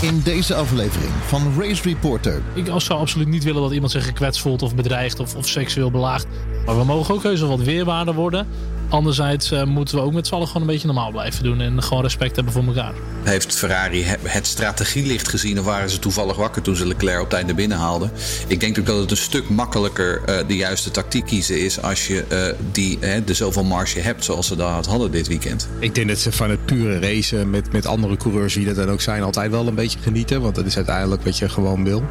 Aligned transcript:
In 0.00 0.20
deze 0.24 0.54
aflevering 0.54 1.10
van 1.26 1.54
Race 1.60 1.82
Reporter. 1.82 2.42
Ik 2.54 2.66
zou 2.76 3.00
absoluut 3.00 3.28
niet 3.28 3.44
willen 3.44 3.62
dat 3.62 3.72
iemand 3.72 3.92
zich 3.92 4.04
gekwetst 4.04 4.40
voelt 4.40 4.62
of 4.62 4.74
bedreigd 4.74 5.20
of, 5.20 5.36
of 5.36 5.48
seksueel 5.48 5.90
belaagd. 5.90 6.26
Maar 6.66 6.78
we 6.78 6.84
mogen 6.84 7.14
ook 7.14 7.22
heus 7.22 7.40
wel 7.40 7.48
wat 7.48 7.60
weerwaarder 7.60 8.14
worden. 8.14 8.46
Anderzijds 8.88 9.52
uh, 9.52 9.64
moeten 9.64 9.96
we 9.96 10.00
ook 10.00 10.12
met 10.12 10.26
z'n 10.26 10.34
allen 10.34 10.46
gewoon 10.46 10.62
een 10.62 10.68
beetje 10.68 10.86
normaal 10.86 11.10
blijven 11.10 11.44
doen. 11.44 11.60
En 11.60 11.82
gewoon 11.82 12.02
respect 12.02 12.36
hebben 12.36 12.52
voor 12.52 12.64
elkaar. 12.64 12.92
Heeft 13.22 13.54
Ferrari 13.54 14.04
het 14.22 14.46
strategielicht 14.46 15.28
gezien 15.28 15.58
of 15.58 15.64
waren 15.64 15.90
ze 15.90 15.98
toevallig 15.98 16.36
wakker 16.36 16.62
toen 16.62 16.76
ze 16.76 16.86
Leclerc 16.86 17.20
op 17.20 17.30
tijd 17.30 17.46
naar 17.46 17.54
binnen 17.54 17.78
haalden? 17.78 18.10
Ik 18.46 18.60
denk 18.60 18.78
ook 18.78 18.86
dat 18.86 19.00
het 19.00 19.10
een 19.10 19.16
stuk 19.16 19.48
makkelijker 19.48 20.22
uh, 20.28 20.38
de 20.46 20.56
juiste 20.56 20.90
tactiek 20.90 21.26
kiezen 21.26 21.64
is 21.64 21.82
als 21.82 22.06
je 22.06 22.24
uh, 22.32 22.66
die, 22.72 22.98
de 23.24 23.34
zoveel 23.34 23.64
marge 23.64 24.00
hebt 24.00 24.24
zoals 24.24 24.46
ze 24.46 24.56
dat 24.56 24.86
hadden 24.86 25.10
dit 25.10 25.28
weekend. 25.28 25.68
Ik 25.78 25.94
denk 25.94 26.08
dat 26.08 26.18
ze 26.18 26.32
van 26.32 26.50
het 26.50 26.64
pure 26.64 26.98
racen 26.98 27.50
met, 27.50 27.72
met 27.72 27.86
andere 27.86 28.16
coureurs, 28.16 28.54
wie 28.54 28.66
dat 28.66 28.76
dan 28.76 28.90
ook 28.90 29.00
zijn, 29.00 29.22
altijd 29.22 29.50
wel 29.50 29.66
een 29.66 29.74
beetje 29.74 29.98
genieten. 29.98 30.40
Want 30.40 30.54
dat 30.54 30.66
is 30.66 30.76
uiteindelijk 30.76 31.24
wat 31.24 31.38
je 31.38 31.48
gewoon 31.48 31.84
wil. 31.84 32.04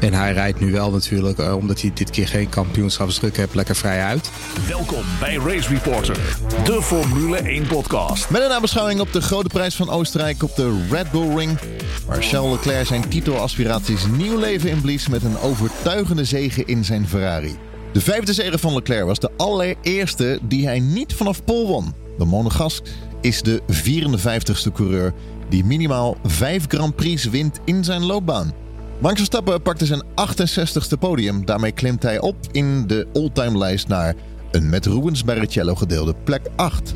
En 0.00 0.12
hij 0.12 0.32
rijdt 0.32 0.60
nu 0.60 0.72
wel 0.72 0.90
natuurlijk, 0.90 1.38
uh, 1.38 1.56
omdat 1.56 1.80
hij 1.80 1.90
dit 1.94 2.10
keer 2.10 2.28
geen 2.28 2.48
kampioenschapsdruk 2.48 3.36
heeft, 3.36 3.54
lekker 3.54 3.76
vrij 3.76 4.02
uit. 4.02 4.30
Welkom 4.68 5.04
bij 5.20 5.34
Race 5.34 5.68
Reporter, 5.68 6.15
de 6.64 6.82
Formule 6.82 7.36
1 7.36 7.66
podcast. 7.66 8.30
Met 8.30 8.42
een 8.42 8.48
nabeschouwing 8.48 9.00
op 9.00 9.12
de 9.12 9.20
grote 9.20 9.48
prijs 9.48 9.74
van 9.74 9.90
Oostenrijk 9.90 10.42
op 10.42 10.54
de 10.56 10.86
Red 10.90 11.10
Bull 11.10 11.36
Ring. 11.36 11.58
Waar 12.06 12.22
Charles 12.22 12.52
Leclerc 12.52 12.86
zijn 12.86 13.08
titelaspiraties 13.08 14.06
nieuw 14.06 14.38
leven 14.38 14.70
inblies 14.70 15.08
met 15.08 15.22
een 15.22 15.38
overtuigende 15.38 16.24
zege 16.24 16.64
in 16.64 16.84
zijn 16.84 17.08
Ferrari. 17.08 17.56
De 17.92 18.00
vijfde 18.00 18.32
zege 18.32 18.58
van 18.58 18.74
Leclerc 18.74 19.04
was 19.04 19.18
de 19.18 19.30
allereerste 19.36 20.38
die 20.42 20.66
hij 20.66 20.80
niet 20.80 21.14
vanaf 21.14 21.44
Pol 21.44 21.66
won. 21.66 21.94
De 22.18 22.24
Monegask 22.24 22.84
is 23.20 23.42
de 23.42 23.62
54ste 23.72 24.72
coureur 24.72 25.12
die 25.48 25.64
minimaal 25.64 26.16
5 26.24 26.64
Grand 26.68 26.96
Prix 26.96 27.24
wint 27.24 27.60
in 27.64 27.84
zijn 27.84 28.04
loopbaan. 28.04 28.52
Max 28.98 29.14
Verstappen 29.14 29.62
pakte 29.62 29.86
zijn 29.86 30.02
68ste 30.04 30.98
podium. 30.98 31.44
Daarmee 31.44 31.72
klimt 31.72 32.02
hij 32.02 32.20
op 32.20 32.36
in 32.52 32.86
de 32.86 33.06
all-time 33.12 33.58
lijst 33.58 33.88
naar 33.88 34.14
een 34.56 34.68
met 34.68 34.86
Rubens 34.86 35.24
Barrichello 35.24 35.74
gedeelde 35.74 36.14
plek 36.24 36.48
8. 36.56 36.94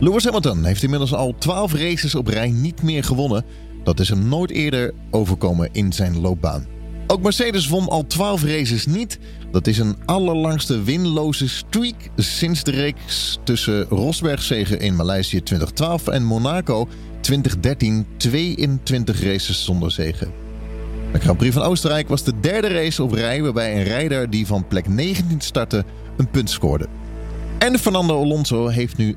Lewis 0.00 0.24
Hamilton 0.24 0.64
heeft 0.64 0.82
inmiddels 0.82 1.14
al 1.14 1.34
12 1.38 1.72
races 1.72 2.14
op 2.14 2.26
rij 2.26 2.50
niet 2.50 2.82
meer 2.82 3.04
gewonnen. 3.04 3.44
Dat 3.84 4.00
is 4.00 4.08
hem 4.08 4.28
nooit 4.28 4.50
eerder 4.50 4.94
overkomen 5.10 5.68
in 5.72 5.92
zijn 5.92 6.20
loopbaan. 6.20 6.66
Ook 7.06 7.22
Mercedes 7.22 7.68
won 7.68 7.88
al 7.88 8.06
12 8.06 8.44
races 8.44 8.86
niet. 8.86 9.18
Dat 9.50 9.66
is 9.66 9.78
een 9.78 9.96
allerlangste 10.04 10.82
winloze 10.82 11.48
streak 11.48 12.10
sinds 12.16 12.62
de 12.62 12.70
reeks 12.70 13.38
tussen 13.44 13.82
Rosbergzegen 13.82 14.80
in 14.80 14.96
Maleisië 14.96 15.42
2012 15.42 16.08
en 16.08 16.24
Monaco 16.24 16.88
2013. 17.20 18.06
22 18.16 19.22
races 19.22 19.64
zonder 19.64 19.90
zegen. 19.90 20.32
De 21.12 21.20
Grand 21.20 21.38
Prix 21.38 21.54
van 21.54 21.62
Oostenrijk 21.62 22.08
was 22.08 22.24
de 22.24 22.40
derde 22.40 22.68
race 22.68 23.02
op 23.02 23.12
rij 23.12 23.42
waarbij 23.42 23.76
een 23.76 23.84
rijder 23.84 24.30
die 24.30 24.46
van 24.46 24.66
plek 24.66 24.88
19 24.88 25.40
startte 25.40 25.84
een 26.18 26.30
punt 26.30 26.50
scoorde. 26.50 26.86
En 27.58 27.78
Fernando 27.78 28.22
Alonso 28.22 28.68
heeft 28.68 28.96
nu 28.96 29.16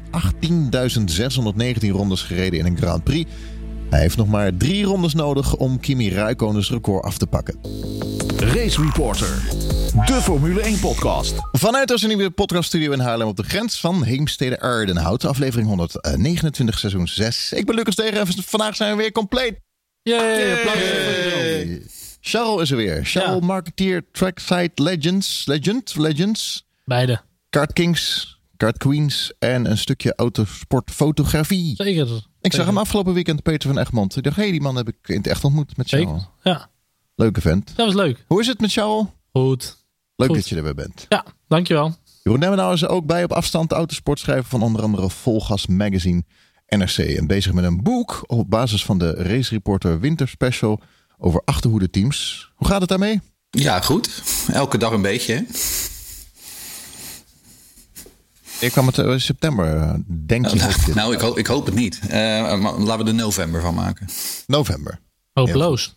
18.619 0.49 1.89
rondes 1.89 2.21
gereden 2.21 2.59
in 2.59 2.65
een 2.65 2.77
Grand 2.77 3.03
Prix. 3.03 3.31
Hij 3.89 3.99
heeft 3.99 4.17
nog 4.17 4.27
maar 4.27 4.57
drie 4.57 4.83
rondes 4.83 5.13
nodig 5.13 5.55
om 5.55 5.79
Kimi 5.79 6.09
Räikkönen's 6.09 6.69
record 6.69 7.03
af 7.03 7.17
te 7.17 7.27
pakken. 7.27 7.59
Race 8.37 8.81
Reporter, 8.81 9.41
de 10.05 10.19
Formule 10.21 10.61
1 10.61 10.79
podcast. 10.79 11.33
Vanuit 11.51 11.91
onze 11.91 12.07
nieuwe 12.07 12.29
podcaststudio 12.29 12.91
in 12.91 12.99
Haarlem 12.99 13.27
op 13.27 13.35
de 13.35 13.43
grens 13.43 13.79
van 13.79 14.03
Heemstede 14.03 14.59
Ardenhout. 14.59 15.25
Aflevering 15.25 15.67
129 15.67 16.79
seizoen 16.79 17.07
6. 17.07 17.53
Ik 17.53 17.65
ben 17.65 17.75
Lucas 17.75 17.95
Tegen 17.95 18.19
en 18.19 18.27
vandaag 18.43 18.75
zijn 18.75 18.91
we 18.91 19.01
weer 19.01 19.11
compleet. 19.11 19.59
Yay, 20.01 20.53
applaus. 20.53 20.77
Charles 22.21 22.61
is 22.61 22.71
er 22.71 22.77
weer. 22.77 23.05
Charles, 23.05 23.39
ja. 23.39 23.45
marketeer, 23.45 24.03
trackside 24.11 24.71
legends. 24.75 25.45
Legend? 25.45 25.95
Legends? 25.97 26.65
Beide. 26.91 27.21
Kart 27.49 27.73
Kings, 27.73 28.37
Kart 28.57 28.77
Queens 28.77 29.33
en 29.39 29.69
een 29.71 29.77
stukje 29.77 30.15
autosportfotografie. 30.15 31.75
Zeker. 31.75 32.05
Ik 32.07 32.21
Zeker. 32.41 32.57
zag 32.57 32.65
hem 32.65 32.77
afgelopen 32.77 33.13
weekend, 33.13 33.43
Peter 33.43 33.69
van 33.69 33.79
Egmond. 33.79 34.15
Ik 34.15 34.23
dacht, 34.23 34.35
hé, 34.35 34.41
hey, 34.41 34.51
die 34.51 34.61
man 34.61 34.75
heb 34.75 34.87
ik 34.87 34.95
in 35.03 35.17
het 35.17 35.27
echt 35.27 35.43
ontmoet 35.43 35.77
met 35.77 35.89
Charles. 35.89 36.23
Ja. 36.43 36.69
Leuke 37.15 37.41
vent. 37.41 37.73
Dat 37.75 37.85
was 37.85 37.95
leuk. 37.95 38.25
Hoe 38.27 38.41
is 38.41 38.47
het 38.47 38.59
met 38.59 38.71
Charles? 38.71 39.05
Goed. 39.33 39.77
Leuk 40.15 40.27
Goed. 40.27 40.37
dat 40.37 40.49
je 40.49 40.55
er 40.55 40.63
weer 40.63 40.73
bent. 40.73 41.05
Ja, 41.09 41.25
dankjewel. 41.47 41.95
Jeroen 42.23 42.71
is 42.73 42.81
er 42.81 42.89
ook 42.89 43.05
bij 43.05 43.23
op 43.23 43.31
afstand 43.31 43.71
autosportschrijver 43.71 44.49
van 44.49 44.61
onder 44.61 44.81
andere 44.81 45.09
Volgas 45.09 45.67
Magazine 45.67 46.23
NRC. 46.67 46.97
En 46.97 47.27
bezig 47.27 47.53
met 47.53 47.63
een 47.63 47.83
boek 47.83 48.23
op 48.27 48.49
basis 48.49 48.85
van 48.85 48.97
de 48.97 49.13
Race 49.13 49.53
Reporter 49.53 49.99
Winter 49.99 50.27
Special 50.27 50.81
over 51.17 51.41
achterhoede 51.45 51.89
teams. 51.89 52.49
Hoe 52.55 52.67
gaat 52.67 52.79
het 52.79 52.89
daarmee? 52.89 53.21
Ja, 53.49 53.81
goed. 53.81 54.23
Elke 54.51 54.77
dag 54.77 54.91
een 54.91 55.01
beetje. 55.01 55.33
Hè? 55.33 55.41
Ik 58.61 58.71
kwam 58.71 58.87
het 58.87 58.97
in 58.97 59.21
september, 59.21 59.95
denk 60.07 60.47
je? 60.47 60.55
Nou, 60.57 60.93
nou 60.93 61.13
ik, 61.13 61.19
hoop, 61.19 61.37
ik 61.37 61.47
hoop 61.47 61.65
het 61.65 61.75
niet. 61.75 61.99
Uh, 62.03 62.09
maar 62.59 62.73
laten 62.73 63.05
we 63.05 63.11
er 63.11 63.17
november 63.17 63.61
van 63.61 63.73
maken. 63.73 64.07
November. 64.47 64.99
Hopeloos. 65.33 65.95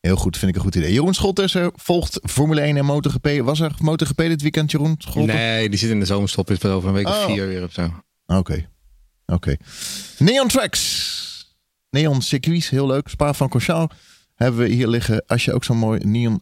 Heel 0.00 0.16
goed, 0.16 0.36
vind 0.36 0.50
ik 0.50 0.56
een 0.56 0.62
goed 0.62 0.74
idee. 0.74 0.92
Jeroen 0.92 1.14
Scholters 1.14 1.56
Volgt 1.74 2.20
Formule 2.22 2.60
1 2.60 2.76
en 2.76 2.84
MotoGP. 2.84 3.28
Was 3.42 3.60
er 3.60 3.74
MotoGP 3.78 4.16
dit 4.16 4.42
weekend, 4.42 4.70
Jeroen 4.70 4.94
Scholters? 4.98 5.38
Nee, 5.38 5.68
die 5.68 5.78
zit 5.78 5.90
in 5.90 6.00
de 6.00 6.06
zomerstop. 6.06 6.50
Is 6.50 6.58
wel 6.58 6.76
over 6.76 6.88
een 6.88 6.94
week 6.94 7.06
of 7.06 7.16
Oh. 7.16 7.24
vier 7.24 7.46
weer 7.46 7.62
of 7.62 7.72
zo. 7.72 7.82
Oké. 8.26 8.38
Okay. 8.38 8.68
Oké. 9.26 9.56
Neon 10.18 10.48
Tracks. 10.48 11.56
Neon 11.90 12.22
circuits, 12.22 12.68
heel 12.68 12.86
leuk. 12.86 13.08
Spa 13.08 13.34
van 13.34 13.48
Corchal 13.48 13.90
hebben 14.34 14.60
we 14.60 14.68
hier 14.68 14.88
liggen. 14.88 15.24
Als 15.26 15.44
je 15.44 15.52
ook 15.52 15.64
zo'n 15.64 15.76
mooi 15.76 16.00
neon 16.04 16.40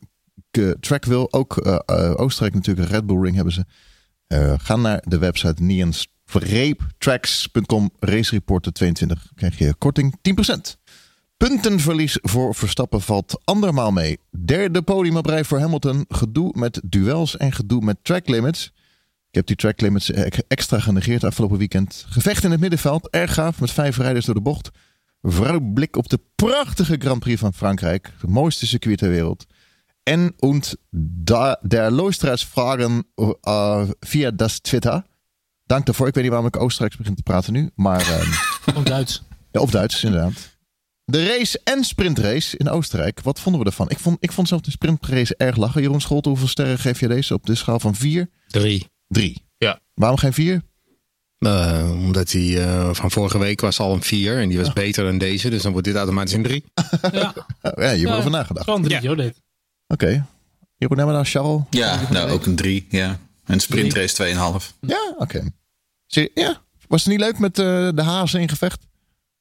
eh, 0.50 0.70
track 0.70 1.04
wil. 1.04 1.32
Ook 1.32 1.66
uh, 1.66 1.78
uh, 1.86 2.12
Oostenrijk 2.16 2.54
natuurlijk, 2.54 2.88
een 2.88 2.94
Red 2.94 3.06
Bull 3.06 3.20
Ring 3.22 3.34
hebben 3.34 3.52
ze. 3.52 3.64
Uh, 4.28 4.54
ga 4.56 4.76
naar 4.76 5.02
de 5.04 5.18
website 5.18 5.62
neon-tracks.com. 5.62 7.90
Race 7.98 8.30
Reporter 8.30 8.72
22 8.72 9.32
krijg 9.34 9.58
je 9.58 9.74
korting 9.74 10.16
10%. 10.16 10.20
Puntenverlies 11.36 12.18
voor 12.22 12.54
Verstappen 12.54 13.00
valt 13.00 13.40
andermaal 13.44 13.90
mee. 13.90 14.18
Derde 14.44 14.82
podium 14.82 15.16
op 15.16 15.26
rij 15.26 15.44
voor 15.44 15.58
Hamilton. 15.58 16.04
Gedoe 16.08 16.52
met 16.54 16.80
duels 16.84 17.36
en 17.36 17.52
gedoe 17.52 17.84
met 17.84 17.96
track 18.02 18.28
limits. 18.28 18.72
Ik 19.28 19.34
heb 19.34 19.46
die 19.46 19.56
track 19.56 19.80
limits 19.80 20.10
extra 20.48 20.80
genegeerd 20.80 21.24
afgelopen 21.24 21.58
weekend. 21.58 22.06
Gevecht 22.08 22.44
in 22.44 22.50
het 22.50 22.60
middenveld, 22.60 23.10
erg 23.10 23.34
gaaf 23.34 23.60
met 23.60 23.70
vijf 23.70 23.96
rijders 23.96 24.26
door 24.26 24.34
de 24.34 24.40
bocht. 24.40 24.70
Vooruitblik 25.22 25.96
op 25.96 26.08
de 26.08 26.20
prachtige 26.34 26.96
Grand 26.98 27.20
Prix 27.20 27.40
van 27.40 27.54
Frankrijk. 27.54 28.12
Het 28.20 28.30
mooiste 28.30 28.66
circuit 28.66 28.98
ter 28.98 29.08
wereld. 29.08 29.46
En 30.08 30.34
und 30.38 30.78
da, 30.92 31.58
der 31.62 31.90
Luisteraarsvragen 31.90 33.04
uh, 33.18 33.88
via 34.04 34.30
das 34.30 34.60
Twitter. 34.60 35.04
Dank 35.66 35.86
daarvoor. 35.86 36.06
Ik 36.06 36.14
weet 36.14 36.22
niet 36.22 36.32
waarom 36.32 36.48
ik 36.48 36.56
Oostenrijks 36.56 36.96
begin 36.96 37.14
te 37.14 37.22
praten 37.22 37.52
nu. 37.52 37.70
Maar, 37.74 38.20
um, 38.20 38.28
of 38.76 38.82
Duits. 38.82 39.22
Ja, 39.52 39.60
of 39.60 39.70
Duits, 39.70 40.04
inderdaad. 40.04 40.56
De 41.04 41.26
race 41.26 41.60
en 41.64 41.84
sprintrace 41.84 42.56
in 42.56 42.68
Oostenrijk. 42.68 43.20
Wat 43.20 43.40
vonden 43.40 43.60
we 43.60 43.66
ervan? 43.66 43.90
Ik 43.90 43.98
vond, 43.98 44.16
ik 44.20 44.32
vond 44.32 44.48
zelf 44.48 44.60
de 44.60 44.70
sprintrace 44.70 45.34
erg 45.36 45.56
lachen. 45.56 45.82
Jeroen 45.82 46.00
Scholte, 46.00 46.28
hoeveel 46.28 46.48
sterren 46.48 46.78
geef 46.78 47.00
je 47.00 47.08
deze 47.08 47.34
op 47.34 47.46
de 47.46 47.54
schaal 47.54 47.80
van 47.80 47.94
vier? 47.94 48.30
Drie. 48.46 48.90
Drie. 49.08 49.46
Ja. 49.58 49.80
Waarom 49.94 50.18
geen 50.18 50.32
vier? 50.32 50.62
Uh, 51.38 51.90
omdat 51.92 52.32
hij 52.32 52.42
uh, 52.42 52.94
van 52.94 53.10
vorige 53.10 53.38
week 53.38 53.60
was 53.60 53.78
al 53.78 53.92
een 53.92 54.02
4 54.02 54.38
en 54.38 54.48
die 54.48 54.58
was 54.58 54.68
oh. 54.68 54.74
beter 54.74 55.04
dan 55.04 55.18
deze. 55.18 55.50
Dus 55.50 55.62
dan 55.62 55.72
wordt 55.72 55.86
dit 55.86 55.96
automatisch 55.96 56.32
een 56.32 56.42
3. 56.42 56.64
ja. 57.12 57.12
ja, 57.62 57.72
je 57.72 57.80
hebt 57.80 58.00
ja, 58.00 58.16
over 58.16 58.30
nagedacht. 58.30 58.64
Gewoon 58.64 58.82
3, 58.82 59.00
joh, 59.00 59.16
dit. 59.16 59.44
Oké. 59.88 60.04
Okay. 60.04 60.24
Jeroen, 60.76 60.96
hebben 60.96 61.06
we 61.06 61.22
nou 61.22 61.24
Charles? 61.24 61.62
Ja, 61.70 62.00
nou 62.10 62.30
ook 62.30 62.46
een 62.46 62.56
3. 62.56 62.86
Ja. 62.90 63.18
En 63.44 63.60
sprintrace 63.60 64.24
2,5. 64.24 64.78
Ja, 64.80 65.14
oké. 65.18 65.22
Okay. 65.22 66.30
Ja, 66.34 66.60
was 66.88 67.04
het 67.04 67.12
niet 67.12 67.20
leuk 67.20 67.38
met 67.38 67.58
uh, 67.58 67.88
de 67.94 68.02
hazen 68.02 68.40
in 68.40 68.48
gevecht? 68.48 68.86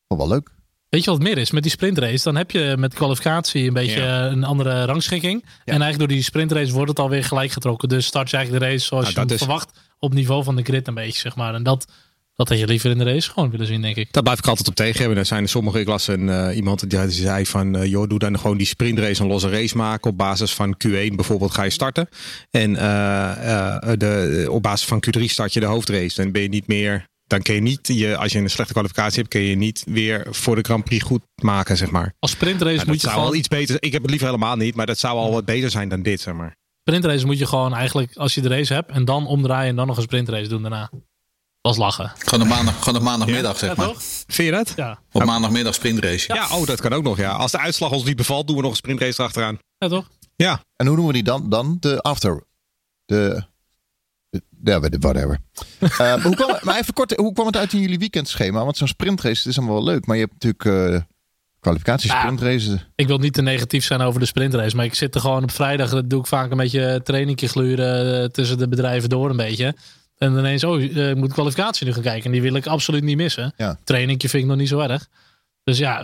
Vond 0.08 0.20
wel 0.20 0.30
leuk. 0.30 0.50
Weet 0.90 1.04
je 1.04 1.10
wat 1.10 1.20
het 1.20 1.28
meer 1.28 1.38
is? 1.38 1.52
Met 1.52 1.64
die 1.64 1.72
sprintrace, 1.72 2.24
dan 2.24 2.36
heb 2.36 2.52
je 2.52 2.76
met 2.78 2.94
kwalificatie 2.94 3.68
een 3.68 3.74
beetje 3.74 4.02
ja. 4.02 4.26
een 4.28 4.44
andere 4.44 4.86
rangschikking. 4.86 5.42
Ja. 5.44 5.50
En 5.50 5.82
eigenlijk 5.82 6.00
door 6.00 6.08
die 6.08 6.24
sprintrace 6.24 6.74
wordt 6.74 6.90
het 6.90 7.00
alweer 7.00 7.24
gelijk 7.24 7.52
getrokken. 7.52 7.90
Dus 7.90 8.06
start 8.06 8.30
je 8.30 8.36
eigenlijk 8.38 8.66
de 8.66 8.72
race 8.72 8.86
zoals 8.86 9.14
nou, 9.14 9.28
je 9.28 9.34
is... 9.34 9.40
verwacht 9.40 9.80
op 10.00 10.14
niveau 10.14 10.44
van 10.44 10.56
de 10.56 10.64
grid 10.64 10.88
een 10.88 10.94
beetje, 10.94 11.20
zeg 11.20 11.36
maar. 11.36 11.54
En 11.54 11.64
dat, 11.64 11.86
dat 12.36 12.50
had 12.50 12.60
je 12.60 12.68
liever 12.68 12.92
in 12.92 12.98
de 12.98 13.04
race 13.04 13.32
gewoon 13.32 13.50
willen 13.50 13.68
zien, 13.68 13.82
denk 13.82 13.96
ik. 13.96 14.14
Daar 14.14 14.24
blijf 14.24 14.38
ik 14.38 14.48
altijd 14.48 14.68
op 14.68 14.76
tegen 14.76 15.00
hebben. 15.00 15.18
Er 15.18 15.26
zijn 15.26 15.44
er 15.44 15.50
sommige, 15.50 15.80
ik 15.80 15.88
las 15.88 16.08
een, 16.08 16.28
uh, 16.28 16.56
iemand 16.56 16.90
die 16.90 17.10
zei 17.10 17.46
van, 17.46 17.76
uh, 17.76 17.86
joh, 17.86 18.08
doe 18.08 18.20
dan 18.20 18.40
gewoon 18.40 18.58
die 18.58 18.68
sprintrace 18.68 19.22
een 19.22 19.28
losse 19.28 19.50
race 19.50 19.78
maken. 19.78 20.12
Op 20.12 20.18
basis 20.18 20.54
van 20.54 20.76
Q1 20.88 21.16
bijvoorbeeld 21.16 21.54
ga 21.54 21.64
je 21.64 21.70
starten. 21.70 22.08
En 22.52 22.72
uh, 22.72 23.92
de, 23.98 24.48
op 24.50 24.64
basis 24.64 24.88
van 24.88 25.04
Q3 25.08 25.24
start 25.24 25.54
je 25.54 25.60
de 25.60 25.66
hoofdrace. 25.66 26.22
Dan 26.22 26.32
ben 26.32 26.42
je 26.42 26.50
niet 26.50 26.68
meer 26.68 27.06
dan 27.28 27.42
kun 27.42 27.56
je 27.56 27.62
niet, 27.62 27.88
je, 27.88 28.18
als 28.18 28.32
je 28.32 28.40
een 28.40 28.50
slechte 28.50 28.74
kwalificatie 28.74 29.18
hebt, 29.18 29.30
kun 29.30 29.42
je 29.42 29.56
niet 29.56 29.84
weer 29.86 30.28
voor 30.30 30.56
de 30.56 30.62
Grand 30.62 30.84
Prix 30.84 31.04
goed 31.04 31.22
maken, 31.42 31.78
zeg 31.78 31.92
maar. 31.92 32.14
Als 32.20 32.32
sprintrace 32.32 32.76
nou, 32.76 32.88
moet 32.88 32.96
je 32.96 33.02
zou 33.02 33.14
gewoon... 33.14 33.30
wel 33.30 33.40
iets 33.40 33.48
beter. 33.48 33.78
Ik 33.80 33.92
heb 33.92 34.02
het 34.02 34.10
liever 34.10 34.28
helemaal 34.28 34.56
niet, 34.56 34.76
maar 34.76 34.86
dat 34.86 34.98
zou 34.98 35.18
al 35.18 35.32
wat 35.32 35.46
beter 35.46 35.70
zijn 35.70 35.90
dan 35.90 36.02
dit, 36.02 36.22
zeg 36.22 36.34
maar. 36.34 36.56
Sprintrace 36.80 37.26
moet 37.26 37.38
je 37.38 37.46
gewoon 37.46 37.74
eigenlijk, 37.74 38.16
als 38.16 38.36
je 38.36 38.42
de 38.42 38.48
race 38.48 38.74
hebt, 38.74 38.92
en 38.92 39.06
dan 39.06 39.28
omdraaien 39.28 39.70
en 39.70 39.76
dan 39.76 39.88
nog 39.88 39.98
een 39.98 40.04
sprintrace 40.04 40.48
doen 40.50 40.62
daarna. 40.62 40.90
Was 41.66 41.78
lachen. 41.78 42.12
Gewoon 42.18 42.42
een, 42.42 42.48
maandag, 42.48 42.80
gewoon 42.80 42.96
een 42.96 43.04
maandagmiddag, 43.04 43.58
zeg 43.58 43.76
maar. 43.76 43.94
Vind 44.28 44.48
je 44.48 44.52
dat? 44.52 44.74
Ja. 44.76 45.00
Op 45.12 45.24
maandagmiddag 45.24 45.74
sprintrace. 45.74 46.34
Ja. 46.34 46.58
oh, 46.58 46.66
dat 46.66 46.82
kan 46.82 46.94
ook 46.94 47.04
nog, 47.04 47.18
ja. 47.18 47.32
Als 47.32 47.52
de 47.52 47.60
uitslag 47.60 47.92
ons 47.92 48.04
niet 48.04 48.16
bevalt, 48.16 48.48
doen 48.48 48.56
we 48.56 48.62
nog 48.62 48.72
een 48.72 48.78
sprintrace 48.78 49.22
erachteraan. 49.22 49.58
Ja, 49.78 49.88
toch? 49.88 50.08
Ja. 50.36 50.62
En 50.76 50.86
hoe 50.88 50.96
noemen 50.96 51.06
we 51.06 51.14
die 51.14 51.24
dan? 51.24 51.50
Dan 51.50 51.78
de 51.80 52.02
after. 52.02 52.44
De. 53.06 53.44
Ja, 54.64 54.80
whatever. 54.80 55.40
uh, 55.82 56.24
hoe 56.24 56.36
kwam, 56.36 56.58
maar 56.62 56.78
even 56.78 56.94
kort, 56.94 57.16
hoe 57.16 57.34
kwam 57.34 57.46
het 57.46 57.58
uit 57.58 57.74
in 57.74 57.80
jullie 57.80 58.00
weekendschema? 58.00 58.64
Want 58.64 58.78
zo'n 58.78 58.88
sprintrace 58.88 59.50
is 59.50 59.58
allemaal 59.58 59.76
wel 59.76 59.84
leuk. 59.84 60.06
Maar 60.06 60.16
je 60.16 60.22
hebt 60.22 60.44
natuurlijk 60.44 60.94
uh, 60.94 61.02
kwalificatie, 61.60 62.10
sprintrace. 62.10 62.80
ik 62.96 63.08
wil 63.08 63.18
niet 63.18 63.34
te 63.34 63.42
negatief 63.42 63.86
zijn 63.86 64.02
over 64.02 64.20
de 64.20 64.26
sprintrace. 64.26 64.76
Maar 64.76 64.86
ik 64.86 64.96
zit 64.96 65.16
er 65.16 65.22
gewoon 65.22 65.44
op 65.44 65.52
vrijdag. 65.52 65.90
Dat 65.90 66.10
doe 66.10 66.20
ik 66.20 66.28
vaak 66.28 66.52
een 66.52 66.58
beetje 66.58 67.02
trainingje 67.04 67.48
gluren 67.48 68.22
uh, 68.22 68.28
tussen 68.28 68.58
de 68.58 68.68
bedrijven 68.68 69.10
door 69.10 69.30
een 69.30 69.38
beetje. 69.38 69.76
En 70.18 70.38
ineens, 70.38 70.64
oh, 70.64 70.82
ik 70.82 71.16
moet 71.16 71.34
kwalificatie 71.34 71.86
nu 71.86 71.94
gaan 71.94 72.02
kijken. 72.02 72.26
En 72.26 72.32
die 72.32 72.42
wil 72.42 72.56
ik 72.56 72.68
absoluut 72.68 73.04
niet 73.04 73.18
missen. 73.18 73.54
Ja. 73.58 73.80
Trainingje 73.84 74.30
vind 74.30 74.44
ik 74.44 74.50
nog 74.50 74.58
niet 74.58 74.68
zo 74.68 74.80
erg. 74.80 75.08
Dus 75.64 75.78
ja, 75.78 76.04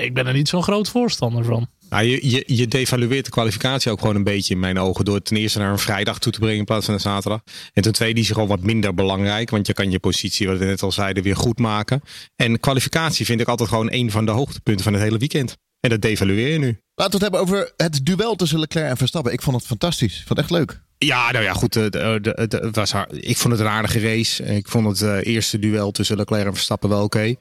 ik 0.00 0.14
ben 0.14 0.26
er 0.26 0.32
niet 0.32 0.48
zo'n 0.48 0.62
groot 0.62 0.88
voorstander 0.88 1.44
van. 1.44 1.68
Nou, 1.90 2.04
je, 2.04 2.30
je, 2.30 2.44
je 2.46 2.68
devalueert 2.68 3.24
de 3.24 3.30
kwalificatie 3.30 3.90
ook 3.90 4.00
gewoon 4.00 4.16
een 4.16 4.24
beetje 4.24 4.54
in 4.54 4.60
mijn 4.60 4.78
ogen. 4.78 5.04
Door 5.04 5.14
het 5.14 5.24
ten 5.24 5.36
eerste 5.36 5.58
naar 5.58 5.70
een 5.70 5.78
vrijdag 5.78 6.18
toe 6.18 6.32
te 6.32 6.38
brengen 6.38 6.58
in 6.58 6.64
plaats 6.64 6.84
van 6.84 6.94
een 6.94 7.00
zaterdag. 7.00 7.40
En 7.72 7.82
ten 7.82 7.92
tweede 7.92 8.20
is 8.20 8.26
het 8.26 8.34
gewoon 8.34 8.50
wat 8.50 8.62
minder 8.62 8.94
belangrijk. 8.94 9.50
Want 9.50 9.66
je 9.66 9.72
kan 9.72 9.90
je 9.90 9.98
positie, 9.98 10.46
wat 10.46 10.58
we 10.58 10.64
net 10.64 10.82
al 10.82 10.92
zeiden, 10.92 11.22
weer 11.22 11.36
goed 11.36 11.58
maken. 11.58 12.02
En 12.36 12.60
kwalificatie 12.60 13.26
vind 13.26 13.40
ik 13.40 13.48
altijd 13.48 13.68
gewoon 13.68 13.92
een 13.92 14.10
van 14.10 14.26
de 14.26 14.32
hoogtepunten 14.32 14.84
van 14.84 14.92
het 14.92 15.02
hele 15.02 15.18
weekend. 15.18 15.56
En 15.80 15.90
dat 15.90 16.00
devalueer 16.00 16.52
je 16.52 16.58
nu. 16.58 16.80
Laten 16.94 17.18
we 17.18 17.24
het 17.24 17.34
hebben 17.34 17.40
over 17.40 17.72
het 17.76 18.06
duel 18.06 18.34
tussen 18.34 18.58
Leclerc 18.58 18.90
en 18.90 18.96
Verstappen. 18.96 19.32
Ik 19.32 19.42
vond 19.42 19.56
het 19.56 19.66
fantastisch. 19.66 20.20
Ik 20.20 20.26
vond 20.26 20.38
het 20.38 20.38
echt 20.38 20.50
leuk. 20.50 20.80
Ja, 21.04 21.30
nou 21.30 21.44
ja, 21.44 21.52
goed. 21.52 21.74
Het 21.74 22.76
was 22.76 22.94
ik 23.10 23.36
vond 23.36 23.52
het 23.52 23.62
een 23.62 23.68
aardige 23.68 24.00
race. 24.00 24.44
Ik 24.44 24.68
vond 24.68 24.98
het 24.98 25.24
eerste 25.24 25.58
duel 25.58 25.90
tussen 25.90 26.16
Leclerc 26.16 26.46
en 26.46 26.54
Verstappen 26.54 26.88
wel 26.88 27.02
oké. 27.02 27.34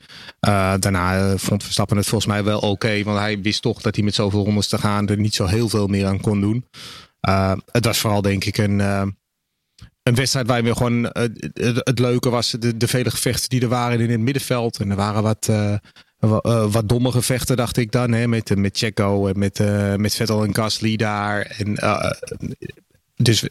Daarna 0.79 1.37
vond 1.37 1.63
Verstappen 1.63 1.97
het 1.97 2.07
volgens 2.07 2.31
mij 2.31 2.43
wel 2.43 2.59
oké. 2.59 3.03
Want 3.03 3.19
hij 3.19 3.41
wist 3.41 3.61
toch 3.61 3.81
dat 3.81 3.95
hij 3.95 4.03
met 4.03 4.15
zoveel 4.15 4.43
rondes 4.43 4.67
te 4.67 4.77
gaan 4.77 5.07
er 5.07 5.17
niet 5.17 5.35
zo 5.35 5.45
heel 5.45 5.69
veel 5.69 5.87
meer 5.87 6.05
aan 6.05 6.21
kon 6.21 6.41
doen. 6.41 6.65
het 7.71 7.85
was 7.85 7.99
vooral 7.99 8.21
denk 8.21 8.43
ik 8.43 8.57
een, 8.57 8.79
een 8.79 10.15
wedstrijd 10.15 10.47
waar 10.47 10.63
we 10.63 10.75
gewoon... 10.75 11.03
Het, 11.03 11.51
het, 11.83 11.99
leuke 11.99 12.29
was 12.29 12.51
de, 12.51 12.77
de 12.77 12.87
vele 12.87 13.11
gevechten 13.11 13.49
die 13.49 13.61
er 13.61 13.67
waren 13.67 13.99
in 13.99 14.11
het 14.11 14.19
middenveld. 14.19 14.79
En 14.79 14.89
er 14.89 14.95
waren 14.95 15.23
wat... 15.23 15.49
wat 16.71 16.89
domme 16.89 17.11
gevechten, 17.11 17.57
dacht 17.57 17.77
ik 17.77 17.91
dan. 17.91 18.11
Hè, 18.11 18.27
met, 18.27 18.55
met 18.55 18.77
Checo 18.77 19.27
en 19.27 19.39
met, 19.39 19.59
met 19.97 20.15
Vettel 20.15 20.43
en 20.43 20.55
Gasly 20.55 20.95
daar. 20.95 21.41
En 21.57 21.75
dus 23.21 23.41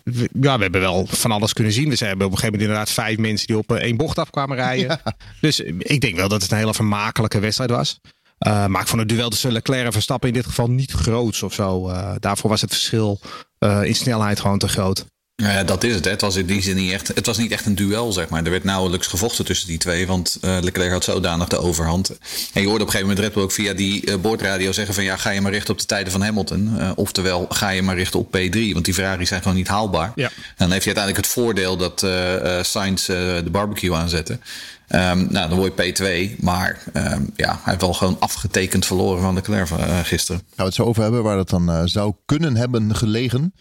ja, 0.41 0.57
we 0.57 0.63
hebben 0.63 0.81
wel 0.81 1.07
van 1.07 1.31
alles 1.31 1.53
kunnen 1.53 1.73
zien. 1.73 1.91
We 1.91 1.97
hebben 1.97 2.27
op 2.27 2.33
een 2.33 2.39
gegeven 2.39 2.59
moment 2.59 2.63
inderdaad 2.63 2.91
vijf 2.91 3.19
mensen 3.19 3.47
die 3.47 3.59
op 3.59 3.73
één 3.73 3.97
bocht 3.97 4.19
af 4.19 4.31
kwamen 4.31 4.57
rijden. 4.57 5.01
Dus 5.41 5.61
ik 5.61 6.01
denk 6.01 6.17
wel 6.17 6.29
dat 6.29 6.43
het 6.43 6.51
een 6.51 6.57
hele 6.57 6.75
vermakelijke 6.75 7.39
wedstrijd 7.39 7.71
was. 7.71 8.01
Uh, 8.47 8.67
maar 8.67 8.81
ik 8.81 8.87
vond 8.87 9.01
het 9.01 9.09
duel 9.09 9.29
tussen 9.29 9.53
Leclerc 9.53 9.85
en 9.85 9.93
Verstappen 9.93 10.29
in 10.29 10.35
dit 10.35 10.47
geval 10.47 10.71
niet 10.71 10.93
groots 10.93 11.43
of 11.43 11.53
zo. 11.53 11.89
Uh, 11.89 12.13
daarvoor 12.19 12.51
was 12.51 12.61
het 12.61 12.71
verschil 12.71 13.21
uh, 13.59 13.85
in 13.85 13.95
snelheid 13.95 14.41
gewoon 14.41 14.59
te 14.59 14.69
groot. 14.69 15.07
Ja, 15.41 15.65
dat 15.65 15.85
is 15.85 15.95
het. 15.95 16.05
Hè. 16.05 16.11
Het 16.11 16.21
was 16.21 16.37
in 16.37 16.47
die 16.47 16.63
zin 16.63 16.77
niet 16.77 16.93
echt. 16.93 17.09
Het 17.09 17.27
was 17.27 17.39
niet 17.39 17.53
echt 17.53 17.67
een 17.67 17.75
duel, 17.75 18.13
zeg 18.13 18.29
maar. 18.29 18.45
Er 18.45 18.51
werd 18.51 18.65
nauwelijks 18.65 19.07
gevochten 19.07 19.45
tussen 19.45 19.69
die 19.69 19.79
twee. 19.79 20.07
Want 20.07 20.39
uh, 20.45 20.57
Leclerc 20.61 20.93
had 20.93 21.05
zodanig 21.05 21.49
de 21.49 21.59
overhand. 21.59 22.09
En 22.53 22.61
je 22.61 22.67
hoorde 22.67 22.83
op 22.83 22.87
een 22.87 22.93
gegeven 22.93 23.07
moment 23.07 23.19
Red 23.19 23.33
Bull 23.33 23.43
ook 23.43 23.53
via 23.53 23.73
die 23.73 24.07
uh, 24.07 24.15
boordradio 24.17 24.73
zeggen 24.73 24.95
van 24.95 25.05
ja, 25.05 25.17
ga 25.17 25.31
je 25.31 25.41
maar 25.41 25.53
richten 25.53 25.73
op 25.73 25.81
de 25.81 25.87
tijden 25.87 26.13
van 26.13 26.23
Hamilton. 26.23 26.75
Uh, 26.77 26.91
oftewel, 26.95 27.47
ga 27.49 27.69
je 27.69 27.83
maar 27.83 27.97
richten 27.97 28.21
op 28.21 28.37
P3. 28.37 28.73
Want 28.73 28.85
die 28.85 28.95
Ferraris 28.95 29.29
zijn 29.29 29.43
gewoon 29.43 29.57
niet 29.57 29.69
haalbaar. 29.69 30.13
Ja. 30.15 30.27
En 30.27 30.55
dan 30.57 30.71
heeft 30.71 30.85
je 30.85 30.95
uiteindelijk 30.95 31.27
het 31.27 31.35
voordeel 31.35 31.77
dat 31.77 32.07
Sainz 32.67 33.07
de 33.07 33.49
barbecue 33.51 33.95
aanzette. 33.95 34.33
Um, 34.33 35.27
nou, 35.31 35.49
dan 35.49 35.59
word 35.59 35.73
je 35.77 35.95
P2. 36.37 36.41
Maar 36.41 36.83
um, 36.95 37.31
ja, 37.37 37.49
hij 37.49 37.61
heeft 37.65 37.81
wel 37.81 37.93
gewoon 37.93 38.17
afgetekend 38.19 38.87
verloren 38.87 39.23
van 39.23 39.35
Leclerc 39.35 39.69
gisteren. 40.03 40.41
Gaan 40.41 40.57
we 40.57 40.63
het 40.63 40.75
zo 40.75 40.85
over 40.85 41.03
hebben 41.03 41.23
waar 41.23 41.37
dat 41.37 41.51
dan 41.51 41.89
zou 41.89 42.15
kunnen 42.27 42.57
hebben 42.57 42.97
gelegen. 42.97 43.53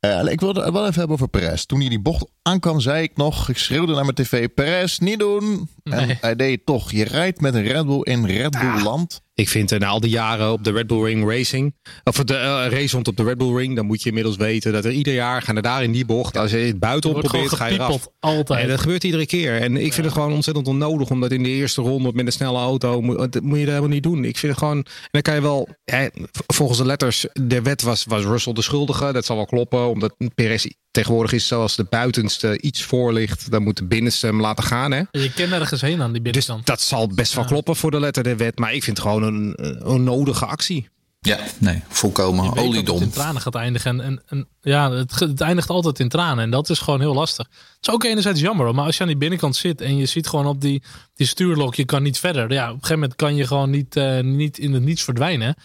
Uh, 0.00 0.32
ik 0.32 0.40
wilde 0.40 0.62
het 0.62 0.72
wel 0.72 0.82
even 0.82 0.98
hebben 0.98 1.16
over 1.16 1.28
Perez. 1.28 1.64
Toen 1.64 1.80
hij 1.80 1.88
die 1.88 2.00
bocht 2.00 2.26
aankwam, 2.42 2.80
zei 2.80 3.02
ik 3.02 3.16
nog, 3.16 3.48
ik 3.48 3.58
schreeuwde 3.58 3.92
naar 3.94 4.02
mijn 4.02 4.14
tv, 4.14 4.48
Perez, 4.54 4.98
niet 4.98 5.18
doen. 5.18 5.68
Nee. 5.82 6.00
En 6.00 6.18
hij 6.20 6.36
deed 6.36 6.66
toch. 6.66 6.92
Je 6.92 7.04
rijdt 7.04 7.40
met 7.40 7.54
een 7.54 7.62
Red 7.62 7.86
Bull 7.86 8.00
in 8.02 8.26
Red 8.26 8.50
Bull 8.50 8.68
ah, 8.68 8.82
land. 8.82 9.22
Ik 9.38 9.48
vind 9.48 9.72
uh, 9.72 9.78
na 9.78 9.86
al 9.86 10.00
die 10.00 10.10
jaren 10.10 10.52
op 10.52 10.64
de 10.64 10.72
Red 10.72 10.86
Bull 10.86 11.04
Ring 11.04 11.30
Racing, 11.30 11.74
of 12.04 12.16
de 12.16 12.34
uh, 12.34 12.78
race 12.78 12.94
rond 12.94 13.08
op 13.08 13.16
de 13.16 13.22
Red 13.22 13.38
Bull 13.38 13.56
Ring, 13.56 13.76
dan 13.76 13.86
moet 13.86 14.02
je 14.02 14.08
inmiddels 14.08 14.36
weten 14.36 14.72
dat 14.72 14.84
er 14.84 14.90
ieder 14.90 15.14
jaar 15.14 15.42
gaan 15.42 15.56
er 15.56 15.62
daar 15.62 15.82
in 15.82 15.92
die 15.92 16.04
bocht, 16.04 16.36
als 16.36 16.50
je 16.50 16.56
het 16.56 16.78
buitenom 16.78 17.20
probeert, 17.20 17.52
ga 17.52 17.66
je 17.66 17.74
eraf. 17.74 18.08
Altijd. 18.20 18.60
En 18.60 18.68
dat 18.68 18.80
gebeurt 18.80 19.04
iedere 19.04 19.26
keer. 19.26 19.60
En 19.60 19.76
ik 19.76 19.86
ja. 19.86 19.92
vind 19.92 20.04
het 20.04 20.14
gewoon 20.14 20.32
ontzettend 20.32 20.68
onnodig, 20.68 21.10
omdat 21.10 21.32
in 21.32 21.42
de 21.42 21.48
eerste 21.48 21.82
ronde 21.82 22.12
met 22.14 22.26
een 22.26 22.32
snelle 22.32 22.58
auto, 22.58 23.00
moet, 23.00 23.32
dat 23.32 23.42
moet 23.42 23.58
je 23.58 23.64
dat 23.64 23.74
helemaal 23.74 23.94
niet 23.94 24.02
doen. 24.02 24.24
Ik 24.24 24.38
vind 24.38 24.52
het 24.52 24.60
gewoon, 24.62 24.76
en 24.76 25.08
dan 25.10 25.22
kan 25.22 25.34
je 25.34 25.40
wel, 25.40 25.68
hè, 25.84 26.06
volgens 26.46 26.78
de 26.78 26.86
letters, 26.86 27.26
de 27.32 27.62
wet 27.62 27.82
was, 27.82 28.04
was 28.04 28.24
Russell 28.24 28.52
de 28.52 28.62
schuldige, 28.62 29.12
dat 29.12 29.24
zal 29.24 29.36
wel 29.36 29.46
kloppen, 29.46 29.88
omdat 29.88 30.14
Perez 30.34 30.66
Tegenwoordig 30.90 31.32
is 31.32 31.46
zoals 31.46 31.76
de 31.76 31.84
buitenste 31.84 32.60
iets 32.60 32.82
voor 32.82 33.12
ligt, 33.12 33.50
dan 33.50 33.62
moet 33.62 33.76
de 33.76 33.84
binnenste 33.84 34.26
hem 34.26 34.40
laten 34.40 34.64
gaan. 34.64 34.92
Hè? 34.92 35.02
Je 35.10 35.32
kent 35.32 35.52
ergens 35.52 35.80
heen 35.80 36.02
aan 36.02 36.12
die 36.12 36.22
binnenkant. 36.22 36.66
Dus 36.66 36.74
dat 36.74 36.80
zal 36.80 37.08
best 37.08 37.34
wel 37.34 37.44
kloppen 37.44 37.76
voor 37.76 37.90
de 37.90 38.00
letter 38.00 38.22
der 38.22 38.36
wet. 38.36 38.58
Maar 38.58 38.74
ik 38.74 38.82
vind 38.82 38.96
het 38.96 39.06
gewoon 39.06 39.22
een, 39.34 39.92
een 39.92 40.04
nodige 40.04 40.46
actie. 40.46 40.88
Ja, 41.20 41.38
nee, 41.58 41.82
volkomen 41.88 42.56
oliedom. 42.56 42.94
Het 42.94 43.04
in 43.04 43.10
tranen 43.10 43.42
gaat 43.42 43.54
eindigen. 43.54 43.90
En, 43.90 44.00
en, 44.00 44.22
en 44.26 44.48
ja, 44.60 44.90
het, 44.90 45.18
het, 45.18 45.40
eindigt 45.40 45.70
altijd 45.70 46.00
in 46.00 46.08
tranen. 46.08 46.44
En 46.44 46.50
dat 46.50 46.70
is 46.70 46.78
gewoon 46.78 47.00
heel 47.00 47.14
lastig. 47.14 47.46
Het 47.46 47.88
is 47.88 47.90
ook 47.90 48.04
enerzijds 48.04 48.40
jammer. 48.40 48.74
Maar 48.74 48.84
als 48.84 48.96
je 48.96 49.02
aan 49.02 49.08
die 49.08 49.16
binnenkant 49.16 49.56
zit 49.56 49.80
en 49.80 49.96
je 49.96 50.06
ziet 50.06 50.28
gewoon 50.28 50.46
op 50.46 50.60
die, 50.60 50.82
die 51.14 51.26
stuurlok, 51.26 51.74
je 51.74 51.84
kan 51.84 52.02
niet 52.02 52.18
verder. 52.18 52.52
Ja, 52.52 52.64
op 52.64 52.68
een 52.68 52.74
gegeven 52.74 52.94
moment 52.94 53.16
kan 53.16 53.36
je 53.36 53.46
gewoon 53.46 53.70
niet, 53.70 53.96
uh, 53.96 54.20
niet 54.20 54.58
in 54.58 54.72
het 54.72 54.82
niets 54.82 55.02
verdwijnen. 55.02 55.56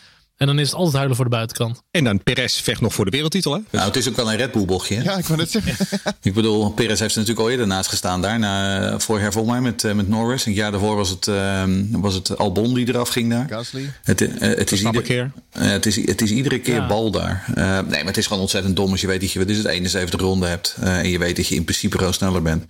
En 0.43 0.49
dan 0.49 0.59
is 0.59 0.67
het 0.67 0.75
altijd 0.75 0.95
huilen 0.95 1.15
voor 1.15 1.25
de 1.25 1.31
buitenkant. 1.31 1.83
En 1.91 2.03
dan 2.03 2.23
Perez 2.23 2.61
vecht 2.61 2.81
nog 2.81 2.93
voor 2.93 3.05
de 3.05 3.11
wereldtitel. 3.11 3.53
Hè? 3.53 3.59
Nou, 3.69 3.85
het 3.85 3.95
is 3.95 4.09
ook 4.09 4.15
wel 4.15 4.31
een 4.31 4.37
Red 4.37 4.51
Bull 4.51 4.65
bochtje. 4.65 5.03
Ja, 5.03 5.17
ik 5.17 5.25
wou 5.25 5.39
net 5.39 5.51
zeggen. 5.51 5.87
ik 6.21 6.33
bedoel, 6.33 6.69
Perez 6.71 6.99
heeft 6.99 7.11
er 7.11 7.19
natuurlijk 7.19 7.45
al 7.45 7.51
eerder 7.51 7.67
naast 7.67 7.89
gestaan 7.89 8.21
daar. 8.21 8.39
Na, 8.39 8.99
vorig 8.99 9.21
jaar 9.21 9.31
volgens 9.31 9.53
mij 9.53 9.63
met, 9.63 9.83
uh, 9.83 9.93
met 9.93 10.07
Norris. 10.07 10.45
Een 10.45 10.53
jaar 10.53 10.71
daarvoor 10.71 10.95
was 10.95 11.09
het, 11.09 11.27
uh, 11.27 11.63
was 11.91 12.13
het 12.13 12.37
Albon 12.37 12.73
die 12.73 12.87
eraf 12.87 13.09
ging 13.09 13.29
daar. 13.29 13.45
Gasly. 13.49 13.91
Het, 14.03 14.21
uh, 14.21 14.29
het, 14.39 14.71
is 14.71 14.83
ieder, 14.83 15.01
keer. 15.01 15.31
het, 15.49 15.85
is, 15.85 15.95
het 15.95 16.21
is 16.21 16.31
iedere 16.31 16.59
keer 16.59 16.75
ja. 16.75 16.87
bal 16.87 17.11
daar. 17.11 17.43
nee, 17.55 17.83
maar 17.83 18.05
het 18.05 18.17
is 18.17 18.27
gewoon 18.27 18.41
ontzettend 18.41 18.75
dom 18.75 18.91
als 18.91 19.01
je 19.01 19.07
weet 19.07 19.21
dat 19.21 19.31
je 19.31 19.39
wat 19.39 19.49
is 19.49 19.57
het, 19.57 19.65
71 19.65 20.19
ronden 20.19 20.49
hebt. 20.49 20.75
en 20.79 21.09
je 21.09 21.17
weet 21.17 21.35
dat 21.35 21.47
je 21.47 21.55
in 21.55 21.63
principe 21.63 21.97
gewoon 21.97 22.13
sneller 22.13 22.41
bent. 22.41 22.65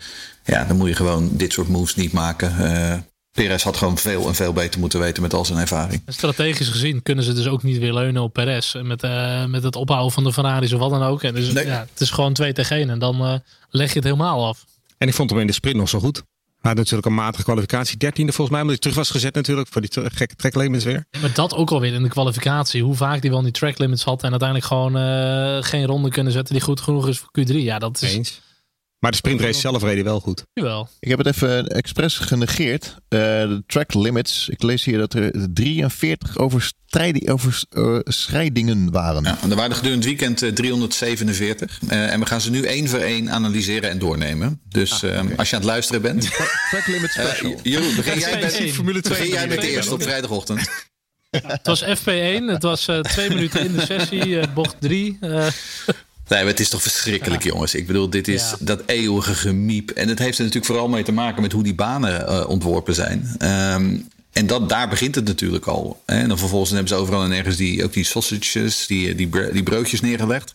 Ja, 0.46 0.64
dan 0.64 0.78
moet 0.78 0.88
je 0.88 0.96
gewoon 0.96 1.30
dit 1.32 1.54
soort 1.54 1.68
moves 1.68 1.96
niet 1.96 2.12
maken. 2.12 2.56
Perez 3.34 3.64
had 3.64 3.78
gewoon 3.78 3.98
veel 3.98 4.28
en 4.28 4.36
veel 4.36 4.54
beter 4.54 4.80
moeten 4.80 5.00
weten 5.00 5.22
met 5.22 5.34
al 5.34 5.46
zijn 5.46 5.60
ervaring. 5.60 6.02
Strategisch 6.08 6.68
gezien 6.68 7.04
kunnen 7.04 7.24
ze 7.24 7.34
dus 7.34 7.48
ook 7.48 7.64
niet 7.64 7.78
weer 7.78 7.94
leunen 7.94 8.22
op 8.22 8.34
Perez. 8.34 8.76
Met, 8.82 9.04
uh, 9.04 9.46
met 9.46 9.64
het 9.64 9.76
ophouden 9.76 10.12
van 10.12 10.24
de 10.24 10.34
Ferraris 10.34 10.74
of 10.74 10.80
wat 10.80 10.90
dan 10.90 11.04
ook. 11.04 11.24
En 11.24 11.34
dus, 11.34 11.52
nee. 11.52 11.66
ja, 11.66 11.88
het 11.92 12.02
is 12.02 12.10
gewoon 12.10 12.34
2 12.34 12.54
tegen 12.54 12.76
1 12.78 12.90
en 12.90 13.00
dan 13.00 13.22
uh, 13.22 13.34
leg 13.70 13.90
je 13.90 13.96
het 13.96 14.04
helemaal 14.04 14.48
af. 14.48 14.66
En 14.98 15.08
ik 15.08 15.14
vond 15.14 15.30
hem 15.30 15.40
in 15.40 15.48
de 15.48 15.54
sprint 15.54 15.78
nog 15.78 15.90
zo 15.90 16.00
goed. 16.00 16.24
Hij 16.64 16.72
had 16.72 16.76
natuurlijk 16.76 17.06
een 17.08 17.14
matige 17.14 17.44
kwalificatie. 17.44 17.98
Dertiende 17.98 18.32
volgens 18.32 18.58
mij, 18.58 18.66
omdat 18.66 18.82
hij 18.82 18.92
terug 18.92 19.06
was 19.08 19.16
gezet 19.16 19.36
natuurlijk. 19.36 19.68
Voor 19.72 19.82
die 19.82 19.90
gekke 19.94 20.36
track 20.36 20.56
limits 20.56 20.84
weer. 20.84 21.06
Maar 21.22 21.34
dat 21.34 21.56
ook 21.56 21.72
alweer 21.72 21.94
in 21.94 22.04
de 22.04 22.10
kwalificatie. 22.10 22.84
Hoe 22.84 22.96
vaak 22.96 23.22
hij 23.22 23.32
wel 23.32 23.42
die 23.42 23.52
track 23.52 23.78
limits 23.78 24.04
had. 24.04 24.24
En 24.24 24.30
uiteindelijk 24.30 24.68
gewoon 24.68 24.98
uh, 24.98 25.64
geen 25.64 25.86
ronde 25.86 26.10
kunnen 26.10 26.34
zetten 26.34 26.54
die 26.54 26.64
goed 26.64 26.82
genoeg 26.82 27.08
is 27.08 27.20
voor 27.20 27.30
Q3. 27.40 27.56
Ja, 27.56 27.80
dat 27.80 28.02
is... 28.02 28.14
Eens. 28.14 28.42
Maar 29.04 29.12
de 29.12 29.18
sprintrace 29.18 29.60
zelf 29.60 29.82
reed 29.82 29.94
hij 29.94 30.04
wel 30.04 30.20
goed. 30.20 30.46
Jawel. 30.54 30.90
Ik 31.00 31.10
heb 31.10 31.18
het 31.18 31.28
even 31.28 31.68
expres 31.68 32.18
genegeerd. 32.18 32.86
Uh, 32.86 33.20
de 33.20 33.64
track 33.68 33.94
limits. 33.94 34.50
Ik 34.50 34.64
lees 34.64 34.84
hier 34.84 34.98
dat 34.98 35.14
er 35.14 35.32
43 35.54 36.38
overschrijdingen 36.38 38.92
waren. 38.92 39.24
Ja, 39.24 39.38
er 39.50 39.56
waren 39.56 39.76
gedurende 39.76 40.10
het 40.10 40.20
weekend 40.20 40.56
347. 40.56 41.80
Uh, 41.90 42.12
en 42.12 42.20
we 42.20 42.26
gaan 42.26 42.42
ze 42.42 42.50
nu 42.50 42.64
één 42.64 42.88
voor 42.88 43.00
één 43.00 43.32
analyseren 43.32 43.90
en 43.90 44.00
doornemen. 44.00 44.62
Dus 44.70 44.92
ah, 44.92 45.10
okay. 45.10 45.26
uh, 45.26 45.38
als 45.38 45.50
je 45.50 45.56
aan 45.56 45.62
het 45.62 45.72
luisteren 45.72 46.02
bent. 46.02 46.30
track 46.72 46.88
limits 46.88 47.14
special. 47.14 47.60
Jeroen, 47.64 47.96
begin 47.96 48.20
jij 48.20 48.40
met, 48.40 48.72
Formule 48.72 49.02
2 49.02 49.18
begin 49.18 49.34
jij 49.34 49.48
met 49.48 49.62
de 49.62 49.70
eerste 49.70 49.94
op 49.94 50.04
vrijdagochtend. 50.04 50.70
het 51.30 51.68
was 51.68 51.84
FP1. 51.84 52.44
Het 52.46 52.64
was 52.64 52.90
twee 53.02 53.30
minuten 53.30 53.66
in 53.66 53.74
de 53.74 53.86
sessie. 53.86 54.48
bocht 54.54 54.76
3. 54.80 55.20
Nee, 56.28 56.40
maar 56.40 56.52
het 56.52 56.60
is 56.60 56.70
toch 56.70 56.82
verschrikkelijk, 56.82 57.44
jongens. 57.44 57.76
Ik 57.76 57.88
bedoel, 57.88 58.10
dit 58.10 58.28
is 58.28 58.54
dat 58.60 58.82
eeuwige 58.86 59.36
gemiep. 59.36 59.90
En 59.90 60.08
het 60.08 60.20
heeft 60.20 60.38
er 60.38 60.44
natuurlijk 60.44 60.72
vooral 60.72 60.90
mee 60.90 61.04
te 61.04 61.12
maken 61.12 61.42
met 61.42 61.52
hoe 61.52 61.64
die 61.64 61.76
banen 61.76 62.30
uh, 62.30 62.50
ontworpen 62.50 62.96
zijn. 62.96 63.36
Um, 63.40 64.08
en 64.34 64.48
dat, 64.48 64.70
daar 64.70 64.90
begint 64.90 65.16
het 65.16 65.26
natuurlijk 65.26 65.66
al. 65.66 66.02
Hè? 66.06 66.16
En 66.16 66.28
dan 66.28 66.38
vervolgens 66.38 66.72
hebben 66.72 66.90
ze 66.90 66.96
overal 66.96 67.24
en 67.24 67.32
ergens 67.32 67.56
die, 67.56 67.84
ook 67.84 67.94
die 67.94 68.04
sausages, 68.04 68.88
die, 68.88 69.16
die, 69.16 69.30
die 69.52 69.64
broodjes 69.64 70.02
neergelegd. 70.02 70.54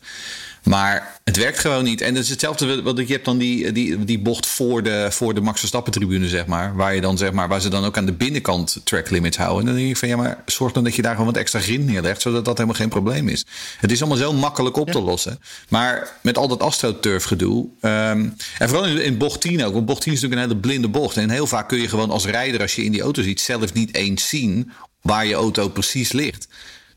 Maar 0.69 1.21
het 1.25 1.37
werkt 1.37 1.59
gewoon 1.59 1.85
niet. 1.85 2.01
En 2.01 2.15
het 2.15 2.25
is 2.25 2.31
hetzelfde, 2.31 2.83
want 2.83 2.99
je 2.99 3.13
hebt 3.13 3.25
dan 3.25 3.39
die, 3.39 3.73
die, 3.73 4.05
die 4.05 4.19
bocht 4.19 4.47
voor 4.47 4.83
de, 4.83 5.07
voor 5.11 5.35
de 5.35 5.41
Max 5.41 5.59
Verstappen 5.59 5.93
tribune, 5.93 6.29
zeg 6.29 6.47
maar. 6.47 6.77
Waar, 6.77 6.95
je 6.95 7.01
dan, 7.01 7.19
zeg 7.19 7.33
maar. 7.33 7.49
waar 7.49 7.61
ze 7.61 7.69
dan 7.69 7.85
ook 7.85 7.97
aan 7.97 8.07
de 8.07 8.13
binnenkant 8.13 8.81
track 8.85 9.11
limits 9.11 9.37
houden. 9.37 9.61
En 9.61 9.67
dan 9.67 9.75
denk 9.75 9.89
je 9.89 9.97
van, 9.97 10.09
ja, 10.09 10.17
maar 10.17 10.43
zorg 10.47 10.73
dan 10.73 10.85
dat 10.85 10.95
je 10.95 11.03
daar 11.03 11.13
gewoon 11.13 11.27
wat 11.27 11.37
extra 11.37 11.61
grind 11.61 11.87
neerlegt. 11.87 12.23
Zodat 12.23 12.45
dat 12.45 12.57
helemaal 12.57 12.79
geen 12.79 12.89
probleem 12.89 13.29
is. 13.29 13.45
Het 13.79 13.93
is 13.93 14.01
allemaal 14.01 14.19
zo 14.19 14.33
makkelijk 14.33 14.77
op 14.77 14.91
te 14.91 15.01
lossen. 15.01 15.41
Maar 15.69 16.17
met 16.23 16.39
al 16.39 16.49
dat 16.49 16.61
astroturf 16.61 17.25
gedoe. 17.25 17.67
Um, 17.81 18.37
en 18.59 18.69
vooral 18.69 18.87
in, 18.87 19.03
in, 19.03 19.19
bocht 19.19 19.41
10 19.41 19.65
ook. 19.65 19.73
Want 19.73 19.87
bocht 19.87 20.03
10 20.03 20.13
is 20.13 20.21
natuurlijk 20.21 20.43
een 20.43 20.57
hele 20.57 20.67
blinde 20.67 20.89
bocht. 20.89 21.17
En 21.17 21.31
heel 21.31 21.47
vaak 21.47 21.69
kun 21.69 21.81
je 21.81 21.89
gewoon 21.89 22.11
als 22.11 22.27
rijder, 22.27 22.61
als 22.61 22.75
je 22.75 22.85
in 22.85 22.93
die 22.93 23.03
auto 23.03 23.23
ziet, 23.23 23.41
zelf 23.41 23.73
niet 23.73 23.95
eens 23.95 24.29
zien 24.29 24.73
waar 25.03 25.27
je 25.27 25.35
auto 25.35 25.69
precies 25.69 26.13
ligt. 26.13 26.49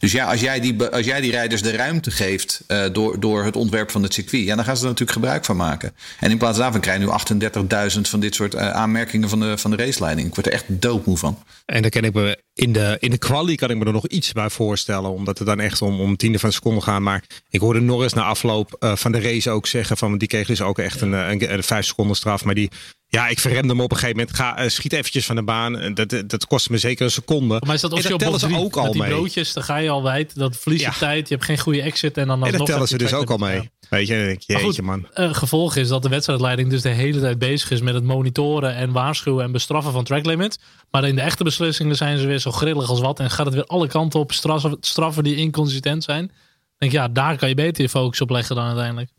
Dus 0.01 0.11
ja, 0.11 0.25
als 0.25 0.39
jij 0.41 0.59
die, 0.59 0.83
als 0.83 1.05
jij 1.05 1.21
die 1.21 1.31
rijders 1.31 1.61
de 1.61 1.71
ruimte 1.71 2.11
geeft 2.11 2.63
uh, 2.67 2.85
door, 2.91 3.19
door 3.19 3.43
het 3.43 3.55
ontwerp 3.55 3.91
van 3.91 4.03
het 4.03 4.13
circuit, 4.13 4.45
ja, 4.45 4.55
dan 4.55 4.65
gaan 4.65 4.75
ze 4.75 4.81
er 4.81 4.87
natuurlijk 4.87 5.17
gebruik 5.17 5.45
van 5.45 5.55
maken. 5.55 5.93
En 6.19 6.31
in 6.31 6.37
plaats 6.37 6.57
daarvan 6.57 6.81
krijg 6.81 6.99
je 6.99 7.05
nu 7.05 7.91
38.000 7.95 8.01
van 8.01 8.19
dit 8.19 8.35
soort 8.35 8.53
uh, 8.53 8.69
aanmerkingen 8.69 9.29
van 9.29 9.39
de, 9.39 9.57
van 9.57 9.71
de 9.71 9.77
raceleiding. 9.77 10.27
Ik 10.27 10.35
word 10.35 10.47
er 10.47 10.53
echt 10.53 10.65
doodmoe 10.67 11.17
van. 11.17 11.43
En 11.65 11.81
dan 11.81 11.91
ken 11.91 12.03
ik 12.03 12.13
me 12.13 12.37
in 12.53 12.73
de, 12.73 12.97
in 12.99 13.11
de 13.11 13.17
quali 13.17 13.55
kan 13.55 13.69
ik 13.69 13.77
me 13.77 13.85
er 13.85 13.93
nog 13.93 14.07
iets 14.07 14.31
bij 14.31 14.49
voorstellen, 14.49 15.11
omdat 15.11 15.37
het 15.37 15.47
dan 15.47 15.59
echt 15.59 15.81
om, 15.81 15.99
om 15.99 16.17
tiende 16.17 16.39
van 16.39 16.49
een 16.49 16.55
seconde 16.55 16.81
gaat. 16.81 16.99
Maar 16.99 17.23
ik 17.49 17.59
hoorde 17.59 17.81
Norris 17.81 18.13
na 18.13 18.23
afloop 18.23 18.75
uh, 18.79 18.95
van 18.95 19.11
de 19.11 19.21
race 19.21 19.49
ook 19.49 19.67
zeggen 19.67 19.97
van 19.97 20.17
die 20.17 20.27
kreeg 20.27 20.47
dus 20.47 20.61
ook 20.61 20.79
echt 20.79 21.01
een, 21.01 21.13
een, 21.13 21.53
een, 21.53 21.63
vijf 21.63 21.85
seconden 21.85 22.15
straf. 22.15 22.43
Maar 22.43 22.55
die, 22.55 22.69
ja, 23.11 23.27
ik 23.27 23.39
verremde 23.39 23.67
hem 23.67 23.81
op 23.81 23.91
een 23.91 23.97
gegeven 23.97 24.17
moment. 24.17 24.35
Ga, 24.35 24.63
uh, 24.63 24.69
schiet 24.69 24.93
eventjes 24.93 25.25
van 25.25 25.35
de 25.35 25.43
baan. 25.43 25.93
Dat, 25.93 26.23
dat 26.27 26.47
kostte 26.47 26.71
me 26.71 26.77
zeker 26.77 27.05
een 27.05 27.11
seconde. 27.11 27.61
Maar 27.65 27.75
is 27.75 27.81
dat, 27.81 27.91
als 27.91 28.07
je 28.07 28.15
tellen 28.15 28.39
ze 28.39 28.57
ook 28.57 28.75
al 28.75 28.83
met 28.83 28.93
die 28.93 29.03
broodjes, 29.03 29.53
dan 29.53 29.63
ga 29.63 29.77
je 29.77 29.89
al 29.89 30.03
wijd. 30.03 30.35
Dat 30.35 30.57
verlies 30.57 30.79
je 30.79 30.85
ja. 30.85 30.93
tijd. 30.93 31.27
Je 31.27 31.33
hebt 31.33 31.45
geen 31.45 31.57
goede 31.57 31.81
exit. 31.81 32.17
En 32.17 32.27
dan, 32.27 32.45
en 32.45 32.57
dat 32.57 32.65
tellen 32.65 32.87
ze 32.87 32.97
dus 32.97 33.13
ook 33.13 33.29
al 33.29 33.37
mee. 33.37 33.69
Weet 33.89 34.07
je, 34.07 34.13
denk 34.13 34.41
je, 34.41 34.57
jeetje 34.57 34.81
man. 34.81 35.07
Uh, 35.15 35.33
gevolg 35.33 35.75
is 35.75 35.87
dat 35.87 36.03
de 36.03 36.09
wedstrijdleiding 36.09 36.69
dus 36.69 36.81
de 36.81 36.89
hele 36.89 37.19
tijd 37.19 37.39
bezig 37.39 37.71
is 37.71 37.81
met 37.81 37.93
het 37.93 38.03
monitoren 38.03 38.75
en 38.75 38.91
waarschuwen 38.91 39.43
en 39.43 39.51
bestraffen 39.51 39.91
van 39.91 40.03
track 40.03 40.25
limits. 40.25 40.59
Maar 40.91 41.03
in 41.03 41.15
de 41.15 41.21
echte 41.21 41.43
beslissingen 41.43 41.95
zijn 41.95 42.17
ze 42.17 42.27
weer 42.27 42.39
zo 42.39 42.51
grillig 42.51 42.89
als 42.89 42.99
wat. 42.99 43.19
En 43.19 43.29
gaat 43.29 43.45
het 43.45 43.55
weer 43.55 43.65
alle 43.65 43.87
kanten 43.87 44.19
op 44.19 44.31
straffen, 44.31 44.77
straffen 44.79 45.23
die 45.23 45.35
inconsistent 45.35 46.03
zijn. 46.03 46.31
denk 46.77 46.91
ja, 46.91 47.07
daar 47.07 47.37
kan 47.37 47.49
je 47.49 47.55
beter 47.55 47.83
je 47.83 47.89
focus 47.89 48.21
op 48.21 48.29
leggen 48.29 48.55
dan 48.55 48.65
uiteindelijk. 48.65 49.09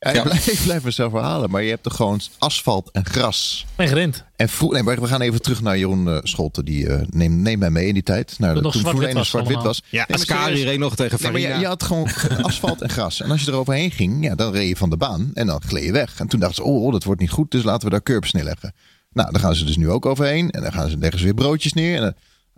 Ja, 0.00 0.12
ik, 0.12 0.22
blijf, 0.22 0.46
ik 0.46 0.60
blijf 0.64 0.84
mezelf 0.84 1.12
herhalen, 1.12 1.50
maar 1.50 1.62
je 1.62 1.70
hebt 1.70 1.86
er 1.86 1.92
gewoon 1.92 2.20
asfalt 2.38 2.90
en 2.90 3.04
gras. 3.04 3.66
En 3.76 3.88
grind. 3.88 4.24
En 4.36 4.48
vroeg, 4.48 4.72
nee, 4.72 4.82
we 4.82 5.06
gaan 5.06 5.20
even 5.20 5.42
terug 5.42 5.62
naar 5.62 5.78
Jeroen 5.78 6.06
uh, 6.06 6.18
Scholten. 6.22 6.64
Die 6.64 6.84
uh, 6.84 7.00
neem, 7.10 7.42
neem 7.42 7.58
mij 7.58 7.70
mee 7.70 7.86
in 7.86 7.94
die 7.94 8.02
tijd. 8.02 8.38
Naar 8.38 8.54
de, 8.54 8.60
toen 8.60 8.72
Formule 8.72 9.12
was. 9.12 9.28
zwart-wit 9.28 9.62
was. 9.62 9.82
Ja, 9.88 10.04
nee, 10.08 10.16
Ascari 10.16 10.64
reed 10.64 10.78
nog 10.78 10.96
tegen 10.96 11.18
Farina. 11.18 11.48
Nee, 11.48 11.54
je, 11.54 11.60
je, 11.60 11.66
had 11.66 11.82
gewoon 11.82 12.08
asfalt 12.42 12.82
en 12.82 12.90
gras. 12.90 13.20
En 13.20 13.30
als 13.30 13.44
je 13.44 13.50
er 13.50 13.56
overheen 13.56 13.90
ging, 13.90 14.24
ja, 14.24 14.34
dan 14.34 14.52
reed 14.52 14.68
je 14.68 14.76
van 14.76 14.90
de 14.90 14.96
baan. 14.96 15.30
En 15.34 15.46
dan 15.46 15.62
gleed 15.66 15.84
je 15.84 15.92
weg. 15.92 16.20
En 16.20 16.28
toen 16.28 16.40
dachten 16.40 16.64
ze, 16.64 16.70
oh, 16.70 16.84
oh 16.84 16.92
dat 16.92 17.04
wordt 17.04 17.20
niet 17.20 17.30
goed. 17.30 17.50
Dus 17.50 17.62
laten 17.62 17.84
we 17.84 17.90
daar 17.90 18.02
curbs 18.02 18.32
neerleggen. 18.32 18.74
Nou, 19.12 19.30
daar 19.32 19.40
gaan 19.40 19.54
ze 19.54 19.64
dus 19.64 19.76
nu 19.76 19.90
ook 19.90 20.06
overheen. 20.06 20.50
En 20.50 20.62
dan 20.62 20.72
gaan 20.72 20.90
ze, 20.90 20.96
leggen 20.96 21.18
ze 21.18 21.24
weer 21.24 21.34
broodjes 21.34 21.72
neer. 21.72 21.96
En 21.96 22.02
dan, 22.02 22.14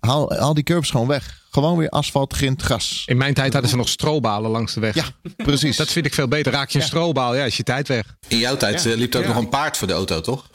haal, 0.06 0.32
haal 0.32 0.54
die 0.54 0.64
curbs 0.64 0.90
gewoon 0.90 1.06
weg. 1.06 1.40
Gewoon 1.50 1.78
weer 1.78 1.88
asfalt, 1.88 2.32
grind, 2.32 2.62
gas. 2.62 3.02
In 3.06 3.16
mijn 3.16 3.34
tijd 3.34 3.52
hadden 3.52 3.70
ze 3.70 3.76
nog 3.76 3.88
strobalen 3.88 4.50
langs 4.50 4.74
de 4.74 4.80
weg. 4.80 4.94
Ja, 4.94 5.04
precies. 5.36 5.76
Dat 5.76 5.88
vind 5.88 6.06
ik 6.06 6.14
veel 6.14 6.28
beter. 6.28 6.52
Raak 6.52 6.70
je 6.70 6.78
een 6.78 6.84
ja. 6.84 6.90
strobaal, 6.90 7.34
ja, 7.34 7.44
is 7.44 7.56
je 7.56 7.62
tijd 7.62 7.88
weg. 7.88 8.16
In 8.28 8.38
jouw 8.38 8.56
tijd 8.56 8.82
ja. 8.82 8.94
liep 8.94 9.14
er 9.14 9.20
ook 9.20 9.26
nog 9.26 9.36
een 9.36 9.48
paard 9.48 9.76
voor 9.76 9.86
de 9.86 9.92
auto, 9.92 10.20
toch? 10.20 10.48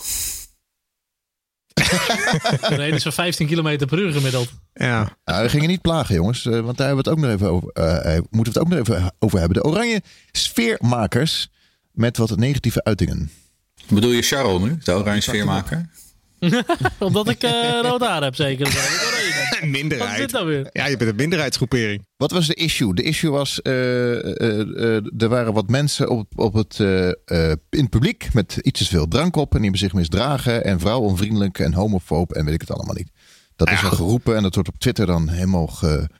reden 2.61 3.01
ze 3.01 3.11
15 3.11 3.47
km 3.47 3.85
per 3.85 3.99
uur 3.99 4.11
gemiddeld. 4.11 4.49
Ja. 4.73 5.17
Nou, 5.25 5.43
we 5.43 5.49
gingen 5.49 5.67
niet 5.67 5.81
plagen, 5.81 6.15
jongens. 6.15 6.43
Want 6.43 6.77
daar 6.77 6.87
hebben 6.87 7.03
we 7.03 7.09
het 7.09 7.19
ook 7.19 7.25
nog 7.25 7.31
even 7.31 7.49
over. 7.49 7.69
Uh, 7.73 8.19
moeten 8.29 8.53
we 8.53 8.59
het 8.59 8.59
ook 8.59 8.67
nog 8.67 8.79
even 8.79 9.13
over 9.19 9.39
hebben. 9.39 9.57
De 9.57 9.69
oranje 9.69 10.01
sfeermakers 10.31 11.49
met 11.91 12.17
wat 12.17 12.37
negatieve 12.37 12.83
uitingen. 12.83 13.31
Bedoel 13.87 14.11
je 14.11 14.21
Charles 14.21 14.61
nu, 14.61 14.77
de 14.83 14.91
oranje 14.91 15.21
sfeermaker? 15.21 15.89
Omdat 16.99 17.29
ik 17.29 17.43
uh, 17.43 17.79
rood 17.81 18.01
haar 18.01 18.23
heb, 18.23 18.35
zeker. 18.35 18.67
Minderheid. 19.61 20.09
Wat 20.09 20.19
is 20.19 20.25
dit 20.25 20.31
nou 20.31 20.45
weer? 20.45 20.69
Ja, 20.71 20.85
je 20.87 20.97
bent 20.97 21.09
een 21.09 21.15
minderheidsgroepering. 21.15 22.05
Wat 22.17 22.31
was 22.31 22.47
de 22.47 22.53
issue? 22.53 22.93
De 22.93 23.01
issue 23.01 23.31
was, 23.31 23.59
uh, 23.63 23.73
uh, 23.73 24.13
uh, 24.37 25.21
er 25.21 25.29
waren 25.29 25.53
wat 25.53 25.69
mensen 25.69 26.09
op, 26.09 26.27
op 26.35 26.53
het, 26.53 26.79
in 26.79 27.57
het 27.69 27.89
publiek 27.89 28.33
met 28.33 28.57
iets 28.61 28.79
te 28.79 28.85
veel 28.85 29.07
drank 29.07 29.35
op. 29.35 29.55
En 29.55 29.61
die 29.61 29.69
hebben 29.69 29.79
zich 29.79 29.93
misdragen. 29.93 30.63
En 30.63 30.79
vrouwonvriendelijk 30.79 31.59
en 31.59 31.73
homofoob 31.73 32.31
en 32.31 32.45
weet 32.45 32.53
ik 32.53 32.61
het 32.61 32.71
allemaal 32.71 32.95
niet. 32.95 33.11
Dat 33.55 33.69
is 33.69 33.81
ja, 33.81 33.87
al 33.87 33.95
geroepen 33.95 34.35
en 34.35 34.43
dat 34.43 34.53
wordt 34.53 34.69
op 34.69 34.79
Twitter 34.79 35.05
dan 35.05 35.29
helemaal 35.29 35.67
ge, 35.67 35.97
uh, 36.11 36.17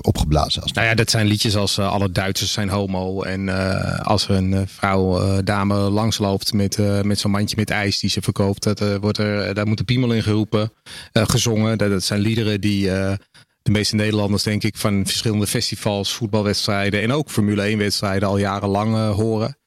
opgeblazen. 0.00 0.62
Als 0.62 0.72
nou 0.72 0.86
ja, 0.86 0.94
dat 0.94 1.10
zijn 1.10 1.26
liedjes 1.26 1.56
als 1.56 1.78
uh, 1.78 1.90
alle 1.90 2.10
Duitsers 2.10 2.52
zijn 2.52 2.68
homo. 2.68 3.22
En 3.22 3.46
uh, 3.46 3.98
als 4.00 4.28
een 4.28 4.68
vrouw, 4.68 5.42
dame 5.42 5.74
langsloopt 5.74 6.52
met, 6.52 6.78
met 7.02 7.18
zo'n 7.18 7.30
mandje 7.30 7.56
met 7.56 7.70
ijs 7.70 7.98
die 8.00 8.10
ze 8.10 8.22
verkoopt, 8.22 8.62
dat, 8.62 8.98
wordt 9.00 9.18
er, 9.18 9.54
daar 9.54 9.66
moet 9.66 9.78
de 9.78 9.84
piemel 9.84 10.12
in 10.12 10.22
geroepen, 10.22 10.72
gezongen. 11.12 11.78
Dat, 11.78 12.02
zijn 12.02 12.20
liederen 12.20 12.60
die 12.60 12.90
de 13.62 13.70
meeste 13.70 13.94
Nederlanders, 13.94 14.42
denk 14.42 14.62
ik, 14.62 14.76
van 14.76 15.06
verschillende 15.06 15.46
festivals, 15.46 16.12
voetbalwedstrijden 16.12 17.02
en 17.02 17.12
ook 17.12 17.30
Formule 17.30 17.62
1 17.62 17.78
wedstrijden 17.78 18.28
al 18.28 18.38
jarenlang 18.38 19.14
horen 19.14 19.57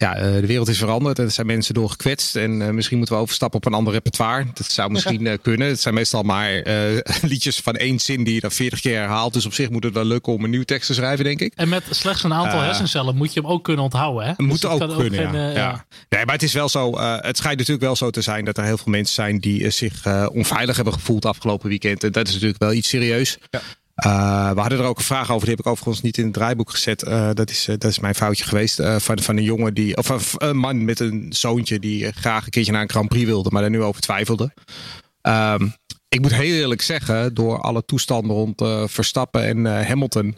ja, 0.00 0.16
uh, 0.16 0.34
de 0.40 0.46
wereld 0.46 0.68
is 0.68 0.78
veranderd 0.78 1.18
en 1.18 1.24
er 1.24 1.30
zijn 1.30 1.46
mensen 1.46 1.74
door 1.74 1.90
gekwetst. 1.90 2.36
En 2.36 2.60
uh, 2.60 2.68
misschien 2.68 2.96
moeten 2.96 3.14
we 3.16 3.20
overstappen 3.22 3.58
op 3.58 3.66
een 3.66 3.74
ander 3.74 3.92
repertoire. 3.92 4.46
Dat 4.54 4.70
zou 4.70 4.90
misschien 4.90 5.24
uh, 5.24 5.32
kunnen. 5.42 5.68
Het 5.68 5.80
zijn 5.80 5.94
meestal 5.94 6.22
maar 6.22 6.62
liedjes 7.22 7.60
van 7.60 7.76
één 7.76 7.98
zin 7.98 8.24
die 8.24 8.34
je 8.34 8.40
dan 8.40 8.50
veertig 8.50 8.80
keer 8.80 8.98
herhaalt. 8.98 9.32
Dus 9.32 9.46
op 9.46 9.52
zich 9.52 9.70
moet 9.70 9.84
het 9.84 9.94
wel 9.94 10.04
lukken 10.04 10.32
om 10.32 10.44
een 10.44 10.50
nieuw 10.50 10.62
tekst 10.62 10.86
te 10.86 10.94
schrijven, 10.94 11.24
denk 11.24 11.40
ik. 11.40 11.52
En 11.54 11.68
met 11.68 11.82
slechts 11.90 12.22
een 12.22 12.34
aantal 12.34 12.60
hersencellen 12.60 13.16
moet 13.16 13.32
je 13.32 13.40
hem 13.40 13.50
ook 13.50 13.64
kunnen 13.64 13.84
onthouden. 13.84 14.26
Hè? 14.26 14.32
Moet 14.36 14.60
dus 14.60 14.70
ook 14.70 14.78
kunnen, 14.78 14.96
ook 14.96 15.14
geen, 15.14 15.32
ja. 15.32 15.50
ja. 15.50 15.84
Nee, 16.08 16.24
maar 16.24 16.34
het 16.34 16.42
is 16.42 16.52
wel 16.52 16.68
zo. 16.68 16.98
het 16.98 17.36
schijnt 17.36 17.58
natuurlijk 17.58 17.84
wel 17.84 17.96
zo 17.96 18.10
te 18.10 18.20
zijn 18.20 18.44
dat 18.44 18.58
er 18.58 18.64
heel 18.64 18.78
veel 18.78 18.92
mensen 18.92 19.14
zijn 19.14 19.38
die 19.38 19.70
zich 19.70 20.06
onveilig 20.32 20.76
hebben 20.76 20.94
gevoeld 20.94 21.24
afgelopen 21.24 21.68
weekend. 21.68 22.04
En 22.04 22.12
dat 22.12 22.26
is 22.26 22.32
natuurlijk 22.32 22.62
wel 22.62 22.72
iets 22.72 22.88
serieus. 22.88 23.38
Ja. 23.50 23.60
Uh, 24.06 24.50
we 24.50 24.60
hadden 24.60 24.78
er 24.78 24.84
ook 24.84 24.98
een 24.98 25.04
vraag 25.04 25.30
over, 25.30 25.46
die 25.46 25.54
heb 25.56 25.64
ik 25.64 25.72
overigens 25.72 26.00
niet 26.00 26.18
in 26.18 26.24
het 26.24 26.32
draaiboek 26.32 26.70
gezet. 26.70 27.06
Uh, 27.06 27.30
dat, 27.32 27.50
is, 27.50 27.68
uh, 27.68 27.74
dat 27.78 27.90
is 27.90 27.98
mijn 27.98 28.14
foutje 28.14 28.44
geweest. 28.44 28.82
van, 28.96 29.18
van 29.18 29.36
een 29.36 29.42
jongen 29.42 29.74
die, 29.74 29.96
of 29.96 30.34
een 30.38 30.56
man 30.56 30.84
met 30.84 31.00
een 31.00 31.26
zoontje 31.28 31.78
die 31.78 32.12
graag 32.12 32.44
een 32.44 32.50
keertje 32.50 32.72
naar 32.72 32.82
een 32.82 32.90
Grand 32.90 33.08
Prix 33.08 33.24
wilde, 33.24 33.50
maar 33.50 33.62
daar 33.62 33.70
nu 33.70 33.82
over 33.82 34.00
twijfelde. 34.00 34.52
Um, 35.22 35.74
ik 36.08 36.20
moet 36.20 36.34
heel 36.34 36.54
eerlijk 36.54 36.82
zeggen, 36.82 37.34
door 37.34 37.60
alle 37.60 37.84
toestanden 37.84 38.36
rond 38.36 38.62
Verstappen 38.90 39.44
en 39.44 39.86
Hamilton, 39.86 40.36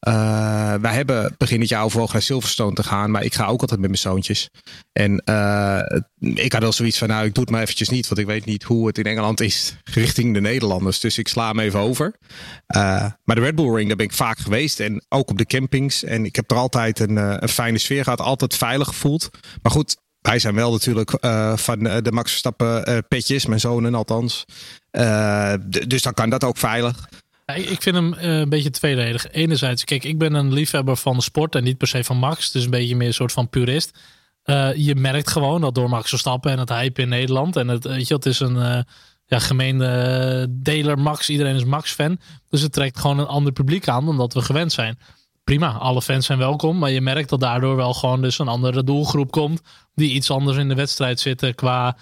uh, 0.00 0.74
wij 0.74 0.94
hebben 0.94 1.34
begin 1.38 1.60
dit 1.60 1.68
jaar 1.68 1.84
overwogen 1.84 2.12
naar 2.12 2.22
Silverstone 2.22 2.74
te 2.74 2.82
gaan. 2.82 3.10
Maar 3.10 3.24
ik 3.24 3.34
ga 3.34 3.46
ook 3.46 3.60
altijd 3.60 3.80
met 3.80 3.88
mijn 3.88 4.02
zoontjes. 4.02 4.50
En 4.92 5.22
uh, 5.24 5.80
ik 6.18 6.52
had 6.52 6.64
al 6.64 6.72
zoiets 6.72 6.98
van, 6.98 7.08
nou, 7.08 7.26
ik 7.26 7.34
doe 7.34 7.42
het 7.42 7.52
maar 7.52 7.62
eventjes 7.62 7.88
niet. 7.88 8.08
Want 8.08 8.20
ik 8.20 8.26
weet 8.26 8.44
niet 8.44 8.62
hoe 8.62 8.86
het 8.86 8.98
in 8.98 9.04
Engeland 9.04 9.40
is 9.40 9.76
richting 9.84 10.34
de 10.34 10.40
Nederlanders. 10.40 11.00
Dus 11.00 11.18
ik 11.18 11.28
sla 11.28 11.48
hem 11.48 11.58
even 11.58 11.80
over. 11.80 12.14
Uh, 12.76 13.06
maar 13.24 13.36
de 13.36 13.42
Red 13.42 13.54
Bull 13.54 13.74
Ring, 13.74 13.88
daar 13.88 13.96
ben 13.96 14.06
ik 14.06 14.12
vaak 14.12 14.38
geweest. 14.38 14.80
En 14.80 15.04
ook 15.08 15.30
op 15.30 15.38
de 15.38 15.46
campings. 15.46 16.04
En 16.04 16.24
ik 16.24 16.36
heb 16.36 16.50
er 16.50 16.56
altijd 16.56 16.98
een, 16.98 17.16
een 17.16 17.48
fijne 17.48 17.78
sfeer 17.78 18.04
gehad. 18.04 18.20
Altijd 18.20 18.56
veilig 18.56 18.86
gevoeld. 18.86 19.30
Maar 19.62 19.72
goed, 19.72 19.96
wij 20.20 20.38
zijn 20.38 20.54
wel 20.54 20.72
natuurlijk 20.72 21.10
van 21.54 21.78
de 21.78 22.12
Max 22.12 22.30
Verstappen 22.30 23.04
petjes. 23.08 23.46
Mijn 23.46 23.60
zonen 23.60 23.94
althans. 23.94 24.44
dus 25.88 26.02
dan 26.02 26.14
kan 26.14 26.30
dat 26.30 26.44
ook 26.44 26.56
veilig. 26.56 27.08
Ik 27.54 27.82
vind 27.82 27.96
hem 27.96 28.14
uh, 28.14 28.38
een 28.38 28.48
beetje 28.48 28.70
tweeledig. 28.70 29.30
Enerzijds, 29.30 29.84
kijk, 29.84 30.04
ik 30.04 30.18
ben 30.18 30.34
een 30.34 30.52
liefhebber 30.52 30.96
van 30.96 31.16
de 31.16 31.22
sport 31.22 31.54
en 31.54 31.64
niet 31.64 31.78
per 31.78 31.88
se 31.88 32.04
van 32.04 32.16
Max. 32.16 32.50
Dus 32.50 32.64
een 32.64 32.70
beetje 32.70 32.96
meer 32.96 33.06
een 33.06 33.14
soort 33.14 33.32
van 33.32 33.48
purist. 33.48 33.98
Uh, 34.44 34.74
je 34.74 34.94
merkt 34.94 35.30
gewoon 35.30 35.60
dat 35.60 35.74
door 35.74 35.88
Max 35.88 36.08
Verstappen 36.08 36.50
en 36.50 36.58
het 36.58 36.68
hype 36.68 37.02
in 37.02 37.08
Nederland. 37.08 37.56
En 37.56 37.68
het, 37.68 37.84
weet 37.84 38.08
je, 38.08 38.14
het 38.14 38.26
is 38.26 38.40
een 38.40 38.56
uh, 38.56 38.78
ja, 39.26 39.38
gemeende 39.38 40.46
deler 40.50 40.98
Max. 40.98 41.28
Iedereen 41.28 41.54
is 41.54 41.64
Max-fan. 41.64 42.18
Dus 42.48 42.60
het 42.60 42.72
trekt 42.72 42.98
gewoon 42.98 43.18
een 43.18 43.26
ander 43.26 43.52
publiek 43.52 43.88
aan 43.88 44.04
dan 44.04 44.16
dat 44.16 44.34
we 44.34 44.42
gewend 44.42 44.72
zijn. 44.72 44.98
Prima, 45.44 45.72
alle 45.72 46.02
fans 46.02 46.26
zijn 46.26 46.38
welkom. 46.38 46.78
Maar 46.78 46.90
je 46.90 47.00
merkt 47.00 47.28
dat 47.28 47.40
daardoor 47.40 47.76
wel 47.76 47.94
gewoon 47.94 48.22
dus 48.22 48.38
een 48.38 48.48
andere 48.48 48.84
doelgroep 48.84 49.30
komt. 49.30 49.60
Die 49.94 50.12
iets 50.12 50.30
anders 50.30 50.56
in 50.56 50.68
de 50.68 50.74
wedstrijd 50.74 51.20
zitten 51.20 51.54
qua 51.54 51.96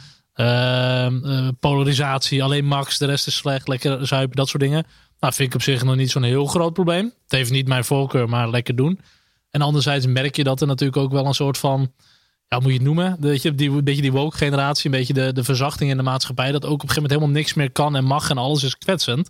polarisatie. 1.61 2.43
Alleen 2.43 2.65
Max, 2.65 2.99
de 2.99 3.07
rest 3.07 3.27
is 3.27 3.37
slecht. 3.37 3.69
Lekker 3.69 4.07
zuipen, 4.07 4.37
dat 4.37 4.49
soort 4.49 4.63
dingen. 4.63 4.87
Nou, 5.21 5.33
vind 5.33 5.49
ik 5.49 5.55
op 5.55 5.63
zich 5.63 5.85
nog 5.85 5.97
niet 5.97 6.11
zo'n 6.11 6.23
heel 6.23 6.47
groot 6.47 6.73
probleem. 6.73 7.05
Het 7.05 7.33
heeft 7.33 7.51
niet 7.51 7.69
mijn 7.69 7.85
voorkeur, 7.85 8.29
maar 8.29 8.51
lekker 8.51 8.77
doen. 8.77 9.01
En 9.51 9.61
anderzijds 9.61 10.07
merk 10.07 10.37
je 10.37 10.45
dat 10.45 10.61
er 10.61 10.67
natuurlijk 10.67 10.99
ook 10.99 11.13
wel 11.13 11.27
een 11.27 11.35
soort 11.35 11.59
van, 11.59 11.93
ja, 12.49 12.59
moet 12.59 12.71
je 12.71 12.73
het 12.73 12.83
noemen? 12.83 13.17
Dat 13.21 13.43
je, 13.43 13.55
die, 13.55 13.83
beetje 13.83 14.03
die 14.03 14.13
woke 14.13 14.37
generatie, 14.37 14.91
een 14.91 14.99
beetje 14.99 15.13
de, 15.13 15.33
de 15.33 15.45
verzachting 15.45 15.91
in 15.91 15.97
de 15.97 16.03
maatschappij. 16.03 16.53
Dat 16.53 16.65
ook 16.65 16.73
op 16.73 16.83
een 16.83 16.89
gegeven 16.89 17.03
moment 17.03 17.21
helemaal 17.21 17.41
niks 17.41 17.55
meer 17.55 17.71
kan 17.71 17.97
en 17.97 18.05
mag 18.05 18.31
en 18.31 18.39
alles 18.39 18.63
is 18.63 18.79
kwetsend. 18.79 19.29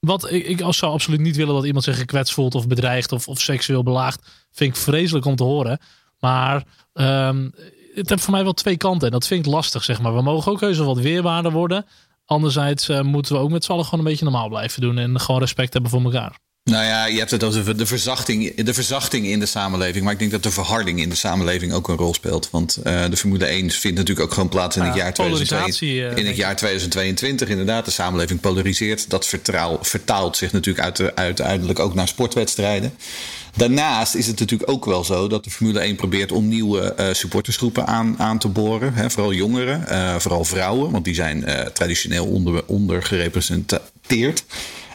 Wat 0.00 0.30
ik, 0.30 0.46
ik 0.46 0.64
zou 0.68 0.92
absoluut 0.92 1.20
niet 1.20 1.36
willen 1.36 1.54
dat 1.54 1.64
iemand 1.64 1.84
zich 1.84 1.98
gekwetst 1.98 2.34
voelt 2.34 2.54
of 2.54 2.66
bedreigd 2.66 3.12
of, 3.12 3.28
of 3.28 3.40
seksueel 3.40 3.82
belaagd. 3.82 4.46
Vind 4.50 4.76
ik 4.76 4.82
vreselijk 4.82 5.24
om 5.24 5.36
te 5.36 5.44
horen. 5.44 5.78
Maar 6.18 6.64
um, 6.92 7.52
het 7.94 8.08
heeft 8.08 8.22
voor 8.22 8.32
mij 8.32 8.42
wel 8.42 8.52
twee 8.52 8.76
kanten. 8.76 9.06
En 9.06 9.12
dat 9.12 9.26
vind 9.26 9.46
ik 9.46 9.52
lastig, 9.52 9.84
zeg 9.84 10.00
maar. 10.00 10.14
We 10.14 10.22
mogen 10.22 10.52
ook 10.52 10.60
heus 10.60 10.76
wel 10.76 10.86
wat 10.86 10.98
weerwaarder 10.98 11.52
worden. 11.52 11.86
Anderzijds 12.26 12.88
uh, 12.88 13.00
moeten 13.00 13.34
we 13.34 13.40
ook 13.40 13.50
met 13.50 13.64
z'n 13.64 13.72
allen 13.72 13.84
gewoon 13.84 14.00
een 14.00 14.10
beetje 14.10 14.24
normaal 14.24 14.48
blijven 14.48 14.80
doen. 14.80 14.98
En 14.98 15.20
gewoon 15.20 15.40
respect 15.40 15.72
hebben 15.72 15.90
voor 15.90 16.02
elkaar. 16.02 16.38
Nou 16.70 16.84
ja, 16.84 17.06
je 17.06 17.18
hebt 17.18 17.30
het 17.30 17.44
over 17.44 17.76
de 17.76 17.86
verzachting, 17.86 18.54
de 18.54 18.74
verzachting 18.74 19.26
in 19.26 19.40
de 19.40 19.46
samenleving. 19.46 20.04
Maar 20.04 20.12
ik 20.12 20.18
denk 20.18 20.30
dat 20.30 20.42
de 20.42 20.50
verharding 20.50 21.00
in 21.00 21.08
de 21.08 21.14
samenleving 21.14 21.72
ook 21.72 21.88
een 21.88 21.96
rol 21.96 22.14
speelt. 22.14 22.50
Want 22.50 22.78
uh, 22.84 23.04
de 23.10 23.16
Formule 23.16 23.44
1 23.44 23.70
vindt 23.70 23.98
natuurlijk 23.98 24.26
ook 24.26 24.32
gewoon 24.32 24.48
plaats 24.48 24.76
in, 24.76 24.82
het, 24.82 24.94
jaar 24.94 25.14
2022, 25.14 26.18
in 26.18 26.26
het 26.26 26.36
jaar 26.36 26.56
2022. 26.56 27.48
Inderdaad, 27.48 27.84
de 27.84 27.90
samenleving 27.90 28.40
polariseert. 28.40 29.10
Dat 29.10 29.26
vertaal, 29.26 29.78
vertaalt 29.82 30.36
zich 30.36 30.52
natuurlijk 30.52 30.84
uit, 30.84 31.16
uiteindelijk 31.16 31.78
ook 31.78 31.94
naar 31.94 32.08
sportwedstrijden. 32.08 32.94
Daarnaast 33.56 34.14
is 34.14 34.26
het 34.26 34.38
natuurlijk 34.38 34.70
ook 34.70 34.84
wel 34.84 35.04
zo 35.04 35.28
dat 35.28 35.44
de 35.44 35.50
Formule 35.50 35.80
1 35.80 35.96
probeert 35.96 36.32
om 36.32 36.48
nieuwe 36.48 36.94
uh, 36.98 37.12
supportersgroepen 37.12 37.86
aan, 37.86 38.18
aan 38.18 38.38
te 38.38 38.48
boren. 38.48 38.94
Hè, 38.94 39.10
vooral 39.10 39.32
jongeren, 39.32 39.84
uh, 39.88 40.16
vooral 40.16 40.44
vrouwen, 40.44 40.90
want 40.90 41.04
die 41.04 41.14
zijn 41.14 41.44
traditioneel 41.72 42.26
onder, 42.26 42.62
ondergerepresenteerd. 42.66 44.44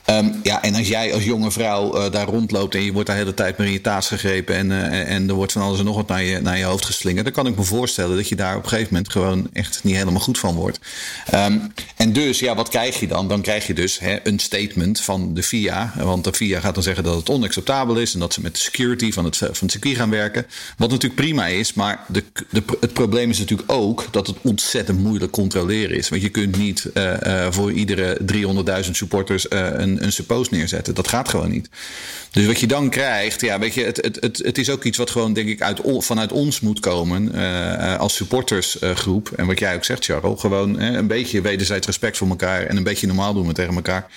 Um, 0.10 0.40
ja, 0.44 0.62
en 0.62 0.76
als 0.76 0.88
jij 0.88 1.14
als 1.14 1.24
jonge 1.24 1.52
vrouw 1.52 1.96
uh, 1.96 2.12
daar 2.12 2.28
rondloopt 2.28 2.76
en 2.76 2.84
je 2.84 2.92
wordt 2.92 3.10
de 3.10 3.16
hele 3.16 3.34
tijd 3.34 3.58
maar 3.58 3.68
in 3.68 3.74
je 3.74 3.82
taas 3.82 4.08
gegrepen 4.08 4.56
en, 4.56 4.70
uh, 4.70 5.12
en 5.12 5.30
er 5.30 5.36
wordt 5.36 5.52
van 5.52 5.62
alles 5.62 5.80
en 5.80 5.86
nog 5.86 5.96
wat 5.96 6.08
naar 6.08 6.24
je, 6.24 6.42
naar 6.42 6.58
je 6.58 6.64
hoofd 6.64 6.86
geslingerd, 6.86 7.24
dan 7.26 7.34
kan 7.34 7.48
ik 7.48 7.56
me 7.56 7.64
voorstellen 7.64 8.16
dat 8.16 8.30
je 8.30 8.36
daar 8.36 8.56
op 8.56 8.64
een 8.64 8.70
gegeven 8.70 8.94
moment 8.94 9.12
gewoon 9.12 9.50
echt 9.54 9.80
niet 9.84 9.96
helemaal 9.96 10.20
goed 10.20 10.40
van 10.40 10.56
wordt. 10.56 10.80
Um, 11.34 11.74
en 11.96 12.14
dus, 12.14 12.40
ja, 12.40 12.56
wat 12.56 12.70
krijg 12.70 13.00
je 13.00 13.08
dan? 13.08 13.28
Dan 13.28 13.42
krijg 13.42 13.68
je 13.68 13.74
dus 13.74 14.00
hè, 14.00 14.20
een 14.24 14.40
statement 14.40 15.02
van 15.02 15.34
de 15.34 15.44
FIA. 15.44 15.94
Want 15.98 16.24
de 16.24 16.34
FIA 16.34 16.60
gaat 16.60 16.74
dan 16.74 16.84
zeggen 16.84 17.04
dat 17.04 17.16
het 17.16 17.30
onacceptabel 17.30 17.96
is 17.96 18.14
en 18.14 18.20
dat 18.20 18.34
ze 18.34 18.42
met 18.42 18.54
de 18.54 18.60
security 18.60 19.12
van 19.12 19.26
het, 19.26 19.38
van 19.38 19.48
het 19.60 19.72
circuit 19.72 19.96
gaan 19.96 20.10
werken. 20.10 20.46
Wat 20.78 20.90
natuurlijk 20.90 21.22
prima 21.22 21.48
is, 21.48 21.74
maar 21.74 22.00
de, 22.08 22.24
de, 22.50 22.64
het 22.80 22.94
probleem 22.94 23.30
is 23.30 23.40
natuurlijk 23.40 23.72
ook 23.72 24.08
dat 24.12 24.28
het 24.28 24.36
ontzettend 24.42 25.00
moeilijk 25.00 25.32
controleren 25.32 25.98
is. 25.98 26.10
Want 26.10 26.22
je 26.22 26.30
kunt 26.30 26.58
niet 26.58 26.90
uh, 26.94 27.48
voor 27.50 27.72
iedere 27.72 28.18
300.000 28.86 28.92
supporters 28.92 29.46
een 29.50 29.99
een, 30.04 30.12
suppose 30.12 30.54
neerzetten. 30.54 30.96
Dat 30.96 31.08
gaat 31.08 31.30
gewoon 31.30 31.50
niet. 31.50 31.70
Dus 32.32 32.46
wat 32.46 32.60
je 32.60 32.68
dan 32.68 32.90
krijgt, 32.90 33.42
ja, 33.42 33.60
weet 33.60 33.74
je, 33.74 33.84
het, 33.84 33.98
het, 33.98 34.18
het, 34.22 34.38
het 34.38 34.58
is 34.58 34.70
ook 34.70 34.84
iets 34.84 34.98
wat 34.98 35.10
gewoon, 35.10 35.34
denk 35.34 35.50
ik, 35.50 35.62
uit, 35.62 35.82
vanuit 35.84 36.32
ons 36.32 36.60
moet 36.60 36.80
komen 36.80 37.36
uh, 37.36 37.98
als 37.98 38.16
supportersgroep. 38.16 39.32
en 39.36 39.46
wat 39.46 39.60
jij 39.60 39.76
ook 39.76 39.84
zegt, 39.84 40.06
Charles, 40.06 40.40
gewoon 40.40 40.80
een 40.80 41.08
beetje 41.08 41.42
wederzijds 41.42 41.86
respect 41.86 42.18
voor 42.18 42.30
elkaar 42.30 42.66
en 42.66 42.78
een 42.78 42.84
beetje 42.84 43.08
normaal 43.08 43.34
doen 43.34 43.48
we 43.48 43.54
tegen 43.54 43.76
elkaar. 43.76 44.08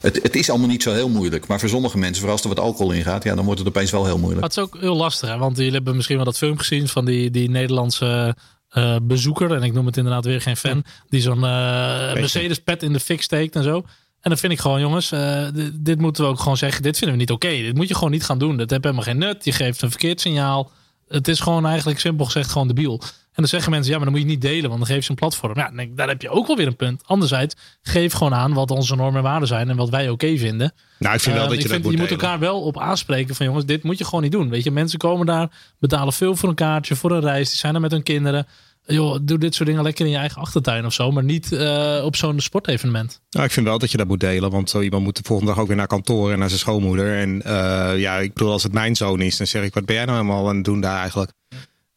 Het, 0.00 0.22
het, 0.22 0.36
is 0.36 0.50
allemaal 0.50 0.68
niet 0.68 0.82
zo 0.82 0.92
heel 0.92 1.08
moeilijk. 1.08 1.46
Maar 1.46 1.60
voor 1.60 1.68
sommige 1.68 1.98
mensen, 1.98 2.16
vooral 2.16 2.32
als 2.32 2.42
er 2.42 2.48
wat 2.48 2.60
alcohol 2.60 2.92
in 2.92 3.02
gaat, 3.02 3.24
ja, 3.24 3.34
dan 3.34 3.44
wordt 3.44 3.60
het 3.60 3.68
opeens 3.68 3.90
wel 3.90 4.04
heel 4.04 4.18
moeilijk. 4.18 4.42
het 4.42 4.56
is 4.56 4.62
ook 4.62 4.76
heel 4.80 4.96
lastig, 4.96 5.28
hè? 5.28 5.38
want 5.38 5.56
jullie 5.56 5.72
hebben 5.72 5.94
misschien 5.96 6.16
wel 6.16 6.24
dat 6.24 6.38
film 6.38 6.58
gezien 6.58 6.88
van 6.88 7.04
die, 7.04 7.30
die 7.30 7.50
Nederlandse 7.50 8.36
uh, 8.72 8.96
bezoeker. 9.02 9.52
En 9.52 9.62
ik 9.62 9.72
noem 9.72 9.86
het 9.86 9.96
inderdaad 9.96 10.24
weer 10.24 10.40
geen 10.40 10.56
fan. 10.56 10.84
Die 11.08 11.20
zo'n 11.20 11.36
uh, 11.36 12.12
Mercedes 12.14 12.58
pet 12.58 12.82
in 12.82 12.92
de 12.92 13.00
fik 13.00 13.22
steekt 13.22 13.56
en 13.56 13.62
zo. 13.62 13.84
En 14.20 14.30
dan 14.30 14.38
vind 14.38 14.52
ik 14.52 14.58
gewoon, 14.58 14.80
jongens, 14.80 15.12
uh, 15.12 15.46
dit, 15.74 15.98
moeten 15.98 16.24
we 16.24 16.30
ook 16.30 16.38
gewoon 16.38 16.56
zeggen. 16.56 16.82
Dit 16.82 16.98
vinden 16.98 17.16
we 17.16 17.22
niet 17.22 17.32
oké. 17.32 17.48
Dit 17.48 17.76
moet 17.76 17.88
je 17.88 17.94
gewoon 17.94 18.10
niet 18.10 18.24
gaan 18.24 18.38
doen. 18.38 18.56
Dat 18.56 18.70
heeft 18.70 18.84
helemaal 18.84 19.04
geen 19.04 19.18
nut. 19.18 19.44
Je 19.44 19.52
geeft 19.52 19.82
een 19.82 19.90
verkeerd 19.90 20.20
signaal. 20.20 20.70
Het 21.08 21.28
is 21.28 21.40
gewoon 21.40 21.66
eigenlijk 21.66 22.00
simpel 22.00 22.24
gezegd 22.24 22.50
gewoon 22.50 22.68
debiel. 22.68 23.02
En 23.30 23.46
dan 23.46 23.46
zeggen 23.46 23.70
mensen, 23.70 23.90
ja, 23.90 23.96
maar 23.96 24.06
dan 24.06 24.14
moet 24.14 24.26
je 24.26 24.32
niet 24.32 24.42
delen, 24.42 24.68
want 24.68 24.86
dan 24.86 24.94
geef 24.94 25.04
je 25.04 25.10
een 25.10 25.16
platform. 25.16 25.56
Ja, 25.56 25.70
denk, 25.70 25.96
daar 25.96 26.08
heb 26.08 26.22
je 26.22 26.30
ook 26.30 26.46
wel 26.46 26.56
weer 26.56 26.66
een 26.66 26.76
punt. 26.76 27.02
Anderzijds, 27.06 27.54
geef 27.82 28.12
gewoon 28.12 28.34
aan 28.34 28.52
wat 28.52 28.70
onze 28.70 28.96
normen 28.96 29.16
en 29.16 29.22
waarden 29.22 29.48
zijn 29.48 29.68
en 29.68 29.76
wat 29.76 29.88
wij 29.88 30.08
oké 30.08 30.36
vinden. 30.36 30.72
Nou, 30.98 31.14
ik 31.14 31.20
vind 31.20 31.34
wel 31.34 31.44
uh, 31.44 31.50
dat 31.50 31.62
je 31.62 31.68
vind, 31.68 31.82
moet 31.82 31.92
Je 31.92 31.98
moet 31.98 32.10
elkaar 32.10 32.38
wel 32.38 32.62
op 32.62 32.78
aanspreken 32.78 33.34
van, 33.34 33.46
jongens, 33.46 33.64
dit 33.64 33.82
moet 33.82 33.98
je 33.98 34.04
gewoon 34.04 34.22
niet 34.22 34.32
doen. 34.32 34.48
Weet 34.48 34.64
je, 34.64 34.70
mensen 34.70 34.98
komen 34.98 35.26
daar, 35.26 35.50
betalen 35.78 36.12
veel 36.12 36.36
voor 36.36 36.48
een 36.48 36.54
kaartje, 36.54 36.96
voor 36.96 37.10
een 37.10 37.20
reis. 37.20 37.48
Die 37.48 37.58
zijn 37.58 37.74
er 37.74 37.80
met 37.80 37.90
hun 37.90 38.02
kinderen 38.02 38.46
joh, 38.90 39.18
doe 39.22 39.38
dit 39.38 39.54
soort 39.54 39.68
dingen 39.68 39.84
lekker 39.84 40.04
in 40.04 40.10
je 40.10 40.16
eigen 40.16 40.40
achtertuin 40.40 40.86
of 40.86 40.92
zo, 40.92 41.10
maar 41.10 41.24
niet 41.24 41.52
uh, 41.52 42.00
op 42.04 42.16
zo'n 42.16 42.40
sportevenement. 42.40 43.20
Ik 43.30 43.50
vind 43.50 43.66
wel 43.66 43.78
dat 43.78 43.90
je 43.90 43.96
dat 43.96 44.06
moet 44.06 44.20
delen, 44.20 44.50
want 44.50 44.70
zo 44.70 44.80
iemand 44.80 45.02
moet 45.02 45.16
de 45.16 45.22
volgende 45.24 45.52
dag 45.52 45.60
ook 45.60 45.68
weer 45.68 45.76
naar 45.76 45.86
kantoor 45.86 46.32
en 46.32 46.38
naar 46.38 46.48
zijn 46.48 46.60
schoonmoeder. 46.60 47.18
En 47.18 47.42
uh, 47.46 47.92
ja, 47.98 48.18
ik 48.18 48.32
bedoel, 48.32 48.52
als 48.52 48.62
het 48.62 48.72
mijn 48.72 48.96
zoon 48.96 49.20
is, 49.20 49.36
dan 49.36 49.46
zeg 49.46 49.62
ik, 49.62 49.74
wat 49.74 49.84
ben 49.84 49.94
jij 49.94 50.04
nou 50.04 50.18
helemaal 50.18 50.48
aan 50.48 50.54
het 50.56 50.64
doen 50.64 50.80
daar 50.80 51.00
eigenlijk? 51.00 51.32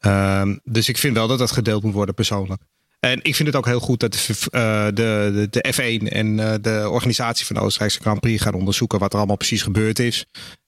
Uh, 0.05 0.41
dus 0.63 0.89
ik 0.89 0.97
vind 0.97 1.15
wel 1.15 1.27
dat 1.27 1.39
dat 1.39 1.51
gedeeld 1.51 1.83
moet 1.83 1.93
worden 1.93 2.15
persoonlijk. 2.15 2.61
En 2.99 3.19
ik 3.21 3.35
vind 3.35 3.47
het 3.47 3.57
ook 3.57 3.65
heel 3.65 3.79
goed 3.79 3.99
dat 3.99 4.11
de, 4.11 4.33
uh, 4.51 4.85
de, 4.85 5.31
de, 5.33 5.47
de, 5.49 5.73
F1 5.73 6.07
en 6.07 6.35
de 6.61 6.87
organisatie 6.89 7.45
van 7.45 7.55
de 7.55 7.61
Oostenrijkse 7.61 7.99
Grand 7.99 8.19
Prix 8.19 8.41
gaan 8.41 8.53
onderzoeken 8.53 8.99
wat 8.99 9.11
er 9.11 9.17
allemaal 9.17 9.37
precies 9.37 9.61
gebeurd 9.61 9.99
is. 9.99 10.25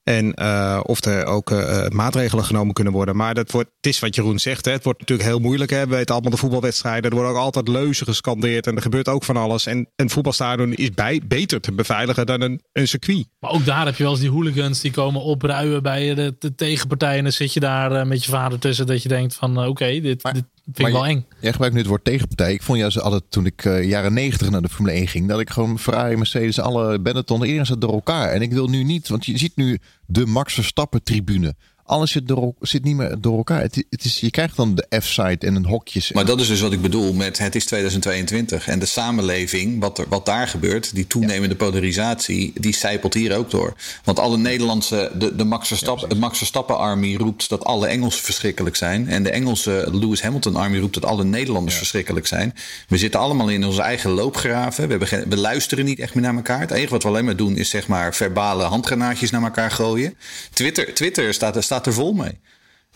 En 0.08 0.32
uh, 0.42 0.80
of 0.82 1.04
er 1.04 1.24
ook 1.24 1.50
uh, 1.50 1.86
maatregelen 1.88 2.44
genomen 2.44 2.74
kunnen 2.74 2.92
worden. 2.92 3.16
Maar 3.16 3.34
dat 3.34 3.50
wordt, 3.50 3.68
het 3.76 3.86
is 3.86 3.98
wat 3.98 4.14
Jeroen 4.14 4.38
zegt. 4.38 4.64
Hè. 4.64 4.72
Het 4.72 4.84
wordt 4.84 5.00
natuurlijk 5.00 5.28
heel 5.28 5.38
moeilijk. 5.38 5.70
Hè. 5.70 5.86
We 5.86 5.94
weten 5.94 6.14
allemaal 6.14 6.30
de 6.30 6.36
voetbalwedstrijden. 6.36 7.10
Er 7.10 7.16
worden 7.16 7.32
ook 7.32 7.38
altijd 7.38 7.68
leuzen 7.68 8.06
gescandeerd. 8.06 8.66
En 8.66 8.76
er 8.76 8.82
gebeurt 8.82 9.08
ook 9.08 9.24
van 9.24 9.36
alles. 9.36 9.66
En 9.66 9.88
een 9.96 10.10
voetbalstadion 10.10 10.74
is 10.74 10.90
bij, 10.90 11.20
beter 11.24 11.60
te 11.60 11.72
beveiligen 11.72 12.26
dan 12.26 12.40
een, 12.40 12.62
een 12.72 12.88
circuit. 12.88 13.26
Maar 13.38 13.50
ook 13.50 13.64
daar 13.64 13.84
heb 13.86 13.96
je 13.96 14.02
wel 14.02 14.12
eens 14.12 14.20
die 14.20 14.30
hooligans 14.30 14.80
die 14.80 14.90
komen 14.90 15.22
opruien 15.22 15.82
bij 15.82 16.14
de, 16.14 16.34
de 16.38 16.54
tegenpartij. 16.54 17.16
En 17.16 17.22
dan 17.22 17.32
zit 17.32 17.52
je 17.52 17.60
daar 17.60 17.92
uh, 17.92 18.04
met 18.04 18.24
je 18.24 18.30
vader 18.30 18.58
tussen. 18.58 18.86
Dat 18.86 19.02
je 19.02 19.08
denkt 19.08 19.34
van 19.34 19.58
oké, 19.58 19.68
okay, 19.68 20.00
dit, 20.00 20.22
dit 20.22 20.44
vind 20.72 20.88
ik 20.88 20.94
wel 20.94 21.06
eng. 21.06 21.26
Jij 21.40 21.50
gebruikt 21.50 21.74
nu 21.74 21.80
het 21.80 21.90
woord 21.90 22.04
tegenpartij. 22.04 22.52
Ik 22.52 22.62
vond 22.62 22.78
juist 22.78 23.00
altijd 23.00 23.22
toen 23.28 23.46
ik 23.46 23.62
jaren 23.82 24.14
negentig 24.14 24.50
naar 24.50 24.62
de 24.62 24.68
Formule 24.68 24.94
1 24.94 25.08
ging. 25.08 25.28
Dat 25.28 25.40
ik 25.40 25.50
gewoon 25.50 25.78
Ferrari, 25.78 26.16
Mercedes, 26.16 26.60
alle 26.60 26.98
Benetton, 26.98 27.42
iedereen 27.42 27.66
zat 27.66 27.80
door 27.80 27.92
elkaar. 27.92 28.32
En 28.32 28.42
ik 28.42 28.52
wil 28.52 28.68
nu 28.68 28.84
niet, 28.84 29.08
want 29.08 29.26
je 29.26 29.38
ziet 29.38 29.56
nu 29.56 29.78
de 30.08 30.24
Max 30.24 30.54
Verstappen 30.54 31.00
tribune. 31.00 31.52
Alles 31.86 32.10
zit, 32.10 32.28
door, 32.28 32.52
zit 32.60 32.84
niet 32.84 32.96
meer 32.96 33.16
door 33.20 33.36
elkaar. 33.36 33.60
Het, 33.60 33.84
het 33.90 34.04
is, 34.04 34.20
je 34.20 34.30
krijgt 34.30 34.56
dan 34.56 34.74
de 34.74 35.00
F-site 35.00 35.46
en 35.46 35.54
een 35.54 35.66
hokjes. 35.66 36.12
Maar 36.12 36.24
dat 36.24 36.40
is 36.40 36.48
dus 36.48 36.60
wat 36.60 36.72
ik 36.72 36.82
bedoel 36.82 37.12
met 37.12 37.38
het 37.38 37.54
is 37.54 37.64
2022. 37.64 38.68
En 38.68 38.78
de 38.78 38.86
samenleving, 38.86 39.80
wat, 39.80 39.98
er, 39.98 40.06
wat 40.08 40.26
daar 40.26 40.48
gebeurt, 40.48 40.94
die 40.94 41.06
toenemende 41.06 41.54
polarisatie, 41.56 42.52
die 42.54 42.74
zijpelt 42.74 43.14
hier 43.14 43.36
ook 43.36 43.50
door. 43.50 43.74
Want 44.04 44.18
alle 44.18 44.36
Nederlandse, 44.36 45.10
de, 45.18 45.36
de 45.36 45.44
Max 45.44 45.68
Verstappen, 45.68 46.18
Max 46.18 46.38
Verstappen 46.38 46.78
Army 46.78 47.16
roept 47.16 47.48
dat 47.48 47.64
alle 47.64 47.86
Engelsen 47.86 48.24
verschrikkelijk 48.24 48.76
zijn. 48.76 49.08
En 49.08 49.22
de 49.22 49.30
Engelse 49.30 49.88
Lewis 49.92 50.22
Hamilton 50.22 50.56
Army 50.56 50.78
roept 50.78 50.94
dat 50.94 51.04
alle 51.04 51.24
Nederlanders 51.24 51.74
ja. 51.74 51.78
verschrikkelijk 51.78 52.26
zijn. 52.26 52.54
We 52.88 52.98
zitten 52.98 53.20
allemaal 53.20 53.48
in 53.48 53.64
onze 53.64 53.82
eigen 53.82 54.10
loopgraven. 54.10 54.84
We, 54.84 54.90
hebben 54.90 55.08
geen, 55.08 55.24
we 55.28 55.36
luisteren 55.36 55.84
niet 55.84 55.98
echt 55.98 56.14
meer 56.14 56.24
naar 56.24 56.34
elkaar. 56.34 56.60
Het 56.60 56.70
enige 56.70 56.90
wat 56.90 57.02
we 57.02 57.08
alleen 57.08 57.24
maar 57.24 57.36
doen 57.36 57.56
is 57.56 57.70
zeg 57.70 57.86
maar 57.86 58.14
verbale 58.14 58.62
handgranaatjes 58.62 59.30
naar 59.30 59.42
elkaar 59.42 59.70
gooien. 59.70 60.14
Twitter, 60.52 60.94
Twitter 60.94 61.34
staat, 61.34 61.64
staat 61.64 61.75
staat 61.76 61.86
er 61.86 62.02
vol 62.02 62.12
mee. 62.12 62.40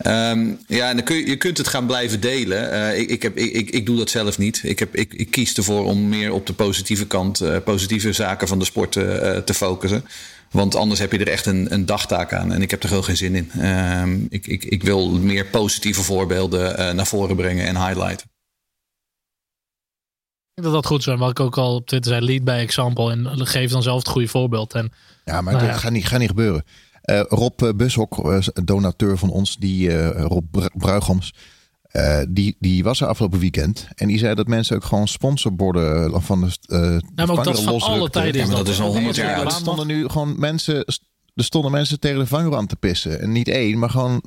Um, 0.07 0.59
ja, 0.67 0.89
en 0.89 0.97
dan 0.97 1.05
kun 1.05 1.17
je, 1.17 1.27
je 1.27 1.37
kunt 1.37 1.59
het 1.59 1.69
gaan 1.69 1.87
blijven 1.87 2.21
delen. 2.21 2.73
Uh, 2.73 2.99
ik, 2.99 3.09
ik, 3.09 3.23
heb, 3.23 3.37
ik, 3.37 3.71
ik 3.71 3.87
doe 3.87 3.97
dat 3.97 4.11
zelf 4.11 4.39
niet. 4.39 4.61
Ik, 4.63 4.79
heb, 4.79 4.95
ik, 4.97 5.15
ik 5.15 5.31
kies 5.31 5.55
ervoor 5.55 5.85
om 5.85 6.09
meer 6.09 6.33
op 6.33 6.47
de 6.47 6.53
positieve 6.53 7.07
kant, 7.07 7.41
uh, 7.41 7.57
positieve 7.65 8.13
zaken 8.13 8.49
van 8.49 8.59
de 8.59 8.65
sport 8.65 8.97
uh, 8.97 9.37
te 9.37 9.55
focussen. 9.55 10.05
Want 10.51 10.75
anders 10.75 11.01
heb 11.01 11.13
je 11.13 11.19
er 11.19 11.29
echt 11.29 11.47
een, 11.47 11.73
een 11.73 11.87
dagtaak 11.87 12.33
aan. 12.33 12.53
En 12.53 12.63
ik 12.63 12.71
heb 12.71 12.83
er 12.83 12.89
gewoon 12.89 13.05
geen 13.05 13.17
zin 13.17 13.35
in. 13.35 13.67
Um, 13.67 14.27
ik, 14.31 14.47
ik, 14.47 14.65
ik 14.65 14.83
wil 14.83 15.11
meer 15.11 15.47
positieve 15.47 16.03
voorbeelden 16.03 16.97
naar 16.97 17.07
voren 17.07 17.37
brengen 17.37 17.67
en 17.67 17.77
highlighten. 17.77 18.29
Ik 20.55 20.63
denk 20.63 20.75
dat 20.75 20.83
dat 20.83 20.87
goed 20.87 21.07
is. 21.07 21.15
Wat 21.19 21.31
ik 21.31 21.41
ook 21.41 21.59
al 21.59 21.75
op 21.75 21.87
Twitter 21.87 22.13
zei, 22.13 22.25
lead 22.25 22.45
by 22.45 22.51
example. 22.51 23.11
En 23.11 23.47
geef 23.47 23.71
dan 23.71 23.83
zelf 23.83 23.99
het 23.99 24.09
goede 24.09 24.29
voorbeeld. 24.29 24.75
En, 24.75 24.93
ja, 25.25 25.41
maar 25.41 25.53
nou 25.53 25.67
dat 25.67 25.75
ja. 25.75 25.81
gaat, 25.81 25.93
niet, 25.93 26.07
gaat 26.07 26.19
niet 26.19 26.29
gebeuren. 26.29 26.65
Uh, 27.11 27.21
Rob 27.29 27.77
Bushok, 27.77 28.27
uh, 28.27 28.39
donateur 28.65 29.19
van 29.19 29.31
ons, 29.31 29.57
die 29.57 29.89
uh, 29.89 30.11
Rob 30.11 30.57
Bruigoms, 30.77 31.35
die, 32.29 32.57
die 32.59 32.85
was 32.85 33.01
er 33.01 33.07
afgelopen 33.07 33.39
weekend. 33.39 33.89
En 33.95 34.09
die 34.09 34.19
zei 34.19 34.35
dat 34.35 34.47
mensen 34.47 34.77
ook 34.77 34.85
gewoon 34.85 35.09
sponsorborden 35.09 36.23
van 36.23 36.41
de. 36.41 37.03
maar 37.15 37.31
ook 37.31 37.45
dat 37.45 37.63
van 37.63 37.81
alle 37.81 38.11
tijden 38.11 38.43
is 38.43 38.49
dat. 38.49 38.69
is 38.69 38.81
al 38.81 38.93
honderd 38.93 39.17
jaar 39.17 39.45
Er 39.45 39.51
stonden 39.51 39.87
nu 39.87 40.09
gewoon 40.09 40.39
mensen, 40.39 40.85
er 41.35 41.45
stonden 41.45 41.71
mensen 41.71 42.01
tegen 42.01 42.19
de 42.19 42.27
vangrail 42.27 42.57
aan 42.57 42.67
te 42.67 42.77
pissen. 42.77 43.21
En 43.21 43.33
niet 43.33 43.49
één, 43.49 43.79
maar 43.79 43.91
gewoon. 43.91 44.23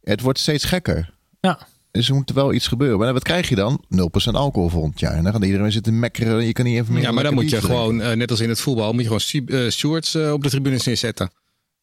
Het 0.00 0.20
wordt 0.20 0.38
steeds 0.38 0.64
gekker. 0.64 1.14
Ja. 1.40 1.58
Dus 1.90 2.08
er 2.08 2.14
moet 2.14 2.30
wel 2.30 2.52
iets 2.52 2.66
gebeuren. 2.68 2.98
Maar 2.98 3.12
wat 3.12 3.22
krijg 3.22 3.48
je 3.48 3.54
dan? 3.54 3.84
0% 4.28 4.30
alcohol 4.30 4.68
volgend 4.68 5.00
jaar. 5.00 5.12
En 5.12 5.22
dan 5.22 5.32
gaat 5.32 5.44
iedereen 5.44 5.72
zitten 5.72 5.98
mekkeren. 5.98 6.46
Je 6.46 6.52
kan 6.52 6.64
niet 6.64 6.76
even 6.76 6.92
meer. 6.92 7.02
Ja, 7.02 7.12
maar 7.12 7.24
dan 7.24 7.34
moet 7.34 7.50
je 7.50 7.60
gewoon, 7.60 7.96
net 7.96 8.30
als 8.30 8.40
in 8.40 8.48
het 8.48 8.60
voetbal, 8.60 8.92
moet 8.92 9.02
je 9.02 9.20
gewoon 9.20 9.70
stewards 9.70 10.16
op 10.16 10.42
de 10.42 10.50
tribunes 10.50 10.84
neerzetten. 10.84 11.30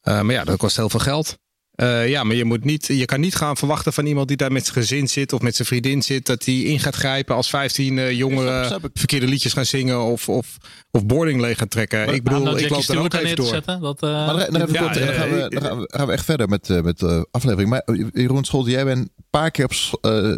Uh, 0.08 0.20
maar 0.20 0.34
ja, 0.34 0.44
dat 0.44 0.56
kost 0.56 0.76
heel 0.76 0.90
veel 0.90 1.00
geld. 1.00 1.38
Uh, 1.82 2.08
ja, 2.08 2.24
maar 2.24 2.36
je, 2.36 2.44
moet 2.44 2.64
niet, 2.64 2.86
je 2.86 3.04
kan 3.04 3.20
niet 3.20 3.34
gaan 3.34 3.56
verwachten 3.56 3.92
van 3.92 4.06
iemand 4.06 4.28
die 4.28 4.36
daar 4.36 4.52
met 4.52 4.66
zijn 4.66 4.76
gezin 4.76 5.08
zit 5.08 5.32
of 5.32 5.40
met 5.40 5.56
zijn 5.56 5.68
vriendin 5.68 6.02
zit, 6.02 6.26
dat 6.26 6.44
hij 6.44 6.54
in 6.54 6.80
gaat 6.80 6.94
grijpen 6.94 7.34
als 7.34 7.48
15 7.48 7.96
uh, 7.96 8.12
jongeren 8.12 8.80
verkeerde 8.94 9.26
liedjes 9.26 9.52
gaan 9.52 9.66
zingen 9.66 10.00
of, 10.00 10.28
of, 10.28 10.56
of 10.90 11.06
boarding 11.06 11.40
leeg 11.40 11.58
gaan 11.58 11.68
trekken. 11.68 12.04
Maar, 12.04 12.14
ik 12.14 12.22
bedoel, 12.22 12.42
nou, 12.42 12.58
ik 12.58 12.68
loop 12.68 12.82
er 12.82 12.98
ook 12.98 13.14
even 13.14 13.36
door. 13.36 13.62
Dat, 13.64 14.02
uh, 14.02 14.26
maar 14.26 14.50
dan, 14.50 14.52
dan, 14.52 14.72
ja, 14.72 14.92
dan, 14.92 14.94
gaan 14.94 15.30
we, 15.30 15.48
dan, 15.48 15.62
gaan 15.62 15.78
we, 15.78 15.88
gaan 15.92 16.06
we 16.06 16.12
echt 16.12 16.24
verder 16.24 16.48
met, 16.48 16.68
met 16.82 16.98
de 16.98 17.28
aflevering. 17.30 17.70
Maar 17.70 17.82
Jeroen 18.12 18.44
Scholte, 18.44 18.70
jij 18.70 18.84
bent 18.84 18.98
een 18.98 19.24
paar 19.30 19.50
keer 19.50 19.64
op 19.64 19.74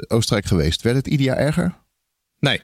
Oostenrijk 0.09 0.47
geweest. 0.47 0.83
Werd 0.83 0.97
het 0.97 1.07
ieder 1.07 1.27
jaar 1.27 1.37
erger? 1.37 1.75
Nee. 2.39 2.63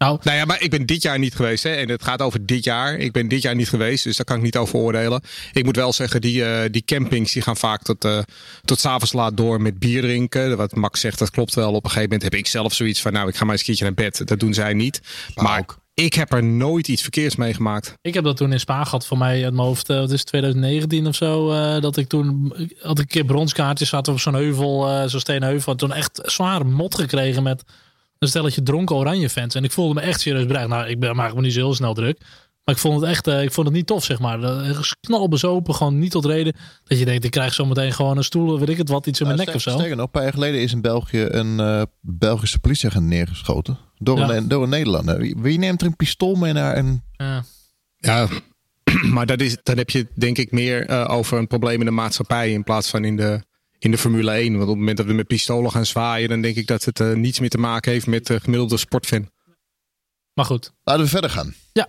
Nou, 0.00 0.18
nou 0.22 0.36
ja, 0.36 0.44
maar 0.44 0.62
ik 0.62 0.70
ben 0.70 0.86
dit 0.86 1.02
jaar 1.02 1.18
niet 1.18 1.34
geweest. 1.34 1.62
Hè, 1.62 1.70
en 1.70 1.88
het 1.88 2.04
gaat 2.04 2.22
over 2.22 2.46
dit 2.46 2.64
jaar. 2.64 2.96
Ik 2.96 3.12
ben 3.12 3.28
dit 3.28 3.42
jaar 3.42 3.54
niet 3.54 3.68
geweest, 3.68 4.04
dus 4.04 4.16
daar 4.16 4.26
kan 4.26 4.36
ik 4.36 4.42
niet 4.42 4.56
over 4.56 4.74
oordelen. 4.74 5.22
Ik 5.52 5.64
moet 5.64 5.76
wel 5.76 5.92
zeggen, 5.92 6.20
die, 6.20 6.42
uh, 6.42 6.60
die 6.70 6.82
campings 6.84 7.32
die 7.32 7.42
gaan 7.42 7.56
vaak 7.56 7.82
tot, 7.82 8.04
uh, 8.04 8.18
tot 8.64 8.78
s'avonds 8.78 9.12
laat 9.12 9.36
door 9.36 9.60
met 9.60 9.78
bier 9.78 10.02
drinken. 10.02 10.56
Wat 10.56 10.74
Max 10.74 11.00
zegt, 11.00 11.18
dat 11.18 11.30
klopt 11.30 11.54
wel. 11.54 11.68
Op 11.68 11.84
een 11.84 11.90
gegeven 11.90 12.02
moment 12.02 12.22
heb 12.22 12.34
ik 12.34 12.46
zelf 12.46 12.74
zoiets 12.74 13.00
van, 13.00 13.12
nou, 13.12 13.28
ik 13.28 13.36
ga 13.36 13.44
maar 13.44 13.52
eens 13.52 13.60
een 13.60 13.66
keertje 13.66 13.84
naar 13.84 13.94
bed. 13.94 14.28
Dat 14.28 14.40
doen 14.40 14.54
zij 14.54 14.74
niet. 14.74 15.00
Maar, 15.34 15.44
maar 15.44 15.64
Ik 15.94 16.14
heb 16.14 16.32
er 16.32 16.44
nooit 16.44 16.88
iets 16.88 17.02
verkeers 17.02 17.36
mee 17.36 17.54
gemaakt. 17.54 17.94
Ik 18.02 18.14
heb 18.14 18.24
dat 18.24 18.36
toen 18.36 18.52
in 18.52 18.60
Spa 18.60 18.84
gehad 18.84 19.06
voor 19.06 19.18
mij 19.18 19.44
uit 19.44 19.54
mijn 19.54 19.66
hoofd. 19.66 19.88
Het 19.88 20.10
is 20.10 20.24
2019 20.24 21.06
of 21.06 21.14
zo. 21.14 21.48
dat 21.80 21.96
ik 21.96 22.08
toen 22.08 22.52
had 22.80 22.98
ik 22.98 23.04
een 23.04 23.06
keer 23.06 23.24
bronskaartjes. 23.24 23.88
Zaten 23.88 24.12
op 24.12 24.20
zo'n 24.20 24.34
heuvel, 24.34 25.08
zo'n 25.08 25.20
steenheuvel. 25.20 25.74
Toen 25.74 25.92
echt 25.92 26.20
zware 26.24 26.64
mot 26.64 26.94
gekregen 26.94 27.42
met 27.42 27.64
een 28.20 28.28
stelletje 28.28 28.62
dronken 28.62 28.96
oranje 28.96 29.30
fans. 29.30 29.54
En 29.54 29.64
ik 29.64 29.72
voelde 29.72 29.94
me 29.94 30.00
echt 30.00 30.20
serieus 30.20 30.46
bereikt. 30.46 30.68
Nou, 30.68 30.88
ik 30.88 31.00
ben, 31.00 31.16
maak 31.16 31.34
me 31.34 31.40
niet 31.40 31.52
zo 31.52 31.58
heel 31.58 31.74
snel 31.74 31.94
druk. 31.94 32.18
Maar 32.64 32.74
ik 32.74 32.80
vond 32.80 33.00
het 33.00 33.10
echt, 33.10 33.26
uh, 33.28 33.42
ik 33.42 33.52
vond 33.52 33.66
het 33.66 33.76
niet 33.76 33.86
tof, 33.86 34.04
zeg 34.04 34.18
maar. 34.18 34.38
Knalbezopen, 35.00 35.74
gewoon 35.74 35.98
niet 35.98 36.10
tot 36.10 36.24
reden. 36.24 36.56
Dat 36.84 36.98
je 36.98 37.04
denkt, 37.04 37.24
ik 37.24 37.30
krijg 37.30 37.54
zo 37.54 37.66
meteen 37.66 37.92
gewoon 37.92 38.16
een 38.16 38.24
stoel, 38.24 38.58
weet 38.58 38.68
ik 38.68 38.76
het 38.76 38.88
wat, 38.88 39.06
iets 39.06 39.20
in 39.20 39.26
mijn 39.26 39.38
nou, 39.38 39.48
nek 39.48 39.56
of 39.56 39.62
zo. 39.62 39.70
Sterker 39.70 39.96
nog, 39.96 40.04
een 40.04 40.10
paar 40.10 40.22
jaar 40.22 40.32
geleden 40.32 40.60
is 40.60 40.72
in 40.72 40.80
België 40.80 41.22
een 41.22 41.58
uh, 41.58 41.82
Belgische 42.00 42.58
politieagent 42.58 43.06
neergeschoten. 43.06 43.78
Door, 43.98 44.20
een, 44.20 44.48
door 44.48 44.62
een 44.62 44.68
Nederlander. 44.68 45.34
Wie 45.36 45.58
neemt 45.58 45.80
er 45.80 45.86
een 45.86 45.96
pistool 45.96 46.34
mee 46.34 46.52
naar 46.52 46.76
een... 46.76 47.02
Ja, 47.12 47.44
ja 47.96 48.28
maar 49.14 49.26
dat 49.26 49.40
is, 49.40 49.56
dan 49.62 49.76
heb 49.76 49.90
je 49.90 50.06
denk 50.14 50.38
ik 50.38 50.52
meer 50.52 50.90
uh, 50.90 51.08
over 51.10 51.38
een 51.38 51.46
probleem 51.46 51.78
in 51.78 51.86
de 51.86 51.90
maatschappij 51.90 52.52
in 52.52 52.64
plaats 52.64 52.90
van 52.90 53.04
in 53.04 53.16
de, 53.16 53.42
in 53.80 53.90
de 53.90 53.98
Formule 53.98 54.30
1. 54.30 54.50
Want 54.50 54.62
op 54.62 54.68
het 54.68 54.78
moment 54.78 54.96
dat 54.96 55.06
we 55.06 55.12
met 55.12 55.26
pistolen 55.26 55.70
gaan 55.70 55.86
zwaaien, 55.86 56.28
dan 56.28 56.40
denk 56.40 56.56
ik 56.56 56.66
dat 56.66 56.84
het 56.84 57.00
uh, 57.00 57.14
niets 57.14 57.40
meer 57.40 57.48
te 57.48 57.58
maken 57.58 57.92
heeft 57.92 58.06
met 58.06 58.26
de 58.26 58.40
gemiddelde 58.40 58.76
sportfan. 58.76 59.30
Maar 60.34 60.44
goed. 60.44 60.72
Laten 60.84 61.02
we 61.02 61.08
verder 61.08 61.30
gaan. 61.30 61.54
Ja. 61.72 61.88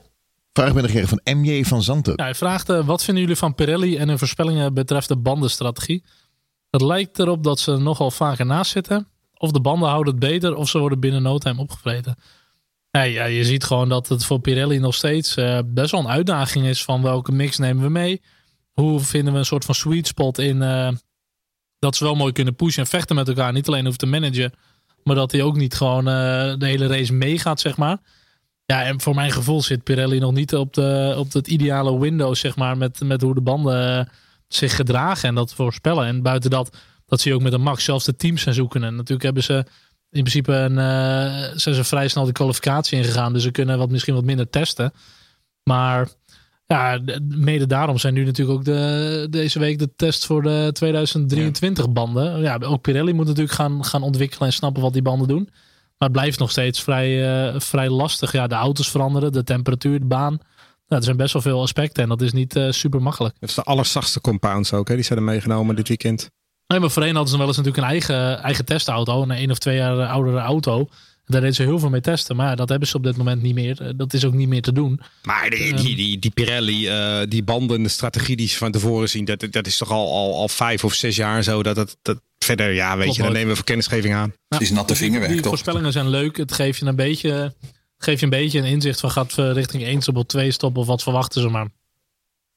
Vraag 0.54 0.73
binnengekregen 0.73 1.19
van 1.23 1.38
MJ 1.38 1.63
van 1.63 1.84
Zanten. 1.84 2.21
hij 2.21 2.36
vraagt: 2.36 2.69
uh, 2.69 2.86
wat 2.86 3.04
vinden 3.04 3.23
jullie 3.23 3.38
van 3.38 3.56
Pirelli 3.56 3.97
en 3.97 4.08
hun 4.08 4.17
voorspellingen 4.17 4.73
betreft 4.73 5.08
de 5.08 5.17
bandenstrategie? 5.17 6.04
Het 6.69 6.82
lijkt 6.82 7.19
erop 7.19 7.43
dat 7.43 7.60
ze 7.60 7.77
nogal 7.77 8.12
vaker 8.12 8.45
naast 8.45 8.71
zitten. 8.71 9.08
Of 9.38 9.51
de 9.51 9.62
banden 9.62 9.89
houden 9.89 10.13
het 10.13 10.21
beter, 10.23 10.56
of 10.56 10.69
ze 10.69 10.80
worden 10.80 10.99
binnen 10.99 11.21
no 11.21 11.38
time 11.38 11.60
opgevreten. 11.60 12.15
Ja, 12.91 13.01
ja, 13.01 13.25
je 13.25 13.45
ziet 13.45 13.63
gewoon 13.63 13.89
dat 13.89 14.08
het 14.08 14.25
voor 14.25 14.39
Pirelli 14.39 14.80
nog 14.80 14.95
steeds 14.95 15.38
uh, 15.38 15.60
best 15.65 15.91
wel 15.91 15.99
een 15.99 16.08
uitdaging 16.08 16.65
is 16.65 16.84
van 16.84 17.01
welke 17.01 17.32
mix 17.32 17.58
nemen 17.58 17.84
we 17.84 17.89
mee. 17.89 18.21
Hoe 18.71 18.99
vinden 18.99 19.34
we 19.34 19.39
een 19.39 19.45
soort 19.45 19.65
van 19.65 19.75
sweet 19.75 20.08
spot 20.08 20.38
in 20.38 20.62
dat 21.82 21.96
ze 21.96 22.04
wel 22.04 22.15
mooi 22.15 22.32
kunnen 22.32 22.56
pushen 22.56 22.84
en 22.84 22.89
vechten 22.89 23.15
met 23.15 23.28
elkaar. 23.28 23.54
Niet 23.54 23.67
alleen 23.67 23.86
hoeft 23.86 24.00
te 24.00 24.06
managen, 24.06 24.54
maar 25.04 25.15
dat 25.15 25.32
hij 25.32 25.41
ook 25.41 25.56
niet 25.56 25.74
gewoon 25.74 26.06
de 26.06 26.65
hele 26.67 26.88
race 26.88 27.13
meegaat, 27.13 27.60
zeg 27.60 27.78
maar. 27.78 27.98
Ja, 28.72 28.84
en 28.84 29.02
voor 29.02 29.15
mijn 29.15 29.32
gevoel 29.32 29.62
zit 29.62 29.84
Pirelli 29.84 30.20
nog 30.20 30.32
niet 30.32 30.56
op, 30.56 30.74
de, 30.74 31.13
op 31.17 31.34
het 31.34 31.48
ideale 31.48 32.00
window, 32.00 32.36
zeg 32.36 32.56
maar, 32.56 32.78
met, 32.78 33.00
met 33.04 33.22
hoe 33.22 33.34
de 33.34 33.41
banden 33.41 33.98
eh, 34.00 34.13
zich 34.48 34.76
gedragen 34.76 35.30
en 35.30 35.36
dat 35.36 35.54
voorspellen. 35.54 36.06
En 36.06 36.22
buiten 36.22 36.50
dat, 36.50 36.78
dat 37.06 37.22
zie 37.22 37.32
je 37.32 37.38
ook 37.38 37.44
met 37.44 37.54
een 37.54 37.62
Max 37.62 37.84
zelfs 37.84 38.06
de 38.06 38.15
teams 38.15 38.41
zijn 38.41 38.56
zoeken. 38.56 38.84
En 38.84 38.96
natuurlijk 38.96 39.24
hebben 39.24 39.44
ze 39.44 39.54
in 40.10 40.24
principe 40.24 40.54
een, 40.54 40.72
uh, 40.72 41.58
zijn 41.58 41.76
ze 41.76 41.84
vrij 41.84 42.08
snel 42.08 42.26
de 42.26 42.32
kwalificatie 42.32 42.98
ingegaan, 42.98 43.34
dus 43.34 43.44
ze 43.44 43.52
kunnen 43.52 43.78
wat, 43.78 43.89
misschien 43.89 44.13
wat 44.13 44.24
minder 44.24 44.50
testen. 44.50 44.94
Maar 45.63 46.10
ja, 46.72 47.00
mede 47.28 47.68
daarom 47.68 47.98
zijn 47.98 48.14
nu 48.14 48.26
natuurlijk 48.26 48.58
ook 48.58 48.66
de, 48.66 49.28
deze 49.30 49.60
week 49.60 49.80
de 49.80 49.96
test 49.96 50.26
voor 50.26 50.42
de 50.42 50.70
2023 50.74 51.90
banden. 51.90 52.42
Ja, 52.42 52.58
ook 52.62 52.82
Pirelli 52.82 53.14
moet 53.14 53.26
natuurlijk 53.26 53.56
gaan, 53.56 53.86
gaan 53.86 54.04
ontwikkelen 54.04 54.48
en 54.48 54.54
snappen 54.54 54.82
wat 54.82 54.94
die 54.94 55.02
banden 55.02 55.28
doen. 55.28 55.50
Maar 55.98 56.10
het 56.10 56.12
blijft 56.12 56.40
nog 56.40 56.52
steeds 56.52 56.82
vrij, 56.82 57.50
uh, 57.54 57.60
vrij 57.60 57.90
lastig. 57.90 58.32
Ja, 58.32 58.48
de 58.48 58.56
auto's 58.56 58.92
veranderen, 58.92 59.32
de 59.32 59.44
temperatuur, 59.44 60.00
de 60.00 60.06
baan. 60.06 60.40
Nou, 60.88 61.02
er 61.02 61.04
zijn 61.04 61.18
best 61.18 61.34
wel 61.34 61.42
veel 61.42 61.62
aspecten 61.62 62.04
en 62.04 62.10
dat 62.10 62.22
is 62.22 62.32
niet 62.32 62.56
uh, 62.56 62.72
super 62.72 63.02
makkelijk. 63.02 63.36
Het 63.40 63.50
is 63.50 63.56
de 63.56 63.64
allerzachtste 63.64 64.22
compounds 64.22 64.74
ook, 64.74 64.88
hè? 64.88 64.96
die 64.96 65.04
zijn 65.04 65.20
er 65.20 65.26
meegenomen 65.26 65.76
dit 65.76 65.88
weekend. 65.88 66.30
Nee, 66.68 66.80
maar 66.80 66.92
voorheen 66.92 67.16
hadden 67.16 67.32
ze 67.32 67.38
wel 67.38 67.48
eens 67.48 67.58
natuurlijk 67.58 67.84
een 67.84 67.90
eigen, 67.90 68.44
eigen 68.44 68.66
testauto. 68.66 69.22
Een 69.22 69.32
één 69.32 69.52
of 69.52 69.58
twee 69.58 69.76
jaar 69.76 70.08
oudere 70.08 70.40
auto. 70.40 70.90
Daar 71.32 71.41
deden 71.41 71.56
ze 71.56 71.63
heel 71.63 71.80
veel 71.80 71.89
mee 71.89 72.02
testen. 72.02 72.36
Maar 72.36 72.56
dat 72.56 72.70
hebben 72.70 72.88
ze 72.88 72.96
op 72.96 73.04
dit 73.04 73.17
moment 73.17 73.41
niet 73.41 73.54
meer. 73.54 73.82
Eh, 73.82 73.89
dat 73.96 74.13
is 74.13 74.26
ook 74.26 74.34
niet 74.34 74.48
meer 74.48 74.62
te 74.62 74.74
doen. 74.74 75.00
Maar 75.24 75.50
die, 75.50 75.74
die, 75.74 75.96
die, 75.96 76.20
die 76.20 76.32
Pirelli, 76.32 76.89
uh, 76.89 77.28
die 77.28 77.44
banden, 77.44 77.84
de 77.84 77.89
strategie 77.89 78.36
die 78.36 78.48
ze 78.48 78.58
van 78.58 78.72
tevoren 78.72 79.10
zien. 79.10 79.26
Dat, 79.26 79.48
dat 79.50 79.67
is 79.67 79.78
toch 79.78 79.91
al, 79.91 80.13
al, 80.13 80.36
al 80.36 80.48
vijf 80.48 80.84
of 80.84 80.94
zes 80.94 81.15
jaar 81.15 81.44
zo. 81.44 81.63
Dat, 81.63 81.76
dat, 81.76 81.98
dat 82.02 82.22
verder, 82.38 82.74
ja, 82.74 82.98
weet 82.98 83.15
je, 83.15 83.22
dan 83.22 83.32
nemen 83.32 83.50
we 83.50 83.56
voor 83.56 83.65
kennisgeving 83.65 84.13
aan. 84.13 84.34
Het 84.48 84.62
is 84.62 84.72
natte 84.72 84.96
vingerwerk, 84.96 85.32
Die 85.32 85.44
voorspellingen 85.44 85.91
zijn 85.91 86.10
leuk. 86.10 86.38
Het 86.38 86.54
geeft 86.54 86.80
je 86.80 86.86
een 86.86 86.96
beetje, 86.96 87.56
geeft 87.98 88.20
je 88.20 88.26
een 88.26 88.32
beetje 88.32 88.60
een 88.60 88.65
inzicht 88.65 89.00
van 89.00 89.12
gaat 89.12 89.34
richting 89.34 89.84
één 89.84 90.02
stop 90.02 90.17
of 90.17 90.26
twee 90.26 90.52
stop 90.52 90.78
of 90.78 90.88
wat 90.88 91.04
verwachten 91.04 91.41
ze 91.41 91.48
maar. 91.48 91.67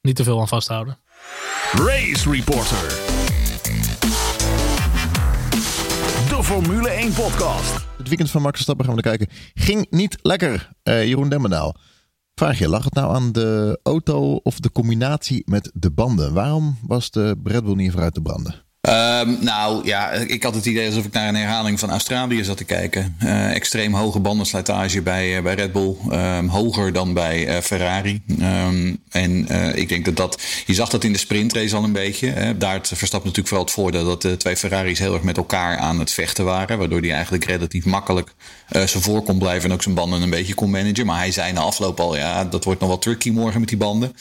Niet 0.00 0.16
te 0.16 0.24
veel 0.24 0.40
aan 0.40 0.48
vasthouden. 0.48 0.98
Race 1.72 2.30
Reporter. 2.30 3.03
Formule 6.44 6.88
1 6.88 7.12
podcast. 7.12 7.86
Het 7.98 8.08
weekend 8.08 8.30
van 8.30 8.42
Max 8.42 8.54
Verstappen 8.54 8.84
gaan 8.84 8.94
we 8.94 9.02
kijken. 9.02 9.28
Ging 9.54 9.86
niet 9.90 10.18
lekker, 10.22 10.70
uh, 10.82 11.04
Jeroen 11.04 11.28
Demmendaal. 11.28 11.76
Vraag 12.34 12.58
je, 12.58 12.68
lag 12.68 12.84
het 12.84 12.94
nou 12.94 13.14
aan 13.14 13.32
de 13.32 13.80
auto 13.82 14.34
of 14.34 14.60
de 14.60 14.72
combinatie 14.72 15.42
met 15.50 15.70
de 15.74 15.90
banden? 15.90 16.32
Waarom 16.32 16.78
was 16.86 17.10
de 17.10 17.36
Red 17.44 17.64
Bull 17.64 17.74
niet 17.74 17.90
vooruit 17.90 18.14
te 18.14 18.20
branden? 18.20 18.63
Um, 18.88 19.38
nou 19.40 19.86
ja, 19.86 20.10
ik 20.10 20.42
had 20.42 20.54
het 20.54 20.66
idee 20.66 20.86
alsof 20.86 21.04
ik 21.04 21.12
naar 21.12 21.28
een 21.28 21.34
herhaling 21.34 21.78
van 21.78 21.90
Australië 21.90 22.44
zat 22.44 22.56
te 22.56 22.64
kijken. 22.64 23.16
Uh, 23.22 23.54
extreem 23.54 23.94
hoge 23.94 24.18
bandenslijtage 24.18 25.02
bij, 25.02 25.36
uh, 25.36 25.42
bij 25.42 25.54
Red 25.54 25.72
Bull. 25.72 25.96
Um, 26.12 26.48
hoger 26.48 26.92
dan 26.92 27.14
bij 27.14 27.48
uh, 27.48 27.62
Ferrari. 27.62 28.22
Um, 28.40 28.98
en 29.10 29.48
ik 29.76 29.88
denk 29.88 30.04
dat 30.04 30.16
dat. 30.16 30.42
Je 30.66 30.74
zag 30.74 30.88
dat 30.88 31.04
in 31.04 31.12
de 31.12 31.18
sprintrace 31.18 31.76
al 31.76 31.84
een 31.84 31.92
beetje. 31.92 32.28
Hè. 32.28 32.58
Daar 32.58 32.80
verstapt 32.82 33.24
natuurlijk 33.24 33.48
vooral 33.48 33.64
het 33.64 33.74
voordeel 33.74 34.04
dat 34.04 34.22
de 34.22 34.36
twee 34.36 34.56
Ferraris 34.56 34.98
heel 34.98 35.14
erg 35.14 35.22
met 35.22 35.36
elkaar 35.36 35.78
aan 35.78 35.98
het 35.98 36.10
vechten 36.12 36.44
waren. 36.44 36.78
Waardoor 36.78 37.00
hij 37.00 37.12
eigenlijk 37.12 37.44
relatief 37.44 37.84
makkelijk 37.84 38.34
zijn 38.68 39.02
voor 39.02 39.22
kon 39.22 39.38
blijven 39.38 39.68
en 39.68 39.74
ook 39.74 39.82
zijn 39.82 39.94
banden 39.94 40.22
een 40.22 40.30
beetje 40.30 40.54
kon 40.54 40.70
managen. 40.70 41.06
Maar 41.06 41.18
hij 41.18 41.32
zei 41.32 41.52
na 41.52 41.60
afloop 41.60 42.00
al: 42.00 42.16
ja, 42.16 42.44
dat 42.44 42.64
wordt 42.64 42.80
nog 42.80 42.88
wel 42.88 42.98
tricky 42.98 43.30
morgen 43.30 43.60
met 43.60 43.68
die 43.68 43.78
banden. 43.78 44.16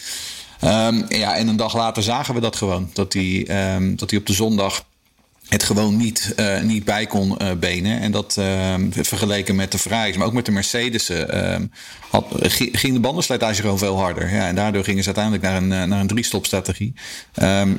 Um, 0.63 1.05
ja, 1.07 1.35
en 1.35 1.47
een 1.47 1.55
dag 1.55 1.75
later 1.75 2.03
zagen 2.03 2.33
we 2.33 2.39
dat 2.39 2.55
gewoon. 2.55 2.89
Dat 2.93 3.13
hij, 3.13 3.47
um, 3.75 3.95
dat 3.95 4.15
op 4.15 4.25
de 4.25 4.33
zondag 4.33 4.85
het 5.47 5.63
gewoon 5.63 5.97
niet, 5.97 6.33
uh, 6.39 6.61
niet 6.61 6.83
bij 6.83 7.05
kon 7.05 7.35
uh, 7.41 7.51
benen. 7.59 7.99
En 7.99 8.11
dat 8.11 8.35
uh, 8.39 8.75
vergeleken 8.89 9.55
met 9.55 9.71
de 9.71 9.77
Ferraris, 9.77 10.17
maar 10.17 10.27
ook 10.27 10.33
met 10.33 10.45
de 10.45 10.51
Mercedes, 10.51 11.11
had, 12.09 12.25
ging 12.71 12.93
de 12.93 12.99
bandenslijtage 12.99 13.61
gewoon 13.61 13.77
veel 13.77 13.97
harder. 13.97 14.33
Ja, 14.33 14.47
en 14.47 14.55
daardoor 14.55 14.83
gingen 14.83 15.03
ze 15.03 15.13
uiteindelijk 15.15 15.43
naar 15.43 15.55
een, 15.55 15.89
naar 15.89 15.99
een 15.99 16.07
drie-stop-strategie. 16.07 16.93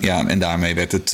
Ja, 0.00 0.26
en 0.26 0.38
daarmee 0.38 0.74
werd 0.74 0.92
het, 0.92 1.10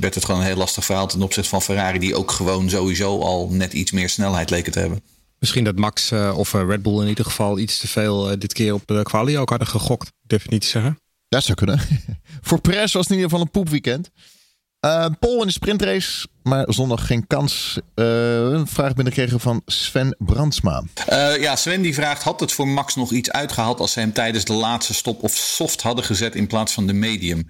werd 0.00 0.14
het 0.14 0.24
gewoon 0.24 0.40
een 0.40 0.46
heel 0.46 0.56
lastig 0.56 0.84
verhaal 0.84 1.06
ten 1.06 1.22
opzichte 1.22 1.48
van 1.48 1.62
Ferrari, 1.62 1.98
die 1.98 2.14
ook 2.14 2.30
gewoon 2.30 2.70
sowieso 2.70 3.20
al 3.20 3.48
net 3.50 3.72
iets 3.72 3.92
meer 3.92 4.08
snelheid 4.08 4.50
leken 4.50 4.72
te 4.72 4.78
hebben. 4.78 5.00
Misschien 5.38 5.64
dat 5.64 5.76
Max 5.76 6.12
of 6.12 6.52
Red 6.52 6.82
Bull 6.82 7.00
in 7.00 7.08
ieder 7.08 7.24
geval 7.24 7.58
iets 7.58 7.78
te 7.78 7.88
veel 7.88 8.38
dit 8.38 8.52
keer 8.52 8.74
op 8.74 8.82
de 8.86 9.02
kwalie 9.02 9.38
ook 9.38 9.50
hadden 9.50 9.68
gegokt. 9.68 10.12
Durf 10.26 10.42
je 10.42 10.50
niet 10.50 10.64
zeggen. 10.64 10.98
Dat 11.34 11.44
zou 11.44 11.56
kunnen. 11.56 11.80
Voor 12.48 12.60
Perez 12.60 12.92
was 12.92 13.02
het 13.02 13.10
in 13.10 13.16
ieder 13.16 13.30
geval 13.30 13.40
een 13.40 13.50
poepweekend. 13.50 14.10
Uh, 14.84 15.06
Pol 15.20 15.40
in 15.40 15.46
de 15.46 15.52
sprintrace, 15.52 16.26
maar 16.42 16.64
zondag 16.68 17.06
geen 17.06 17.26
kans. 17.26 17.78
Uh, 17.94 18.06
een 18.36 18.66
vraag 18.66 18.94
binnengekregen 18.94 19.40
van 19.40 19.62
Sven 19.66 20.16
Brandsma. 20.18 20.82
Uh, 21.12 21.40
ja, 21.40 21.56
Sven 21.56 21.82
die 21.82 21.94
vraagt: 21.94 22.22
had 22.22 22.40
het 22.40 22.52
voor 22.52 22.68
Max 22.68 22.94
nog 22.94 23.12
iets 23.12 23.30
uitgehaald 23.30 23.80
als 23.80 23.92
ze 23.92 24.00
hem 24.00 24.12
tijdens 24.12 24.44
de 24.44 24.52
laatste 24.52 24.94
stop 24.94 25.22
of 25.22 25.32
soft 25.32 25.82
hadden 25.82 26.04
gezet 26.04 26.34
in 26.34 26.46
plaats 26.46 26.72
van 26.72 26.86
de 26.86 26.92
medium? 26.92 27.48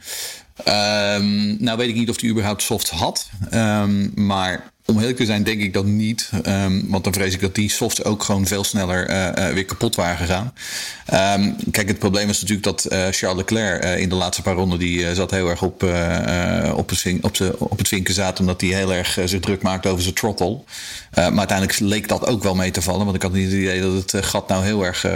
Um, 0.58 1.56
nou 1.62 1.76
weet 1.76 1.88
ik 1.88 1.94
niet 1.94 2.10
of 2.10 2.20
hij 2.20 2.30
überhaupt 2.30 2.62
soft 2.62 2.90
had, 2.90 3.30
um, 3.52 4.12
maar 4.14 4.72
om 4.86 4.98
heel 4.98 5.14
te 5.14 5.24
zijn, 5.24 5.42
denk 5.42 5.60
ik 5.60 5.72
dat 5.72 5.84
niet. 5.84 6.30
Um, 6.46 6.84
want 6.88 7.04
dan 7.04 7.12
vrees 7.12 7.34
ik 7.34 7.40
dat 7.40 7.54
die 7.54 7.70
softs 7.70 8.04
ook 8.04 8.22
gewoon 8.22 8.46
veel 8.46 8.64
sneller 8.64 9.10
uh, 9.10 9.48
uh, 9.48 9.54
weer 9.54 9.64
kapot 9.64 9.94
waren 9.94 10.16
gegaan. 10.16 10.52
Um, 11.40 11.56
kijk, 11.70 11.88
het 11.88 11.98
probleem 11.98 12.28
is 12.28 12.40
natuurlijk 12.40 12.66
dat 12.66 12.92
uh, 12.92 13.06
Charles 13.10 13.36
Leclerc 13.36 13.98
in 13.98 14.08
de 14.08 14.14
laatste 14.14 14.42
paar 14.42 14.54
ronden... 14.54 14.78
die 14.78 15.14
zat 15.14 15.30
heel 15.30 15.48
erg 15.48 15.62
op, 15.62 15.82
op, 16.74 16.88
het, 16.88 17.18
op, 17.20 17.36
de, 17.36 17.54
op 17.58 17.78
het 17.78 17.88
vinken 17.88 18.14
zaten... 18.14 18.40
omdat 18.40 18.60
hij 18.60 18.70
heel 18.70 18.92
erg 18.92 19.18
zich 19.24 19.40
druk 19.40 19.62
maakte 19.62 19.88
over 19.88 20.02
zijn 20.02 20.14
throttle. 20.14 20.60
maar 21.14 21.38
uiteindelijk 21.38 21.78
leek 21.78 22.08
dat 22.08 22.26
ook 22.26 22.42
wel 22.42 22.54
mee 22.54 22.70
te 22.70 22.82
vallen. 22.82 23.04
Want 23.04 23.16
ik 23.16 23.22
had 23.22 23.32
niet 23.32 23.44
het 23.44 23.60
idee 23.60 23.80
dat 23.80 24.12
het 24.12 24.26
gat 24.26 24.48
nou 24.48 24.64
heel 24.64 24.84
erg 24.84 25.06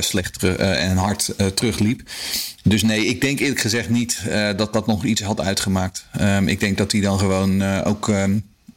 slecht 0.00 0.42
en 0.56 0.96
hard 0.96 1.34
terugliep. 1.54 2.02
Dus 2.62 2.82
nee, 2.82 3.06
ik 3.06 3.20
denk 3.20 3.40
eerlijk 3.40 3.60
gezegd 3.60 3.88
niet 3.88 4.22
dat 4.56 4.72
dat 4.72 4.86
nog 4.86 5.04
iets 5.04 5.22
had 5.22 5.40
uitgemaakt. 5.40 6.04
Um, 6.20 6.48
ik 6.48 6.60
denk 6.60 6.78
dat 6.78 6.92
hij 6.92 7.00
dan 7.00 7.18
gewoon 7.18 7.82
ook 7.84 8.10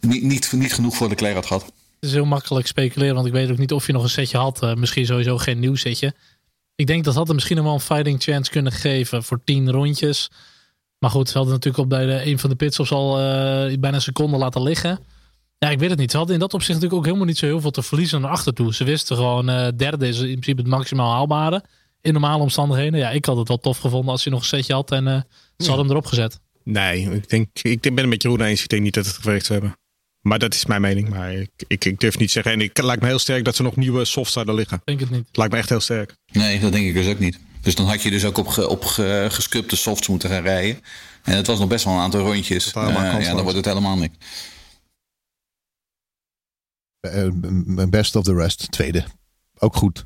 niet, 0.02 0.24
niet, 0.24 0.52
niet 0.52 0.74
genoeg 0.74 0.96
voor 0.96 1.08
de 1.08 1.14
Leclerc 1.14 1.36
had 1.36 1.46
gehad. 1.46 1.64
Het 1.64 2.10
is 2.10 2.14
heel 2.14 2.26
makkelijk 2.26 2.68
speculeren, 2.68 3.16
want 3.16 3.28
ik 3.28 3.34
weet 3.34 3.52
ook 3.52 3.58
niet 3.58 3.72
of 3.72 3.88
je 3.88 3.94
nog 3.94 4.04
een 4.04 4.10
setje 4.10 4.38
had. 4.38 4.64
Uh, 4.64 4.74
misschien 4.74 5.06
sowieso 5.06 5.38
geen 5.38 5.60
nieuw 5.60 5.76
setje. 5.76 6.14
Ik 6.76 6.88
denk 6.88 7.04
dat 7.04 7.16
had 7.16 7.26
hem 7.26 7.36
misschien 7.36 7.56
nog 7.56 7.66
wel 7.66 7.74
een 7.74 7.80
fighting 7.80 8.22
chance 8.22 8.52
kunnen 8.52 8.72
geven 8.72 9.24
voor 9.24 9.44
tien 9.44 9.72
rondjes. 9.72 10.30
Maar 11.00 11.10
goed, 11.10 11.30
ze 11.30 11.38
hadden 11.38 11.54
natuurlijk 11.54 11.84
op 11.84 11.90
bij 11.90 12.06
de, 12.06 12.26
een 12.26 12.40
van 12.40 12.50
de 12.50 12.56
pitstops 12.56 12.92
al 12.92 13.20
uh, 13.20 13.24
bijna 13.80 13.94
een 13.94 14.02
seconde 14.02 14.38
laten 14.38 14.64
liggen. 14.64 15.00
Ja, 15.58 15.70
ik 15.70 15.80
weet 15.80 15.90
het 15.90 16.00
niet. 16.00 16.12
Ze 16.12 16.18
hadden 16.18 16.36
in 16.36 16.42
dat 16.42 16.54
opzicht 16.54 16.74
natuurlijk 16.74 17.00
ook 17.00 17.06
helemaal 17.06 17.28
niet 17.28 17.38
zo 17.38 17.46
heel 17.46 17.62
veel 17.62 17.72
te 17.72 17.82
verliezen 17.82 18.22
naar 18.22 18.32
achter 18.32 18.54
toe. 18.54 18.74
Ze 18.74 18.84
wisten 18.84 19.16
gewoon, 19.16 19.50
uh, 19.50 19.68
derde 19.76 20.08
is 20.08 20.20
in 20.20 20.26
principe 20.26 20.62
het 20.62 20.70
maximaal 20.70 21.12
haalbare. 21.12 21.64
In 22.02 22.14
normale 22.14 22.42
omstandigheden. 22.42 23.00
Ja, 23.00 23.10
ik 23.10 23.26
had 23.26 23.38
het 23.38 23.48
wel 23.48 23.58
tof 23.60 23.78
gevonden 23.78 24.12
als 24.12 24.24
je 24.24 24.30
nog 24.30 24.40
een 24.40 24.46
setje 24.46 24.74
had 24.74 24.92
en 24.92 25.08
uh, 25.08 25.22
ze 25.58 25.68
hadden 25.68 25.86
hem 25.86 25.90
erop 25.90 26.06
gezet. 26.06 26.40
Nee, 26.64 27.12
ik 27.12 27.30
denk, 27.30 27.48
ik 27.62 27.82
ben 27.82 28.04
een 28.04 28.10
beetje 28.10 28.30
Jeroen 28.30 28.46
eens. 28.46 28.62
Ik 28.62 28.70
denk 28.70 28.82
niet 28.82 28.94
dat 28.94 29.06
het 29.06 29.16
gewerkt 29.16 29.46
zou 29.46 29.60
hebben. 29.60 29.80
Maar 30.22 30.40
dat 30.40 30.54
is 30.54 30.66
mijn 30.66 30.82
mening. 30.82 31.10
Maar 31.10 31.34
ik, 31.34 31.50
ik, 31.68 31.86
ik 31.86 32.00
durf 32.00 32.18
niet 32.18 32.32
zeggen. 32.32 32.52
En 32.52 32.62
ik 32.62 32.82
lijkt 32.82 33.02
me 33.02 33.08
heel 33.08 33.20
sterk 33.20 33.46
dat 33.46 33.56
ze 33.56 33.64
nog 33.64 33.76
nieuwe 33.76 34.06
softs 34.06 34.34
zouden 34.34 34.56
liggen. 34.56 34.82
Denk 34.84 35.00
het 35.00 35.10
niet. 35.10 35.28
Het 35.28 35.38
lijkt 35.38 35.54
me 35.54 35.60
echt 35.60 35.70
heel 35.70 35.80
sterk. 35.80 36.16
Nee, 36.32 36.60
dat 36.60 36.72
denk 36.72 36.86
ik 36.86 36.94
dus 36.94 37.08
ook 37.08 37.20
niet. 37.20 37.40
Dus 37.62 37.76
dan 37.76 37.86
had 37.86 38.02
je 38.02 38.10
dus 38.12 38.26
ook 38.26 38.38
op, 38.38 38.48
ge, 38.48 38.68
op 38.68 38.86
ge, 38.86 39.28
gescrupte 39.32 39.76
softs 39.76 40.08
moeten 40.08 40.30
gaan 40.30 40.42
rijden. 40.42 40.82
En 41.24 41.36
het 41.36 41.48
was 41.48 41.60
nog 41.60 41.68
best 41.68 41.86
wel 41.86 41.94
een 41.94 42.00
aantal 42.00 42.20
rondjes. 42.20 42.74
Uh, 42.74 43.20
ja, 43.20 43.34
dan 43.34 43.42
wordt 43.42 43.58
het 43.58 43.66
helemaal 43.66 43.98
niks. 43.98 44.18
best 47.90 48.16
of 48.16 48.24
the 48.24 48.34
rest, 48.34 48.72
tweede. 48.72 49.06
Ook 49.60 49.76
goed. 49.76 50.06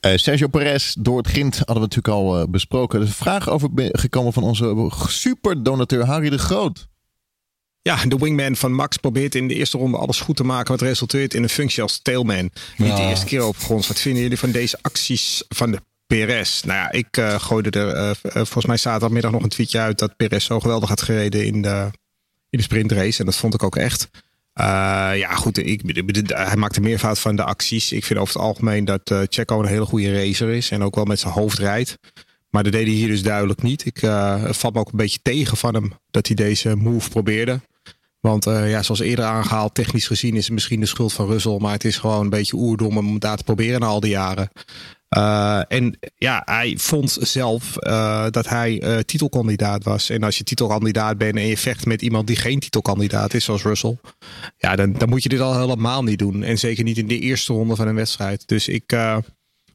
Uh, 0.00 0.16
Sergio 0.16 0.48
Perez, 0.48 0.94
door 0.98 1.16
het 1.16 1.26
grind 1.26 1.56
hadden 1.56 1.74
we 1.74 1.80
natuurlijk 1.80 2.14
al 2.14 2.40
uh, 2.40 2.46
besproken. 2.48 2.98
Er 2.98 3.04
is 3.04 3.10
een 3.10 3.16
vraag 3.16 3.48
over 3.48 3.68
gekomen 3.74 4.32
van 4.32 4.42
onze 4.42 4.90
super 5.08 5.62
donateur 5.62 6.06
Harry 6.06 6.30
de 6.30 6.38
Groot. 6.38 6.88
Ja, 7.82 8.04
de 8.04 8.16
wingman 8.16 8.56
van 8.56 8.72
Max 8.72 8.96
probeert 8.96 9.34
in 9.34 9.48
de 9.48 9.54
eerste 9.54 9.78
ronde 9.78 9.96
alles 9.96 10.20
goed 10.20 10.36
te 10.36 10.44
maken. 10.44 10.72
Wat 10.72 10.80
resulteert 10.80 11.34
in 11.34 11.42
een 11.42 11.48
functie 11.48 11.82
als 11.82 11.98
tailman. 12.02 12.50
Niet 12.76 12.96
de 12.96 13.02
eerste 13.02 13.26
keer 13.26 13.44
op 13.44 13.56
grond. 13.56 13.86
Wat 13.86 14.00
vinden 14.00 14.22
jullie 14.22 14.38
van 14.38 14.50
deze 14.50 14.78
acties 14.82 15.44
van 15.48 15.70
de 15.70 15.80
Perez? 16.06 16.62
Nou 16.62 16.78
ja, 16.78 16.92
ik 16.92 17.16
uh, 17.16 17.40
gooide 17.40 17.80
er 17.80 18.16
volgens 18.32 18.66
mij 18.66 18.76
zaterdagmiddag 18.76 19.30
nog 19.30 19.42
een 19.42 19.48
tweetje 19.48 19.78
uit... 19.78 19.98
dat 19.98 20.16
Perez 20.16 20.44
zo 20.44 20.60
geweldig 20.60 20.88
had 20.88 21.02
gereden 21.02 21.44
in 21.44 21.62
de, 21.62 21.90
in 22.50 22.58
de 22.58 22.62
sprintrace. 22.62 23.18
En 23.18 23.24
dat 23.24 23.36
vond 23.36 23.54
ik 23.54 23.62
ook 23.62 23.76
echt. 23.76 24.10
Ja, 24.54 25.34
goed. 25.34 25.58
Ik, 25.58 25.82
hij 26.26 26.56
maakt 26.56 26.76
er 26.76 26.82
meervoud 26.82 27.18
van 27.18 27.36
de 27.36 27.44
acties. 27.44 27.92
Ik 27.92 28.04
vind 28.04 28.18
over 28.18 28.34
het 28.34 28.42
algemeen 28.42 28.84
dat 28.84 29.14
Checo 29.28 29.60
een 29.60 29.66
hele 29.66 29.86
goede 29.86 30.24
racer 30.24 30.48
is. 30.48 30.70
En 30.70 30.82
ook 30.82 30.94
wel 30.94 31.04
met 31.04 31.20
zijn 31.20 31.32
hoofd 31.32 31.58
rijdt. 31.58 31.98
Maar 32.50 32.62
dat 32.62 32.72
deed 32.72 32.86
hij 32.86 32.94
hier 32.94 33.08
dus 33.08 33.22
duidelijk 33.22 33.62
niet. 33.62 33.86
Ik 33.86 34.02
uh, 34.02 34.44
me 34.44 34.70
ook 34.72 34.90
een 34.90 34.96
beetje 34.96 35.18
tegen 35.22 35.56
van 35.56 35.74
hem 35.74 35.92
dat 36.10 36.26
hij 36.26 36.36
deze 36.36 36.76
move 36.76 37.10
probeerde. 37.10 37.60
Want 38.20 38.44
ja, 38.44 38.82
zoals 38.82 39.00
eerder 39.00 39.24
aangehaald, 39.24 39.74
technisch 39.74 40.06
gezien 40.06 40.34
is 40.34 40.44
het 40.44 40.52
misschien 40.52 40.80
de 40.80 40.86
schuld 40.86 41.12
van 41.12 41.26
Russell. 41.26 41.58
Maar 41.58 41.72
het 41.72 41.84
is 41.84 41.96
gewoon 41.96 42.20
een 42.20 42.30
beetje 42.30 42.56
oerdom 42.56 42.98
om 42.98 43.18
daar 43.18 43.36
te 43.36 43.44
proberen 43.44 43.80
na 43.80 43.86
al 43.86 44.00
die 44.00 44.10
jaren. 44.10 44.50
Uh, 45.16 45.60
en 45.68 45.98
ja, 46.16 46.42
hij 46.44 46.74
vond 46.78 47.16
zelf 47.20 47.72
dat 48.30 48.48
hij 48.48 49.02
titelkandidaat 49.04 49.84
was. 49.84 50.10
En 50.10 50.22
als 50.22 50.38
je 50.38 50.44
titelkandidaat 50.44 51.18
bent 51.18 51.36
en 51.36 51.46
je 51.46 51.56
vecht 51.56 51.86
met 51.86 52.02
iemand 52.02 52.26
die 52.26 52.36
geen 52.36 52.58
titelkandidaat 52.58 53.34
is, 53.34 53.44
zoals 53.44 53.62
Russell. 53.62 53.98
Ja, 54.56 54.76
dan, 54.76 54.92
dan 54.92 55.08
moet 55.08 55.22
je 55.22 55.28
dit 55.28 55.40
al 55.40 55.60
helemaal 55.60 56.02
niet 56.02 56.18
doen. 56.18 56.42
En 56.42 56.58
zeker 56.58 56.84
niet 56.84 56.98
in 56.98 57.08
de 57.08 57.18
eerste 57.18 57.52
ronde 57.52 57.76
van 57.76 57.88
een 57.88 57.94
wedstrijd. 57.94 58.48
Dus 58.48 58.68
ik, 58.68 58.96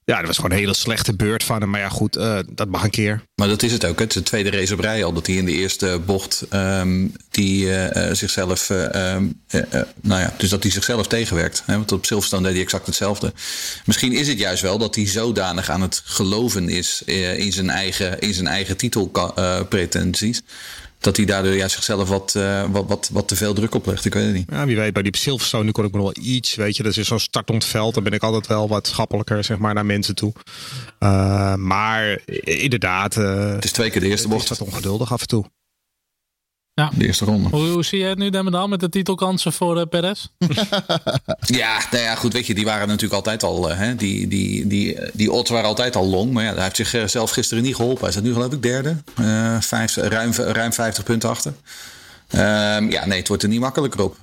ja, 0.06 0.18
dat 0.18 0.26
was 0.26 0.36
gewoon 0.36 0.52
een 0.52 0.58
hele 0.58 0.74
slechte 0.74 1.16
beurt 1.16 1.44
van 1.44 1.62
hem. 1.62 1.70
Maar 1.70 1.80
ja, 1.80 1.90
goed, 1.90 2.18
uh, 2.18 2.40
dat 2.52 2.68
mag 2.68 2.84
een 2.84 2.90
keer. 2.90 3.24
Maar 3.36 3.48
dat 3.48 3.64
is 3.64 3.72
het 3.72 3.86
ook. 3.86 4.00
Het 4.00 4.12
de 4.12 4.24
tweede 4.24 4.50
race 4.50 4.74
op 4.74 4.80
rij 4.80 5.04
al. 5.04 5.14
Dat 5.14 5.28
hij 5.28 5.36
in 5.36 5.46
de 5.46 5.52
eerste 5.52 6.02
bocht 6.06 6.46
um, 6.54 7.14
die 7.30 7.66
uh, 7.66 8.12
zichzelf. 8.12 8.70
Uh, 8.70 8.88
nou 10.02 10.22
ja, 10.22 10.34
dus 10.38 10.50
dat 10.50 10.64
hij 10.64 10.72
zichzelf 10.72 11.08
tegenwerkt. 11.08 11.64
Hè? 11.66 11.76
Want 11.76 11.92
op 11.92 12.06
Silverstone 12.06 12.44
deed 12.44 12.54
hij 12.54 12.62
exact 12.62 12.86
hetzelfde. 12.86 13.34
Misschien 13.86 14.12
is 14.12 14.28
het 14.28 14.40
juist 14.40 14.62
wel 14.62 14.78
dat 14.78 14.96
hij 14.96 15.08
zodanig 15.08 15.70
aan 15.70 15.82
het 15.82 16.02
geloven 16.06 16.70
is 16.70 17.02
in 17.38 17.52
zijn 17.52 17.70
eigen, 17.70 18.20
in 18.20 18.34
zijn 18.34 18.48
eigen 18.48 18.78
titelpretenties 18.78 20.42
dat 21.06 21.18
hij 21.18 21.26
daardoor 21.26 21.54
ja, 21.54 21.68
zichzelf 21.68 22.10
wat, 22.10 22.34
uh, 22.38 22.66
wat, 22.72 22.86
wat, 22.88 23.10
wat 23.14 23.28
te 23.28 23.36
veel 23.36 23.54
druk 23.54 23.76
oplegt. 23.76 24.06
Ik 24.06 24.14
weet 24.14 24.26
het 24.26 24.34
niet. 24.34 24.50
Ja, 24.50 24.66
wie 24.66 24.76
weet, 24.76 24.94
bij 24.94 25.04
die 25.04 25.18
Silverstone 25.18 25.64
nu 25.64 25.72
kon 25.72 25.86
ik 25.86 25.92
me 25.92 25.98
nog 25.98 26.14
wel 26.14 26.24
iets, 26.24 26.56
weet 26.56 26.78
je. 26.78 26.84
Dat 26.84 26.98
is 26.98 27.08
zo'n 27.08 27.20
startend 27.20 27.66
veld. 27.66 27.94
Dan 27.94 28.04
ben 28.04 28.14
ik 28.14 28.24
altijd 28.24 28.48
wel 28.48 28.68
wat 28.68 28.88
schappelijker, 28.88 29.44
zeg 29.44 29.58
maar, 29.58 29.74
naar 29.74 29.86
mensen 29.86 30.16
toe. 30.16 30.34
Uh, 31.00 31.56
maar 31.56 32.20
inderdaad. 32.44 33.16
Uh, 33.16 33.52
het 33.52 33.64
is 33.64 33.72
twee 33.72 33.90
keer 33.90 34.02
de 34.02 34.08
eerste 34.08 34.28
bocht. 34.28 34.50
Het 34.50 34.52
is 34.52 34.58
wat 34.60 34.68
ongeduldig 34.68 35.12
af 35.12 35.22
en 35.22 35.28
toe. 35.28 35.46
Ja. 36.76 36.92
De 36.96 37.06
eerste 37.06 37.26
ronde. 37.26 37.50
Hoe, 37.50 37.68
hoe 37.68 37.84
zie 37.84 38.00
jij 38.00 38.10
het 38.10 38.18
nu, 38.18 38.30
dan 38.30 38.70
met 38.70 38.80
de 38.80 38.90
titelkansen 38.90 39.54
voor 39.54 39.78
uh, 39.78 39.84
Perez? 39.90 40.28
ja, 41.62 41.80
nou 41.92 42.04
ja, 42.04 42.16
goed, 42.16 42.34
weet 42.34 42.48
je, 42.48 42.54
die 42.54 42.66
waren 42.66 42.88
natuurlijk 42.88 43.14
altijd 43.14 43.44
al, 43.44 43.72
uh, 43.72 43.78
hè, 43.78 43.96
die, 43.96 44.28
die, 44.28 44.68
die, 44.68 45.00
die 45.14 45.32
odds 45.32 45.50
waren 45.50 45.68
altijd 45.68 45.96
al 45.96 46.06
long. 46.06 46.32
Maar 46.32 46.44
ja, 46.44 46.54
hij 46.54 46.64
heeft 46.64 46.76
zichzelf 46.76 47.32
gisteren 47.32 47.64
niet 47.64 47.76
geholpen. 47.76 48.04
Hij 48.04 48.12
staat 48.12 48.24
nu 48.24 48.34
geloof 48.34 48.54
ik 48.54 48.62
derde, 48.62 48.96
uh, 49.20 49.62
vijf, 49.62 49.96
ruim, 49.96 50.32
ruim 50.32 50.74
50 50.74 51.04
punten 51.04 51.30
achter. 51.30 51.54
Ehm, 52.28 52.92
ja, 52.92 53.06
nee, 53.06 53.20
het 53.20 53.28
wordt 53.28 53.44
er 53.44 53.50
niet 53.50 53.60
makkelijker 53.60 54.04
op. 54.04 54.18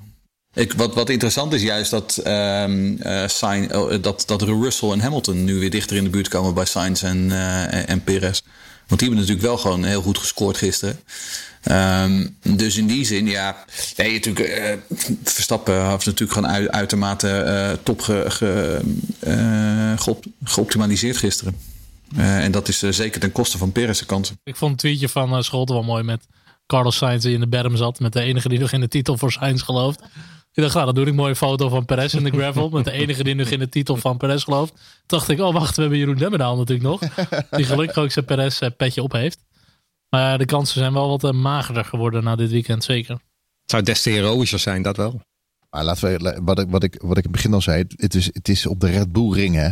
Ik, 0.54 0.72
wat, 0.72 0.94
wat 0.94 1.08
interessant 1.08 1.52
is 1.52 1.62
juist 1.62 1.90
dat, 1.90 2.22
um, 2.26 2.98
dat, 4.00 4.22
dat 4.26 4.42
Russell 4.42 4.90
en 4.90 5.00
Hamilton 5.00 5.44
nu 5.44 5.58
weer 5.58 5.70
dichter 5.70 5.96
in 5.96 6.04
de 6.04 6.10
buurt 6.10 6.28
komen 6.28 6.54
bij 6.54 6.64
Sainz 6.64 7.02
en, 7.02 7.30
en 7.86 8.04
Perez. 8.04 8.40
Want 8.86 9.00
die 9.00 9.08
hebben 9.08 9.18
natuurlijk 9.18 9.46
wel 9.46 9.58
gewoon 9.58 9.84
heel 9.84 10.02
goed 10.02 10.18
gescoord 10.18 10.56
gisteren. 10.56 11.00
Um, 11.70 12.36
dus 12.42 12.76
in 12.76 12.86
die 12.86 13.04
zin, 13.04 13.26
ja. 13.26 13.64
Nee, 13.96 14.12
natuurlijk, 14.12 14.58
uh, 14.58 14.98
Verstappen 15.22 15.88
heeft 15.90 16.06
natuurlijk 16.06 16.32
gewoon 16.32 16.50
uit, 16.50 16.70
uitermate 16.70 17.44
uh, 17.46 17.82
top 17.82 18.00
ge, 18.00 18.24
ge, 18.28 18.80
geop, 19.98 20.24
geoptimaliseerd 20.44 21.16
gisteren. 21.16 21.56
en 22.16 22.52
dat 22.52 22.68
is 22.68 22.78
zeker 22.78 23.20
ten 23.20 23.32
koste 23.32 23.58
van 23.58 23.72
Perez' 23.72 24.06
kansen. 24.06 24.38
Ik 24.44 24.56
vond 24.56 24.70
een 24.70 24.76
tweetje 24.76 25.08
van 25.08 25.44
Scholten 25.44 25.74
wel 25.74 25.84
mooi 25.84 26.02
met 26.02 26.26
Carlos 26.66 26.96
Sainz 26.96 27.24
die 27.24 27.34
in 27.34 27.40
de 27.40 27.48
berm 27.48 27.76
zat. 27.76 28.00
Met 28.00 28.12
de 28.12 28.20
enige 28.20 28.48
die 28.48 28.58
nog 28.58 28.72
in 28.72 28.80
de 28.80 28.88
titel 28.88 29.16
voor 29.16 29.32
Sainz 29.32 29.62
gelooft. 29.62 30.00
Ik 30.52 30.62
dacht, 30.62 30.74
nou, 30.74 30.86
dan 30.86 30.94
doe 30.94 31.04
ik 31.04 31.10
een 31.10 31.16
mooie 31.16 31.36
foto 31.36 31.68
van 31.68 31.84
Perez 31.84 32.14
in 32.14 32.24
de 32.24 32.30
gravel. 32.30 32.68
met 32.68 32.84
de 32.84 32.90
enige 32.90 33.24
die 33.24 33.34
nog 33.34 33.48
in 33.48 33.58
de 33.58 33.68
titel 33.68 33.96
van 33.96 34.16
Perez 34.16 34.44
gelooft. 34.44 34.72
Toen 34.72 35.18
dacht 35.18 35.28
ik, 35.28 35.40
oh 35.40 35.52
wacht, 35.52 35.74
we 35.76 35.80
hebben 35.80 35.98
Jeroen 35.98 36.16
Demmerdaal 36.16 36.56
natuurlijk 36.56 36.88
nog. 36.88 37.00
Die 37.50 37.64
gelukkig 37.64 37.96
ook 37.96 38.10
zijn 38.10 38.24
Perez 38.24 38.60
petje 38.76 39.02
op 39.02 39.12
heeft. 39.12 39.38
Maar 40.14 40.38
de 40.38 40.44
kansen 40.44 40.78
zijn 40.78 40.92
wel 40.92 41.08
wat 41.08 41.24
uh, 41.24 41.30
magerder 41.30 41.84
geworden 41.84 42.24
na 42.24 42.36
dit 42.36 42.50
weekend, 42.50 42.84
zeker. 42.84 43.14
Het 43.62 43.70
zou 43.70 43.82
des 43.82 44.02
te 44.02 44.10
heroïscher 44.10 44.58
zijn, 44.58 44.82
dat 44.82 44.96
wel. 44.96 45.20
Maar 45.70 45.84
laten 45.84 46.18
we, 46.18 46.40
wat 46.42 46.58
ik, 46.58 46.70
wat 46.70 46.82
ik, 46.82 46.98
wat 47.02 47.16
ik 47.18 47.24
in 47.24 47.30
het 47.30 47.32
begin 47.32 47.54
al 47.54 47.60
zei, 47.60 47.84
het 47.96 48.14
is, 48.14 48.26
het 48.32 48.48
is 48.48 48.66
op 48.66 48.80
de 48.80 48.90
Red 48.90 49.12
Bull 49.12 49.32
ring, 49.32 49.54
hè. 49.54 49.68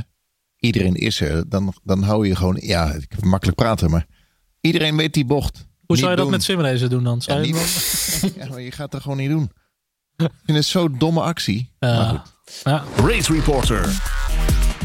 Iedereen 0.56 0.94
is 0.94 1.20
er. 1.20 1.48
Dan, 1.48 1.74
dan 1.82 2.02
hou 2.02 2.26
je 2.26 2.36
gewoon, 2.36 2.58
ja, 2.60 2.92
ik 2.92 3.06
heb 3.08 3.24
makkelijk 3.24 3.58
praten, 3.58 3.90
maar 3.90 4.06
iedereen 4.60 4.96
weet 4.96 5.14
die 5.14 5.24
bocht. 5.24 5.68
Hoe 5.86 5.96
zou 5.96 6.10
je 6.10 6.16
dat 6.16 6.30
met 6.30 6.42
simracen 6.42 6.90
doen 6.90 7.04
dan? 7.04 7.22
Zou 7.22 7.40
ja, 7.40 7.46
je, 7.46 8.32
ja, 8.38 8.48
maar 8.48 8.60
je 8.60 8.72
gaat 8.72 8.90
dat 8.90 9.02
gewoon 9.02 9.16
niet 9.16 9.30
doen. 9.30 9.50
Ik 10.16 10.30
vind 10.44 10.56
het 10.56 10.66
zo'n 10.66 10.98
domme 10.98 11.20
actie. 11.20 11.72
Uh, 11.80 11.96
maar 11.96 12.08
goed. 12.08 12.62
Ja. 12.64 12.84
Race 12.96 13.32
Reporter. 13.32 13.88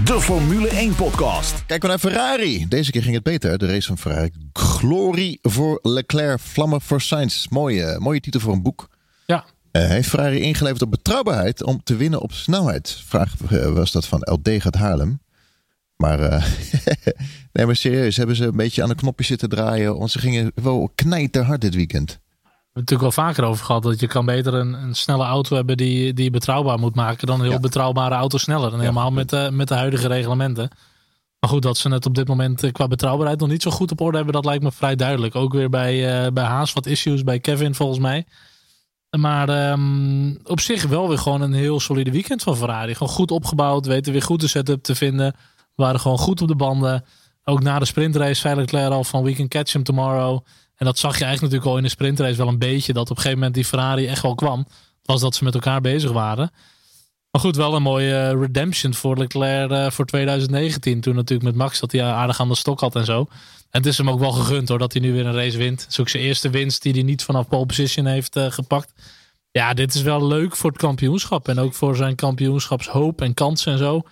De 0.03 0.21
Formule 0.21 0.67
1 0.67 0.95
podcast. 0.95 1.65
Kijken 1.65 1.81
we 1.81 1.87
naar 1.87 2.11
Ferrari. 2.11 2.65
Deze 2.67 2.91
keer 2.91 3.01
ging 3.01 3.13
het 3.13 3.23
beter. 3.23 3.57
De 3.57 3.65
race 3.65 3.87
van 3.87 3.97
Ferrari. 3.97 4.31
Glorie 4.53 5.39
voor 5.41 5.79
Leclerc, 5.81 6.39
vlammen 6.39 6.81
voor 6.81 7.01
Sainz. 7.01 7.47
Mooie, 7.47 7.99
mooie 7.99 8.19
titel 8.19 8.39
voor 8.39 8.53
een 8.53 8.61
boek. 8.61 8.89
Ja. 9.25 9.45
Uh, 9.71 9.87
heeft 9.87 10.09
Ferrari 10.09 10.39
ingeleverd 10.39 10.81
op 10.81 10.91
betrouwbaarheid 10.91 11.63
om 11.63 11.83
te 11.83 11.95
winnen 11.95 12.21
op 12.21 12.31
snelheid? 12.31 13.01
Vraag 13.05 13.33
uh, 13.51 13.73
was 13.73 13.91
dat 13.91 14.05
van 14.05 14.19
LD 14.19 14.49
gaat 14.61 14.75
Haarlem. 14.75 15.19
Maar, 15.95 16.19
uh, 16.19 16.45
nee, 17.53 17.65
maar 17.65 17.75
serieus, 17.75 18.17
hebben 18.17 18.35
ze 18.35 18.45
een 18.45 18.55
beetje 18.55 18.83
aan 18.83 18.89
de 18.89 18.95
knopje 18.95 19.25
zitten 19.25 19.49
draaien. 19.49 19.97
Want 19.97 20.11
ze 20.11 20.19
gingen 20.19 20.51
wel 20.55 20.91
knijterhard 20.95 21.61
dit 21.61 21.75
weekend 21.75 22.19
hebben 22.75 22.93
het 22.93 23.15
natuurlijk 23.15 23.15
wel 23.15 23.25
vaker 23.25 23.43
over 23.43 23.65
gehad. 23.65 23.83
Dat 23.83 23.99
je 23.99 24.07
kan 24.07 24.25
beter 24.25 24.53
een, 24.53 24.73
een 24.73 24.95
snelle 24.95 25.23
auto 25.23 25.55
hebben 25.55 25.77
die, 25.77 26.13
die 26.13 26.23
je 26.23 26.29
betrouwbaar 26.29 26.79
moet 26.79 26.95
maken. 26.95 27.27
Dan 27.27 27.39
een 27.39 27.49
heel 27.49 27.59
betrouwbare 27.59 28.15
auto 28.15 28.37
sneller. 28.37 28.73
En 28.73 28.79
helemaal 28.79 29.11
met, 29.11 29.29
de, 29.29 29.49
met 29.51 29.67
de 29.67 29.73
huidige 29.73 30.07
reglementen. 30.07 30.69
Maar 31.39 31.49
goed, 31.49 31.61
dat 31.61 31.77
ze 31.77 31.89
het 31.89 32.05
op 32.05 32.15
dit 32.15 32.27
moment 32.27 32.63
eh, 32.63 32.71
qua 32.71 32.87
betrouwbaarheid 32.87 33.39
nog 33.39 33.49
niet 33.49 33.61
zo 33.61 33.71
goed 33.71 33.91
op 33.91 34.01
orde 34.01 34.17
hebben. 34.17 34.33
Dat 34.33 34.45
lijkt 34.45 34.63
me 34.63 34.71
vrij 34.71 34.95
duidelijk. 34.95 35.35
Ook 35.35 35.53
weer 35.53 35.69
bij, 35.69 36.25
uh, 36.25 36.31
bij 36.31 36.43
Haas 36.43 36.73
wat 36.73 36.85
issues. 36.85 37.23
Bij 37.23 37.39
Kevin 37.39 37.75
volgens 37.75 37.99
mij. 37.99 38.25
Maar 39.17 39.71
um, 39.71 40.39
op 40.43 40.59
zich 40.59 40.83
wel 40.83 41.07
weer 41.07 41.17
gewoon 41.17 41.41
een 41.41 41.53
heel 41.53 41.79
solide 41.79 42.11
weekend 42.11 42.43
van 42.43 42.57
Ferrari. 42.57 42.93
Gewoon 42.93 43.13
goed 43.13 43.31
opgebouwd. 43.31 43.85
Weten 43.85 44.11
weer 44.11 44.21
goed 44.21 44.39
de 44.39 44.47
setup 44.47 44.83
te 44.83 44.95
vinden. 44.95 45.35
Waren 45.75 45.99
gewoon 45.99 46.17
goed 46.17 46.41
op 46.41 46.47
de 46.47 46.55
banden. 46.55 47.05
Ook 47.43 47.61
na 47.61 47.79
de 47.79 47.85
sprintrace 47.85 48.33
zei 48.33 48.55
Leclerc 48.55 48.91
al 48.91 49.03
van 49.03 49.23
we 49.23 49.33
can 49.33 49.47
catch 49.47 49.73
him 49.73 49.83
tomorrow. 49.83 50.39
En 50.75 50.85
dat 50.85 50.97
zag 50.97 51.17
je 51.17 51.23
eigenlijk 51.23 51.41
natuurlijk 51.41 51.71
al 51.71 51.77
in 51.77 51.83
de 51.83 51.89
sprintrace 51.89 52.37
wel 52.37 52.47
een 52.47 52.59
beetje. 52.59 52.93
Dat 52.93 53.03
op 53.03 53.09
een 53.09 53.15
gegeven 53.15 53.37
moment 53.37 53.55
die 53.55 53.65
Ferrari 53.65 54.07
echt 54.07 54.21
wel 54.21 54.35
kwam. 54.35 54.67
Was 55.03 55.21
dat 55.21 55.35
ze 55.35 55.43
met 55.43 55.53
elkaar 55.53 55.81
bezig 55.81 56.11
waren. 56.11 56.51
Maar 57.31 57.41
goed, 57.41 57.55
wel 57.55 57.75
een 57.75 57.81
mooie 57.81 58.15
eh, 58.15 58.39
redemption 58.39 58.93
voor 58.93 59.17
Leclerc 59.17 59.71
uh, 59.71 59.89
voor 59.89 60.05
2019. 60.05 61.01
Toen 61.01 61.15
natuurlijk 61.15 61.49
met 61.49 61.55
Max 61.55 61.79
dat 61.79 61.91
hij 61.91 62.03
aardig 62.03 62.39
aan 62.39 62.47
de 62.47 62.55
stok 62.55 62.79
had 62.79 62.95
en 62.95 63.05
zo. 63.05 63.19
En 63.69 63.81
het 63.81 63.85
is 63.85 63.97
hem 63.97 64.09
ook 64.09 64.19
wel 64.19 64.31
gegund 64.31 64.69
hoor 64.69 64.77
dat 64.77 64.93
hij 64.93 65.01
nu 65.01 65.13
weer 65.13 65.25
een 65.25 65.33
race 65.33 65.57
wint. 65.57 65.81
Het 65.81 65.91
is 65.91 65.99
ook 65.99 66.09
zijn 66.09 66.23
eerste 66.23 66.49
winst 66.49 66.81
die 66.81 66.93
hij 66.93 67.01
niet 67.01 67.23
vanaf 67.23 67.47
pole 67.47 67.65
position 67.65 68.05
heeft 68.05 68.39
gepakt. 68.39 68.93
Ja, 69.51 69.73
dit 69.73 69.93
is 69.93 70.01
wel 70.01 70.27
leuk 70.27 70.55
voor 70.55 70.69
het 70.69 70.79
kampioenschap. 70.79 71.47
En 71.47 71.59
ook 71.59 71.73
voor 71.73 71.95
zijn 71.95 72.15
kampioenschapshoop 72.15 73.21
en 73.21 73.33
kansen 73.33 73.71
en 73.71 73.77
zo. 73.77 74.03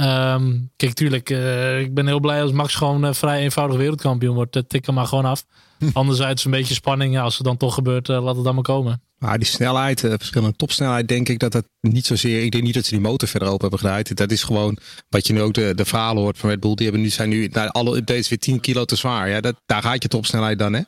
Um, 0.00 0.70
kijk, 0.76 0.92
tuurlijk, 0.92 1.30
uh, 1.30 1.80
ik 1.80 1.94
ben 1.94 2.06
heel 2.06 2.20
blij 2.20 2.42
als 2.42 2.52
Max 2.52 2.74
gewoon 2.74 3.14
vrij 3.14 3.40
eenvoudig 3.40 3.76
wereldkampioen 3.76 4.34
wordt. 4.34 4.62
Tik 4.68 4.86
hem 4.86 4.94
maar 4.94 5.06
gewoon 5.06 5.24
af. 5.24 5.44
Anderzijds 5.92 6.44
een 6.44 6.50
beetje 6.50 6.74
spanning. 6.74 7.12
Ja, 7.12 7.22
als 7.22 7.36
het 7.36 7.46
dan 7.46 7.56
toch 7.56 7.74
gebeurt, 7.74 8.08
uh, 8.08 8.24
laat 8.24 8.34
het 8.34 8.44
dan 8.44 8.54
maar 8.54 8.64
komen. 8.64 9.02
Maar 9.18 9.38
die 9.38 9.46
snelheid, 9.46 10.00
verschillende 10.00 10.56
topsnelheid, 10.56 11.08
denk 11.08 11.28
ik 11.28 11.38
dat 11.38 11.52
het 11.52 11.66
niet 11.80 12.06
zozeer. 12.06 12.42
Ik 12.42 12.50
denk 12.50 12.64
niet 12.64 12.74
dat 12.74 12.84
ze 12.84 12.90
die 12.90 13.00
motor 13.00 13.28
verder 13.28 13.48
open 13.48 13.60
hebben 13.60 13.78
gedraaid. 13.78 14.16
Dat 14.16 14.30
is 14.30 14.42
gewoon 14.42 14.78
wat 15.08 15.26
je 15.26 15.32
nu 15.32 15.42
ook 15.42 15.54
de, 15.54 15.72
de 15.74 15.84
verhalen 15.84 16.22
hoort 16.22 16.38
van 16.38 16.50
Red 16.50 16.60
Bull. 16.60 16.74
Die 16.74 16.84
hebben 16.84 17.02
nu, 17.02 17.08
zijn 17.08 17.28
nu 17.28 17.46
nou, 17.46 17.68
alle 17.68 17.96
updates 17.96 18.28
weer 18.28 18.38
10 18.38 18.60
kilo 18.60 18.84
te 18.84 18.96
zwaar. 18.96 19.28
Ja, 19.28 19.40
dat, 19.40 19.56
daar 19.66 19.82
gaat 19.82 20.02
je 20.02 20.08
topsnelheid 20.08 20.58
dan. 20.58 20.72
Hè? 20.72 20.82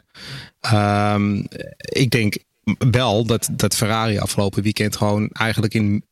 Um, 1.14 1.46
ik 1.78 2.10
denk 2.10 2.36
wel 2.90 3.24
dat, 3.24 3.48
dat 3.52 3.74
Ferrari 3.74 4.18
afgelopen 4.18 4.62
weekend 4.62 4.96
gewoon 4.96 5.28
eigenlijk 5.28 5.74
in 5.74 6.04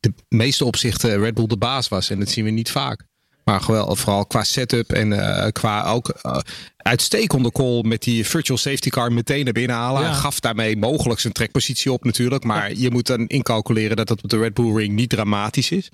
de 0.00 0.12
meeste 0.28 0.64
opzichten 0.64 1.18
Red 1.18 1.34
Bull 1.34 1.46
de 1.46 1.56
baas 1.56 1.88
was. 1.88 2.10
En 2.10 2.18
dat 2.18 2.28
zien 2.28 2.44
we 2.44 2.50
niet 2.50 2.70
vaak. 2.70 3.08
Maar 3.44 3.62
vooral 3.62 4.26
qua 4.26 4.44
setup 4.44 4.92
en 4.92 5.10
uh, 5.10 5.46
qua 5.52 5.84
ook 5.84 6.14
uh, 6.22 6.36
uitstekende 6.76 7.52
call 7.52 7.82
met 7.82 8.02
die 8.02 8.26
virtual 8.26 8.58
safety 8.58 8.88
car 8.88 9.12
meteen 9.12 9.44
naar 9.44 9.52
binnen 9.52 9.76
halen. 9.76 10.02
Ja. 10.02 10.12
Gaf 10.12 10.40
daarmee 10.40 10.76
mogelijk 10.76 11.20
zijn 11.20 11.32
trekpositie 11.32 11.92
op 11.92 12.04
natuurlijk. 12.04 12.44
Maar 12.44 12.74
je 12.74 12.90
moet 12.90 13.06
dan 13.06 13.26
incalculeren 13.26 13.96
dat 13.96 14.08
dat 14.08 14.22
op 14.22 14.30
de 14.30 14.38
Red 14.38 14.54
Bull 14.54 14.76
Ring 14.76 14.94
niet 14.94 15.10
dramatisch 15.10 15.70
is. 15.70 15.90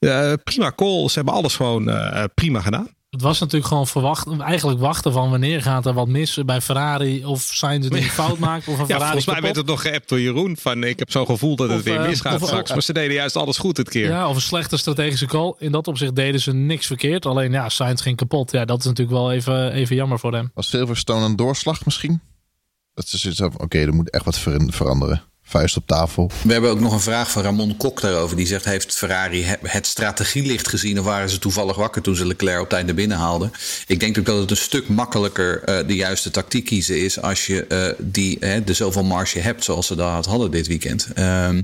Uh, 0.00 0.32
prima 0.44 0.72
call. 0.76 1.08
Ze 1.08 1.14
hebben 1.14 1.34
alles 1.34 1.56
gewoon 1.56 1.90
prima 2.34 2.60
gedaan. 2.60 2.88
Het 3.18 3.26
was 3.26 3.38
natuurlijk 3.38 3.68
gewoon 3.68 3.86
verwacht, 3.86 4.40
eigenlijk 4.40 4.80
wachten 4.80 5.12
van 5.12 5.30
wanneer 5.30 5.62
gaat 5.62 5.86
er 5.86 5.92
wat 5.92 6.08
mis 6.08 6.38
bij 6.44 6.60
Ferrari 6.60 7.24
of 7.24 7.42
zijn 7.42 7.82
ze 7.82 7.88
het 7.88 7.96
een 8.02 8.10
fout 8.10 8.38
maken 8.38 8.72
of 8.72 8.78
een 8.78 8.86
ja, 8.86 8.94
Ferrari 8.94 9.04
volgens 9.04 9.26
mij 9.26 9.40
werd 9.40 9.56
het 9.56 9.66
nog 9.66 9.82
geappt 9.82 10.08
door 10.08 10.20
Jeroen 10.20 10.56
van 10.56 10.84
ik 10.84 10.98
heb 10.98 11.10
zo'n 11.10 11.26
gevoel 11.26 11.56
dat 11.56 11.70
het 11.70 11.82
weer 11.82 12.00
misgaat 12.00 12.42
of, 12.42 12.48
straks, 12.48 12.70
maar 12.70 12.82
ze 12.82 12.92
deden 12.92 13.14
juist 13.14 13.36
alles 13.36 13.58
goed 13.58 13.76
dit 13.76 13.88
keer. 13.88 14.08
Ja, 14.08 14.28
of 14.28 14.34
een 14.34 14.40
slechte 14.40 14.76
strategische 14.76 15.26
call. 15.26 15.54
In 15.58 15.72
dat 15.72 15.88
opzicht 15.88 16.14
deden 16.14 16.40
ze 16.40 16.52
niks 16.52 16.86
verkeerd, 16.86 17.26
alleen 17.26 17.52
ja, 17.52 17.68
Sainz 17.68 18.02
ging 18.02 18.16
kapot. 18.16 18.50
Ja, 18.50 18.64
dat 18.64 18.78
is 18.78 18.84
natuurlijk 18.84 19.18
wel 19.18 19.32
even, 19.32 19.72
even 19.72 19.96
jammer 19.96 20.18
voor 20.18 20.32
hem. 20.32 20.50
Was 20.54 20.68
Silverstone 20.68 21.24
een 21.24 21.36
doorslag 21.36 21.84
misschien? 21.84 22.20
Dat 22.94 23.04
is 23.04 23.20
zoiets 23.20 23.40
oké, 23.40 23.62
okay, 23.62 23.82
er 23.82 23.94
moet 23.94 24.10
echt 24.10 24.24
wat 24.24 24.38
veranderen 24.68 25.22
vuist 25.48 25.76
op 25.76 25.86
tafel. 25.86 26.30
We 26.42 26.52
hebben 26.52 26.70
ook 26.70 26.80
nog 26.80 26.92
een 26.92 27.00
vraag 27.00 27.30
van 27.30 27.42
Ramon 27.42 27.76
Kok 27.76 28.00
daarover. 28.00 28.36
Die 28.36 28.46
zegt: 28.46 28.64
Heeft 28.64 28.94
Ferrari 28.94 29.44
het 29.62 29.86
strategielicht 29.86 30.68
gezien? 30.68 30.98
Of 30.98 31.04
waren 31.04 31.30
ze 31.30 31.38
toevallig 31.38 31.76
wakker 31.76 32.02
toen 32.02 32.16
ze 32.16 32.26
Leclerc 32.26 32.60
op 32.60 32.68
tijd 32.68 32.86
naar 32.86 32.94
binnen 32.94 33.16
haalden? 33.16 33.52
Ik 33.86 34.00
denk 34.00 34.18
ook 34.18 34.26
dat 34.26 34.40
het 34.40 34.50
een 34.50 34.56
stuk 34.56 34.88
makkelijker 34.88 35.68
uh, 35.68 35.86
de 35.86 35.94
juiste 35.94 36.30
tactiek 36.30 36.64
kiezen 36.64 37.02
is. 37.02 37.20
als 37.20 37.46
je 37.46 37.64
uh, 37.68 38.06
die, 38.06 38.38
de 38.64 38.72
zoveel 38.72 39.04
marge 39.04 39.38
hebt 39.38 39.64
zoals 39.64 39.86
ze 39.86 39.94
dat 39.94 40.26
hadden 40.26 40.50
dit 40.50 40.66
weekend. 40.66 41.08
Ehm, 41.14 41.62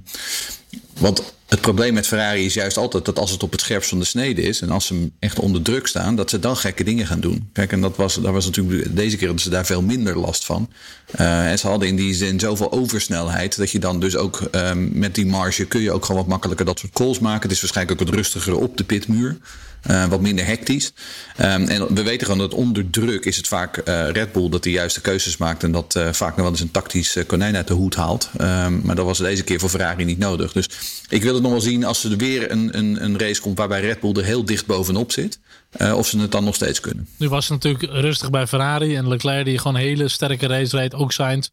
want 0.98 1.34
het 1.54 1.62
probleem 1.62 1.94
met 1.94 2.06
Ferrari 2.06 2.44
is 2.44 2.54
juist 2.54 2.76
altijd 2.76 3.04
dat 3.04 3.18
als 3.18 3.30
het 3.30 3.42
op 3.42 3.52
het 3.52 3.60
scherpst 3.60 3.88
van 3.88 3.98
de 3.98 4.04
snede 4.04 4.42
is. 4.42 4.60
en 4.60 4.70
als 4.70 4.86
ze 4.86 5.10
echt 5.18 5.38
onder 5.38 5.62
druk 5.62 5.86
staan. 5.86 6.16
dat 6.16 6.30
ze 6.30 6.38
dan 6.38 6.56
gekke 6.56 6.84
dingen 6.84 7.06
gaan 7.06 7.20
doen. 7.20 7.48
Kijk, 7.52 7.72
en 7.72 7.80
dat 7.80 7.96
was, 7.96 8.14
dat 8.14 8.32
was 8.32 8.44
natuurlijk. 8.44 8.96
deze 8.96 9.16
keer 9.16 9.26
hadden 9.26 9.44
ze 9.44 9.50
daar 9.50 9.66
veel 9.66 9.82
minder 9.82 10.18
last 10.18 10.44
van. 10.44 10.70
Uh, 11.20 11.50
en 11.50 11.58
ze 11.58 11.66
hadden 11.66 11.88
in 11.88 11.96
die 11.96 12.14
zin 12.14 12.40
zoveel 12.40 12.72
oversnelheid. 12.72 13.56
dat 13.56 13.70
je 13.70 13.78
dan 13.78 14.00
dus 14.00 14.16
ook 14.16 14.42
um, 14.52 14.90
met 14.92 15.14
die 15.14 15.26
marge. 15.26 15.64
kun 15.64 15.80
je 15.80 15.92
ook 15.92 16.04
gewoon 16.04 16.20
wat 16.20 16.30
makkelijker 16.30 16.66
dat 16.66 16.78
soort 16.78 16.92
calls 16.92 17.18
maken. 17.18 17.42
Het 17.42 17.52
is 17.52 17.60
waarschijnlijk 17.60 18.00
ook 18.00 18.06
wat 18.06 18.16
rustiger 18.16 18.56
op 18.56 18.76
de 18.76 18.84
pitmuur. 18.84 19.36
Uh, 19.90 20.04
wat 20.04 20.20
minder 20.20 20.46
hectisch. 20.46 20.92
Um, 21.40 21.44
en 21.44 21.94
we 21.94 22.02
weten 22.02 22.26
gewoon 22.26 22.40
dat 22.40 22.54
onder 22.54 22.90
druk 22.90 23.24
is 23.24 23.36
het 23.36 23.48
vaak 23.48 23.76
uh, 23.84 24.10
Red 24.10 24.32
Bull 24.32 24.48
dat 24.48 24.62
de 24.62 24.70
juiste 24.70 25.00
keuzes 25.00 25.36
maakt. 25.36 25.62
En 25.62 25.72
dat 25.72 25.98
vaak 26.10 26.36
nog 26.36 26.40
wel 26.40 26.50
eens 26.50 26.60
een 26.60 26.70
tactisch 26.70 27.16
konijn 27.26 27.56
uit 27.56 27.68
de 27.68 27.74
hoed 27.74 27.94
haalt. 27.94 28.30
Um, 28.40 28.80
maar 28.84 28.94
dat 28.94 29.04
was 29.04 29.18
deze 29.18 29.42
keer 29.42 29.60
voor 29.60 29.68
Ferrari 29.68 30.04
niet 30.04 30.18
nodig. 30.18 30.52
Dus 30.52 30.63
ik 31.08 31.22
wil 31.22 31.34
het 31.34 31.42
nog 31.42 31.52
wel 31.52 31.60
zien 31.60 31.84
als 31.84 32.04
er 32.04 32.16
weer 32.16 32.50
een, 32.50 32.78
een, 32.78 33.04
een 33.04 33.18
race 33.18 33.40
komt 33.40 33.58
waarbij 33.58 33.80
Red 33.80 34.00
Bull 34.00 34.12
er 34.12 34.24
heel 34.24 34.44
dicht 34.44 34.66
bovenop 34.66 35.12
zit. 35.12 35.40
of 35.94 36.06
ze 36.06 36.18
het 36.18 36.32
dan 36.32 36.44
nog 36.44 36.54
steeds 36.54 36.80
kunnen. 36.80 37.08
Nu 37.18 37.28
was 37.28 37.48
het 37.48 37.62
natuurlijk 37.62 37.92
rustig 37.92 38.30
bij 38.30 38.46
Ferrari. 38.46 38.96
En 38.96 39.08
Leclerc 39.08 39.44
die 39.44 39.58
gewoon 39.58 39.74
een 39.74 39.82
hele 39.82 40.08
sterke 40.08 40.46
race 40.46 40.76
reed. 40.76 40.94
Ook 40.94 41.12
Sainz. 41.12 41.48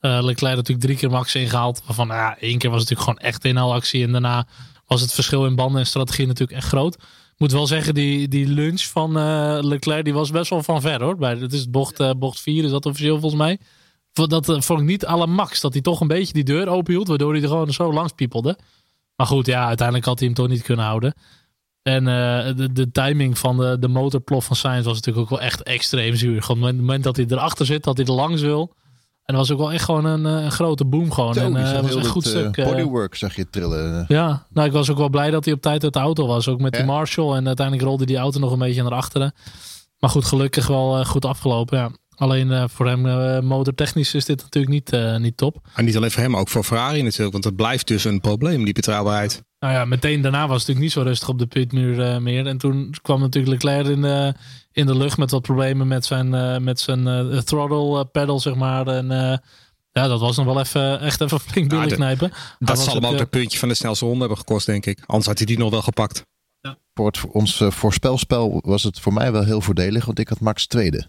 Leclerc 0.00 0.56
natuurlijk 0.56 0.86
drie 0.86 0.96
keer 0.96 1.10
max 1.10 1.34
ingehaald. 1.34 1.82
Waarvan 1.86 2.06
nou 2.06 2.20
ja, 2.20 2.36
één 2.38 2.58
keer 2.58 2.70
was 2.70 2.80
het 2.80 2.90
natuurlijk 2.90 3.18
gewoon 3.18 3.32
echt 3.32 3.44
in 3.44 3.56
actie. 3.56 4.04
En 4.04 4.12
daarna 4.12 4.46
was 4.86 5.00
het 5.00 5.12
verschil 5.12 5.46
in 5.46 5.54
banden 5.54 5.80
en 5.80 5.86
strategie 5.86 6.26
natuurlijk 6.26 6.58
echt 6.58 6.68
groot 6.68 6.96
moet 7.36 7.52
wel 7.52 7.66
zeggen, 7.66 7.94
die, 7.94 8.28
die 8.28 8.46
lunch 8.46 8.82
van 8.82 9.18
uh, 9.18 9.58
Leclerc 9.60 10.04
die 10.04 10.14
was 10.14 10.30
best 10.30 10.50
wel 10.50 10.62
van 10.62 10.80
ver 10.80 11.02
hoor. 11.02 11.16
Bij, 11.16 11.38
dat 11.38 11.52
is 11.52 11.70
bocht, 11.70 12.00
uh, 12.00 12.10
bocht 12.16 12.40
4, 12.40 12.64
is 12.64 12.70
dat 12.70 12.86
officieel 12.86 13.18
volgens 13.20 13.40
mij. 13.40 13.58
Dat 14.14 14.48
uh, 14.48 14.60
vond 14.60 14.80
ik 14.80 14.86
niet 14.86 15.06
alle 15.06 15.26
max. 15.26 15.60
Dat 15.60 15.72
hij 15.72 15.82
toch 15.82 16.00
een 16.00 16.08
beetje 16.08 16.32
die 16.32 16.44
deur 16.44 16.68
open 16.68 16.92
hield. 16.92 17.08
Waardoor 17.08 17.32
hij 17.32 17.42
er 17.42 17.48
gewoon 17.48 17.72
zo 17.72 17.92
langs 17.92 18.12
piepelde. 18.12 18.58
Maar 19.16 19.26
goed, 19.26 19.46
ja, 19.46 19.66
uiteindelijk 19.66 20.06
had 20.06 20.18
hij 20.18 20.28
hem 20.28 20.36
toch 20.36 20.48
niet 20.48 20.62
kunnen 20.62 20.84
houden. 20.84 21.14
En 21.82 22.04
de, 22.04 22.72
de 22.72 22.90
timing 22.90 23.38
van 23.38 23.56
de, 23.56 23.78
de 23.78 23.88
motorplof 23.88 24.44
van 24.44 24.56
Sainz 24.56 24.84
was 24.84 24.94
natuurlijk 24.94 25.24
ook 25.24 25.38
wel 25.38 25.46
echt 25.46 25.62
extreem 25.62 26.16
zuur. 26.16 26.42
Gewoon 26.42 26.62
op 26.62 26.68
het 26.68 26.76
moment 26.76 27.04
dat 27.04 27.16
hij 27.16 27.26
erachter 27.28 27.66
zit, 27.66 27.84
dat 27.84 27.96
hij 27.96 28.06
er 28.06 28.12
langs 28.12 28.40
wil. 28.40 28.74
En 29.24 29.34
dat 29.34 29.36
was 29.36 29.50
ook 29.50 29.58
wel 29.58 29.72
echt 29.72 29.84
gewoon 29.84 30.04
een, 30.04 30.24
een 30.24 30.50
grote 30.50 30.84
boom 30.84 31.12
gewoon. 31.12 31.34
Zo, 31.34 31.40
en, 31.40 31.56
uh, 31.56 31.80
was 31.80 31.94
een 31.94 32.04
goed 32.04 32.26
stuk. 32.26 32.64
bodywork 32.64 33.14
zag 33.14 33.36
je 33.36 33.50
trillen. 33.50 34.04
Ja, 34.08 34.46
nou 34.50 34.66
ik 34.66 34.72
was 34.72 34.90
ook 34.90 34.96
wel 34.96 35.08
blij 35.08 35.30
dat 35.30 35.44
hij 35.44 35.54
op 35.54 35.60
tijd 35.60 35.84
uit 35.84 35.92
de 35.92 35.98
auto 35.98 36.26
was. 36.26 36.48
Ook 36.48 36.60
met 36.60 36.72
ja. 36.72 36.78
die 36.78 36.90
Marshall. 36.90 37.36
En 37.36 37.46
uiteindelijk 37.46 37.86
rolde 37.86 38.06
die 38.06 38.16
auto 38.16 38.38
nog 38.38 38.52
een 38.52 38.58
beetje 38.58 38.82
naar 38.82 38.92
achteren. 38.92 39.34
Maar 39.98 40.10
goed, 40.10 40.24
gelukkig 40.24 40.66
wel 40.66 41.04
goed 41.04 41.24
afgelopen. 41.24 41.78
Ja. 41.78 41.90
Alleen 42.16 42.50
uh, 42.50 42.64
voor 42.68 42.86
hem 42.86 43.06
uh, 43.06 43.40
motortechnisch 43.40 44.14
is 44.14 44.24
dit 44.24 44.42
natuurlijk 44.42 44.72
niet, 44.72 44.92
uh, 44.92 45.16
niet 45.16 45.36
top. 45.36 45.68
En 45.74 45.84
niet 45.84 45.96
alleen 45.96 46.10
voor 46.10 46.22
hem, 46.22 46.36
ook 46.36 46.48
voor 46.48 46.64
Ferrari 46.64 47.02
natuurlijk. 47.02 47.32
Want 47.32 47.44
dat 47.44 47.56
blijft 47.56 47.86
dus 47.86 48.04
een 48.04 48.20
probleem, 48.20 48.64
die 48.64 48.74
betrouwbaarheid. 48.74 49.42
Nou 49.58 49.74
ja, 49.74 49.84
meteen 49.84 50.20
daarna 50.20 50.48
was 50.48 50.58
het 50.58 50.68
natuurlijk 50.68 50.80
niet 50.80 50.92
zo 50.92 51.02
rustig 51.02 51.28
op 51.28 51.38
de 51.38 51.46
pitmuur 51.46 52.22
meer. 52.22 52.46
En 52.46 52.58
toen 52.58 52.94
kwam 53.02 53.20
natuurlijk 53.20 53.52
Leclerc 53.52 53.86
in 53.86 54.00
de, 54.00 54.34
in 54.72 54.86
de 54.86 54.96
lucht 54.96 55.18
met 55.18 55.30
wat 55.30 55.42
problemen 55.42 55.88
met 55.88 56.04
zijn, 56.04 56.64
met 56.64 56.80
zijn 56.80 57.04
throttle 57.44 58.04
pedal, 58.04 58.40
zeg 58.40 58.54
maar. 58.54 58.86
En 58.86 59.06
ja, 59.90 60.08
dat 60.08 60.20
was 60.20 60.36
nog 60.36 60.46
wel 60.46 60.60
even, 60.60 61.00
echt 61.00 61.20
even 61.20 61.40
flink 61.40 61.68
billen 61.68 61.88
ja, 61.88 61.94
knijpen. 61.94 62.32
Dat 62.58 62.78
zal 62.78 62.94
hem 62.94 63.06
ook 63.06 63.18
het 63.18 63.30
puntje 63.30 63.58
van 63.58 63.68
de 63.68 63.74
snelste 63.74 64.04
ronde 64.04 64.20
hebben 64.20 64.38
gekost, 64.38 64.66
denk 64.66 64.86
ik. 64.86 64.98
Anders 65.06 65.26
had 65.26 65.38
hij 65.38 65.46
die 65.46 65.58
nog 65.58 65.70
wel 65.70 65.82
gepakt. 65.82 66.26
Ja. 66.60 66.78
Voor 66.94 67.06
het, 67.06 67.20
ons 67.30 67.62
voorspelspel 67.68 68.60
was 68.64 68.82
het 68.82 69.00
voor 69.00 69.12
mij 69.12 69.32
wel 69.32 69.44
heel 69.44 69.60
voordelig, 69.60 70.04
want 70.04 70.18
ik 70.18 70.28
had 70.28 70.40
Max 70.40 70.66
tweede. 70.66 71.06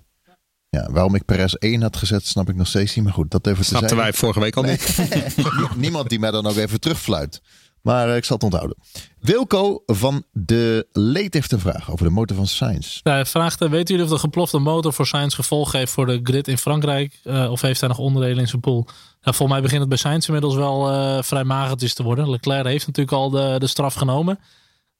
Ja, 0.75 0.87
waarom 0.91 1.15
ik 1.15 1.25
Perez 1.25 1.53
1 1.53 1.81
had 1.81 1.97
gezet, 1.97 2.27
snap 2.27 2.49
ik 2.49 2.55
nog 2.55 2.67
steeds 2.67 2.95
niet. 2.95 3.05
Maar 3.05 3.13
goed, 3.13 3.31
dat 3.31 3.47
even 3.47 3.65
Snapten 3.65 3.97
wij 3.97 4.13
vorige 4.13 4.39
week 4.39 4.55
al 4.55 4.63
niet. 4.63 4.97
Niemand 5.75 6.09
die 6.09 6.19
mij 6.19 6.31
dan 6.31 6.47
ook 6.47 6.55
even 6.55 6.79
terugfluit. 6.79 7.41
Maar 7.81 8.07
uh, 8.07 8.15
ik 8.15 8.25
zal 8.25 8.35
het 8.35 8.45
onthouden. 8.45 8.77
Wilco 9.19 9.83
van 9.85 10.23
de 10.31 10.87
Leed 10.91 11.33
heeft 11.33 11.51
een 11.51 11.59
vraag 11.59 11.91
over 11.91 12.05
de 12.05 12.11
motor 12.11 12.37
van 12.37 12.47
Sainz. 12.47 12.99
Ja, 13.03 13.11
hij 13.11 13.25
vraagt, 13.25 13.61
uh, 13.61 13.69
weten 13.69 13.95
jullie 13.95 14.11
of 14.11 14.17
de 14.17 14.25
geplofte 14.27 14.59
motor 14.59 14.93
voor 14.93 15.07
Sainz 15.07 15.35
gevolg 15.35 15.71
heeft 15.71 15.91
voor 15.91 16.05
de 16.05 16.19
grid 16.23 16.47
in 16.47 16.57
Frankrijk? 16.57 17.19
Uh, 17.23 17.51
of 17.51 17.61
heeft 17.61 17.79
hij 17.79 17.89
nog 17.89 17.97
onderdelen 17.97 18.37
in 18.37 18.47
zijn 18.47 18.61
pool? 18.61 18.87
Ja, 19.21 19.31
volgens 19.33 19.51
mij 19.51 19.61
begint 19.61 19.79
het 19.79 19.89
bij 19.89 19.97
Sainz 19.97 20.27
inmiddels 20.27 20.55
wel 20.55 21.23
vrij 21.23 21.43
magertjes 21.43 21.93
te 21.93 22.03
worden. 22.03 22.29
Leclerc 22.29 22.65
heeft 22.65 22.87
natuurlijk 22.87 23.17
al 23.17 23.29
de, 23.29 23.55
de 23.59 23.67
straf 23.67 23.93
genomen. 23.93 24.39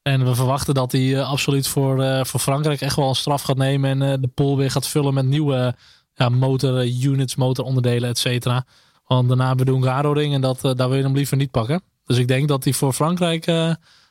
En 0.06 0.24
we 0.24 0.34
verwachten 0.34 0.74
dat 0.74 0.92
hij 0.92 1.00
uh, 1.00 1.30
absoluut 1.30 1.68
voor, 1.68 2.02
uh, 2.02 2.24
voor 2.24 2.40
Frankrijk 2.40 2.80
echt 2.80 2.96
wel 2.96 3.08
een 3.08 3.14
straf 3.14 3.42
gaat 3.42 3.56
nemen. 3.56 3.90
En 3.90 4.10
uh, 4.10 4.22
de 4.22 4.28
pool 4.28 4.56
weer 4.56 4.70
gaat 4.70 4.86
vullen 4.86 5.14
met 5.14 5.26
nieuwe 5.26 5.74
ja, 6.14 6.28
motor 6.28 6.86
units, 6.86 7.34
motoronderdelen, 7.34 8.08
et 8.08 8.18
cetera. 8.18 8.64
Want 9.06 9.28
daarna 9.28 9.46
hebben 9.46 9.66
we 9.66 9.72
de 9.72 9.78
Hungaro 9.78 10.12
ring 10.12 10.34
en 10.34 10.40
dat, 10.40 10.60
daar 10.60 10.88
wil 10.88 10.94
je 10.94 11.02
hem 11.02 11.14
liever 11.14 11.36
niet 11.36 11.50
pakken. 11.50 11.82
Dus 12.04 12.18
ik 12.18 12.28
denk 12.28 12.48
dat 12.48 12.64
hij 12.64 12.72
voor 12.72 12.92
Frankrijk 12.92 13.52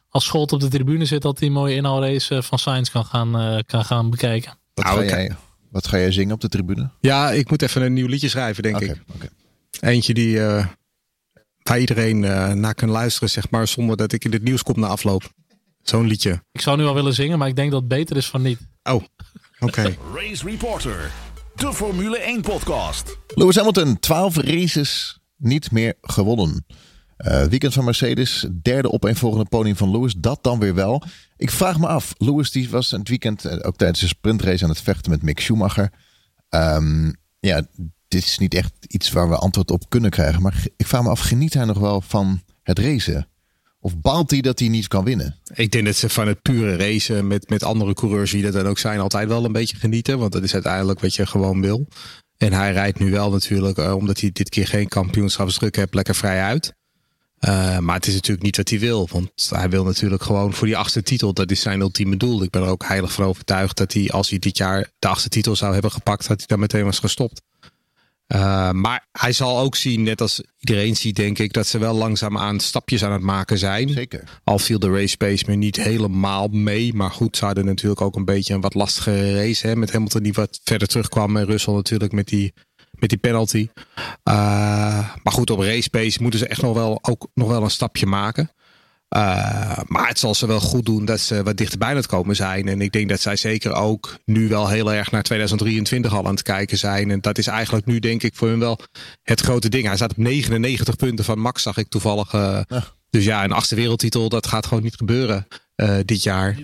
als 0.10 0.26
Scholt 0.26 0.52
op 0.52 0.60
de 0.60 0.68
tribune 0.68 1.06
zit, 1.06 1.22
dat 1.22 1.40
hij 1.40 1.48
een 1.48 1.54
mooie 1.54 1.76
inhaalrace 1.76 2.44
van 2.44 2.60
Sainz 2.60 2.92
kan 2.92 3.06
gaan, 3.06 3.62
kan 3.66 3.86
gaan 3.86 4.10
bekijken. 4.10 4.54
Wat, 4.74 4.86
ga 4.86 5.04
jij, 5.04 5.36
wat 5.72 5.88
ga 5.88 5.98
jij 5.98 6.12
zingen 6.12 6.34
op 6.34 6.42
de 6.42 6.50
tribune? 6.50 6.90
Ja, 7.00 7.32
ik 7.32 7.50
moet 7.50 7.62
even 7.62 7.82
een 7.82 7.94
nieuw 7.94 8.08
liedje 8.08 8.30
schrijven, 8.30 8.64
denk 8.64 8.76
okay, 8.76 8.88
ik. 8.88 9.04
Okay. 9.16 9.30
Eentje 9.94 10.14
die 10.14 10.40
waar 11.64 11.80
iedereen 11.80 12.20
naar 12.60 12.76
kan 12.76 12.90
luisteren, 12.90 13.30
zeg 13.30 13.50
maar, 13.50 13.68
zonder 13.68 13.98
dat 13.98 14.12
ik 14.12 14.26
in 14.26 14.32
het 14.32 14.44
nieuws 14.44 14.64
kom 14.64 14.80
na 14.80 14.88
afloop. 14.88 15.24
Zo'n 15.86 16.08
liedje. 16.08 16.44
Ik 16.52 16.62
zou 16.62 16.78
nu 16.78 16.84
wel 16.84 16.94
willen 16.94 17.14
zingen, 17.14 17.38
maar 17.38 17.48
ik 17.48 17.56
denk 17.56 17.72
dat 17.72 17.80
het 17.80 17.90
beter 17.90 18.18
is 18.18 18.28
van 18.28 18.42
niet. 18.42 18.60
Oh, 18.84 18.94
oké. 18.94 19.06
Okay. 19.60 19.98
Race 20.16 20.46
Reporter, 20.46 21.12
de 21.56 21.74
Formule 21.74 22.18
1 22.18 22.42
podcast. 22.42 23.18
Lewis 23.28 23.56
Hamilton, 23.56 24.00
12 24.00 24.36
races 24.36 25.20
niet 25.38 25.72
meer 25.72 25.94
gewonnen. 26.02 26.66
Uh, 27.18 27.44
weekend 27.44 27.74
van 27.74 27.84
Mercedes, 27.84 28.48
derde 28.62 28.92
opeenvolgende 28.92 29.46
podium 29.46 29.76
van 29.76 29.92
Lewis. 29.92 30.14
Dat 30.18 30.44
dan 30.44 30.60
weer 30.60 30.76
wel. 30.76 31.04
Ik 31.38 31.52
vraag 31.52 31.80
me 31.80 31.88
af, 31.88 32.14
Lewis 32.18 32.52
die 32.52 32.70
was 32.70 32.92
het 32.92 33.10
weekend 33.10 33.46
uh, 33.46 33.54
ook 33.62 33.76
tijdens 33.76 34.00
de 34.00 34.08
sprintrace 34.08 34.64
aan 34.64 34.70
het 34.70 34.82
vechten 34.82 35.12
met 35.12 35.22
Mick 35.22 35.40
Schumacher. 35.40 35.92
Um, 36.50 37.16
ja, 37.40 37.68
dit 38.08 38.24
is 38.24 38.38
niet 38.38 38.54
echt 38.54 38.74
iets 38.88 39.12
waar 39.12 39.30
we 39.30 39.36
antwoord 39.36 39.72
op 39.72 39.90
kunnen 39.90 40.10
krijgen. 40.10 40.42
Maar 40.42 40.66
ik 40.76 40.88
vraag 40.88 41.04
me 41.04 41.10
af, 41.10 41.20
geniet 41.20 41.54
hij 41.54 41.66
nog 41.66 41.78
wel 41.78 42.02
van 42.02 42.42
het 42.64 42.80
racen? 42.80 43.28
Of 43.86 43.98
baalt 44.02 44.32
hij 44.32 44.42
dat 44.42 44.60
hij 44.60 44.68
niet 44.68 44.88
kan 44.88 45.04
winnen? 45.04 45.36
Ik 45.54 45.72
denk 45.72 45.86
dat 45.86 45.96
ze 45.96 46.10
van 46.10 46.28
het 46.28 46.42
pure 46.42 46.76
racen 46.76 47.28
met, 47.28 47.50
met 47.50 47.64
andere 47.64 47.94
coureurs, 47.94 48.32
wie 48.32 48.44
dat 48.44 48.54
dan 48.54 48.68
ook 48.68 48.80
zijn, 48.80 49.00
altijd 49.00 49.28
wel 49.28 49.46
een 49.46 49.52
beetje 49.52 49.78
genieten. 49.78 50.20
Want 50.20 50.32
dat 50.32 50.44
is 50.44 50.54
uiteindelijk 50.54 51.00
wat 51.00 51.16
je 51.16 51.26
gewoon 51.26 51.62
wil. 51.62 51.88
En 52.38 52.54
hij 52.54 52.72
rijdt 52.72 53.00
nu 53.00 53.12
wel 53.12 53.32
natuurlijk, 53.32 53.78
uh, 53.78 53.96
omdat 53.96 54.20
hij 54.20 54.30
dit 54.34 54.50
keer 54.50 54.68
geen 54.68 54.88
kampioenschapsdruk 54.88 55.76
heeft, 55.76 55.94
lekker 55.94 56.16
vrij 56.16 56.42
uit. 56.42 56.74
Uh, 57.40 57.78
maar 57.80 57.96
het 57.96 58.08
is 58.08 58.14
natuurlijk 58.14 58.46
niet 58.46 58.58
wat 58.58 58.70
hij 58.70 58.80
wil. 58.80 59.08
Want 59.12 59.32
hij 59.50 59.70
wil 59.70 59.84
natuurlijk 59.84 60.24
gewoon 60.24 60.54
voor 60.54 60.68
die 60.68 60.78
achtste 60.78 61.04
titel. 61.04 61.34
Dat 61.34 61.52
is 61.52 61.62
zijn 61.62 61.80
ultieme 61.80 62.18
doel. 62.18 62.44
Ik 62.44 62.50
ben 62.50 62.62
er 62.62 62.68
ook 62.68 62.86
heilig 62.86 63.12
van 63.12 63.26
overtuigd 63.26 63.78
dat 63.78 63.94
hij, 63.94 64.10
als 64.10 64.30
hij 64.30 64.40
dit 64.40 64.58
jaar 64.58 64.90
de 65.00 65.08
achtste 65.08 65.30
titel 65.30 65.56
zou 65.56 65.74
hebben 65.74 65.92
gepakt, 65.92 66.28
dat 66.28 66.38
hij 66.38 66.48
daar 66.48 66.60
meteen 66.60 66.86
was 66.86 67.00
gestopt. 67.00 67.42
Uh, 68.28 68.72
maar 68.72 69.08
hij 69.12 69.32
zal 69.32 69.60
ook 69.60 69.76
zien, 69.76 70.04
net 70.04 70.22
als 70.22 70.42
iedereen 70.58 70.96
ziet, 70.96 71.16
denk 71.16 71.40
ik, 71.40 71.54
dat 71.54 71.68
ze 71.68 71.78
wel 71.78 71.94
langzaamaan 71.94 72.60
stapjes 72.60 73.04
aan 73.04 73.12
het 73.12 73.22
maken 73.22 73.58
zijn. 73.58 73.90
Zeker. 73.90 74.24
Al 74.44 74.60
viel 74.60 74.80
de 74.80 74.90
race 74.90 75.18
pace 75.18 75.44
me 75.48 75.56
niet 75.56 75.76
helemaal 75.76 76.48
mee. 76.48 76.94
Maar 76.94 77.12
goed, 77.12 77.38
ze 77.38 77.46
hadden 77.46 77.66
natuurlijk 77.66 78.02
ook 78.02 78.16
een 78.16 78.26
beetje 78.26 78.54
een 78.54 78.62
wat 78.62 78.74
lastige 78.74 79.34
race. 79.36 79.68
Hè, 79.68 79.76
met 79.76 79.92
Hamilton 79.92 80.24
die 80.24 80.34
wat 80.34 80.60
verder 80.64 80.88
terugkwam. 80.88 81.38
En 81.38 81.46
Russell 81.46 81.74
natuurlijk 81.74 82.12
met 82.12 82.28
die 82.28 82.54
met 83.00 83.10
die 83.10 83.18
penalty. 83.18 83.70
maar 84.24 85.32
goed, 85.34 85.50
op 85.50 85.60
race 85.60 85.90
pace 85.90 86.22
moeten 86.22 86.40
ze 86.40 86.48
echt 86.48 86.62
nog 86.62 86.74
wel, 86.74 87.00
ook 87.02 87.28
nog 87.34 87.48
wel 87.48 87.64
een 87.64 87.72
stapje 87.72 88.06
maken. 88.06 88.50
Uh, 89.16 89.78
maar 89.88 90.08
het 90.08 90.20
zal 90.20 90.36
ze 90.36 90.48
wel 90.48 90.60
goed 90.60 90.86
doen 90.86 91.06
dat 91.06 91.20
ze 91.20 91.44
wat 91.44 91.58
dichterbij 91.58 91.90
aan 91.90 91.96
het 91.96 92.06
komen 92.08 92.36
zijn. 92.36 92.68
En 92.68 92.82
ik 92.82 92.92
denk 92.92 93.10
dat 93.10 93.20
zij 93.20 93.36
zeker 93.36 93.74
ook 93.74 94.18
nu 94.26 94.48
wel 94.48 94.70
heel 94.70 94.94
erg 94.94 95.12
naar 95.12 95.24
2023 95.24 96.14
al 96.14 96.26
aan 96.26 96.32
het 96.32 96.42
kijken 96.42 96.78
zijn. 96.78 97.12
En 97.12 97.22
dat 97.22 97.38
is 97.38 97.48
eigenlijk 97.48 97.86
nu 97.86 98.00
denk 98.00 98.24
ik 98.24 98.36
voor 98.36 98.48
hun 98.48 98.60
wel 98.60 98.80
het 99.24 99.42
grote 99.42 99.70
ding. 99.70 99.86
Hij 99.86 99.96
staat 99.96 100.12
op 100.12 100.18
99 100.18 100.96
punten 100.96 101.26
van 101.26 101.40
Max, 101.40 101.62
zag 101.62 101.78
ik 101.78 101.90
toevallig. 101.90 102.34
Uh, 102.34 102.62
Dus 103.10 103.26
ja, 103.26 103.44
een 103.44 103.52
achtste 103.52 103.76
wereldtitel, 103.76 104.30
dat 104.30 104.48
gaat 104.48 104.66
gewoon 104.66 104.84
niet 104.84 104.96
gebeuren 104.96 105.48
uh, 105.76 105.98
dit 106.06 106.24
jaar. 106.24 106.58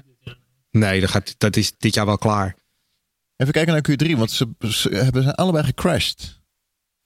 Nee, 0.72 1.00
dat, 1.00 1.10
gaat, 1.10 1.36
dat 1.38 1.56
is 1.56 1.74
dit 1.78 1.94
jaar 1.94 2.06
wel 2.06 2.18
klaar. 2.18 2.56
Even 3.36 3.54
kijken 3.54 3.74
naar 3.74 4.12
Q3, 4.14 4.18
want 4.18 4.32
ze, 4.32 4.48
ze 4.60 4.90
hebben 4.90 5.24
ze 5.24 5.36
allebei 5.36 5.64
gecrashed. 5.64 6.41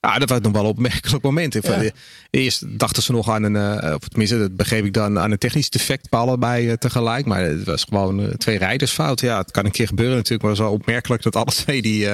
Ja, 0.06 0.20
dat 0.20 0.30
was 0.30 0.40
nog 0.40 0.52
wel 0.52 0.62
een 0.62 0.68
opmerkelijk 0.68 1.24
moment. 1.24 1.54
Ja. 1.54 1.90
Eerst 2.30 2.80
dachten 2.80 3.04
ze 3.04 3.12
nog 3.12 3.30
aan 3.30 3.44
een, 3.44 3.86
uh, 3.86 3.94
of 3.94 4.08
tenminste, 4.08 4.38
dat 4.38 4.56
begreep 4.56 4.86
ik 4.86 4.94
dan, 4.94 5.20
aan 5.20 5.32
een 5.32 5.38
technisch 5.38 5.70
defect 5.70 6.10
bij 6.10 6.20
allebei 6.20 6.68
uh, 6.68 6.74
tegelijk. 6.74 7.26
Maar 7.26 7.42
het 7.42 7.64
was 7.64 7.84
gewoon 7.84 8.38
twee 8.38 8.58
rijdersfout. 8.58 9.20
Ja, 9.20 9.38
het 9.38 9.52
kan 9.52 9.66
een 9.66 9.72
keer 9.72 9.88
gebeuren 9.88 10.16
natuurlijk, 10.16 10.42
maar 10.42 10.52
het 10.52 10.60
was 10.60 10.70
wel 10.70 10.78
opmerkelijk 10.78 11.24
dat 11.24 11.36
alle 11.36 11.52
twee 11.52 11.82
die, 11.82 12.08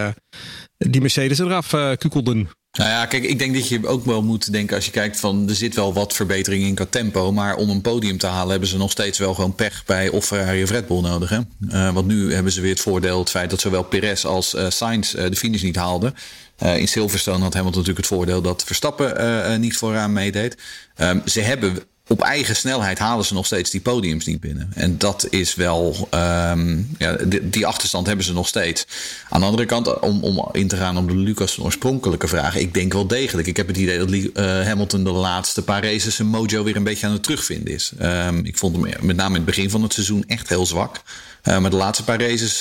die 0.77 1.01
Mercedes 1.01 1.39
eraf 1.39 1.69
kukelden. 1.97 2.49
Nou 2.77 2.89
ja, 2.89 3.05
kijk, 3.05 3.23
ik 3.23 3.39
denk 3.39 3.53
dat 3.53 3.67
je 3.67 3.87
ook 3.87 4.05
wel 4.05 4.23
moet 4.23 4.51
denken 4.51 4.75
als 4.75 4.85
je 4.85 4.91
kijkt 4.91 5.19
van 5.19 5.49
er 5.49 5.55
zit 5.55 5.75
wel 5.75 5.93
wat 5.93 6.13
verbetering 6.13 6.63
in 6.63 6.75
qua 6.75 6.85
tempo. 6.89 7.31
Maar 7.31 7.55
om 7.55 7.69
een 7.69 7.81
podium 7.81 8.17
te 8.17 8.27
halen 8.27 8.51
hebben 8.51 8.69
ze 8.69 8.77
nog 8.77 8.91
steeds 8.91 9.17
wel 9.17 9.33
gewoon 9.33 9.55
pech 9.55 9.85
bij 9.85 10.09
of 10.09 10.25
Ferrari 10.25 10.63
of 10.63 10.69
Red 10.69 10.87
Bull 10.87 11.01
nodig. 11.01 11.29
Hè? 11.29 11.39
Uh, 11.69 11.93
want 11.93 12.07
nu 12.07 12.33
hebben 12.33 12.51
ze 12.51 12.61
weer 12.61 12.71
het 12.71 12.79
voordeel, 12.79 13.19
het 13.19 13.29
feit 13.29 13.49
dat 13.49 13.59
zowel 13.59 13.83
Perez 13.83 14.25
als 14.25 14.53
uh, 14.53 14.69
Sainz 14.69 15.13
uh, 15.13 15.23
de 15.29 15.35
finish 15.35 15.61
niet 15.61 15.75
haalden. 15.75 16.15
In 16.61 16.87
Silverstone 16.87 17.43
had 17.43 17.53
Hamilton 17.53 17.79
natuurlijk 17.79 18.07
het 18.07 18.17
voordeel 18.17 18.41
dat 18.41 18.63
Verstappen 18.63 19.61
niet 19.61 19.77
vooraan 19.77 20.13
meedeed. 20.13 20.57
Um, 20.97 21.21
ze 21.25 21.41
hebben 21.41 21.77
op 22.07 22.21
eigen 22.21 22.55
snelheid 22.55 22.99
halen 22.99 23.25
ze 23.25 23.33
nog 23.33 23.45
steeds 23.45 23.69
die 23.69 23.81
podiums 23.81 24.25
niet 24.25 24.39
binnen. 24.39 24.71
En 24.75 24.97
dat 24.97 25.27
is 25.29 25.55
wel, 25.55 26.07
um, 26.13 26.89
ja, 26.97 27.17
die, 27.43 27.65
achterstand 27.65 28.07
hebben 28.07 28.25
ze 28.25 28.33
nog 28.33 28.47
steeds. 28.47 28.85
Aan 29.29 29.39
de 29.39 29.45
andere 29.45 29.65
kant, 29.65 29.99
om, 29.99 30.23
om 30.23 30.49
in 30.51 30.67
te 30.67 30.75
gaan 30.75 30.97
op 30.97 31.07
de 31.07 31.15
Lucas 31.15 31.59
oorspronkelijke 31.59 32.27
vraag, 32.27 32.55
ik 32.55 32.73
denk 32.73 32.93
wel 32.93 33.07
degelijk. 33.07 33.47
Ik 33.47 33.57
heb 33.57 33.67
het 33.67 33.77
idee 33.77 33.97
dat 33.97 34.45
Hamilton 34.65 35.03
de 35.03 35.11
laatste 35.11 35.61
paar 35.61 35.83
races 35.83 36.15
zijn 36.15 36.27
mojo 36.27 36.63
weer 36.63 36.75
een 36.75 36.83
beetje 36.83 37.07
aan 37.07 37.13
het 37.13 37.23
terugvinden 37.23 37.73
is. 37.73 37.91
Um, 38.01 38.45
ik 38.45 38.57
vond 38.57 38.75
hem 38.75 39.05
met 39.05 39.15
name 39.15 39.29
in 39.29 39.35
het 39.35 39.45
begin 39.45 39.69
van 39.69 39.83
het 39.83 39.93
seizoen 39.93 40.23
echt 40.27 40.49
heel 40.49 40.65
zwak. 40.65 41.01
Maar 41.43 41.69
de 41.69 41.75
laatste 41.75 42.03
paar 42.03 42.21
races 42.21 42.59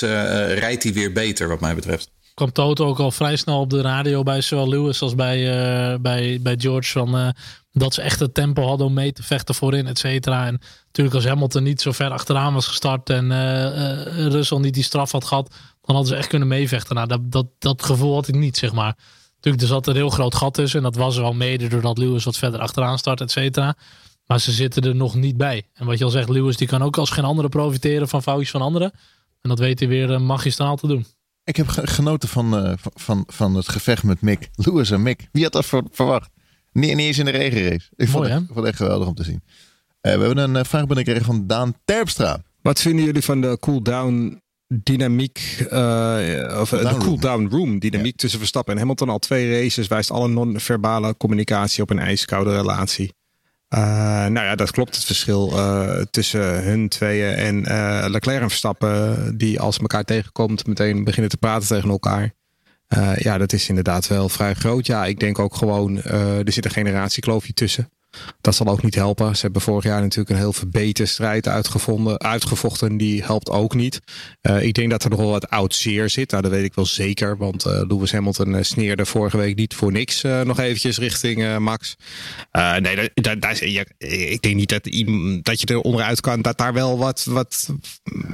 rijdt 0.59 0.83
hij 0.83 0.93
weer 0.93 1.11
beter, 1.11 1.47
wat 1.47 1.59
mij 1.59 1.75
betreft 1.75 2.09
kwam 2.41 2.51
Toto 2.51 2.87
ook 2.87 2.99
al 2.99 3.11
vrij 3.11 3.35
snel 3.35 3.59
op 3.59 3.69
de 3.69 3.81
radio 3.81 4.23
bij 4.23 4.41
zowel 4.41 4.69
Lewis 4.69 5.01
als 5.01 5.15
bij, 5.15 5.39
uh, 5.39 5.97
bij, 5.99 6.39
bij 6.41 6.55
George. 6.57 6.91
Van, 6.91 7.15
uh, 7.15 7.29
dat 7.71 7.93
ze 7.93 8.01
echt 8.01 8.19
het 8.19 8.33
tempo 8.33 8.67
hadden 8.67 8.87
om 8.87 8.93
mee 8.93 9.11
te 9.11 9.23
vechten 9.23 9.55
voorin, 9.55 9.87
et 9.87 9.99
cetera. 9.99 10.45
En 10.45 10.61
natuurlijk 10.85 11.15
als 11.15 11.25
Hamilton 11.25 11.63
niet 11.63 11.81
zo 11.81 11.91
ver 11.91 12.09
achteraan 12.09 12.53
was 12.53 12.67
gestart 12.67 13.09
en 13.09 13.31
uh, 13.31 14.27
Russell 14.27 14.57
niet 14.57 14.73
die 14.73 14.83
straf 14.83 15.11
had 15.11 15.25
gehad, 15.25 15.49
dan 15.81 15.95
hadden 15.95 16.07
ze 16.07 16.15
echt 16.15 16.27
kunnen 16.27 16.47
meevechten. 16.47 16.95
Nou, 16.95 17.07
dat, 17.07 17.31
dat, 17.31 17.45
dat 17.59 17.83
gevoel 17.83 18.13
had 18.13 18.27
ik 18.27 18.35
niet, 18.35 18.57
zeg 18.57 18.73
maar. 18.73 18.97
Natuurlijk, 19.35 19.63
er 19.63 19.69
zat 19.69 19.87
een 19.87 19.95
heel 19.95 20.09
groot 20.09 20.35
gat 20.35 20.53
tussen. 20.53 20.77
En 20.77 20.85
dat 20.91 20.95
was 20.95 21.17
er 21.17 21.23
al 21.23 21.33
mede 21.33 21.67
doordat 21.67 21.97
Lewis 21.97 22.23
wat 22.23 22.37
verder 22.37 22.59
achteraan 22.59 22.97
start, 22.97 23.21
et 23.21 23.31
cetera. 23.31 23.75
Maar 24.25 24.39
ze 24.39 24.51
zitten 24.51 24.83
er 24.83 24.95
nog 24.95 25.15
niet 25.15 25.37
bij. 25.37 25.67
En 25.73 25.85
wat 25.85 25.97
je 25.97 26.03
al 26.03 26.09
zegt, 26.09 26.29
Lewis 26.29 26.57
die 26.57 26.67
kan 26.67 26.83
ook 26.83 26.97
als 26.97 27.09
geen 27.09 27.25
andere 27.25 27.49
profiteren 27.49 28.07
van 28.07 28.21
foutjes 28.21 28.51
van 28.51 28.61
anderen. 28.61 28.91
En 29.41 29.49
dat 29.49 29.59
weet 29.59 29.79
hij 29.79 29.87
weer 29.87 30.21
magistraal 30.21 30.75
te 30.75 30.87
doen. 30.87 31.05
Ik 31.43 31.55
heb 31.55 31.67
genoten 31.67 32.29
van, 32.29 32.65
uh, 32.65 32.73
van, 32.77 33.23
van 33.27 33.55
het 33.55 33.69
gevecht 33.69 34.03
met 34.03 34.21
Mick. 34.21 34.49
Lewis 34.65 34.91
en 34.91 35.01
Mick. 35.01 35.27
Wie 35.31 35.43
had 35.43 35.51
dat 35.51 35.65
verwacht? 35.91 36.29
Niet, 36.71 36.95
niet 36.95 37.05
eens 37.05 37.17
in 37.17 37.25
de 37.25 37.31
regenrace. 37.31 37.89
Ik 37.95 38.07
vond, 38.07 38.27
het, 38.27 38.33
vond 38.33 38.55
het 38.55 38.65
echt 38.65 38.77
geweldig 38.77 39.07
om 39.07 39.15
te 39.15 39.23
zien. 39.23 39.43
Uh, 39.43 39.51
we 40.01 40.09
hebben 40.09 40.37
een 40.37 40.55
uh, 40.55 40.63
vraag 40.63 40.85
binnengekregen 40.85 41.25
van 41.25 41.47
Daan 41.47 41.73
Terpstra. 41.85 42.41
Wat 42.61 42.81
vinden 42.81 43.05
jullie 43.05 43.21
van 43.21 43.41
de 43.41 43.57
cool-down 43.59 44.41
dynamiek, 44.67 45.67
uh, 45.71 46.57
of 46.59 46.69
de 46.69 46.95
cool-down 46.99 47.47
room 47.49 47.79
dynamiek 47.79 48.15
tussen 48.15 48.39
Verstappen 48.39 48.73
en 48.73 48.79
Hamilton? 48.79 49.09
Al 49.09 49.19
twee 49.19 49.61
races 49.61 49.87
wijst 49.87 50.11
alle 50.11 50.27
non-verbale 50.27 51.17
communicatie 51.17 51.83
op 51.83 51.89
een 51.89 51.99
ijskoude 51.99 52.51
relatie. 52.51 53.13
Uh, 53.73 53.79
nou 54.25 54.45
ja, 54.45 54.55
dat 54.55 54.71
klopt. 54.71 54.95
Het 54.95 55.05
verschil 55.05 55.51
uh, 55.53 56.01
tussen 56.11 56.63
hun 56.63 56.89
tweeën 56.89 57.35
en 57.35 57.55
uh, 57.57 58.05
Leclerc 58.07 58.41
en 58.41 58.49
Verstappen, 58.49 59.37
die 59.37 59.59
als 59.59 59.77
elkaar 59.77 60.03
tegenkomt, 60.03 60.67
meteen 60.67 61.03
beginnen 61.03 61.29
te 61.29 61.37
praten 61.37 61.67
tegen 61.67 61.89
elkaar. 61.89 62.33
ja, 63.15 63.37
dat 63.37 63.53
is 63.53 63.69
inderdaad 63.69 64.07
wel 64.07 64.29
vrij 64.29 64.53
groot. 64.53 64.85
Ja, 64.85 65.05
ik 65.05 65.19
denk 65.19 65.39
ook 65.39 65.55
gewoon, 65.55 66.01
er 66.01 66.51
zit 66.51 66.65
een 66.65 66.71
generatiekloofje 66.71 67.53
tussen. 67.53 67.89
Dat 68.41 68.55
zal 68.55 68.67
ook 68.67 68.83
niet 68.83 68.95
helpen. 68.95 69.35
Ze 69.35 69.41
hebben 69.41 69.61
vorig 69.61 69.83
jaar 69.83 70.01
natuurlijk 70.01 70.29
een 70.29 70.35
heel 70.35 70.53
verbeterde 70.53 71.11
strijd 71.11 71.47
uitgevonden, 71.47 72.19
uitgevochten. 72.19 72.97
Die 72.97 73.23
helpt 73.23 73.49
ook 73.49 73.75
niet. 73.75 73.99
Uh, 74.41 74.63
ik 74.63 74.73
denk 74.73 74.89
dat 74.89 75.03
er 75.03 75.09
nog 75.09 75.19
wel 75.19 75.29
wat 75.29 75.49
oud 75.49 75.75
zeer 75.75 76.09
zit. 76.09 76.31
Nou, 76.31 76.43
dat 76.43 76.51
weet 76.51 76.63
ik 76.63 76.75
wel 76.75 76.85
zeker. 76.85 77.37
Want 77.37 77.65
uh, 77.65 77.81
Lewis 77.87 78.11
Hamilton 78.11 78.53
uh, 78.53 78.61
sneerde 78.61 79.05
vorige 79.05 79.37
week 79.37 79.55
niet 79.55 79.73
voor 79.73 79.91
niks 79.91 80.21
nog 80.21 80.59
eventjes 80.59 80.97
richting 80.97 81.59
Max. 81.59 81.95
nee, 82.51 83.11
daar, 83.13 83.39
daar, 83.39 83.67
ja, 83.67 83.83
ik 83.97 84.41
denk 84.41 84.55
niet 84.55 84.69
dat, 84.69 84.83
dat 85.43 85.61
je 85.61 85.65
er 85.65 85.79
onderuit 85.79 86.21
kan. 86.21 86.41
Dat 86.41 86.57
daar 86.57 86.73
wel 86.73 86.97
wat, 86.97 87.23
wat 87.29 87.69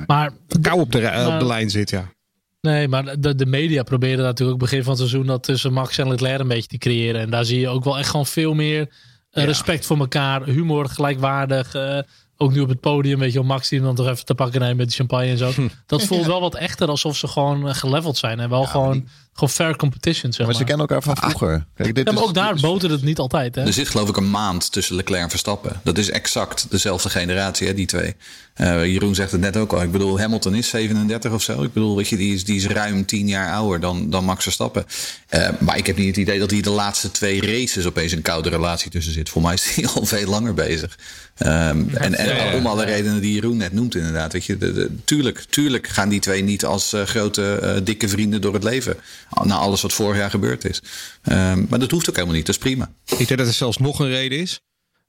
maar, 0.08 0.32
kou 0.62 0.80
op 0.80 0.92
de, 0.92 1.32
op 1.34 1.40
de 1.40 1.46
lijn 1.46 1.70
zit, 1.70 1.90
ja. 1.90 2.16
Nee, 2.62 2.88
maar 2.88 3.20
de, 3.20 3.36
de 3.36 3.46
media 3.46 3.84
proberen 3.84 4.24
natuurlijk 4.24 4.60
begin 4.60 4.84
van 4.84 4.90
het 4.90 5.00
seizoen 5.00 5.26
dat 5.26 5.44
tussen 5.44 5.74
Max 5.74 5.98
en 5.98 6.08
Leclerc 6.08 6.40
een 6.40 6.48
beetje 6.48 6.68
te 6.68 6.78
creëren. 6.78 7.22
En 7.22 7.30
daar 7.30 7.46
zie 7.46 7.60
je 7.60 7.68
ook 7.68 7.84
wel 7.84 7.98
echt 7.98 8.10
gewoon 8.10 8.26
veel 8.26 8.54
meer 8.54 8.90
respect 9.32 9.86
voor 9.86 9.98
elkaar, 9.98 10.44
humor 10.44 10.90
gelijkwaardig. 10.90 11.76
Uh, 11.76 12.00
ook 12.38 12.52
nu 12.52 12.60
op 12.60 12.70
het 12.70 12.80
podium, 12.80 13.20
weet 13.20 13.34
je, 13.34 13.42
Max 13.42 13.70
die 13.70 13.82
dan 13.82 13.96
toch 13.96 14.08
even 14.08 14.26
te 14.26 14.36
pakken 14.36 14.62
neemt 14.62 14.78
met 14.78 14.90
de 14.90 14.96
champagne 14.96 15.30
en 15.30 15.38
zo. 15.38 15.52
Dat 15.86 16.04
voelt 16.04 16.26
wel 16.26 16.42
wat 16.42 16.56
echter, 16.56 16.88
alsof 16.88 17.18
ze 17.18 17.28
gewoon 17.28 17.68
eh, 17.68 17.76
geleveld 17.76 18.18
zijn. 18.18 18.40
En 18.40 18.50
wel 18.50 18.64
gewoon, 18.64 19.08
gewoon 19.38 19.54
fair 19.54 19.76
competition, 19.76 20.34
zeg 20.34 20.38
maar. 20.38 20.48
maar. 20.48 20.56
ze 20.56 20.64
kennen 20.64 20.88
elkaar 20.88 21.04
van 21.04 21.16
ah. 21.16 21.30
vroeger. 21.30 21.66
Kijk, 21.76 21.96
dit 21.96 22.08
ja, 22.08 22.14
maar 22.14 22.24
ook 22.24 22.34
daar 22.34 22.56
botert 22.56 22.92
het 22.92 23.04
niet 23.04 23.20
altijd. 23.20 23.56
Hè? 23.56 23.66
Er 23.66 23.74
zit 23.74 23.90
geloof 23.90 24.10
ik 24.10 24.18
een 24.18 24.30
maand 24.30 24.72
tussen 24.72 24.96
Leclerc 24.96 25.24
en 25.24 25.30
Verstappen. 25.30 25.80
Dat 25.84 25.98
is 25.98 26.10
exact 26.10 26.66
dezelfde 26.70 27.10
generatie, 27.10 27.68
hè, 27.68 27.74
die 27.74 27.86
twee. 27.86 28.16
Uh, 28.58 28.86
Jeroen 28.86 29.16
zegt 29.16 29.32
het 29.32 29.42
net 29.42 29.58
ook 29.58 29.74
al. 29.74 29.82
Ik 29.82 29.92
bedoel, 29.92 30.20
Hamilton 30.20 30.56
is 30.56 30.70
37 30.70 31.32
of 31.32 31.42
zo. 31.42 31.64
Ik 31.64 31.74
bedoel, 31.74 31.96
weet 31.96 32.08
je, 32.08 32.18
die 32.18 32.34
is, 32.34 32.46
die 32.46 32.56
is 32.56 32.68
ruim 32.68 33.06
10 33.06 33.28
jaar 33.28 33.54
ouder 33.54 33.80
dan, 33.80 34.10
dan 34.10 34.24
Max 34.24 34.44
Verstappen. 34.44 34.86
Uh, 35.30 35.50
maar 35.60 35.78
ik 35.78 35.88
heb 35.88 35.98
niet 35.98 36.08
het 36.08 36.18
idee 36.18 36.40
dat 36.40 36.52
hij 36.52 36.62
de 36.62 36.70
laatste 36.70 37.12
twee 37.12 37.42
races 37.42 37.86
opeens 37.86 38.12
een 38.12 38.22
koude 38.22 38.50
relatie 38.50 38.92
tussen 38.92 39.14
zit. 39.14 39.30
Voor 39.30 39.42
mij 39.42 39.54
is 39.54 39.76
hij 39.76 39.88
al 39.96 40.06
veel 40.06 40.30
langer 40.30 40.54
bezig. 40.54 40.98
Um, 41.40 41.90
en, 41.94 42.16
en 42.16 42.54
om 42.54 42.66
alle 42.66 42.86
redenen 42.86 43.22
die 43.22 43.34
Jeroen 43.34 43.58
net 43.58 43.74
noemt, 43.74 43.96
inderdaad. 43.96 44.34
Weet 44.34 44.46
je, 44.46 44.58
de, 44.58 44.90
tuurlijk, 45.06 45.46
tuurlijk 45.50 45.88
gaan 45.88 46.10
die 46.10 46.20
twee 46.20 46.44
niet 46.44 46.66
als 46.66 46.94
uh, 46.94 47.02
grote, 47.02 47.60
uh, 47.64 47.86
dikke 47.86 48.10
vrienden 48.10 48.42
door 48.42 48.54
het 48.54 48.64
leven. 48.64 48.96
Na 49.44 49.56
alles 49.56 49.82
wat 49.82 49.94
vorig 49.94 50.18
jaar 50.18 50.30
gebeurd 50.30 50.66
is. 50.66 50.82
Um, 51.24 51.66
maar 51.70 51.80
dat 51.80 51.92
hoeft 51.92 52.10
ook 52.10 52.16
helemaal 52.16 52.36
niet. 52.36 52.46
Dat 52.46 52.56
is 52.56 52.62
prima. 52.62 52.92
Ik 53.06 53.28
denk 53.28 53.40
dat 53.40 53.48
er 53.48 53.54
zelfs 53.54 53.78
nog 53.78 54.00
een 54.00 54.08
reden 54.08 54.40
is. 54.40 54.62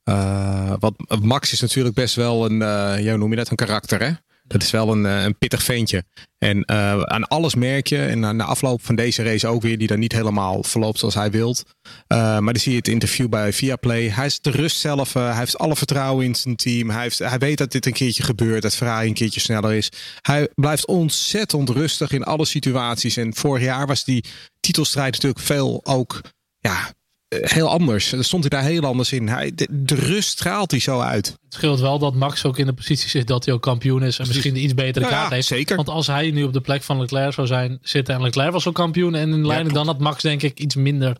Uh, 0.04 0.72
wat 0.78 0.94
Max 1.20 1.52
is 1.52 1.60
natuurlijk 1.60 1.94
best 1.94 2.14
wel 2.14 2.44
een, 2.44 2.60
uh, 2.60 3.04
ja, 3.04 3.16
noem 3.16 3.30
je 3.30 3.36
dat, 3.36 3.50
een 3.50 3.56
karakter 3.56 4.00
hè? 4.00 4.12
Dat 4.48 4.62
is 4.62 4.70
wel 4.70 4.92
een, 4.92 5.06
eh, 5.06 5.22
een 5.22 5.38
pittig 5.38 5.62
ventje. 5.62 6.04
En 6.38 6.56
uh, 6.56 7.02
aan 7.02 7.28
alles 7.28 7.54
merk 7.54 7.86
je, 7.86 7.98
en 7.98 8.20
na, 8.20 8.32
na 8.32 8.44
afloop 8.44 8.84
van 8.84 8.94
deze 8.94 9.22
race 9.22 9.46
ook 9.46 9.62
weer, 9.62 9.78
die 9.78 9.86
dan 9.86 9.98
niet 9.98 10.12
helemaal 10.12 10.62
verloopt 10.62 10.98
zoals 10.98 11.14
hij 11.14 11.30
wilt. 11.30 11.62
Uh, 12.08 12.18
maar 12.18 12.52
dan 12.52 12.62
zie 12.62 12.72
je 12.72 12.78
het 12.78 12.88
interview 12.88 13.28
bij 13.28 13.52
Viaplay. 13.52 14.08
Hij 14.08 14.26
is 14.26 14.40
de 14.40 14.50
rust 14.50 14.76
zelf, 14.76 15.12
hij 15.12 15.36
heeft 15.36 15.58
alle 15.58 15.76
vertrouwen 15.76 16.24
in 16.24 16.34
zijn 16.34 16.56
team. 16.56 16.90
Hij, 16.90 17.02
heeft, 17.02 17.18
hij 17.18 17.38
weet 17.38 17.58
dat 17.58 17.72
dit 17.72 17.86
een 17.86 17.92
keertje 17.92 18.22
gebeurt, 18.22 18.62
dat 18.62 18.76
Ferrari 18.76 19.08
een 19.08 19.14
keertje 19.14 19.40
sneller 19.40 19.74
is. 19.74 19.90
Hij 20.20 20.48
blijft 20.54 20.86
ontzettend 20.86 21.68
rustig 21.68 22.10
in 22.10 22.24
alle 22.24 22.44
situaties. 22.44 23.16
En 23.16 23.34
vorig 23.34 23.62
jaar 23.62 23.86
was 23.86 24.04
die 24.04 24.24
titelstrijd 24.60 25.12
natuurlijk 25.12 25.44
veel 25.44 25.80
ook 25.84 26.20
ja, 26.58 26.92
heel 27.28 27.68
anders. 27.68 28.12
Er 28.12 28.24
stond 28.24 28.42
hij 28.50 28.60
daar 28.60 28.68
heel 28.68 28.82
anders 28.82 29.12
in. 29.12 29.28
Hij, 29.28 29.52
de, 29.70 29.94
rust 29.94 30.28
straalt 30.28 30.70
hij 30.70 30.80
zo 30.80 31.00
uit. 31.00 31.26
Het 31.26 31.54
scheelt 31.54 31.80
wel 31.80 31.98
dat 31.98 32.14
Max 32.14 32.44
ook 32.44 32.58
in 32.58 32.66
de 32.66 32.72
positie 32.72 33.08
zit 33.08 33.26
dat 33.26 33.44
hij 33.44 33.54
ook 33.54 33.62
kampioen 33.62 34.02
is. 34.02 34.18
En 34.18 34.26
misschien 34.26 34.54
de 34.54 34.60
iets 34.60 34.74
betere 34.74 35.04
nou 35.04 35.16
kaart 35.16 35.32
heeft. 35.32 35.46
Zeker. 35.46 35.76
Want 35.76 35.88
als 35.88 36.06
hij 36.06 36.30
nu 36.30 36.42
op 36.42 36.52
de 36.52 36.60
plek 36.60 36.82
van 36.82 37.00
Leclerc 37.00 37.32
zou 37.32 37.46
zijn 37.46 37.78
zitten 37.82 38.14
en 38.14 38.22
Leclerc 38.22 38.52
was 38.52 38.66
ook 38.66 38.74
kampioen 38.74 39.14
en 39.14 39.32
in 39.32 39.46
lijnen, 39.46 39.72
dan 39.72 39.86
had 39.86 39.98
Max 39.98 40.22
denk 40.22 40.42
ik 40.42 40.58
iets 40.58 40.74
minder 40.74 41.16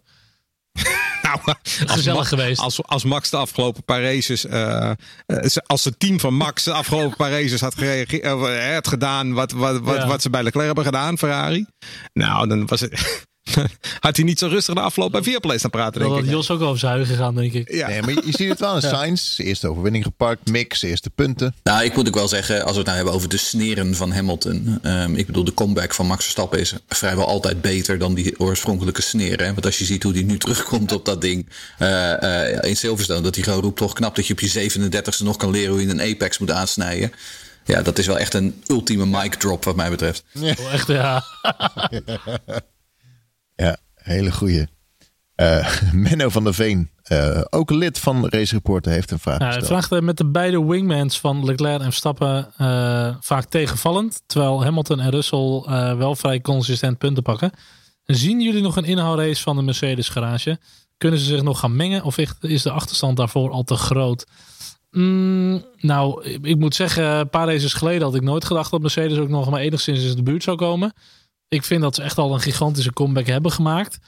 nou, 1.23 1.57
gezellig 1.65 2.29
geweest. 2.29 2.61
Als, 2.61 2.83
als 2.83 3.05
Max 3.05 3.31
de 3.31 3.37
afgelopen 3.37 3.85
paar 3.85 4.03
races, 4.03 4.45
uh, 4.45 4.91
als 5.67 5.85
het 5.85 6.01
team 6.01 6.21
van 6.21 6.35
Max 6.35 6.65
de 6.65 6.73
afgelopen 6.73 7.17
paar 7.27 7.31
races 7.31 7.61
had, 7.61 7.75
gereageerd, 7.75 8.25
uh, 8.25 8.75
had 8.75 8.89
gedaan 8.89 9.33
wat, 9.33 9.53
wat, 9.53 9.81
wat, 9.81 10.05
wat 10.05 10.23
ze 10.23 10.31
bij 10.31 10.43
Leclerc 10.43 10.67
hebben 10.67 10.85
gedaan, 10.85 11.19
Ferrari. 11.19 11.67
Nou, 12.13 12.49
dan 12.49 12.67
was 12.67 12.81
het 12.81 13.27
had 14.01 14.17
hij 14.17 14.25
niet 14.25 14.39
zo 14.39 14.47
rustig 14.47 14.75
de 14.75 14.81
afloop 14.81 15.13
bij 15.13 15.23
Viaplay 15.23 15.59
staan 15.59 15.71
praten, 15.71 16.01
denk 16.01 16.15
ik. 16.15 16.21
Dat 16.21 16.31
Jos 16.31 16.51
ook 16.51 16.61
over 16.61 16.79
zuigen 16.79 17.07
gegaan, 17.07 17.35
denk 17.35 17.53
ik. 17.53 17.73
Ja. 17.73 17.89
Nee, 17.89 18.03
maar 18.03 18.11
je, 18.11 18.23
ziet 18.25 18.49
het 18.49 18.61
wel 18.61 18.75
in 18.81 18.83
Sainz. 18.83 19.39
Eerste 19.39 19.69
overwinning 19.69 20.05
gepakt, 20.05 20.51
mix, 20.51 20.83
eerste 20.83 21.11
punten. 21.11 21.55
Nou, 21.63 21.85
ik 21.85 21.97
moet 21.97 22.09
ook 22.09 22.15
wel 22.15 22.29
zeggen, 22.29 22.63
als 22.63 22.71
we 22.71 22.77
het 22.77 22.85
nou 22.85 22.97
hebben 22.97 23.15
over 23.15 23.29
de 23.29 23.37
sneren 23.37 23.95
van 23.95 24.13
Hamilton. 24.13 24.79
Um, 24.83 25.17
ik 25.17 25.27
bedoel, 25.27 25.45
de 25.45 25.55
comeback 25.55 25.95
van 25.95 26.07
Max 26.07 26.23
Verstappen 26.23 26.59
is 26.59 26.75
vrijwel 26.89 27.27
altijd 27.27 27.61
beter 27.61 27.99
dan 27.99 28.15
die 28.15 28.41
oorspronkelijke 28.41 29.03
sneren. 29.03 29.55
Want 29.55 29.67
als 29.67 29.79
je 29.79 29.85
ziet 29.85 30.03
hoe 30.03 30.13
die 30.13 30.25
nu 30.25 30.39
terugkomt 30.49 30.93
op 30.93 31.05
dat 31.05 31.21
ding 31.21 31.49
uh, 31.79 32.13
uh, 32.23 32.63
in 32.63 32.77
Silverstone, 32.77 33.21
dat 33.21 33.35
hij 33.35 33.45
gewoon 33.45 33.61
roept, 33.61 33.77
toch 33.77 33.93
knap 33.93 34.17
dat 34.17 34.27
je 34.27 34.33
op 34.33 34.41
je 34.41 34.71
37e 34.71 35.25
nog 35.25 35.37
kan 35.37 35.51
leren 35.51 35.71
hoe 35.71 35.83
je 35.83 35.89
een 35.89 36.01
apex 36.01 36.39
moet 36.39 36.51
aansnijden. 36.51 37.13
Ja, 37.65 37.83
dat 37.83 37.99
is 37.99 38.07
wel 38.07 38.19
echt 38.19 38.35
een 38.35 38.63
ultieme 38.67 39.07
mic 39.07 39.35
drop 39.35 39.65
wat 39.65 39.77
mij 39.77 39.91
betreft. 39.91 40.25
Ja. 40.33 40.55
Oh, 40.59 40.73
echt, 40.73 40.87
ja. 40.87 41.25
Ja, 43.65 43.77
hele 43.95 44.33
goeie. 44.33 44.67
Uh, 45.37 45.81
Menno 45.93 46.29
van 46.29 46.45
der 46.45 46.55
Veen, 46.55 46.91
uh, 47.13 47.41
ook 47.51 47.71
lid 47.71 47.99
van 47.99 48.29
Race 48.29 48.55
Reporter, 48.55 48.93
heeft 48.93 49.11
een 49.11 49.19
vraag. 49.19 49.39
Ja, 49.39 49.49
hij 49.49 49.63
vraagt 49.63 50.01
met 50.01 50.17
de 50.17 50.27
beide 50.27 50.65
wingmans 50.65 51.21
van 51.21 51.45
Leclerc 51.45 51.81
en 51.81 51.85
Verstappen 51.85 52.53
uh, 52.61 53.15
vaak 53.21 53.45
tegenvallend. 53.45 54.23
Terwijl 54.27 54.65
Hamilton 54.65 55.01
en 55.01 55.11
Russell 55.11 55.63
wel 55.97 56.15
vrij 56.15 56.41
consistent 56.41 56.99
punten 56.99 57.23
pakken. 57.23 57.51
Zien 58.05 58.41
jullie 58.41 58.63
nog 58.63 58.77
een 58.77 58.85
inhoudrace 58.85 59.43
van 59.43 59.57
de 59.57 59.63
Mercedes 59.63 60.09
garage? 60.09 60.59
Kunnen 60.97 61.19
ze 61.19 61.25
zich 61.25 61.43
nog 61.43 61.59
gaan 61.59 61.77
mengen 61.77 62.03
of 62.03 62.19
is 62.41 62.63
de 62.63 62.71
achterstand 62.71 63.17
daarvoor 63.17 63.51
al 63.51 63.65
te 63.65 63.77
groot? 63.77 64.27
Mm, 64.91 65.65
nou, 65.77 66.25
ik 66.43 66.59
moet 66.59 66.75
zeggen, 66.75 67.05
een 67.05 67.31
paar 67.31 67.47
races 67.47 67.73
geleden 67.73 68.03
had 68.03 68.15
ik 68.15 68.23
nooit 68.23 68.45
gedacht 68.45 68.71
dat 68.71 68.81
Mercedes 68.81 69.19
ook 69.19 69.29
nog 69.29 69.51
maar 69.51 69.61
enigszins 69.61 70.05
in 70.05 70.17
de 70.17 70.23
buurt 70.23 70.43
zou 70.43 70.57
komen. 70.57 70.93
Ik 71.49 71.65
vind 71.65 71.81
dat 71.81 71.95
ze 71.95 72.03
echt 72.03 72.19
al 72.19 72.35
een 72.35 72.41
gigantische 72.41 72.93
comeback 72.93 73.27
hebben 73.27 73.53
gemaakt. 73.53 73.99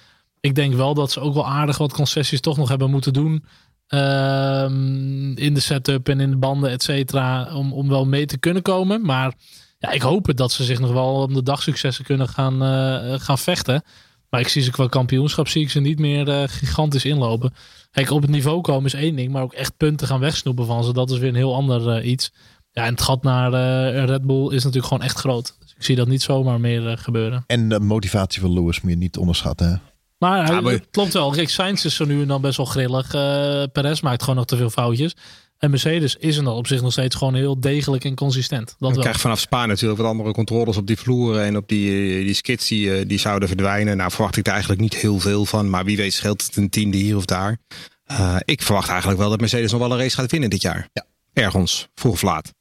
Ik 0.41 0.55
denk 0.55 0.75
wel 0.75 0.95
dat 0.95 1.13
ze 1.13 1.21
ook 1.21 1.35
wel 1.35 1.47
aardig 1.47 1.79
wat 1.79 1.93
concessies 1.93 2.41
toch 2.41 2.57
nog 2.57 2.69
hebben 2.69 2.91
moeten 2.91 3.13
doen. 3.13 3.45
Ehm, 3.87 5.33
in 5.33 5.55
de 5.55 5.61
setup 5.61 6.09
en 6.09 6.21
in 6.21 6.31
de 6.31 6.37
banden, 6.37 6.71
et 6.71 6.83
cetera. 6.83 7.55
Om, 7.55 7.73
om 7.73 7.89
wel 7.89 8.07
mee 8.07 8.27
te 8.27 8.39
kunnen 8.39 8.63
komen. 8.63 9.03
Maar 9.03 9.35
ja, 9.79 9.91
ik 9.91 10.03
hoop 10.03 10.27
het 10.27 10.37
dat 10.37 10.53
ze 10.53 10.65
zich 10.65 10.79
nog 10.79 10.93
wel 10.93 11.15
om 11.15 11.35
de 11.35 11.43
dagsuccessen 11.43 12.05
kunnen 12.05 12.29
gaan, 12.29 12.63
uh, 12.63 13.21
gaan 13.21 13.39
vechten. 13.39 13.83
Maar 14.31 14.41
ik 14.41 14.49
zie 14.49 14.63
ze 14.63 14.71
qua 14.71 14.87
kampioenschap 14.87 15.49
zie 15.49 15.63
ik 15.63 15.71
ze 15.71 15.81
niet 15.81 15.99
meer 15.99 16.29
uh, 16.29 16.43
gigantisch 16.47 17.05
inlopen. 17.05 17.55
Kijk, 17.91 18.11
op 18.11 18.23
het 18.23 18.31
niveau 18.31 18.61
komen 18.61 18.85
is 18.85 18.95
één 18.95 19.17
ding, 19.17 19.33
maar 19.33 19.43
ook 19.43 19.53
echt 19.53 19.77
punten 19.77 20.07
gaan 20.07 20.21
wegsnoepen 20.21 20.67
van 20.67 20.85
ze, 20.85 20.93
dat 20.93 21.11
is 21.11 21.19
weer 21.19 21.29
een 21.29 21.35
heel 21.35 21.55
ander 21.55 21.99
uh, 21.99 22.11
iets. 22.11 22.33
Ja, 22.73 22.85
en 22.85 22.93
het 22.93 23.03
gat 23.03 23.23
naar 23.23 23.51
Red 24.05 24.27
Bull 24.27 24.47
is 24.47 24.65
natuurlijk 24.65 24.87
gewoon 24.87 25.03
echt 25.03 25.19
groot. 25.19 25.57
Ik 25.81 25.87
zie 25.87 25.97
dat 25.97 26.09
niet 26.09 26.23
zomaar 26.23 26.61
meer 26.61 26.99
gebeuren. 26.99 27.45
En 27.47 27.69
de 27.69 27.81
motivatie 27.81 28.41
van 28.41 28.53
Lewis 28.53 28.81
moet 28.81 28.91
je 28.91 28.97
niet 28.97 29.17
onderschatten. 29.17 29.69
Hè? 29.69 29.77
Maar, 30.19 30.47
hij, 30.47 30.61
maar... 30.61 30.73
het 30.73 30.87
klopt 30.91 31.13
wel. 31.13 31.31
Kijk, 31.31 31.49
Sainz 31.49 31.85
is 31.85 31.99
er 31.99 32.07
nu 32.07 32.23
en 32.23 32.29
dan 32.29 32.41
best 32.41 32.57
wel 32.57 32.67
grillig. 32.67 33.11
Perez 33.73 34.01
maakt 34.01 34.21
gewoon 34.21 34.37
nog 34.37 34.47
te 34.47 34.57
veel 34.57 34.71
foutjes. 34.71 35.15
En 35.61 35.71
Mercedes 35.71 36.17
is 36.17 36.37
er 36.37 36.45
dan 36.45 36.55
op 36.55 36.67
zich 36.67 36.83
nog 36.83 36.93
steeds 36.93 37.17
gewoon 37.17 37.35
heel 37.35 37.61
degelijk 37.61 38.05
en 38.05 38.15
consistent. 38.15 38.77
Dat 38.79 38.95
je 38.95 39.01
krijgt 39.01 39.21
vanaf 39.21 39.41
Spa 39.41 39.67
natuurlijk 39.67 40.01
wat 40.01 40.11
andere 40.11 40.33
controles 40.33 40.77
op 40.77 40.87
die 40.87 40.97
vloeren 40.97 41.45
en 41.45 41.57
op 41.57 41.69
die, 41.69 41.91
eh, 41.91 42.25
die 42.25 42.35
skits 42.35 42.69
die, 42.69 42.95
eh, 42.95 43.09
die 43.09 43.19
zouden 43.19 43.49
verdwijnen. 43.49 43.97
Nou 43.97 44.11
verwacht 44.11 44.37
ik 44.37 44.47
er 44.47 44.53
eigenlijk 44.53 44.81
niet 44.81 44.95
heel 44.95 45.19
veel 45.19 45.45
van. 45.45 45.71
Maar 45.71 45.85
wie 45.85 45.97
weet 45.97 46.13
scheelt 46.13 46.45
het 46.45 46.57
een 46.57 46.71
tiende 46.71 46.97
hier 46.97 47.17
of 47.17 47.25
daar. 47.25 47.59
Uh, 48.11 48.37
ik 48.45 48.63
verwacht 48.63 48.89
eigenlijk 48.89 49.21
wel 49.21 49.31
dat 49.31 49.41
Mercedes 49.41 49.71
nog 49.71 49.81
wel 49.81 49.93
een 49.93 49.99
race 49.99 50.17
gaat 50.17 50.31
winnen 50.31 50.51
dit 50.51 50.63
jaar. 50.63 50.89
Ja. 50.93 51.07
Ergens, 51.33 51.89
vroeg 51.95 52.13
of 52.13 52.23
laat. 52.23 52.53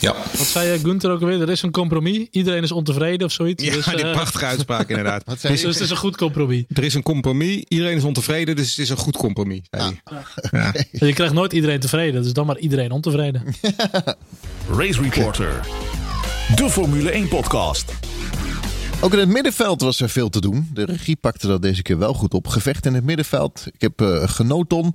Ja. 0.00 0.14
Wat 0.36 0.46
zei 0.46 0.72
je, 0.72 0.78
Gunther 0.78 1.10
ook 1.10 1.20
alweer? 1.20 1.40
Er 1.40 1.50
is 1.50 1.62
een 1.62 1.70
compromis. 1.70 2.26
Iedereen 2.30 2.62
is 2.62 2.72
ontevreden 2.72 3.26
of 3.26 3.32
zoiets. 3.32 3.64
Ja, 3.64 3.72
dus, 3.72 3.84
die 3.84 4.04
uh... 4.04 4.12
prachtige 4.12 4.44
uitspraak 4.44 4.88
inderdaad. 4.88 5.24
dus, 5.30 5.40
dus 5.40 5.62
het 5.62 5.80
is 5.80 5.90
een 5.90 5.96
goed 5.96 6.16
compromis. 6.16 6.64
Er 6.68 6.84
is 6.84 6.94
een 6.94 7.02
compromis. 7.02 7.64
Iedereen 7.68 7.96
is 7.96 8.04
ontevreden, 8.04 8.56
dus 8.56 8.70
het 8.70 8.78
is 8.78 8.88
een 8.88 8.96
goed 8.96 9.16
compromis. 9.16 9.60
Ja. 9.70 9.90
Ja. 10.50 10.74
Je 11.06 11.12
krijgt 11.12 11.34
nooit 11.34 11.52
iedereen 11.52 11.80
tevreden, 11.80 12.22
dus 12.22 12.32
dan 12.32 12.46
maar 12.46 12.58
iedereen 12.58 12.90
ontevreden. 12.90 13.42
Race 14.78 15.02
Reporter. 15.02 15.60
De 16.56 16.70
Formule 16.70 17.10
1 17.10 17.28
podcast. 17.28 17.92
Ook 19.00 19.12
in 19.12 19.18
het 19.18 19.28
middenveld 19.28 19.80
was 19.80 20.00
er 20.00 20.08
veel 20.08 20.28
te 20.28 20.40
doen. 20.40 20.70
De 20.74 20.84
regie 20.84 21.16
pakte 21.16 21.46
dat 21.46 21.62
deze 21.62 21.82
keer 21.82 21.98
wel 21.98 22.14
goed 22.14 22.34
op. 22.34 22.46
Gevecht 22.46 22.86
in 22.86 22.94
het 22.94 23.04
middenveld. 23.04 23.64
Ik 23.66 23.80
heb 23.80 24.00
uh, 24.00 24.28
genoten 24.28 24.94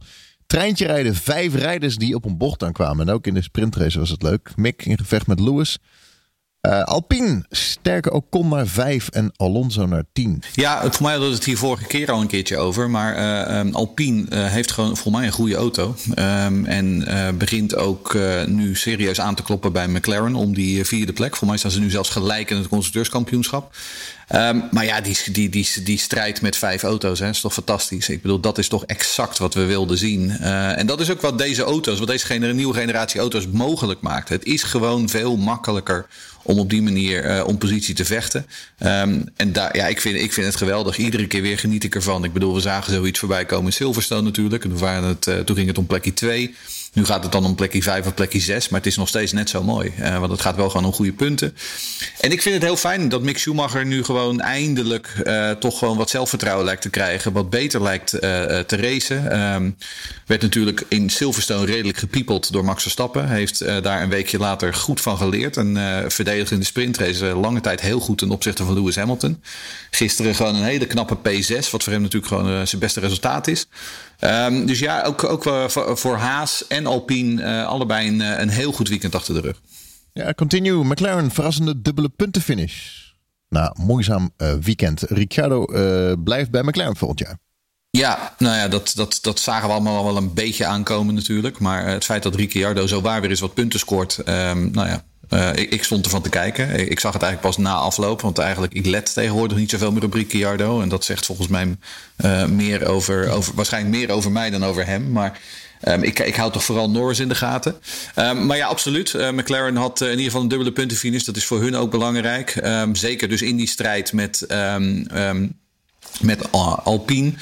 treintje 0.54 0.86
rijden. 0.86 1.16
Vijf 1.16 1.56
rijders 1.56 1.97
die 1.97 2.16
op 2.16 2.26
een 2.26 2.38
bocht 2.38 2.64
aankwamen. 2.64 3.08
En 3.08 3.14
ook 3.14 3.28
in 3.28 3.34
de 3.34 3.41
sprintrace 3.41 3.99
was 3.99 4.10
het 4.10 4.22
leuk. 4.22 4.51
Mick 4.56 4.86
in 4.86 4.97
gevecht 4.97 5.28
met 5.28 5.39
Lewis. 5.39 5.78
Uh, 6.68 6.84
Alpine, 6.84 7.45
sterker 7.49 8.12
ook 8.12 8.26
kon 8.30 8.47
naar 8.47 8.68
5 8.68 9.10
en 9.10 9.32
Alonso 9.36 9.86
naar 9.86 10.04
10. 10.14 10.43
Ja, 10.54 10.82
voor 10.82 11.01
mij 11.01 11.12
hadden 11.12 11.30
we 11.30 11.36
het 11.36 11.45
hier 11.45 11.58
vorige 11.58 11.86
keer 11.86 12.12
al 12.12 12.22
een 12.22 12.28
keertje 12.28 12.58
over. 12.58 12.89
Maar 12.89 13.18
uh, 13.18 13.60
um, 13.60 13.74
Alpine 13.74 14.26
uh, 14.30 14.45
heeft 14.45 14.72
gewoon 14.72 14.97
voor 14.97 15.12
mij 15.12 15.26
een 15.26 15.32
goede 15.32 15.56
auto. 15.56 15.95
Um, 16.20 16.66
en 16.66 17.06
begint 17.38 17.76
ook 17.76 18.18
nu 18.45 18.76
serieus 18.76 19.22
aan 19.22 19.36
te 19.36 19.43
kloppen 19.43 19.72
bij 19.72 19.88
McLaren 19.88 20.36
om 20.36 20.54
die 20.54 20.86
vierde 20.86 21.14
plek. 21.14 21.36
Voor 21.36 21.47
mij 21.47 21.58
staan 21.58 21.72
ze 21.72 21.80
nu 21.80 21.89
zelfs 21.89 22.10
gelijk 22.10 22.49
in 22.49 22.58
het 22.58 22.68
constructeurskampioenschap. 22.68 23.76
Um, 24.36 24.63
maar 24.71 24.86
ja, 24.86 25.01
die, 25.01 25.17
die, 25.32 25.49
die, 25.49 25.67
die 25.84 25.97
strijd 25.97 26.41
met 26.41 26.57
vijf 26.57 26.84
auto's 26.84 27.19
hè, 27.19 27.30
is 27.30 27.41
toch 27.41 27.53
fantastisch. 27.53 28.09
Ik 28.09 28.21
bedoel, 28.21 28.39
dat 28.39 28.57
is 28.57 28.67
toch 28.67 28.86
exact 28.86 29.38
wat 29.38 29.53
we 29.53 29.65
wilden 29.65 29.97
zien. 29.97 30.38
Uh, 30.41 30.78
en 30.78 30.86
dat 30.86 30.99
is 30.99 31.11
ook 31.11 31.21
wat 31.21 31.38
deze 31.38 31.63
auto's, 31.63 31.99
wat 31.99 32.07
deze 32.07 32.38
nieuwe 32.38 32.74
generatie 32.74 33.19
auto's 33.19 33.47
mogelijk 33.47 34.01
maakt. 34.01 34.30
Het 34.30 34.45
is 34.45 34.63
gewoon 34.63 35.09
veel 35.09 35.38
makkelijker 35.38 36.05
om 36.43 36.59
op 36.59 36.69
die 36.69 36.82
manier 36.82 37.26
uh, 37.26 37.47
om 37.47 37.57
positie 37.57 37.95
te 37.95 38.05
vechten. 38.05 38.45
Um, 38.80 39.24
en 39.36 39.53
daar, 39.53 39.78
ja, 39.78 39.88
ik 39.88 40.01
vind, 40.01 40.15
ik 40.15 40.34
vind 40.34 40.45
het 40.45 40.55
geweldig. 40.55 40.97
Iedere 40.97 41.28
keer 41.28 41.41
weer 41.41 41.59
geniet 41.59 41.84
ik 41.84 41.95
ervan. 41.95 42.24
Ik 42.24 42.34
bedoel, 42.34 42.53
we 42.53 42.59
zagen 42.59 42.93
zoiets 42.93 43.19
voorbij 43.19 43.45
komen 43.45 43.65
in 43.65 43.74
Silverstone 43.74 44.21
natuurlijk. 44.21 44.63
En 44.63 44.69
toen, 44.69 44.80
waren 44.80 45.03
het, 45.03 45.28
uh, 45.28 45.39
toen 45.39 45.55
ging 45.55 45.67
het 45.67 45.78
om 45.78 45.86
plekje 45.86 46.13
2. 46.13 46.55
Nu 46.94 47.06
gaat 47.06 47.24
het 47.24 47.32
dan 47.32 47.46
om 47.46 47.56
plekje 47.56 47.84
5 47.84 48.06
of 48.06 48.14
plekje 48.14 48.39
6. 48.39 48.70
Maar 48.70 48.80
het 48.80 48.89
is 48.89 48.98
nog 48.98 49.08
steeds 49.08 49.32
net 49.32 49.50
zo 49.50 49.64
mooi. 49.64 49.94
Uh, 50.00 50.20
want 50.20 50.32
het 50.32 50.41
gaat 50.41 50.56
wel 50.56 50.70
gewoon 50.70 50.86
om 50.86 50.94
goede 50.94 51.14
punten. 51.14 51.56
En 52.20 52.32
ik 52.32 52.41
vind 52.41 52.56
het 52.56 52.64
heel 52.64 52.78
fijn 52.78 53.10
dat 53.10 53.22
Mick 53.22 53.38
Schumacher 53.38 53.86
nu 53.86 54.04
gewoon 54.04 54.39
eindelijk 54.39 55.14
uh, 55.24 55.52
toch 55.52 55.78
gewoon 55.78 55.98
wat 55.98 56.10
zelfvertrouwen 56.10 56.66
lijkt 56.66 56.82
te 56.82 56.89
krijgen. 56.89 57.32
Wat 57.32 57.50
beter 57.50 57.82
lijkt 57.82 58.14
uh, 58.14 58.20
te 58.20 58.76
racen. 58.76 59.41
Um, 59.41 59.76
werd 60.26 60.41
natuurlijk 60.41 60.84
in 60.88 61.10
Silverstone 61.10 61.66
redelijk 61.66 61.98
gepiepeld 61.98 62.52
door 62.52 62.66
Max 62.66 62.82
Verstappen. 62.82 63.30
Heeft 63.30 63.84
daar 63.84 64.02
een 64.02 64.10
weekje 64.10 64.38
later 64.38 64.74
goed 64.74 65.02
van 65.02 65.18
geleerd. 65.18 65.58
En 65.58 65.78
verdedigde 66.08 66.54
in 66.54 66.60
de 66.60 66.66
sprintrace 66.66 67.26
lange 67.26 67.62
tijd 67.62 67.82
heel 67.82 68.00
goed 68.00 68.18
ten 68.18 68.32
opzichte 68.32 68.64
van 68.64 68.74
Lewis 68.74 68.96
Hamilton. 68.96 69.41
Gisteren 69.89 70.36
gewoon 70.36 70.56
een 70.56 70.64
hele 70.64 70.86
knappe 70.86 71.18
P6. 71.18 71.70
Wat 71.72 71.84
voor 71.84 71.94
hem 71.94 72.02
natuurlijk 72.02 72.34
gewoon 72.34 72.68
zijn 72.68 72.82
beste 72.82 73.00
resultaat 73.00 73.48
is. 73.48 73.68
Um, 74.26 74.65
dus 74.65 74.80
ja, 74.80 75.03
ook, 75.03 75.24
ook 75.24 75.43
voor, 75.43 75.97
voor 75.97 76.15
Haas 76.15 76.67
en 76.67 76.86
Alpine 76.86 77.41
uh, 77.41 77.67
allebei 77.67 78.07
een, 78.07 78.41
een 78.41 78.49
heel 78.49 78.71
goed 78.71 78.89
weekend 78.89 79.15
achter 79.15 79.34
de 79.34 79.41
rug. 79.41 79.61
Ja, 80.13 80.34
continue. 80.34 80.84
McLaren, 80.84 81.32
verrassende 81.32 81.82
dubbele 81.82 82.09
puntenfinish. 82.09 83.01
Na 83.49 83.76
moeizaam 83.80 84.32
weekend. 84.61 85.01
Ricciardo 85.01 85.65
blijft 86.24 86.51
bij 86.51 86.63
McLaren 86.63 86.95
volgend 86.95 87.19
jaar. 87.19 87.38
Ja, 87.89 88.36
nou 88.38 88.55
ja, 88.57 88.67
dat, 88.67 88.91
dat, 88.95 89.19
dat 89.21 89.39
zagen 89.39 89.67
we 89.67 89.74
allemaal 89.74 90.03
wel 90.03 90.17
een 90.17 90.34
beetje 90.34 90.65
aankomen 90.65 91.15
natuurlijk. 91.15 91.59
Maar 91.59 91.88
het 91.88 92.05
feit 92.05 92.24
dat 92.24 92.36
Ricciardo 92.36 92.88
zo 92.88 93.01
waar 93.01 93.21
weer 93.21 93.30
eens 93.30 93.39
wat 93.39 93.53
punten 93.53 93.80
scoort. 93.80 94.17
Um, 94.17 94.71
nou 94.71 94.88
ja, 94.88 95.03
uh, 95.34 95.50
ik, 95.56 95.72
ik, 95.72 95.84
stond 95.84 96.06
ervan 96.06 96.22
te 96.22 96.30
kijken. 96.30 96.90
Ik 96.90 97.00
zag 97.00 97.14
het 97.14 97.22
eigenlijk 97.22 97.56
pas 97.56 97.64
na 97.66 97.74
afloop. 97.74 98.22
Want 98.22 98.38
eigenlijk, 98.38 98.74
ik 98.74 98.86
let 98.86 99.14
tegenwoordig 99.14 99.58
niet 99.58 99.70
zoveel 99.70 99.92
meer 99.92 100.04
op 100.04 100.14
Ricciardo. 100.14 100.82
En 100.82 100.90
dat 100.90 101.06
zegt 101.06 101.26
volgens 101.26 101.48
mij 101.48 101.78
uh, 102.26 102.46
meer 102.46 102.88
over, 102.88 103.30
over, 103.30 103.54
waarschijnlijk 103.56 103.96
meer 103.96 104.12
over 104.12 104.32
mij 104.32 104.50
dan 104.50 104.66
over 104.66 104.86
hem. 104.86 105.12
Maar 105.12 105.40
um, 105.88 106.04
ik, 106.04 106.20
ik 106.20 106.36
hou 106.36 106.52
toch 106.52 106.64
vooral 106.64 106.90
Norris 106.90 107.20
in 107.20 107.28
de 107.28 107.36
gaten. 107.36 107.76
Um, 108.16 108.46
maar 108.46 108.58
ja, 108.58 108.68
absoluut. 108.68 109.14
Uh, 109.14 109.30
McLaren 109.30 109.76
had 109.76 110.02
in 110.02 110.10
ieder 110.10 110.26
geval 110.26 110.42
een 110.42 110.48
dubbele 110.48 110.72
puntenfinish. 110.72 111.24
Dat 111.24 111.36
is 111.36 111.46
voor 111.46 111.62
hun 111.62 111.76
ook 111.76 111.92
belangrijk. 111.92 112.56
Um, 112.56 112.96
zeker 112.96 113.30
dus 113.30 113.42
in 113.42 113.56
die 113.56 113.68
strijd 113.68 114.14
met 114.14 114.46
met 116.22 116.51
Alpine. 116.84 117.34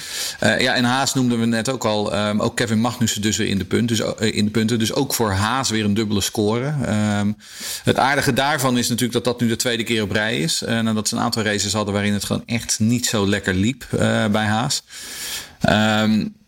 Uh, 0.44 0.60
ja, 0.60 0.74
en 0.74 0.84
Haas 0.84 1.14
noemden 1.14 1.40
we 1.40 1.46
net 1.46 1.70
ook 1.70 1.86
al. 1.86 2.28
Um, 2.28 2.42
ook 2.42 2.56
Kevin 2.56 2.80
Magnussen 2.80 3.22
dus 3.22 3.38
weer 3.38 3.48
in 3.48 3.58
de, 3.58 3.66
punt, 3.66 3.88
dus, 3.88 4.00
uh, 4.00 4.08
in 4.18 4.46
de 4.46 4.52
punten. 4.52 4.80
Dus 4.80 4.94
ook 4.94 5.14
voor 5.14 5.32
Haas 5.32 5.70
weer 5.70 5.86
een 5.86 5.94
dubbele 5.94 6.22
score. 6.22 6.74
Um, 7.20 7.38
het 7.84 7.98
aardige 7.98 8.34
daarvan 8.34 8.78
is 8.78 8.88
natuurlijk 8.88 9.14
dat 9.14 9.24
dat 9.24 9.42
nu 9.42 9.48
de 9.48 9.56
tweede 9.56 9.84
keer 9.84 10.02
op 10.02 10.12
rij 10.12 10.40
is. 10.40 10.62
Uh, 10.62 10.80
nadat 10.80 11.08
ze 11.08 11.16
een 11.16 11.22
aantal 11.22 11.44
races 11.44 11.74
hadden 11.74 11.94
waarin 11.94 12.14
het 12.14 12.26
gewoon 12.26 12.44
echt 12.46 12.80
niet 12.80 13.06
zo 13.06 13.28
lekker 13.28 13.54
liep 13.54 13.88
bij 14.32 14.46
Haas. 14.46 14.84
Um, 15.70 16.40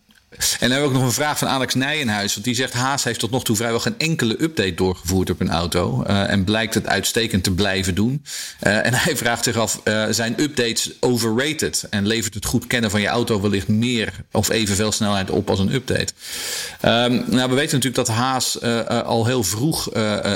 En 0.51 0.57
dan 0.59 0.71
hebben 0.71 0.89
we 0.89 0.95
ook 0.95 1.01
nog 1.01 1.03
een 1.03 1.23
vraag 1.23 1.37
van 1.37 1.47
Alex 1.47 1.73
Nijenhuis. 1.73 2.33
Want 2.33 2.45
die 2.45 2.55
zegt: 2.55 2.73
Haas 2.73 3.03
heeft 3.03 3.19
tot 3.19 3.31
nog 3.31 3.43
toe 3.43 3.55
vrijwel 3.55 3.79
geen 3.79 3.97
enkele 3.97 4.41
update 4.41 4.73
doorgevoerd 4.73 5.29
op 5.29 5.39
een 5.39 5.49
auto. 5.49 6.03
Uh, 6.07 6.29
en 6.29 6.43
blijkt 6.43 6.73
het 6.73 6.87
uitstekend 6.87 7.43
te 7.43 7.51
blijven 7.51 7.95
doen. 7.95 8.23
Uh, 8.61 8.85
en 8.85 8.93
hij 9.03 9.17
vraagt 9.17 9.43
zich 9.43 9.57
af: 9.57 9.81
uh, 9.83 10.05
zijn 10.09 10.41
updates 10.41 10.91
overrated? 10.99 11.87
En 11.89 12.07
levert 12.07 12.33
het 12.33 12.45
goed 12.45 12.67
kennen 12.67 12.91
van 12.91 13.01
je 13.01 13.07
auto 13.07 13.41
wellicht 13.41 13.67
meer 13.67 14.13
of 14.31 14.49
evenveel 14.49 14.91
snelheid 14.91 15.29
op 15.29 15.49
als 15.49 15.59
een 15.59 15.73
update? 15.73 16.13
Um, 16.81 17.23
nou, 17.27 17.49
we 17.49 17.55
weten 17.55 17.79
natuurlijk 17.79 17.95
dat 17.95 18.07
Haas 18.07 18.61
al 19.05 19.25
heel 19.25 19.43
vroeg 19.43 19.89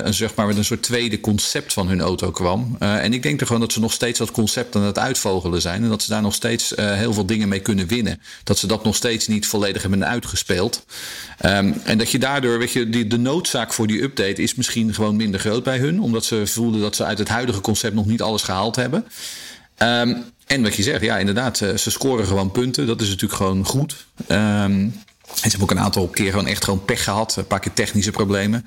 zeg 0.06 0.36
maar 0.36 0.48
met 0.48 0.58
een 0.58 0.66
soort 0.66 0.84
tweede 0.84 1.20
concept 1.20 1.74
van 1.74 1.88
hun 1.88 2.02
auto 2.02 2.32
kwam. 2.32 2.76
en 2.80 3.14
ik 3.14 3.24
denk 3.24 3.40
er 3.40 3.46
gewoon 3.46 3.62
dat 3.62 3.74
ze 3.74 3.80
nog 3.80 3.94
steeds 3.94 4.20
dat 4.20 4.32
concept 4.32 4.76
aan 4.76 4.82
het 4.82 5.00
uitvogelen 5.00 5.62
zijn. 5.62 5.84
En 5.84 5.90
dat 5.90 6.02
ze 6.02 6.10
daar 6.10 6.22
nog 6.22 6.34
steeds 6.34 6.74
heel 6.76 7.14
veel 7.14 7.26
dingen 7.26 7.48
mee 7.48 7.60
kunnen 7.60 7.88
winnen. 7.88 8.22
Dat 8.44 8.58
ze 8.58 8.68
dat 8.68 8.84
nog 8.84 8.96
steeds 8.96 9.28
niet 9.28 9.48
volledig 9.48 9.82
hebben 9.82 9.97
uitgespeeld. 10.06 10.86
Um, 11.46 11.74
en 11.84 11.98
dat 11.98 12.12
je 12.12 12.20
daardoor, 12.20 12.60
weet 12.60 12.72
je, 12.72 12.90
die, 12.90 13.08
de 13.08 13.18
noodzaak 13.18 13.74
voor 13.74 13.88
die 13.88 14.02
update 14.02 14.42
is 14.42 14.56
misschien 14.56 14.94
gewoon 14.94 15.16
minder 15.16 15.40
groot 15.40 15.64
bij 15.64 15.78
hun. 15.78 16.02
Omdat 16.02 16.26
ze 16.26 16.48
voelden 16.48 16.82
dat 16.82 16.96
ze 16.96 17.04
uit 17.04 17.18
het 17.18 17.28
huidige 17.28 17.62
concept 17.62 17.96
nog 17.96 18.06
niet 18.06 18.22
alles 18.22 18.42
gehaald 18.42 18.76
hebben. 18.76 19.06
Um, 19.78 20.24
en 20.48 20.64
wat 20.64 20.76
je 20.76 20.84
zegt, 20.84 21.02
ja, 21.02 21.18
inderdaad, 21.18 21.58
ze, 21.58 21.78
ze, 21.78 21.92
scoren 21.92 22.26
gewoon 22.26 22.52
punten. 22.52 22.88
Dat 22.88 23.02
is 23.02 23.08
natuurlijk 23.08 23.40
gewoon 23.42 23.66
goed. 23.66 24.06
Um, 24.28 24.94
en 25.28 25.50
ze 25.50 25.50
hebben 25.50 25.62
ook 25.62 25.72
een 25.72 25.86
aantal 25.86 26.08
keer 26.08 26.30
gewoon 26.30 26.48
echt 26.48 26.64
gewoon 26.64 26.86
pech 26.86 27.04
gehad. 27.04 27.36
Een 27.36 27.48
paar 27.48 27.60
keer 27.60 27.74
technische 27.74 28.12
problemen. 28.12 28.66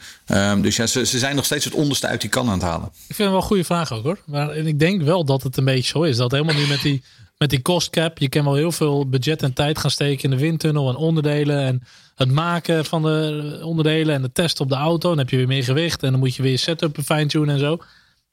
Dus 0.60 0.76
ja, 0.76 0.86
ze, 0.86 1.06
ze, 1.06 1.18
zijn 1.18 1.36
nog 1.36 1.44
steeds 1.44 1.64
het 1.64 1.74
onderste 1.74 2.06
uit 2.06 2.20
die 2.20 2.30
kan 2.30 2.46
aan 2.46 2.52
het 2.52 2.62
halen. 2.62 2.86
Ik 2.86 3.14
vind 3.14 3.18
het 3.18 3.26
wel 3.26 3.36
een 3.36 3.42
goede 3.42 3.64
vraag 3.64 3.92
ook 3.92 4.02
hoor. 4.02 4.18
Maar 4.26 4.56
ik 4.56 4.78
denk 4.78 5.02
wel 5.02 5.24
dat 5.24 5.42
het 5.42 5.56
een 5.56 5.64
beetje 5.64 5.90
zo 5.90 6.02
is. 6.02 6.16
Dat 6.16 6.30
helemaal 6.30 6.54
niet 6.54 6.68
met 6.68 6.82
die 6.82 7.02
met 7.40 7.50
die 7.50 7.62
cost 7.62 7.90
cap. 7.90 8.18
Je 8.18 8.28
kan 8.28 8.44
wel 8.44 8.54
heel 8.54 8.72
veel 8.72 9.08
budget 9.08 9.42
en 9.42 9.52
tijd 9.52 9.78
gaan 9.78 9.90
steken 9.90 10.24
in 10.24 10.30
de 10.30 10.42
windtunnel 10.42 10.88
en 10.88 10.96
onderdelen. 10.96 11.60
En 11.60 11.82
het 12.14 12.30
maken 12.30 12.84
van 12.84 13.02
de 13.02 13.60
onderdelen 13.62 14.14
en 14.14 14.22
de 14.22 14.32
test 14.32 14.60
op 14.60 14.68
de 14.68 14.74
auto. 14.74 15.08
Dan 15.08 15.18
heb 15.18 15.30
je 15.30 15.36
weer 15.36 15.46
meer 15.46 15.64
gewicht 15.64 16.02
en 16.02 16.10
dan 16.10 16.20
moet 16.20 16.34
je 16.34 16.42
weer 16.42 16.58
setup 16.58 16.98
fine-tunen 17.04 17.54
en 17.54 17.60
zo. 17.60 17.78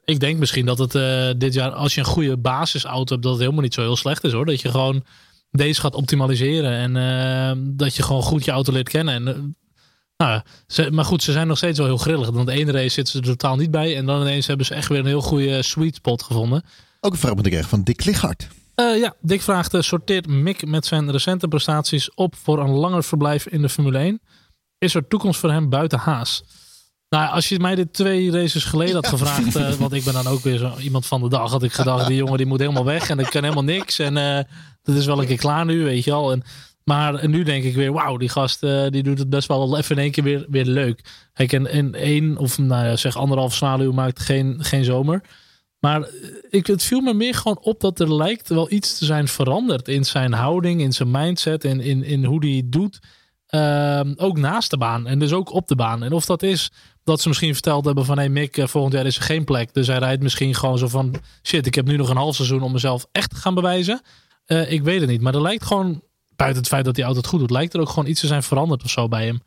Ik 0.04 0.20
denk 0.20 0.38
misschien 0.38 0.66
dat 0.66 0.78
het 0.78 0.94
uh, 0.94 1.30
dit 1.36 1.54
jaar, 1.54 1.70
als 1.70 1.94
je 1.94 2.00
een 2.00 2.06
goede 2.06 2.36
basisauto 2.36 3.12
hebt, 3.12 3.22
dat 3.22 3.32
het 3.32 3.40
helemaal 3.40 3.62
niet 3.62 3.74
zo 3.74 3.80
heel 3.80 3.96
slecht 3.96 4.24
is 4.24 4.32
hoor. 4.32 4.46
Dat 4.46 4.60
je 4.60 4.70
gewoon 4.70 5.04
deze 5.50 5.80
gaat 5.80 5.94
optimaliseren 5.94 6.72
en 6.72 6.96
uh, 6.96 7.62
dat 7.76 7.96
je 7.96 8.02
gewoon 8.02 8.22
goed 8.22 8.44
je 8.44 8.50
auto 8.50 8.72
leert 8.72 8.88
kennen. 8.88 9.14
En, 9.14 9.28
uh, 9.28 10.40
nou, 10.76 10.90
maar 10.90 11.04
goed, 11.04 11.22
ze 11.22 11.32
zijn 11.32 11.46
nog 11.46 11.56
steeds 11.56 11.78
wel 11.78 11.86
heel 11.86 11.96
grillig. 11.96 12.30
Want 12.30 12.46
de 12.46 12.52
ene 12.52 12.72
race 12.72 12.88
zitten 12.88 13.12
ze 13.12 13.18
er 13.18 13.36
totaal 13.36 13.56
niet 13.56 13.70
bij. 13.70 13.96
En 13.96 14.06
dan 14.06 14.20
ineens 14.20 14.46
hebben 14.46 14.66
ze 14.66 14.74
echt 14.74 14.88
weer 14.88 14.98
een 14.98 15.06
heel 15.06 15.22
goede 15.22 15.62
sweet 15.62 15.94
spot 15.94 16.22
gevonden. 16.22 16.64
Ook 17.00 17.12
een 17.12 17.18
vraag 17.18 17.34
moet 17.34 17.46
ik 17.46 17.52
echt 17.52 17.68
van 17.68 17.82
Dick 17.82 18.04
Lichard. 18.04 18.48
Uh, 18.80 18.98
ja, 18.98 19.14
Dick 19.20 19.42
vraagt: 19.42 19.74
uh, 19.74 19.80
sorteert 19.80 20.26
Mick 20.26 20.66
met 20.66 20.86
zijn 20.86 21.10
recente 21.10 21.48
prestaties 21.48 22.14
op 22.14 22.36
voor 22.36 22.58
een 22.58 22.70
langer 22.70 23.04
verblijf 23.04 23.46
in 23.46 23.62
de 23.62 23.68
Formule 23.68 23.98
1? 23.98 24.20
Is 24.78 24.94
er 24.94 25.08
toekomst 25.08 25.40
voor 25.40 25.50
hem 25.50 25.68
buiten 25.68 25.98
Haas? 25.98 26.44
Nou, 27.08 27.30
als 27.30 27.48
je 27.48 27.58
mij 27.58 27.74
dit 27.74 27.92
twee 27.92 28.30
races 28.30 28.64
geleden 28.64 28.94
had 28.94 29.08
gevraagd, 29.08 29.56
uh, 29.56 29.70
want 29.70 29.92
ik 29.92 30.04
ben 30.04 30.12
dan 30.12 30.26
ook 30.26 30.40
weer 30.40 30.58
zo 30.58 30.76
iemand 30.76 31.06
van 31.06 31.20
de 31.20 31.28
dag, 31.28 31.50
had 31.50 31.62
ik 31.62 31.72
gedacht: 31.72 32.06
die 32.06 32.16
jongen 32.16 32.36
die 32.36 32.46
moet 32.46 32.60
helemaal 32.60 32.84
weg 32.84 33.10
en 33.10 33.18
ik 33.18 33.30
kan 33.30 33.42
helemaal 33.42 33.64
niks. 33.64 33.98
En 33.98 34.14
dat 34.82 34.96
is 34.96 35.06
wel 35.06 35.20
een 35.20 35.26
keer 35.26 35.38
klaar 35.38 35.64
nu, 35.64 35.84
weet 35.84 36.04
je 36.04 36.12
al. 36.12 36.32
En, 36.32 36.42
maar 36.84 37.14
en 37.14 37.30
nu 37.30 37.42
denk 37.42 37.64
ik 37.64 37.74
weer: 37.74 37.92
wauw, 37.92 38.16
die 38.16 38.28
gast 38.28 38.60
die 38.90 39.02
doet 39.02 39.18
het 39.18 39.30
best 39.30 39.48
wel 39.48 39.78
even 39.78 39.96
in 39.96 40.02
één 40.02 40.10
keer 40.10 40.24
weer, 40.24 40.46
weer 40.48 40.64
leuk. 40.66 41.28
Hij 41.32 41.46
kan 41.46 41.68
in 41.68 41.94
één 41.94 42.36
of 42.36 42.58
nou 42.58 42.86
ja, 42.86 42.96
zeg 42.96 43.16
anderhalf 43.16 43.54
zwaluw 43.54 43.92
maakt 43.92 44.20
geen, 44.20 44.56
geen 44.60 44.84
zomer. 44.84 45.22
Maar 45.80 46.02
eh, 46.02 46.10
ik, 46.48 46.66
het 46.66 46.82
viel 46.82 47.00
me 47.00 47.14
meer 47.14 47.34
gewoon 47.34 47.58
op 47.60 47.80
dat 47.80 48.00
er 48.00 48.14
lijkt 48.14 48.48
wel 48.48 48.70
iets 48.70 48.98
te 48.98 49.04
zijn 49.04 49.28
veranderd 49.28 49.88
in 49.88 50.04
zijn 50.04 50.32
houding, 50.32 50.80
in 50.80 50.92
zijn 50.92 51.10
mindset 51.10 51.64
en 51.64 51.80
in, 51.80 52.02
in 52.02 52.24
hoe 52.24 52.46
hij 52.46 52.56
het 52.56 52.72
doet. 52.72 52.98
Ehm, 53.46 54.12
ook 54.16 54.38
naast 54.38 54.70
de 54.70 54.78
baan 54.78 55.06
en 55.06 55.18
dus 55.18 55.32
ook 55.32 55.52
op 55.52 55.68
de 55.68 55.76
baan. 55.76 56.02
En 56.02 56.12
of 56.12 56.24
dat 56.24 56.42
is 56.42 56.70
dat 57.04 57.20
ze 57.20 57.28
misschien 57.28 57.52
verteld 57.52 57.84
hebben 57.84 58.04
van 58.04 58.16
hé 58.16 58.22
hey 58.22 58.32
Mick, 58.32 58.56
eh, 58.56 58.66
volgend 58.66 58.94
jaar 58.94 59.06
is 59.06 59.16
er 59.16 59.22
geen 59.22 59.44
plek. 59.44 59.74
Dus 59.74 59.86
hij 59.86 59.98
rijdt 59.98 60.22
misschien 60.22 60.54
gewoon 60.54 60.78
zo 60.78 60.88
van 60.88 61.14
shit, 61.42 61.66
ik 61.66 61.74
heb 61.74 61.86
nu 61.86 61.96
nog 61.96 62.08
een 62.08 62.16
half 62.16 62.34
seizoen 62.34 62.62
om 62.62 62.72
mezelf 62.72 63.06
echt 63.12 63.30
te 63.30 63.36
gaan 63.36 63.54
bewijzen. 63.54 64.00
Uh, 64.46 64.72
ik 64.72 64.82
weet 64.82 65.00
het 65.00 65.08
niet. 65.08 65.20
Maar 65.20 65.34
er 65.34 65.42
lijkt 65.42 65.64
gewoon, 65.64 66.02
buiten 66.36 66.60
het 66.60 66.70
feit 66.70 66.84
dat 66.84 66.96
hij 66.96 67.04
altijd 67.04 67.26
goed 67.26 67.40
doet, 67.40 67.50
lijkt 67.50 67.74
er 67.74 67.80
ook 67.80 67.88
gewoon 67.88 68.08
iets 68.08 68.20
te 68.20 68.26
zijn 68.26 68.42
veranderd 68.42 68.84
of 68.84 68.90
zo 68.90 69.08
bij 69.08 69.26
hem. 69.26 69.40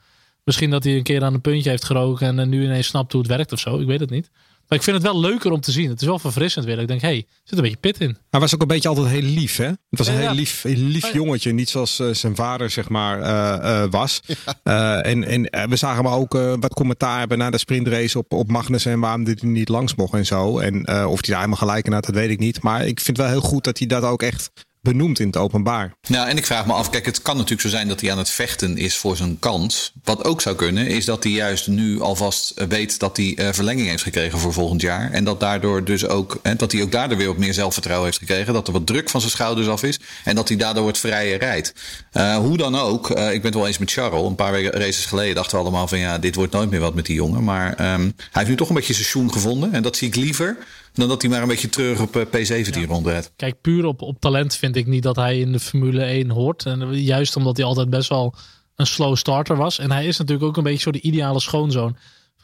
Misschien 0.44 0.70
dat 0.70 0.84
hij 0.84 0.96
een 0.96 1.04
keer 1.04 1.24
aan 1.24 1.34
een 1.34 1.42
puntje 1.42 1.70
heeft 1.70 1.84
geroken 1.84 2.40
en 2.40 2.50
nu 2.50 2.64
ineens 2.64 2.88
snapt 2.88 3.12
hoe 3.12 3.22
het 3.22 3.30
werkt 3.30 3.52
of 3.52 3.60
zo. 3.60 3.80
Ik 3.80 3.88
weet 3.88 4.00
het 4.00 4.10
niet. 4.10 4.30
Maar 4.68 4.78
ik 4.78 4.86
vind 4.86 4.98
het 4.98 5.06
wel 5.06 5.20
leuker 5.20 5.52
om 5.52 5.60
te 5.60 5.72
zien. 5.72 5.90
Het 5.90 6.02
is 6.02 6.08
wel 6.08 6.20
verfrissend 6.20 6.66
weer. 6.66 6.80
Ik 6.80 6.88
denk, 6.88 7.02
hey, 7.02 7.26
zit 7.44 7.58
een 7.58 7.64
beetje 7.64 7.78
pit 7.78 8.00
in. 8.00 8.18
Hij 8.30 8.40
was 8.40 8.54
ook 8.54 8.62
een 8.62 8.68
beetje 8.68 8.90
altijd 8.90 9.08
heel 9.08 9.22
lief, 9.22 9.58
hè? 9.58 9.66
Het 9.66 9.78
was 9.90 10.08
een 10.08 10.18
heel 10.18 10.34
lief, 10.34 10.62
heel 10.62 10.76
lief 10.76 11.14
jongetje. 11.14 11.52
Niet 11.52 11.70
zoals 11.70 12.00
uh, 12.00 12.14
zijn 12.14 12.36
vader, 12.36 12.70
zeg 12.70 12.90
maar, 12.90 13.20
uh, 13.20 13.58
uh, 13.64 13.84
was. 13.90 14.22
en 14.64 15.50
en 15.50 15.70
we 15.70 15.76
zagen 15.76 16.04
hem 16.04 16.14
ook 16.14 16.34
wat 16.60 16.74
commentaar 16.74 17.20
hebben 17.20 17.38
na 17.38 17.50
de 17.50 17.58
sprintrace 17.58 18.18
op, 18.18 18.34
op 18.34 18.48
Magnus. 18.48 18.86
En 18.86 19.00
waarom 19.00 19.24
hij 19.26 19.38
niet 19.42 19.70
langs 19.70 19.96
mocht 19.96 20.14
en 20.14 20.26
zo. 20.26 20.60
En 20.60 20.76
of 20.88 21.20
hij 21.20 21.22
daar 21.22 21.36
helemaal 21.36 21.58
gelijk 21.58 21.86
in 21.86 21.94
had, 21.94 22.06
dat 22.06 22.16
weet 22.16 22.30
ik 22.30 22.40
niet. 22.40 22.62
Maar 22.62 22.86
ik 22.86 23.00
vind 23.00 23.18
wel 23.18 23.28
heel 23.28 23.42
goed 23.42 23.64
dat 23.64 23.78
hij 23.78 23.88
dat 23.88 24.04
ook 24.04 24.22
echt 24.22 24.52
benoemd 24.82 25.20
in 25.20 25.28
het 25.28 25.38
openbaar. 25.38 25.94
Nou, 26.08 26.30
en 26.30 26.38
ik 26.38 26.46
vraag 26.46 26.66
me 26.66 26.74
af, 26.74 26.90
kijk, 26.90 27.06
het 27.06 27.22
kan 27.22 27.36
natuurlijk 27.36 27.62
zo 27.62 27.70
zijn 27.70 27.88
dat 27.88 28.02
hij 28.02 28.12
aan 28.12 28.18
het 28.18 28.30
vechten 28.30 28.78
is 28.78 28.98
voor 28.98 29.18
zijn 29.18 29.40
kans. 29.40 29.94
Wat 30.04 30.24
ook 30.24 30.42
zou 30.42 30.56
kunnen, 30.56 30.88
is 30.88 31.06
dat 31.06 31.24
hij 31.24 31.32
juist 31.34 31.68
nu 31.68 32.02
alvast 32.02 32.50
eh, 32.50 32.68
weet 32.68 33.00
dat 33.00 33.18
hij 33.18 33.38
uh, 33.40 33.50
verlenging 33.52 33.88
heeft 33.88 34.04
gekregen 34.04 34.40
voor 34.40 34.54
volgend 34.54 34.82
jaar. 34.82 35.12
En 35.12 35.24
dat 35.24 35.40
daardoor 35.40 35.84
dus 35.84 36.08
ook, 36.08 36.40
hè, 36.42 36.56
dat 36.56 36.72
hij 36.72 36.82
ook 36.82 36.92
daardoor 36.92 37.18
weer 37.18 37.28
wat 37.28 37.38
meer 37.38 37.54
zelfvertrouwen 37.54 38.06
heeft 38.08 38.20
gekregen. 38.20 38.54
Dat 38.54 38.68
er 38.68 38.74
wat 38.74 38.88
druk 38.88 39.10
van 39.10 39.20
zijn 39.20 39.32
schouders 39.32 39.68
af 39.68 39.84
is. 39.84 40.00
En 40.24 40.36
dat 40.36 40.48
hij 40.48 40.58
daardoor 40.58 40.86
wat 40.86 40.98
vrijer 40.98 41.40
rijdt. 41.40 41.74
Uh, 42.14 42.38
hoe 42.38 42.58
dan 42.58 42.76
ook, 42.76 43.10
ik 43.10 43.16
ben 43.16 43.44
het 43.44 43.54
wel 43.54 43.68
eens 43.68 43.78
met 43.78 43.92
Charles. 43.92 44.26
Een 44.26 44.36
paar 44.36 44.62
races 44.62 45.06
geleden 45.06 45.36
dachten 45.36 45.58
we 45.58 45.64
allemaal 45.64 45.88
van 45.88 46.00
ja, 46.00 46.18
dit 46.18 46.36
wordt 46.36 46.54
nooit 46.54 46.70
meer 46.70 46.80
wat 46.80 46.94
met 46.94 47.06
die 47.06 47.16
jongen. 47.16 47.44
Maar 47.44 47.94
um, 47.94 48.14
hij 48.18 48.30
heeft 48.32 48.50
nu 48.50 48.56
toch 48.56 48.70
een 48.70 48.76
beetje 48.76 48.94
schoen 48.94 49.34
gevonden. 49.34 49.74
En 49.74 49.82
dat 49.82 49.98
zie 49.98 50.08
ik 50.08 50.16
liever 50.16 50.58
dan 50.94 51.08
dat 51.08 51.22
hij 51.22 51.32
maar 51.32 51.42
een 51.42 51.48
beetje 51.48 51.70
terug 51.70 52.02
op 52.02 52.16
eh, 52.16 52.26
P17 52.26 52.80
ja. 52.80 52.86
rondrijdt. 52.86 53.32
Kijk, 53.36 53.62
puur 53.62 53.86
op, 53.86 54.02
op 54.02 54.20
talent 54.20 54.56
vind 54.56 54.76
ik 54.76 54.88
niet 54.88 55.04
dat 55.04 55.16
hij 55.16 55.40
in 55.40 55.52
de 55.52 55.60
Formule 55.60 56.04
1 56.04 56.30
hoort. 56.30 56.66
En 56.66 57.02
juist 57.02 57.36
omdat 57.36 57.58
hij 57.58 57.66
altijd 57.66 57.90
best 57.90 58.10
wel 58.10 58.36
een 58.76 58.88
slow 58.88 59.16
starter 59.16 59.56
was. 59.56 59.80
En 59.80 59.92
hij 59.92 60.06
is 60.06 60.18
natuurlijk 60.18 60.48
ook 60.48 60.58
een 60.58 60.64
beetje 60.64 60.82
zo 60.82 60.92
de 60.92 61.02
ideale 61.02 61.40
schoonzoon. 61.40 61.98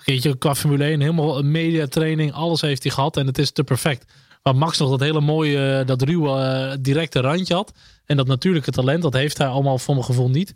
Weet 0.05 0.23
je, 0.23 0.37
qua 0.37 0.55
Formule 0.55 0.83
1 0.83 0.99
helemaal 0.99 1.37
een 1.37 1.51
mediatraining, 1.51 2.33
alles 2.33 2.61
heeft 2.61 2.83
hij 2.83 2.91
gehad 2.91 3.17
en 3.17 3.27
het 3.27 3.37
is 3.37 3.51
te 3.51 3.63
perfect. 3.63 4.05
Waar 4.41 4.55
Max 4.55 4.77
nog 4.77 4.89
dat 4.89 4.99
hele 4.99 5.21
mooie, 5.21 5.83
dat 5.85 6.01
ruwe, 6.01 6.29
eh, 6.29 6.77
directe 6.79 7.19
randje 7.19 7.53
had. 7.53 7.73
En 8.05 8.17
dat 8.17 8.27
natuurlijke 8.27 8.71
talent, 8.71 9.01
dat 9.01 9.13
heeft 9.13 9.37
hij 9.37 9.47
allemaal 9.47 9.77
voor 9.77 9.93
mijn 9.93 10.05
gevoel 10.05 10.29
niet. 10.29 10.53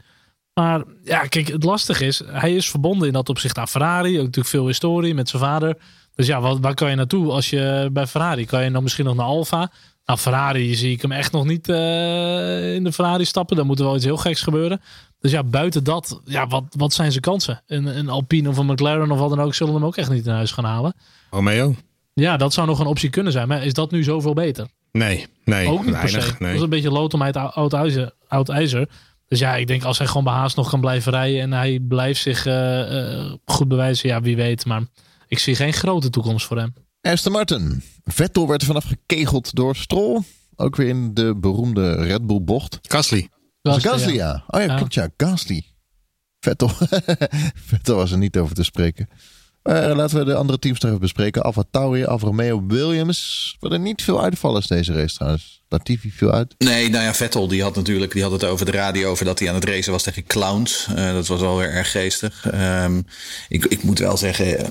Maar 0.54 0.84
ja, 1.04 1.20
kijk, 1.20 1.48
het 1.48 1.64
lastige 1.64 2.06
is, 2.06 2.22
hij 2.26 2.56
is 2.56 2.70
verbonden 2.70 3.08
in 3.08 3.14
dat 3.14 3.30
opzicht 3.30 3.58
aan 3.58 3.68
Ferrari. 3.68 4.18
Ook 4.18 4.26
natuurlijk 4.26 4.48
veel 4.48 4.68
historie 4.68 5.14
met 5.14 5.30
zijn 5.30 5.42
vader. 5.42 5.78
Dus 6.16 6.28
ja, 6.28 6.42
wat, 6.42 6.60
waar 6.60 6.74
kan 6.74 6.90
je 6.90 6.96
naartoe 6.96 7.32
als 7.32 7.50
je 7.50 7.90
bij 7.92 8.08
Ferrari? 8.08 8.46
Kan 8.46 8.64
je 8.64 8.72
dan 8.72 8.84
misschien 8.84 9.06
nog 9.06 9.16
naar 9.16 9.26
Alfa? 9.26 9.72
Nou, 10.06 10.20
Ferrari 10.20 10.76
zie 10.76 10.92
ik 10.92 11.02
hem 11.02 11.12
echt 11.12 11.32
nog 11.32 11.46
niet 11.46 11.70
uh, 11.70 12.76
in 12.76 12.84
de 12.84 12.92
Ferrari 12.92 13.26
stappen. 13.26 13.56
Dan 13.56 13.66
moet 13.66 13.80
er 13.80 13.86
wel 13.86 13.96
iets 13.96 14.06
heel 14.06 14.18
geks 14.18 14.42
gebeuren. 14.42 14.82
Dus 15.20 15.32
ja, 15.32 15.44
buiten 15.44 15.84
dat, 15.84 16.22
ja, 16.26 16.48
wat, 16.48 16.64
wat 16.70 16.94
zijn 16.94 17.12
zijn 17.12 17.24
kansen? 17.24 17.62
Een, 17.68 17.98
een 17.98 18.10
Alpine 18.10 18.50
of 18.50 18.58
een 18.58 18.66
McLaren 18.66 19.12
of 19.12 19.20
wat 19.20 19.30
dan 19.30 19.42
ook, 19.42 19.54
zullen 19.54 19.74
hem 19.74 19.86
ook 19.86 19.98
echt 19.98 20.10
niet 20.10 20.26
in 20.26 20.32
huis 20.32 20.52
gaan 20.52 20.66
halen. 20.66 20.94
Romeo? 21.30 21.76
Ja, 22.14 22.38
dat 22.38 22.54
zou 22.54 22.68
nog 22.68 22.80
een 22.80 22.86
optie 22.86 23.10
kunnen 23.10 23.32
zijn. 23.32 23.48
Maar 23.48 23.66
is 23.66 23.74
dat 23.74 23.92
nu 23.92 24.04
zoveel 24.04 24.34
beter? 24.34 24.68
Nee, 24.92 25.28
nee. 25.44 25.68
Ook 25.68 25.86
niet 25.86 25.94
weinig, 25.94 26.14
per 26.14 26.22
se. 26.22 26.36
Nee. 26.40 26.48
Dat 26.48 26.58
is 26.58 26.62
een 26.62 26.70
beetje 26.70 26.92
lood 26.92 27.14
om 27.14 27.24
uit 27.24 27.36
oud 27.36 27.74
ijzer, 27.74 28.12
oud 28.28 28.50
ijzer. 28.50 28.90
Dus 29.32 29.40
ja, 29.40 29.56
ik 29.56 29.68
denk 29.68 29.84
als 29.84 29.98
hij 29.98 30.08
gewoon 30.08 30.24
bij 30.24 30.34
Haas 30.34 30.56
nog 30.56 30.70
kan 30.70 30.82
blijven 30.82 31.12
rijden 31.12 31.42
en 31.42 31.52
hij 31.52 31.80
blijft 31.80 32.22
zich 32.22 32.46
uh, 32.46 32.54
uh, 32.54 33.34
goed 33.46 33.68
bewijzen, 33.68 34.10
ja, 34.10 34.22
wie 34.22 34.36
weet. 34.36 34.66
Maar 34.66 34.82
ik 35.28 35.40
zie 35.40 35.56
geen 35.56 35.74
grote 35.74 36.10
toekomst 36.10 36.46
voor 36.46 36.58
hem. 36.58 36.74
Aston 37.02 37.32
Martin. 37.32 37.84
Vettel 38.04 38.48
werd 38.48 38.62
er 38.62 38.68
vanaf 38.68 38.84
gekegeld 38.86 39.56
door 39.56 39.76
Stroll. 39.76 40.22
Ook 40.56 40.76
weer 40.76 40.88
in 40.88 41.14
de 41.14 41.36
beroemde 41.36 41.94
Red 41.96 42.28
Bull 42.28 42.42
bocht. 42.42 42.80
Gasly. 42.82 43.30
Gasly, 43.62 43.90
Gasly 43.90 44.14
ja. 44.14 44.28
ja. 44.28 44.44
Oh 44.48 44.60
ja, 44.62 44.66
ja, 44.66 44.76
klopt 44.76 44.94
ja. 44.94 45.10
Gasly. 45.18 45.64
Vettel. 46.40 46.70
Vettel 47.70 47.96
was 47.96 48.12
er 48.12 48.18
niet 48.18 48.38
over 48.38 48.56
te 48.56 48.64
spreken. 48.64 49.10
Maar 49.64 49.96
laten 49.96 50.18
we 50.18 50.26
de 50.26 50.36
andere 50.36 50.60
teams 50.60 50.80
nog 50.80 50.90
even 50.90 51.02
bespreken. 51.02 51.42
Alfa 51.42 51.64
Tauri, 51.72 52.06
Alfa 52.06 52.26
Romeo, 52.26 52.66
Williams. 52.68 53.58
Er 53.60 53.80
niet 53.80 54.04
veel 54.04 54.24
uitvallers 54.24 54.68
deze 54.68 54.94
race 54.94 55.16
trouwens. 55.16 55.62
Latifi 55.70 56.12
viel 56.12 56.32
uit. 56.32 56.56
Nee, 56.58 56.90
nou 56.90 57.04
ja, 57.04 57.14
Vettel 57.14 57.48
die 57.48 57.62
had 57.62 57.76
natuurlijk 57.76 58.12
die 58.12 58.22
had 58.22 58.32
het 58.32 58.44
over 58.44 58.66
de 58.66 58.72
radio 58.72 59.10
over 59.10 59.26
dat 59.26 59.40
hij 59.40 59.50
aan 59.50 59.56
het 59.56 59.66
racen 59.66 59.92
was 59.92 60.04
tegen 60.04 60.24
clowns. 60.24 60.88
Uh, 60.90 61.14
dat 61.14 61.28
was 61.28 61.40
wel 61.42 61.58
weer 61.58 61.70
erg 61.70 61.92
geestig. 61.92 62.46
Um, 62.54 63.06
ik, 63.50 63.66
ik 63.66 63.84
moet 63.84 64.00
wel 64.00 64.18
zeggen, 64.18 64.70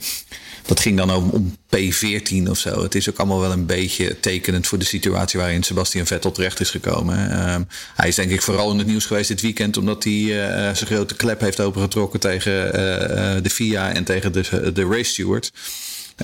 dat 0.66 0.80
ging 0.80 0.96
dan 0.96 1.14
om, 1.14 1.30
om 1.30 1.56
P14 1.76 2.48
of 2.50 2.58
zo. 2.58 2.82
Het 2.82 2.94
is 2.94 3.08
ook 3.11 3.18
allemaal 3.18 3.40
wel 3.40 3.52
een 3.52 3.66
beetje 3.66 4.20
tekenend 4.20 4.66
voor 4.66 4.78
de 4.78 4.84
situatie 4.84 5.40
waarin 5.40 5.62
Sebastian 5.62 6.06
Vettel 6.06 6.32
terecht 6.32 6.61
is 6.61 6.70
gekomen. 6.70 7.50
Um, 7.54 7.66
hij 7.94 8.08
is 8.08 8.14
denk 8.14 8.30
ik 8.30 8.42
vooral 8.42 8.70
in 8.70 8.78
het 8.78 8.86
nieuws 8.86 9.06
geweest 9.06 9.28
dit 9.28 9.40
weekend 9.40 9.76
omdat 9.76 10.04
hij 10.04 10.12
uh, 10.12 10.36
zijn 10.54 10.86
grote 10.86 11.14
klep 11.14 11.40
heeft 11.40 11.61
opengetrokken 11.61 12.20
tegen 12.20 12.66
uh, 12.66 12.72
de 13.42 13.50
FIA 13.50 13.92
en 13.92 14.04
tegen 14.04 14.32
de, 14.32 14.72
de 14.72 14.84
race 14.84 15.11
steward. 15.11 15.52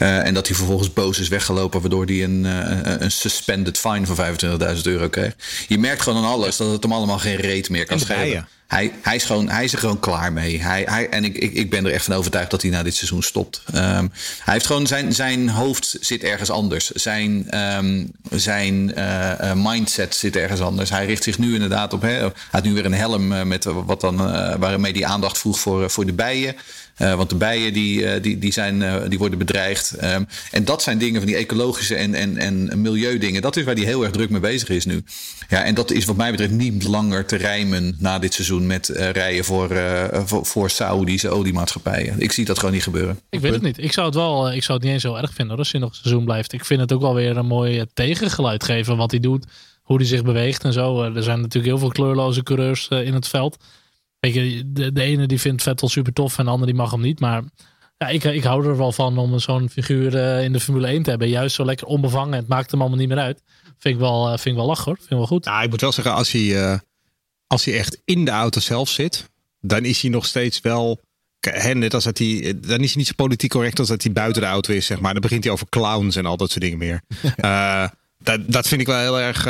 Uh, 0.03 0.27
en 0.27 0.35
dat 0.35 0.47
hij 0.47 0.57
vervolgens 0.57 0.93
boos 0.93 1.19
is 1.19 1.29
weggelopen, 1.29 1.81
waardoor 1.81 2.05
hij 2.05 2.25
een, 2.25 2.45
uh, 2.45 2.93
een 2.99 3.11
suspended 3.11 3.79
fine 3.79 4.07
van 4.07 4.37
25.000 4.77 4.83
euro 4.83 5.09
kreeg. 5.09 5.35
Je 5.69 5.79
merkt 5.79 6.03
gewoon 6.03 6.25
aan 6.25 6.31
alles 6.31 6.57
dat 6.57 6.71
het 6.73 6.83
hem 6.83 6.93
allemaal 6.93 7.19
geen 7.19 7.37
reet 7.37 7.71
meer 7.71 7.87
kan 7.87 8.01
schelen. 8.01 8.49
Hij, 8.67 8.93
hij, 9.03 9.15
is 9.15 9.25
gewoon, 9.25 9.49
hij 9.49 9.65
is 9.65 9.73
er 9.73 9.79
gewoon 9.79 10.01
klaar 10.01 10.33
mee. 10.33 10.63
Hij, 10.63 10.83
hij, 10.89 11.09
en 11.09 11.25
ik, 11.25 11.39
ik, 11.39 11.53
ik 11.53 11.71
ben 11.71 11.87
er 11.87 11.93
echt 11.93 12.05
van 12.05 12.15
overtuigd 12.15 12.51
dat 12.51 12.63
hij 12.63 12.71
na 12.71 12.83
dit 12.83 12.95
seizoen 12.95 13.23
stopt. 13.23 13.63
Um, 13.75 14.13
hij 14.39 14.53
heeft 14.53 14.67
gewoon 14.67 14.87
zijn, 14.87 15.13
zijn 15.13 15.49
hoofd 15.49 15.97
zit 16.01 16.23
ergens 16.23 16.51
anders. 16.51 16.91
Zijn, 16.91 17.59
um, 17.59 18.13
zijn 18.31 18.93
uh, 18.99 19.53
mindset 19.55 20.15
zit 20.15 20.37
ergens 20.37 20.61
anders. 20.61 20.91
Hij 20.91 21.07
richt 21.07 21.23
zich 21.23 21.39
nu 21.39 21.55
inderdaad 21.55 21.93
op. 21.93 22.03
Hij 22.03 22.33
had 22.51 22.65
nu 22.65 22.75
weer 22.75 22.85
een 22.85 22.95
helm 22.95 23.49
met 23.49 23.65
wat 23.65 24.01
dan, 24.01 24.17
waarmee 24.59 24.93
hij 24.93 25.05
aandacht 25.05 25.39
vroeg 25.39 25.61
voor, 25.61 25.91
voor 25.91 26.07
de 26.07 26.13
bijen. 26.13 26.57
Uh, 26.99 27.15
want 27.15 27.31
de 27.31 27.37
bijen 27.37 27.73
die, 27.73 28.01
uh, 28.01 28.23
die, 28.23 28.39
die, 28.39 28.53
zijn, 28.53 28.81
uh, 28.81 28.97
die 29.09 29.19
worden 29.19 29.39
bedreigd. 29.39 30.05
Um, 30.05 30.27
en 30.51 30.65
dat 30.65 30.83
zijn 30.83 30.99
dingen 30.99 31.21
van 31.21 31.27
die 31.27 31.37
ecologische 31.37 31.95
en, 31.95 32.15
en, 32.15 32.37
en 32.37 32.81
milieudingen. 32.81 33.43
Dat 33.43 33.57
is 33.57 33.65
waar 33.65 33.75
hij 33.75 33.85
heel 33.85 34.03
erg 34.03 34.13
druk 34.13 34.31
mee 34.31 34.41
bezig 34.41 34.69
is 34.69 34.85
nu. 34.85 35.05
Ja, 35.49 35.65
en 35.65 35.75
dat 35.75 35.91
is 35.91 36.05
wat 36.05 36.17
mij 36.17 36.31
betreft 36.31 36.53
niet 36.53 36.83
langer 36.83 37.27
te 37.27 37.37
rijmen 37.37 37.97
na 37.99 38.19
dit 38.19 38.35
seizoen 38.35 38.67
met 38.67 38.89
rijden 38.89 39.45
voor, 39.45 39.77
voor, 40.25 40.47
voor 40.47 40.71
Saoedische 40.71 41.29
oliemaatschappijen. 41.29 42.21
Ik 42.21 42.33
zie 42.33 42.45
dat 42.45 42.59
gewoon 42.59 42.75
niet 42.75 42.83
gebeuren. 42.83 43.21
Ik 43.31 43.41
weet 43.41 43.53
het 43.53 43.63
niet. 43.63 43.79
Ik 43.79 43.93
zou 43.93 44.07
het 44.07 44.15
wel, 44.15 44.53
ik 44.53 44.63
zou 44.63 44.79
het 44.79 44.87
niet 44.87 44.93
eens 44.95 45.03
zo 45.03 45.15
erg 45.15 45.35
vinden 45.35 45.57
als 45.59 45.73
hij 45.73 45.81
nog 45.81 45.91
een 45.91 45.97
seizoen 45.97 46.25
blijft. 46.25 46.53
Ik 46.53 46.65
vind 46.65 46.81
het 46.81 46.93
ook 46.93 47.01
wel 47.01 47.15
weer 47.15 47.37
een 47.37 47.47
mooi 47.47 47.85
tegengeluid 47.95 48.65
geven 48.65 48.97
wat 48.97 49.11
hij 49.11 49.21
doet. 49.21 49.45
Hoe 49.83 49.97
hij 49.97 50.07
zich 50.07 50.23
beweegt 50.23 50.65
en 50.65 50.73
zo. 50.73 51.03
er 51.03 51.23
zijn 51.23 51.41
natuurlijk 51.41 51.67
heel 51.67 51.79
veel 51.79 51.93
kleurloze 51.93 52.43
coureurs 52.43 52.89
in 52.89 53.15
het 53.15 53.29
veld. 53.29 53.57
Weet 54.33 54.55
je, 54.55 54.73
de, 54.73 54.93
de 54.93 55.03
ene 55.03 55.27
die 55.27 55.41
vindt 55.41 55.63
Vettel 55.63 55.89
super 55.89 56.13
tof 56.13 56.39
en 56.39 56.45
de 56.45 56.51
andere 56.51 56.71
die 56.71 56.81
mag 56.81 56.91
hem 56.91 57.01
niet. 57.01 57.21
Maar 57.21 57.43
ja, 57.99 58.09
ik, 58.09 58.25
ik 58.25 58.43
hou 58.43 58.67
er 58.67 58.77
wel 58.77 58.93
van 58.93 59.19
om 59.19 59.39
zo'n 59.39 59.69
figuur 59.69 60.15
uh, 60.15 60.45
in 60.45 60.53
de 60.53 60.61
Formule 60.61 60.87
1 60.87 61.03
te 61.03 61.11
hebben. 61.11 61.29
Juist 61.29 61.55
zo 61.55 61.65
lekker 61.65 61.87
onbevangen. 61.87 62.35
Het 62.35 62.49
maakt 62.49 62.71
hem 62.71 62.81
allemaal 62.81 62.99
niet 62.99 63.09
meer 63.09 63.19
uit. 63.19 63.43
Vind 63.79 63.95
ik 63.95 64.01
wel, 64.01 64.25
uh, 64.25 64.31
vind 64.31 64.45
ik 64.45 64.55
wel 64.55 64.67
lach 64.67 64.85
hoor. 64.85 64.97
Vind 64.97 65.11
ik 65.11 65.17
wel 65.17 65.27
goed. 65.27 65.45
Ja, 65.45 65.63
ik 65.63 65.71
moet 65.71 65.81
wel 65.81 65.93
zeggen, 65.93 66.15
als 66.15 66.33
hij, 66.33 66.43
uh, 66.43 66.79
als 67.47 67.65
hij 67.65 67.79
echt 67.79 68.01
in 68.05 68.25
de 68.25 68.31
auto 68.31 68.61
zelf 68.61 68.89
zit, 68.89 69.31
dan 69.61 69.85
is 69.85 70.01
hij 70.01 70.11
nog 70.11 70.27
steeds 70.27 70.61
wel. 70.61 71.01
Hè, 71.41 71.75
net 71.75 71.95
als 71.95 72.05
dat 72.05 72.19
hij, 72.19 72.59
dan 72.61 72.81
is 72.81 72.89
hij 72.89 72.97
niet 72.97 73.07
zo 73.07 73.13
politiek 73.17 73.51
correct 73.51 73.79
als 73.79 73.89
dat 73.89 74.03
hij 74.03 74.13
buiten 74.13 74.43
de 74.43 74.49
auto 74.49 74.73
is, 74.73 74.87
zeg 74.87 75.01
maar. 75.01 75.13
Dan 75.13 75.23
begint 75.23 75.45
hij 75.45 75.53
over 75.53 75.69
clowns 75.69 76.17
en 76.17 76.27
al 76.27 76.37
dat 76.37 76.51
soort 76.51 76.63
dingen 76.63 76.79
meer. 76.79 77.03
dat, 78.23 78.41
dat 78.47 78.69
vind 78.69 78.81
ik 78.81 78.87
wel 78.87 79.01
heel 79.01 79.21
erg 79.21 79.47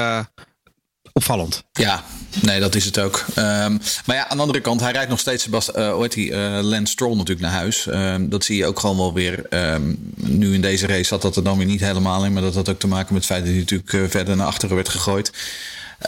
opvallend. 1.17 1.63
Ja, 1.73 2.03
nee, 2.43 2.61
dat 2.61 2.75
is 2.75 2.85
het 2.85 2.99
ook. 2.99 3.25
Um, 3.29 3.81
maar 4.05 4.17
ja, 4.17 4.29
aan 4.29 4.37
de 4.37 4.43
andere 4.43 4.61
kant, 4.61 4.81
hij 4.81 4.93
rijdt 4.93 5.11
nog 5.11 5.19
steeds 5.19 5.43
Sebast 5.43 5.71
uh, 5.77 5.93
hoe 5.93 6.03
heet 6.03 6.15
hij, 6.15 6.61
uh, 6.63 6.85
Stroll 6.85 7.17
natuurlijk 7.17 7.41
naar 7.41 7.51
huis. 7.51 7.87
Um, 7.87 8.29
dat 8.29 8.45
zie 8.45 8.57
je 8.57 8.67
ook 8.67 8.81
gewoon 8.81 8.97
wel 8.97 9.13
weer. 9.13 9.47
Um, 9.51 10.13
nu 10.15 10.55
in 10.55 10.61
deze 10.61 10.87
race 10.87 11.05
zat 11.05 11.23
dat 11.23 11.37
er 11.37 11.45
dan 11.45 11.59
weer 11.59 11.67
niet 11.67 11.81
helemaal 11.81 12.25
in. 12.25 12.33
Maar 12.33 12.43
dat 12.43 12.55
had 12.55 12.69
ook 12.69 12.79
te 12.79 12.87
maken 12.87 13.15
met 13.15 13.23
het 13.23 13.33
feit 13.33 13.45
dat 13.45 13.51
hij 13.51 13.61
natuurlijk 13.61 13.93
uh, 13.93 14.09
verder 14.09 14.37
naar 14.37 14.47
achteren 14.47 14.75
werd 14.75 14.89
gegooid. 14.89 15.33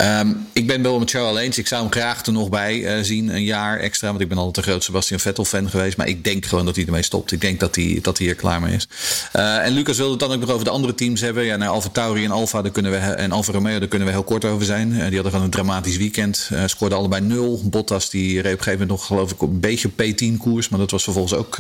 Um, 0.02 0.46
ik 0.52 0.66
ben 0.66 0.82
wel 0.82 0.98
met 0.98 1.10
Charles 1.10 1.40
eens. 1.40 1.58
Ik 1.58 1.66
zou 1.66 1.82
hem 1.82 1.92
graag 1.92 2.26
er 2.26 2.32
nog 2.32 2.48
bij 2.48 2.98
uh, 2.98 3.04
zien, 3.04 3.28
een 3.28 3.44
jaar 3.44 3.78
extra. 3.78 4.08
Want 4.08 4.20
ik 4.20 4.28
ben 4.28 4.38
altijd 4.38 4.56
een 4.56 4.72
groot 4.72 4.84
Sebastian 4.84 5.20
Vettel-fan 5.20 5.70
geweest. 5.70 5.96
Maar 5.96 6.08
ik 6.08 6.24
denk 6.24 6.46
gewoon 6.46 6.64
dat 6.64 6.76
hij 6.76 6.84
ermee 6.84 7.02
stopt. 7.02 7.32
Ik 7.32 7.40
denk 7.40 7.60
dat 7.60 7.74
hij, 7.74 7.98
dat 8.02 8.18
hij 8.18 8.26
hier 8.26 8.34
klaar 8.34 8.60
mee 8.60 8.74
is. 8.74 8.88
Uh, 9.36 9.64
en 9.64 9.72
Lucas 9.72 9.96
wilde 9.96 10.10
het 10.10 10.20
dan 10.20 10.32
ook 10.32 10.40
nog 10.40 10.50
over 10.50 10.64
de 10.64 10.70
andere 10.70 10.94
teams 10.94 11.20
hebben. 11.20 11.44
Ja, 11.44 11.56
naar 11.56 11.68
Alfa 11.68 11.88
Tauri 11.88 12.24
en 12.24 12.30
Alfa 12.30 12.62
daar 12.62 12.70
kunnen 12.72 12.92
we, 12.92 12.96
en 12.96 13.32
Alfa 13.32 13.52
Romeo, 13.52 13.78
daar 13.78 13.88
kunnen 13.88 14.08
we 14.08 14.14
heel 14.14 14.24
kort 14.24 14.44
over 14.44 14.66
zijn. 14.66 14.88
Uh, 14.88 14.94
die 14.94 15.02
hadden 15.02 15.30
gewoon 15.30 15.44
een 15.44 15.50
dramatisch 15.50 15.96
weekend. 15.96 16.50
scoorden 16.66 16.98
allebei 16.98 17.22
nul. 17.22 17.62
Bottas 17.64 18.10
die 18.10 18.34
reed 18.40 18.52
op 18.52 18.58
een 18.58 18.64
gegeven 18.64 18.70
moment 18.70 18.88
nog 18.88 19.06
geloof 19.06 19.32
ik 19.32 19.42
een 19.42 19.60
beetje 19.60 19.88
op 19.88 20.02
P10 20.02 20.36
koers. 20.38 20.68
Maar 20.68 20.78
dat 20.78 20.90
was 20.90 21.02
vervolgens 21.02 21.34
ook, 21.34 21.56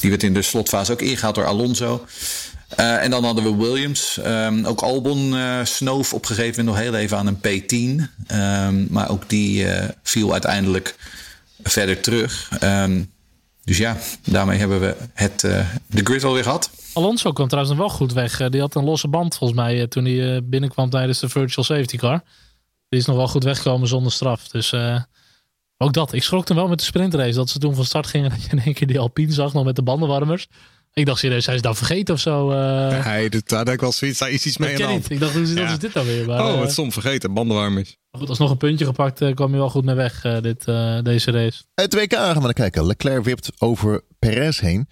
die 0.00 0.10
werd 0.10 0.22
in 0.22 0.34
de 0.34 0.42
slotfase 0.42 0.92
ook 0.92 1.02
ingehaald 1.02 1.34
door 1.34 1.46
Alonso. 1.46 2.04
Uh, 2.80 3.02
en 3.02 3.10
dan 3.10 3.24
hadden 3.24 3.44
we 3.44 3.64
Williams. 3.64 4.18
Um, 4.26 4.64
ook 4.64 4.80
Albon 4.80 5.32
uh, 5.32 5.64
snoof 5.64 6.12
op 6.12 6.20
een 6.20 6.34
gegeven 6.34 6.64
moment 6.64 6.76
nog 6.76 6.84
heel 6.84 7.02
even 7.02 7.16
aan 7.18 7.26
een 7.26 7.38
P10. 7.38 8.02
Um, 8.34 8.86
maar 8.90 9.10
ook 9.10 9.28
die 9.28 9.64
uh, 9.64 9.84
viel 10.02 10.32
uiteindelijk 10.32 10.96
verder 11.62 12.00
terug. 12.00 12.50
Um, 12.62 13.12
dus 13.64 13.78
ja, 13.78 13.96
daarmee 14.24 14.58
hebben 14.58 14.80
we 14.80 14.96
het, 15.12 15.40
de 15.40 16.04
grid 16.04 16.24
alweer 16.24 16.42
gehad. 16.42 16.70
Alonso 16.92 17.32
kwam 17.32 17.48
trouwens 17.48 17.76
nog 17.76 17.86
wel 17.86 17.96
goed 17.96 18.12
weg. 18.12 18.48
Die 18.48 18.60
had 18.60 18.74
een 18.74 18.84
losse 18.84 19.08
band 19.08 19.36
volgens 19.36 19.60
mij 19.60 19.86
toen 19.86 20.04
hij 20.04 20.44
binnenkwam 20.44 20.90
tijdens 20.90 21.20
de 21.20 21.28
virtual 21.28 21.64
safety 21.64 21.96
car. 21.96 22.22
Die 22.88 23.00
is 23.00 23.06
nog 23.06 23.16
wel 23.16 23.28
goed 23.28 23.44
weggekomen 23.44 23.88
zonder 23.88 24.12
straf. 24.12 24.48
Dus 24.48 24.74
ook 25.78 25.92
dat. 25.92 26.12
Ik 26.12 26.22
schrok 26.22 26.48
hem 26.48 26.56
wel 26.56 26.68
met 26.68 26.78
de 26.78 26.84
sprintrace. 26.84 27.34
Dat 27.34 27.50
ze 27.50 27.58
toen 27.58 27.74
van 27.74 27.84
start 27.84 28.06
gingen 28.06 28.30
dat 28.34 28.42
je 28.42 28.50
in 28.50 28.62
één 28.62 28.74
keer 28.74 28.86
die 28.86 28.98
Alpine 28.98 29.32
zag 29.32 29.52
nog 29.52 29.64
met 29.64 29.76
de 29.76 29.82
bandenwarmers. 29.82 30.48
Ik 30.94 31.06
dacht 31.06 31.18
serieus, 31.18 31.46
hij 31.46 31.54
is 31.54 31.62
dan 31.62 31.76
vergeten 31.76 32.14
of 32.14 32.20
zo. 32.20 32.50
Uh... 32.50 33.04
Hij 33.04 33.28
doet 33.28 33.48
daar 33.48 33.68
ik 33.68 33.80
wel 33.80 33.92
zoiets, 33.92 34.18
daar 34.18 34.30
is 34.30 34.46
iets 34.46 34.58
mee 34.58 34.86
aan. 34.86 35.02
Ik 35.08 35.20
dacht, 35.20 35.32
hoe 35.32 35.42
is, 35.42 35.52
ja. 35.52 35.70
is 35.70 35.78
dit 35.78 35.92
dan 35.92 36.06
weer? 36.06 36.26
Maar, 36.26 36.46
oh, 36.46 36.54
wat 36.54 36.64
uh, 36.64 36.70
stom 36.70 36.92
vergeten, 36.92 37.34
bandenwarmers. 37.34 37.96
Goed, 38.10 38.28
alsnog 38.28 38.50
een 38.50 38.56
puntje 38.56 38.84
gepakt, 38.84 39.20
uh, 39.20 39.34
kwam 39.34 39.50
je 39.50 39.56
wel 39.56 39.70
goed 39.70 39.84
mee 39.84 39.94
weg, 39.94 40.20
dit, 40.40 40.64
deze 41.04 41.30
race. 41.30 41.62
Het 41.74 41.94
WK 41.94 42.12
gaan 42.12 42.34
we 42.34 42.40
naar 42.40 42.52
kijken. 42.52 42.86
Leclerc 42.86 43.24
wipt 43.24 43.50
over 43.58 44.02
Perez 44.18 44.60
heen 44.60 44.88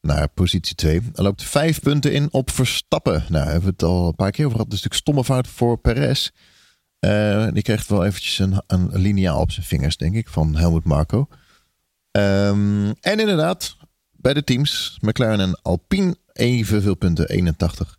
naar 0.00 0.28
positie 0.28 0.74
2. 0.74 1.00
Er 1.14 1.22
loopt 1.22 1.42
vijf 1.42 1.80
punten 1.80 2.12
in 2.12 2.28
op 2.30 2.50
Verstappen. 2.50 3.24
Nou, 3.28 3.44
hebben 3.44 3.64
we 3.64 3.70
het 3.70 3.82
al 3.82 4.06
een 4.06 4.14
paar 4.14 4.30
keer 4.30 4.44
over 4.44 4.56
gehad. 4.56 4.70
Dus 4.70 4.82
natuurlijk 4.82 5.08
stomme 5.08 5.24
fout 5.24 5.46
voor 5.46 5.78
Perez. 5.78 6.28
die 7.52 7.62
kreeg 7.62 7.86
wel 7.86 8.04
eventjes 8.04 8.38
een, 8.38 8.62
een 8.66 8.90
liniaal 8.92 9.40
op 9.40 9.50
zijn 9.50 9.66
vingers, 9.66 9.96
denk 9.96 10.14
ik, 10.14 10.28
van 10.28 10.56
Helmut 10.56 10.84
Marco. 10.84 11.28
Um, 12.12 12.94
en 13.00 13.20
inderdaad, 13.20 13.76
bij 14.20 14.34
de 14.34 14.44
teams. 14.44 14.98
McLaren 15.00 15.40
en 15.40 15.58
Alpine 15.62 16.16
evenveel 16.32 16.94
punten, 16.94 17.28
81. 17.28 17.98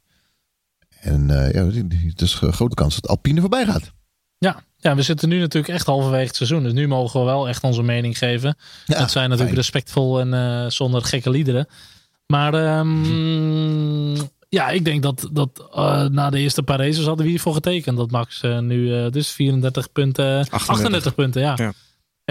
En 1.00 1.30
uh, 1.30 1.54
ja, 1.54 1.66
het 1.66 2.22
is 2.22 2.42
een 2.42 2.54
grote 2.54 2.76
kans 2.76 2.96
dat 2.96 3.08
Alpine 3.08 3.40
voorbij 3.40 3.66
gaat. 3.66 3.92
Ja, 4.38 4.64
ja, 4.78 4.96
we 4.96 5.02
zitten 5.02 5.30
nu 5.30 5.40
natuurlijk 5.40 5.74
echt 5.74 5.86
halverwege 5.86 6.28
het 6.28 6.36
seizoen. 6.36 6.64
Dus 6.64 6.74
nu 6.74 6.88
mogen 6.88 7.20
we 7.20 7.26
wel 7.26 7.48
echt 7.48 7.64
onze 7.64 7.84
mening 7.84 8.18
geven. 8.18 8.58
Ja, 8.86 9.00
dat 9.00 9.12
zijn 9.12 9.30
natuurlijk 9.30 9.56
fijn. 9.56 9.62
respectvol 9.62 10.20
en 10.20 10.34
uh, 10.34 10.70
zonder 10.70 11.04
gekke 11.04 11.30
liederen. 11.30 11.68
Maar 12.26 12.78
um, 12.78 14.16
ja, 14.50 14.70
ik 14.70 14.86
denk 14.86 15.04
dat, 15.04 15.30
dat 15.32 15.68
uh, 15.76 16.06
na 16.06 16.30
de 16.30 16.40
eerste 16.40 16.64
paar 16.64 16.78
races 16.78 17.06
hadden 17.06 17.26
we 17.26 17.32
hiervoor 17.32 17.54
getekend. 17.54 17.98
Dat 17.98 18.12
Max 18.12 18.42
nu 18.60 19.10
dus 19.10 19.30
34 19.30 19.92
punten, 19.92 20.40
38, 20.40 20.68
38 20.68 21.16
punten, 21.16 21.42
ja. 21.42 21.54
ja. 21.56 21.74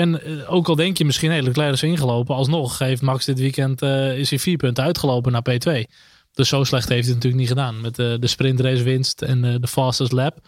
En 0.01 0.20
uh, 0.26 0.53
ook 0.53 0.68
al 0.68 0.74
denk 0.74 0.98
je 0.98 1.05
misschien, 1.05 1.30
hele 1.30 1.46
Leclerc 1.46 1.72
is 1.72 1.82
ingelopen. 1.82 2.34
Alsnog 2.34 2.78
heeft 2.78 3.03
Max 3.03 3.24
dit 3.24 3.38
weekend 3.38 3.82
uh, 3.82 4.18
is 4.18 4.30
hij 4.30 4.38
vier 4.38 4.57
punten 4.57 4.84
uitgelopen 4.84 5.32
naar 5.32 5.42
P2. 5.51 5.92
Dus 6.32 6.48
zo 6.48 6.64
slecht 6.64 6.88
heeft 6.88 7.07
hij 7.07 7.14
het 7.14 7.24
natuurlijk 7.24 7.34
niet 7.34 7.48
gedaan. 7.48 7.80
Met 7.80 7.98
uh, 7.98 8.14
de 8.18 8.26
sprintrace 8.26 8.82
winst 8.82 9.22
en 9.22 9.61
de 9.61 9.68
fastest 9.68 10.12
lap. 10.12 10.38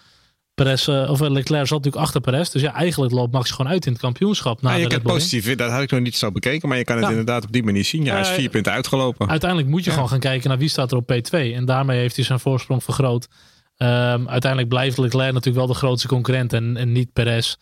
Perez, 0.54 0.88
of 0.88 1.20
Leclerc 1.20 1.66
zat 1.66 1.78
natuurlijk 1.78 2.04
achter 2.04 2.20
Perez. 2.20 2.48
Dus 2.48 2.62
ja, 2.62 2.74
eigenlijk 2.74 3.12
loopt 3.12 3.32
Max 3.32 3.50
gewoon 3.50 3.72
uit 3.72 3.86
in 3.86 3.92
het 3.92 4.00
kampioenschap. 4.00 4.62
Na 4.62 4.70
ja, 4.70 4.76
je 4.76 4.86
kan 4.86 5.02
positief, 5.02 5.54
dat 5.54 5.70
had 5.70 5.82
ik 5.82 5.90
nog 5.90 6.00
niet 6.00 6.16
zo 6.16 6.30
bekeken. 6.30 6.68
Maar 6.68 6.78
je 6.78 6.84
kan 6.84 6.96
het 6.96 7.08
inderdaad 7.08 7.44
op 7.44 7.52
die 7.52 7.62
manier 7.62 7.84
zien. 7.84 8.04
Ja, 8.04 8.12
hij 8.12 8.20
is 8.20 8.28
vier 8.28 8.48
punten 8.48 8.72
uitgelopen. 8.72 9.28
Uiteindelijk 9.28 9.70
moet 9.70 9.80
je 9.80 9.86
ja. 9.86 9.94
gewoon 9.94 10.08
gaan 10.08 10.20
kijken 10.20 10.48
naar 10.48 10.58
wie 10.58 10.68
staat 10.68 10.90
er 10.90 10.96
op 10.96 11.12
P2. 11.12 11.30
En 11.30 11.64
daarmee 11.64 11.98
heeft 11.98 12.16
hij 12.16 12.24
zijn 12.24 12.40
voorsprong 12.40 12.84
vergroot. 12.84 13.28
Um, 13.76 14.28
uiteindelijk 14.28 14.68
blijft 14.68 14.98
Leclerc 14.98 15.32
natuurlijk 15.32 15.56
wel 15.56 15.66
de 15.66 15.80
grootste 15.80 16.08
concurrent 16.08 16.52
en, 16.52 16.76
en 16.76 16.92
niet 16.92 17.12
Perez. 17.12 17.56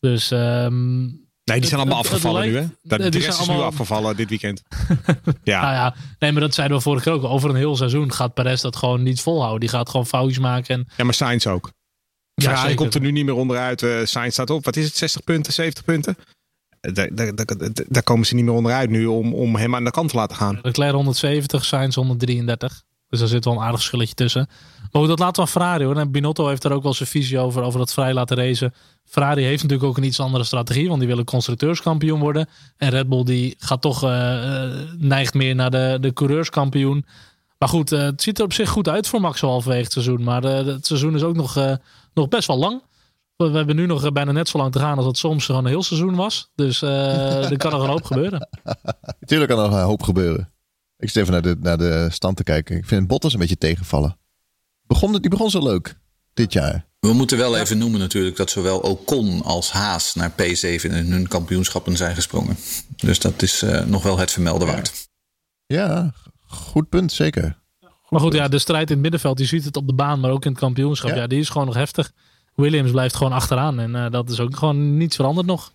Dus 0.00 0.30
um, 0.30 1.28
Nee, 1.50 1.60
die 1.60 1.68
zijn 1.68 1.80
allemaal 1.80 1.98
afgevallen 1.98 2.42
nu, 2.46 2.56
hè? 2.56 2.66
De 2.82 2.96
rest 2.96 3.28
is 3.28 3.38
allemaal... 3.38 3.56
nu 3.56 3.62
afgevallen 3.62 4.16
dit 4.16 4.28
weekend. 4.28 4.62
ja. 5.42 5.60
nou 5.60 5.74
ja, 5.74 5.94
nee, 6.18 6.32
maar 6.32 6.40
dat 6.40 6.54
zeiden 6.54 6.76
we 6.76 6.82
vorige 6.82 7.04
keer 7.04 7.12
ook. 7.12 7.24
Over 7.24 7.50
een 7.50 7.56
heel 7.56 7.76
seizoen 7.76 8.12
gaat 8.12 8.34
Perez 8.34 8.60
dat 8.60 8.76
gewoon 8.76 9.02
niet 9.02 9.20
volhouden. 9.20 9.60
Die 9.60 9.68
gaat 9.68 9.88
gewoon 9.88 10.06
foutjes 10.06 10.38
maken. 10.38 10.74
En... 10.74 10.88
Ja, 10.96 11.04
maar 11.04 11.14
Sainz 11.14 11.46
ook. 11.46 11.72
Ja, 12.34 12.62
hij 12.62 12.74
komt 12.74 12.94
er 12.94 13.00
nu 13.00 13.10
niet 13.10 13.24
meer 13.24 13.34
onderuit. 13.34 13.82
Uh, 13.82 14.04
Sainz 14.04 14.32
staat 14.32 14.50
op, 14.50 14.64
wat 14.64 14.76
is 14.76 14.84
het, 14.84 14.96
60 14.96 15.24
punten, 15.24 15.52
70 15.52 15.84
punten? 15.84 16.16
Daar, 16.80 17.14
daar, 17.14 17.34
daar, 17.34 17.46
daar, 17.88 18.02
komen 18.02 18.26
ze 18.26 18.34
niet 18.34 18.44
meer 18.44 18.54
onderuit 18.54 18.90
nu 18.90 19.06
om, 19.06 19.34
om 19.34 19.56
hem 19.56 19.74
aan 19.74 19.84
de 19.84 19.90
kant 19.90 20.10
te 20.10 20.16
laten 20.16 20.36
gaan. 20.36 20.58
Leclerc 20.62 20.94
170, 20.94 21.64
Sainz 21.64 21.94
133. 21.94 22.82
Dus 23.08 23.18
daar 23.18 23.28
zit 23.28 23.44
wel 23.44 23.54
een 23.54 23.60
aardig 23.60 23.82
schulletje 23.82 24.14
tussen. 24.14 24.48
Maar 24.92 25.06
dat 25.06 25.18
laten 25.18 25.34
we 25.34 25.40
aan 25.40 25.48
Ferrari 25.48 25.84
hoor. 25.84 25.96
En 25.96 26.10
Binotto 26.10 26.48
heeft 26.48 26.64
er 26.64 26.72
ook 26.72 26.82
wel 26.82 26.94
zijn 26.94 27.08
visie 27.08 27.38
over, 27.38 27.62
over 27.62 27.78
dat 27.78 27.92
vrij 27.92 28.12
laten 28.14 28.36
racen. 28.36 28.74
Ferrari 29.04 29.42
heeft 29.42 29.62
natuurlijk 29.62 29.88
ook 29.88 29.96
een 29.96 30.04
iets 30.04 30.20
andere 30.20 30.44
strategie, 30.44 30.88
want 30.88 30.98
die 30.98 31.08
willen 31.08 31.24
constructeurskampioen 31.24 32.20
worden. 32.20 32.48
En 32.76 32.90
Red 32.90 33.08
Bull 33.08 33.24
die 33.24 33.54
gaat 33.58 33.80
toch, 33.80 34.04
uh, 34.04 34.64
neigt 34.98 35.34
meer 35.34 35.54
naar 35.54 35.70
de, 35.70 35.98
de 36.00 36.12
coureurskampioen. 36.12 37.04
Maar 37.58 37.68
goed, 37.68 37.92
uh, 37.92 38.00
het 38.00 38.22
ziet 38.22 38.38
er 38.38 38.44
op 38.44 38.52
zich 38.52 38.68
goed 38.68 38.88
uit 38.88 39.08
voor 39.08 39.20
Max 39.20 39.40
halverwege 39.40 39.82
het 39.82 39.92
seizoen. 39.92 40.22
Maar 40.22 40.42
het 40.42 40.86
seizoen 40.86 41.14
is 41.14 41.22
ook 41.22 41.36
nog, 41.36 41.78
nog 42.14 42.28
best 42.28 42.46
wel 42.46 42.58
lang. 42.58 42.82
We 43.36 43.50
hebben 43.50 43.76
nu 43.76 43.86
nog 43.86 44.12
bijna 44.12 44.32
net 44.32 44.48
zo 44.48 44.58
lang 44.58 44.72
te 44.72 44.78
gaan 44.78 44.96
als 44.96 45.06
het 45.06 45.18
soms 45.18 45.44
gewoon 45.44 45.64
een 45.64 45.70
heel 45.70 45.82
seizoen 45.82 46.14
was. 46.14 46.50
Dus 46.54 46.82
er 46.82 47.56
kan 47.56 47.70
nog 47.70 47.82
een 47.82 47.88
hoop 47.88 48.04
gebeuren. 48.04 48.48
Tuurlijk 49.26 49.50
kan 49.50 49.60
er 49.60 49.68
nog 49.68 49.78
een 49.78 49.84
hoop 49.84 50.02
gebeuren. 50.02 50.52
Ik 50.96 51.10
zit 51.10 51.22
even 51.22 51.32
naar 51.32 51.42
de, 51.42 51.56
naar 51.60 51.78
de 51.78 52.08
stand 52.10 52.36
te 52.36 52.42
kijken. 52.42 52.76
Ik 52.76 52.84
vind 52.86 53.06
Bottas 53.06 53.32
een 53.32 53.38
beetje 53.38 53.58
tegenvallen. 53.58 54.19
Begon, 54.90 55.12
die 55.12 55.30
begon 55.30 55.50
zo 55.50 55.62
leuk 55.62 55.96
dit 56.34 56.52
jaar. 56.52 56.86
We 57.00 57.12
moeten 57.12 57.38
wel 57.38 57.56
even 57.56 57.78
noemen 57.78 58.00
natuurlijk 58.00 58.36
dat 58.36 58.50
zowel 58.50 58.78
Ocon 58.78 59.42
als 59.42 59.72
Haas 59.72 60.14
naar 60.14 60.30
P7 60.30 60.82
in 60.82 61.12
hun 61.12 61.28
kampioenschappen 61.28 61.96
zijn 61.96 62.14
gesprongen. 62.14 62.56
Dus 62.96 63.18
dat 63.18 63.42
is 63.42 63.62
uh, 63.62 63.84
nog 63.84 64.02
wel 64.02 64.18
het 64.18 64.30
vermelden 64.30 64.66
waard. 64.66 65.08
Ja, 65.66 66.14
goed 66.46 66.88
punt, 66.88 67.12
zeker. 67.12 67.58
Maar 68.08 68.20
goed, 68.20 68.34
ja, 68.34 68.48
de 68.48 68.58
strijd 68.58 68.86
in 68.86 68.92
het 68.92 69.02
middenveld, 69.02 69.38
je 69.38 69.44
ziet 69.44 69.64
het 69.64 69.76
op 69.76 69.86
de 69.86 69.94
baan, 69.94 70.20
maar 70.20 70.30
ook 70.30 70.44
in 70.44 70.50
het 70.50 70.60
kampioenschap. 70.60 71.10
Ja, 71.10 71.16
ja 71.16 71.26
die 71.26 71.40
is 71.40 71.48
gewoon 71.48 71.66
nog 71.66 71.76
heftig. 71.76 72.12
Williams 72.54 72.90
blijft 72.90 73.16
gewoon 73.16 73.32
achteraan 73.32 73.78
en 73.78 73.94
uh, 73.94 74.10
dat 74.10 74.30
is 74.30 74.40
ook 74.40 74.56
gewoon 74.56 74.96
niets 74.96 75.16
veranderd 75.16 75.46
nog. 75.46 75.72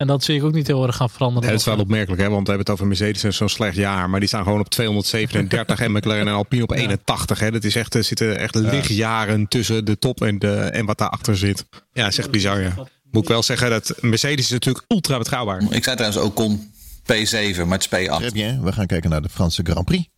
En 0.00 0.06
dat 0.06 0.24
zie 0.24 0.36
ik 0.36 0.44
ook 0.44 0.52
niet 0.52 0.66
heel 0.66 0.86
erg 0.86 0.96
gaan 0.96 1.10
veranderen. 1.10 1.48
dat 1.48 1.58
is 1.58 1.64
wel 1.64 1.78
opmerkelijk, 1.78 2.22
hè? 2.22 2.28
want 2.28 2.46
we 2.46 2.52
hebben 2.52 2.66
het 2.66 2.70
over 2.70 2.86
Mercedes 2.86 3.24
en 3.24 3.34
zo'n 3.34 3.48
slecht 3.48 3.76
jaar. 3.76 4.10
Maar 4.10 4.20
die 4.20 4.28
staan 4.28 4.44
gewoon 4.44 4.60
op 4.60 4.68
237 4.68 5.80
en 5.80 5.92
McLaren 5.92 6.26
en 6.26 6.34
Alpine 6.34 6.62
op 6.62 6.70
81. 6.76 7.38
Hè? 7.38 7.50
Dat 7.50 7.64
is 7.64 7.74
echt, 7.74 7.94
er 7.94 8.04
zitten 8.04 8.38
echt 8.38 8.54
lichtjaren 8.54 9.48
tussen 9.48 9.84
de 9.84 9.98
top 9.98 10.22
en, 10.22 10.38
de, 10.38 10.54
en 10.54 10.86
wat 10.86 10.98
daarachter 10.98 11.36
zit. 11.36 11.64
Ja, 11.92 12.02
dat 12.02 12.12
is 12.12 12.18
echt 12.18 12.30
bizar, 12.30 12.60
ja. 12.60 12.74
Moet 13.10 13.22
ik 13.22 13.28
wel 13.28 13.42
zeggen 13.42 13.70
dat 13.70 13.94
Mercedes 14.00 14.44
is 14.44 14.50
natuurlijk 14.50 14.84
ultra 14.88 15.18
betrouwbaar. 15.18 15.62
Ik 15.70 15.84
zei 15.84 15.96
trouwens 15.96 16.22
ook 16.22 16.34
kon 16.34 16.72
P7, 17.02 17.66
maar 17.66 17.78
het 17.78 17.88
is 17.90 18.08
P8. 18.08 18.62
We 18.62 18.72
gaan 18.72 18.86
kijken 18.86 19.10
naar 19.10 19.22
de 19.22 19.28
Franse 19.28 19.62
Grand 19.62 19.84
Prix. 19.84 20.08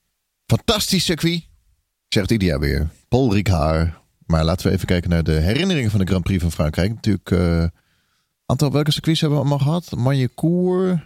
Fantastisch 0.47 1.05
circuit. 1.05 1.43
Zegt 2.09 2.31
Idia 2.31 2.59
weer. 2.59 2.89
Paul 3.09 3.35
Ricard. 3.35 3.91
Maar 4.27 4.45
laten 4.45 4.67
we 4.67 4.73
even 4.73 4.87
kijken 4.87 5.11
naar 5.11 5.25
de 5.25 5.33
herinneringen 5.33 5.91
van 5.91 6.01
de 6.01 6.07
Grand 6.07 6.23
Prix 6.25 6.43
van 6.43 6.53
Frankrijk. 6.53 6.95
Natuurlijk, 6.95 7.31
uh, 7.31 7.65
aantal 8.47 8.73
welke 8.73 8.93
circuits 8.93 9.21
hebben 9.21 9.39
we 9.39 9.45
allemaal 9.45 9.67
gehad? 9.67 9.91
Magny-Cours. 9.97 11.01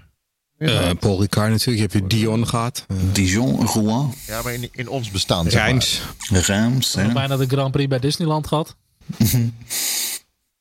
Uh, 0.58 0.90
Paul 1.00 1.20
Ricard 1.20 1.50
natuurlijk. 1.50 1.92
Je 1.92 1.98
hebt 1.98 2.10
Dion 2.10 2.46
gehad. 2.46 2.86
Uh, 2.88 2.96
Dijon, 3.12 3.66
Rouen. 3.66 4.12
Ja, 4.26 4.42
maar 4.42 4.52
in, 4.54 4.68
in 4.72 4.88
ons 4.88 5.10
bestaan. 5.10 5.48
Reims. 5.48 6.02
Reims. 6.28 6.92
We 6.92 6.98
hebben 7.00 7.14
bijna 7.14 7.36
de 7.36 7.46
Grand 7.46 7.72
Prix 7.72 7.88
bij 7.88 7.98
Disneyland 7.98 8.46
gehad. 8.46 8.76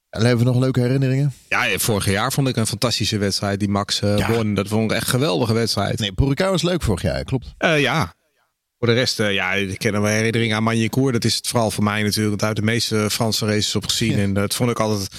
En 0.09 0.25
hebben 0.25 0.45
we 0.45 0.51
nog 0.51 0.59
leuke 0.59 0.79
herinneringen? 0.79 1.33
Ja, 1.49 1.77
vorig 1.77 2.09
jaar 2.09 2.31
vond 2.31 2.47
ik 2.47 2.55
een 2.55 2.67
fantastische 2.67 3.17
wedstrijd 3.17 3.59
die 3.59 3.69
Max 3.69 4.01
uh, 4.01 4.29
won. 4.29 4.53
Dat 4.53 4.67
vond 4.67 4.91
ik 4.91 4.97
echt 4.97 5.05
een 5.05 5.09
geweldige 5.19 5.53
wedstrijd. 5.53 5.99
Nee, 5.99 6.11
Ricard 6.15 6.51
was 6.51 6.61
leuk 6.61 6.81
vorig 6.81 7.01
jaar, 7.01 7.23
klopt. 7.23 7.53
ja, 7.57 8.13
voor 8.77 8.87
de 8.87 8.93
rest, 8.93 9.19
uh, 9.19 9.33
ja, 9.33 9.53
ik 9.53 9.77
ken 9.77 9.91
wel 9.91 10.05
herinneringen 10.05 10.55
aan 10.55 10.63
Magny-Cours. 10.63 11.11
Dat 11.11 11.23
is 11.23 11.35
het 11.35 11.47
vooral 11.47 11.71
voor 11.71 11.83
mij 11.83 12.03
natuurlijk. 12.03 12.39
Daar 12.39 12.49
heb 12.49 12.57
ik 12.57 12.63
de 12.63 12.71
meeste 12.71 13.07
Franse 13.09 13.45
races 13.45 13.75
op 13.75 13.85
gezien. 13.85 14.17
En 14.17 14.33
dat 14.33 14.55
vond 14.55 14.69
ik 14.69 14.79
altijd, 14.79 15.09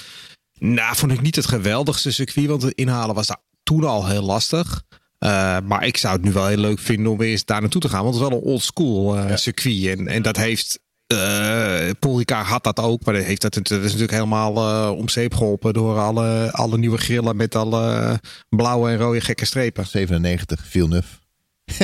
nou, 0.59 0.97
vond 0.97 1.13
ik 1.13 1.21
niet 1.21 1.37
het 1.37 1.47
geweldigste 1.47 2.11
circuit. 2.11 2.47
Want 2.47 2.63
het 2.63 2.75
inhalen 2.75 3.15
was 3.15 3.27
daar 3.27 3.43
toen 3.63 3.85
al 3.85 4.07
heel 4.07 4.23
lastig. 4.23 4.83
Uh, 5.21 5.59
maar 5.65 5.87
ik 5.87 5.97
zou 5.97 6.15
het 6.15 6.25
nu 6.25 6.33
wel 6.33 6.47
heel 6.47 6.57
leuk 6.57 6.79
vinden 6.79 7.13
om 7.13 7.19
weer 7.19 7.31
eens 7.31 7.45
daar 7.45 7.61
naartoe 7.61 7.81
te 7.81 7.89
gaan. 7.89 8.03
Want 8.03 8.15
het 8.15 8.25
is 8.25 8.29
wel 8.29 8.39
een 8.39 8.45
old 8.45 8.63
school 8.63 9.17
uh, 9.17 9.37
circuit. 9.37 9.99
En, 9.99 10.09
en 10.09 10.23
dat 10.23 10.37
heeft 10.37 10.79
uh, 11.13 11.91
had 12.29 12.65
dat 12.65 12.81
ook, 12.81 13.05
maar 13.05 13.15
dat, 13.15 13.25
heeft 13.25 13.41
dat, 13.41 13.55
dat 13.55 13.71
is 13.71 13.83
natuurlijk 13.83 14.11
helemaal 14.11 14.57
uh, 14.57 14.99
om 14.99 15.09
zeep 15.09 15.35
geholpen 15.35 15.73
door 15.73 15.99
alle, 15.99 16.53
alle 16.53 16.79
nieuwe 16.79 16.99
grillen 16.99 17.37
met 17.37 17.55
alle 17.55 18.21
blauwe 18.49 18.91
en 18.91 18.97
rode 18.97 19.21
gekke 19.21 19.45
strepen. 19.45 19.87
97, 19.87 20.67
Villeneuve. 20.67 21.17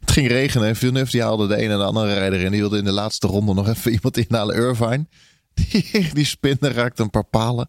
het 0.00 0.10
ging 0.10 0.28
regenen 0.28 0.68
en 0.68 0.76
Villeneuve 0.76 1.10
die 1.10 1.22
haalde 1.22 1.46
de 1.46 1.62
een 1.62 1.70
en 1.70 1.78
de 1.78 1.84
andere 1.84 2.14
rijder 2.14 2.40
in. 2.40 2.50
Die 2.50 2.60
wilde 2.60 2.78
in 2.78 2.84
de 2.84 2.92
laatste 2.92 3.26
ronde 3.26 3.54
nog 3.54 3.68
even 3.68 3.92
iemand 3.92 4.16
inhalen. 4.16 4.56
Irvine. 4.56 5.06
Die, 5.70 6.10
die 6.12 6.24
spinde 6.24 6.72
raakte 6.72 7.02
een 7.02 7.10
paar 7.10 7.24
palen. 7.24 7.68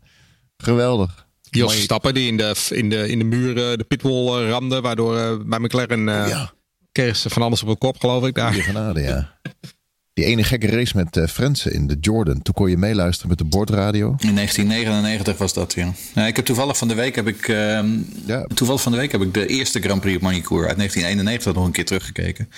Geweldig. 0.57 1.27
Jos 1.49 1.81
Stappen 1.81 2.13
die 2.13 2.27
in 2.27 2.37
de, 2.37 2.55
in 2.69 2.89
de, 2.89 3.07
in 3.07 3.19
de 3.19 3.25
muur 3.25 3.55
de 3.55 3.85
pitwall 3.87 4.49
ramde. 4.49 4.81
Waardoor 4.81 5.17
uh, 5.17 5.37
bij 5.45 5.59
McLaren 5.59 6.07
uh, 6.07 6.27
ja. 6.27 6.53
kreeg 6.91 7.15
ze 7.15 7.29
van 7.29 7.41
alles 7.41 7.63
op 7.63 7.69
de 7.69 7.77
kop 7.77 7.99
geloof 7.99 8.25
ik. 8.25 8.35
Daar. 8.35 8.53
Genade, 8.53 9.01
ja. 9.01 9.39
Die 10.15 10.25
ene 10.25 10.43
gekke 10.43 10.67
race 10.67 10.95
met 10.95 11.17
uh, 11.17 11.27
Frensen 11.27 11.73
in 11.73 11.87
de 11.87 11.97
Jordan. 11.99 12.41
Toen 12.41 12.53
kon 12.53 12.69
je 12.69 12.77
meeluisteren 12.77 13.29
met 13.29 13.37
de 13.37 13.43
bordradio. 13.43 14.15
In 14.19 14.35
1999 14.35 15.37
was 15.37 15.53
dat, 15.53 15.73
ja. 15.73 15.93
ja 16.13 16.27
ik 16.27 16.35
heb 16.35 16.45
toevallig 16.45 16.77
van 16.77 16.87
de 16.87 16.93
week 16.93 17.15
heb 17.15 17.27
ik, 17.27 17.47
uh, 17.47 17.79
ja. 18.25 18.45
toevallig 18.53 18.81
van 18.81 18.91
de 18.91 18.97
week 18.97 19.11
heb 19.11 19.21
ik 19.21 19.33
de 19.33 19.47
eerste 19.47 19.81
Grand 19.81 20.01
Prix 20.01 20.15
op 20.15 20.21
Manicourt 20.21 20.67
uit 20.67 20.77
1991 20.77 21.53
nog 21.53 21.65
een 21.65 21.71
keer 21.71 21.85
teruggekeken. 21.85 22.49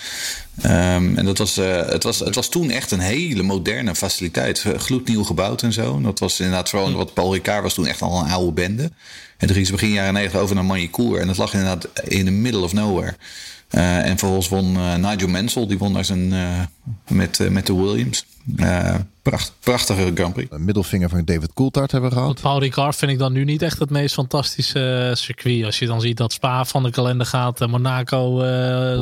Um, 0.65 1.17
en 1.17 1.25
dat 1.25 1.37
was, 1.37 1.57
uh, 1.57 1.85
het, 1.85 2.03
was, 2.03 2.19
het 2.19 2.35
was 2.35 2.49
toen 2.49 2.69
echt 2.69 2.91
een 2.91 2.99
hele 2.99 3.43
moderne 3.43 3.95
faciliteit. 3.95 4.65
Gloednieuw 4.77 5.23
gebouwd 5.23 5.61
en 5.61 5.73
zo. 5.73 6.01
Dat 6.01 6.19
was 6.19 6.39
inderdaad 6.39 6.69
vooral 6.69 6.91
wat 6.91 7.13
Paul 7.13 7.33
Ricard 7.33 7.63
was 7.63 7.73
toen 7.73 7.87
echt 7.87 8.01
al 8.01 8.19
een 8.19 8.31
oude 8.31 8.51
bende. 8.51 8.91
En 9.37 9.47
toen 9.47 9.55
ging 9.55 9.65
ze 9.65 9.71
begin 9.71 9.91
jaren 9.91 10.13
90 10.13 10.39
over 10.39 10.55
naar 10.55 10.65
Manicourt. 10.65 11.21
En 11.21 11.27
dat 11.27 11.37
lag 11.37 11.53
inderdaad 11.53 11.87
in 12.03 12.25
the 12.25 12.31
middle 12.31 12.61
of 12.61 12.73
nowhere. 12.73 13.15
Uh, 13.71 14.05
en 14.05 14.17
vervolgens 14.17 14.49
won 14.49 14.75
uh, 14.75 14.95
Nigel 14.95 15.27
Mansell, 15.27 15.67
die 15.67 15.77
won 15.77 15.93
daar 15.93 16.05
zijn, 16.05 16.33
uh, 16.33 16.59
met, 17.07 17.49
met 17.51 17.65
de 17.65 17.75
Williams. 17.75 18.25
Pracht, 19.21 19.53
prachtige 19.59 20.11
Grand 20.13 20.33
Prix. 20.33 20.51
Een 20.51 20.65
middelvinger 20.65 21.09
van 21.09 21.25
David 21.25 21.53
Coulthard 21.53 21.91
hebben 21.91 22.09
we 22.09 22.15
gehad. 22.15 22.31
Want 22.31 22.41
Paul 22.41 22.59
Ricard 22.59 22.95
vind 22.95 23.11
ik 23.11 23.17
dan 23.17 23.33
nu 23.33 23.43
niet 23.43 23.61
echt 23.61 23.79
het 23.79 23.89
meest 23.89 24.13
fantastische 24.13 25.11
circuit. 25.15 25.65
Als 25.65 25.79
je 25.79 25.85
dan 25.85 26.01
ziet 26.01 26.17
dat 26.17 26.33
Spa 26.33 26.65
van 26.65 26.83
de 26.83 26.89
kalender 26.91 27.25
gaat, 27.25 27.67
Monaco 27.67 28.23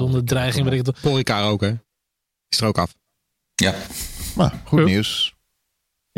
onder 0.02 0.24
dreiging. 0.24 0.92
Paul 1.02 1.16
Ricard 1.16 1.46
ook 1.46 1.62
hè? 1.62 1.74
Is 2.50 2.60
er 2.60 2.68
ook 2.68 2.78
af. 2.78 2.96
Ja. 3.56 3.76
Maar 4.36 4.62
goed 4.64 4.86
nieuws. 4.86 5.35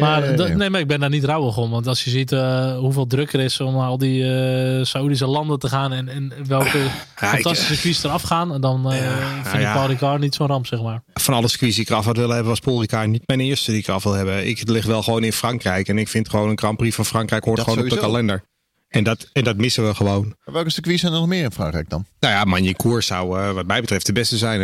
Maar, 0.02 0.56
nee, 0.56 0.70
maar 0.70 0.80
ik 0.80 0.88
ben 0.88 1.00
daar 1.00 1.10
niet 1.10 1.24
rouwig 1.24 1.58
om. 1.58 1.70
Want 1.70 1.88
als 1.88 2.04
je 2.04 2.10
ziet 2.10 2.32
uh, 2.32 2.78
hoeveel 2.78 3.08
druk 3.08 3.34
er 3.34 3.40
is 3.40 3.60
om 3.60 3.74
naar 3.74 3.88
al 3.88 3.98
die 3.98 4.24
uh, 4.24 4.84
Saoedische 4.84 5.28
landen 5.28 5.60
te 5.60 5.70
gaan. 5.70 5.94
En, 5.94 6.10
en 6.10 6.34
welke 6.48 6.78
ja, 6.78 6.90
fantastische 7.16 7.74
circuits 7.74 8.04
eraf 8.04 8.22
gaan. 8.22 8.62
Dan 8.62 8.92
uh, 8.94 9.00
ja, 9.00 9.44
vind 9.44 9.64
ik 9.64 9.72
Paul 9.74 9.88
Ricard 9.88 10.20
niet 10.20 10.36
zo'n 10.36 10.48
ramp, 10.48 10.68
zeg 10.68 10.82
maar. 10.82 11.04
Van 11.14 11.34
alle 11.34 11.48
circuits 11.48 11.76
die 11.76 11.84
ik 11.84 11.90
eraf 11.90 12.06
had 12.06 12.16
willen 12.16 12.34
hebben, 12.34 12.50
was 12.50 12.60
Paul 12.60 12.82
Ricard 12.82 13.08
niet 13.08 13.28
mijn 13.28 13.40
eerste 13.40 13.72
die 13.72 13.80
ik 13.80 13.88
eraf 13.88 14.04
wil 14.04 14.14
hebben. 14.14 14.48
Ik 14.48 14.70
lig 14.70 14.86
wel 14.86 15.04
gewoon 15.04 15.24
in 15.24 15.34
Frankrijk. 15.34 15.88
En 15.88 15.98
ik 15.98 16.08
vind 16.08 16.30
gewoon 16.30 16.50
een 16.50 16.58
Grand 16.58 16.78
Prix 16.78 16.96
van 16.96 17.06
Frankrijk 17.06 17.44
hoort 17.44 17.60
gewoon 17.60 17.76
sowieso. 17.76 17.96
op 17.96 18.02
de 18.02 18.08
kalender. 18.08 18.44
En 18.88 19.04
dat, 19.04 19.30
en 19.34 19.44
dat 19.44 19.58
missen 19.58 19.88
we 19.88 19.96
gewoon. 19.96 20.36
Welke 20.44 20.70
circuits 20.70 21.02
zijn 21.02 21.14
er 21.14 21.20
nog 21.20 21.28
meer 21.28 21.44
in 21.44 21.52
Frankrijk 21.52 21.90
dan? 21.90 22.06
Nou 22.20 22.34
ja, 22.34 22.44
Magny-Cours 22.44 23.06
zou 23.06 23.54
wat 23.54 23.66
mij 23.66 23.82
betreft 23.82 24.06
de 24.06 24.14
beste 24.14 24.38
zijn. 24.38 24.60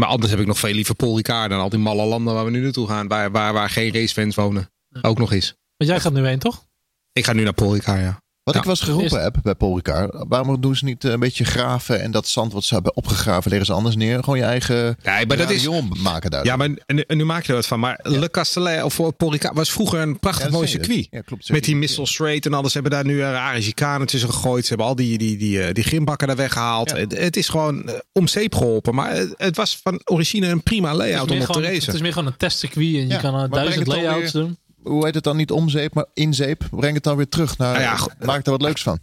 Maar 0.00 0.08
anders 0.08 0.30
heb 0.30 0.40
ik 0.40 0.46
nog 0.46 0.58
veel 0.58 0.74
liever 0.74 0.94
Paul 0.94 1.16
Ricard 1.16 1.50
dan 1.50 1.60
al 1.60 1.68
die 1.68 1.78
malle 1.78 2.04
landen 2.04 2.34
waar 2.34 2.44
we 2.44 2.50
nu 2.50 2.60
naartoe 2.60 2.88
gaan. 2.88 3.08
Waar, 3.08 3.30
waar, 3.30 3.52
waar 3.52 3.70
geen 3.70 3.92
racefans 3.92 4.34
wonen. 4.34 4.70
Ook 5.02 5.18
nog 5.18 5.32
eens. 5.32 5.54
Want 5.76 5.90
jij 5.90 6.00
gaat 6.00 6.12
nu 6.12 6.26
heen, 6.26 6.38
toch? 6.38 6.66
Ik 7.12 7.24
ga 7.24 7.32
nu 7.32 7.42
naar 7.42 7.52
Paul 7.52 7.74
Ricard, 7.74 8.00
ja. 8.00 8.22
Wat 8.52 8.56
ik 8.56 8.68
was 8.68 8.80
geroepen 8.80 9.22
heb 9.22 9.36
bij 9.42 9.54
Paul 9.54 9.76
Ricard. 9.76 10.24
Waarom 10.28 10.60
doen 10.60 10.76
ze 10.76 10.84
niet 10.84 11.04
een 11.04 11.20
beetje 11.20 11.44
graven 11.44 12.02
en 12.02 12.10
dat 12.10 12.28
zand 12.28 12.52
wat 12.52 12.64
ze 12.64 12.74
hebben 12.74 12.96
opgegraven 12.96 13.50
leggen 13.50 13.66
ze 13.66 13.72
anders 13.72 13.96
neer? 13.96 14.24
Gewoon 14.24 14.38
je 14.38 14.44
eigen 14.44 14.96
ja, 15.02 15.24
maar 15.26 15.36
dat 15.36 15.50
is 15.50 15.68
maken 16.02 16.30
daar. 16.30 16.44
Ja, 16.44 16.56
maar 16.56 16.70
en, 16.86 17.04
nu 17.06 17.24
maak 17.24 17.42
je 17.42 17.48
er 17.48 17.54
wat 17.54 17.66
van. 17.66 17.80
Maar 17.80 18.00
Le 18.02 18.30
Castellet 18.30 18.82
of 18.82 18.96
Paul 19.16 19.32
Ricard 19.32 19.54
was 19.54 19.70
vroeger 19.70 20.00
een 20.00 20.18
prachtig 20.18 20.46
ja, 20.46 20.52
mooi 20.52 20.66
circuit. 20.66 21.06
Ja, 21.10 21.20
klopt, 21.20 21.50
Met 21.50 21.64
die 21.64 21.76
Missile 21.76 22.06
Straight 22.06 22.46
en 22.46 22.54
alles. 22.54 22.72
Ze 22.72 22.78
hebben 22.78 22.96
daar 22.96 23.06
nu 23.06 23.20
rare 23.20 23.62
chicanen 23.62 24.06
tussen 24.06 24.30
gegooid. 24.30 24.62
Ze 24.62 24.68
hebben 24.68 24.86
al 24.86 24.94
die, 24.94 25.18
die, 25.18 25.36
die, 25.36 25.58
die, 25.58 25.72
die 25.72 25.84
grimbakken 25.84 26.26
daar 26.26 26.36
weggehaald. 26.36 26.90
Het, 26.90 27.18
het, 27.18 27.36
is 27.36 27.48
gewoon 27.48 27.90
om 28.12 28.26
zeep 28.26 28.54
geholpen. 28.54 28.94
Maar 28.94 29.10
het, 29.10 29.34
het, 29.36 29.56
was 29.56 29.80
van 29.82 30.00
origine 30.04 30.46
een 30.48 30.62
prima 30.62 30.94
layout 30.94 31.30
om 31.30 31.40
op 31.40 31.46
te 31.46 31.60
racen. 31.60 31.84
Het 31.84 31.94
is 31.94 32.00
meer 32.00 32.12
gewoon 32.12 32.28
een 32.28 32.36
testcircuit 32.36 32.94
en 32.94 33.08
je 33.08 33.18
kan 33.18 33.50
duizend 33.50 33.86
layouts 33.86 34.32
doen 34.32 34.58
hoe 34.88 35.04
heet 35.04 35.14
het 35.14 35.24
dan 35.24 35.36
niet 35.36 35.50
omzeep, 35.50 35.94
maar 35.94 36.06
inzeep. 36.14 36.68
Breng 36.70 36.94
het 36.94 37.04
dan 37.04 37.16
weer 37.16 37.28
terug 37.28 37.58
naar. 37.58 37.72
Nou 37.72 37.82
ja, 37.82 38.26
maak 38.26 38.44
er 38.44 38.50
wat 38.50 38.62
leuks 38.62 38.82
van. 38.82 38.98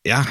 Ja, 0.00 0.26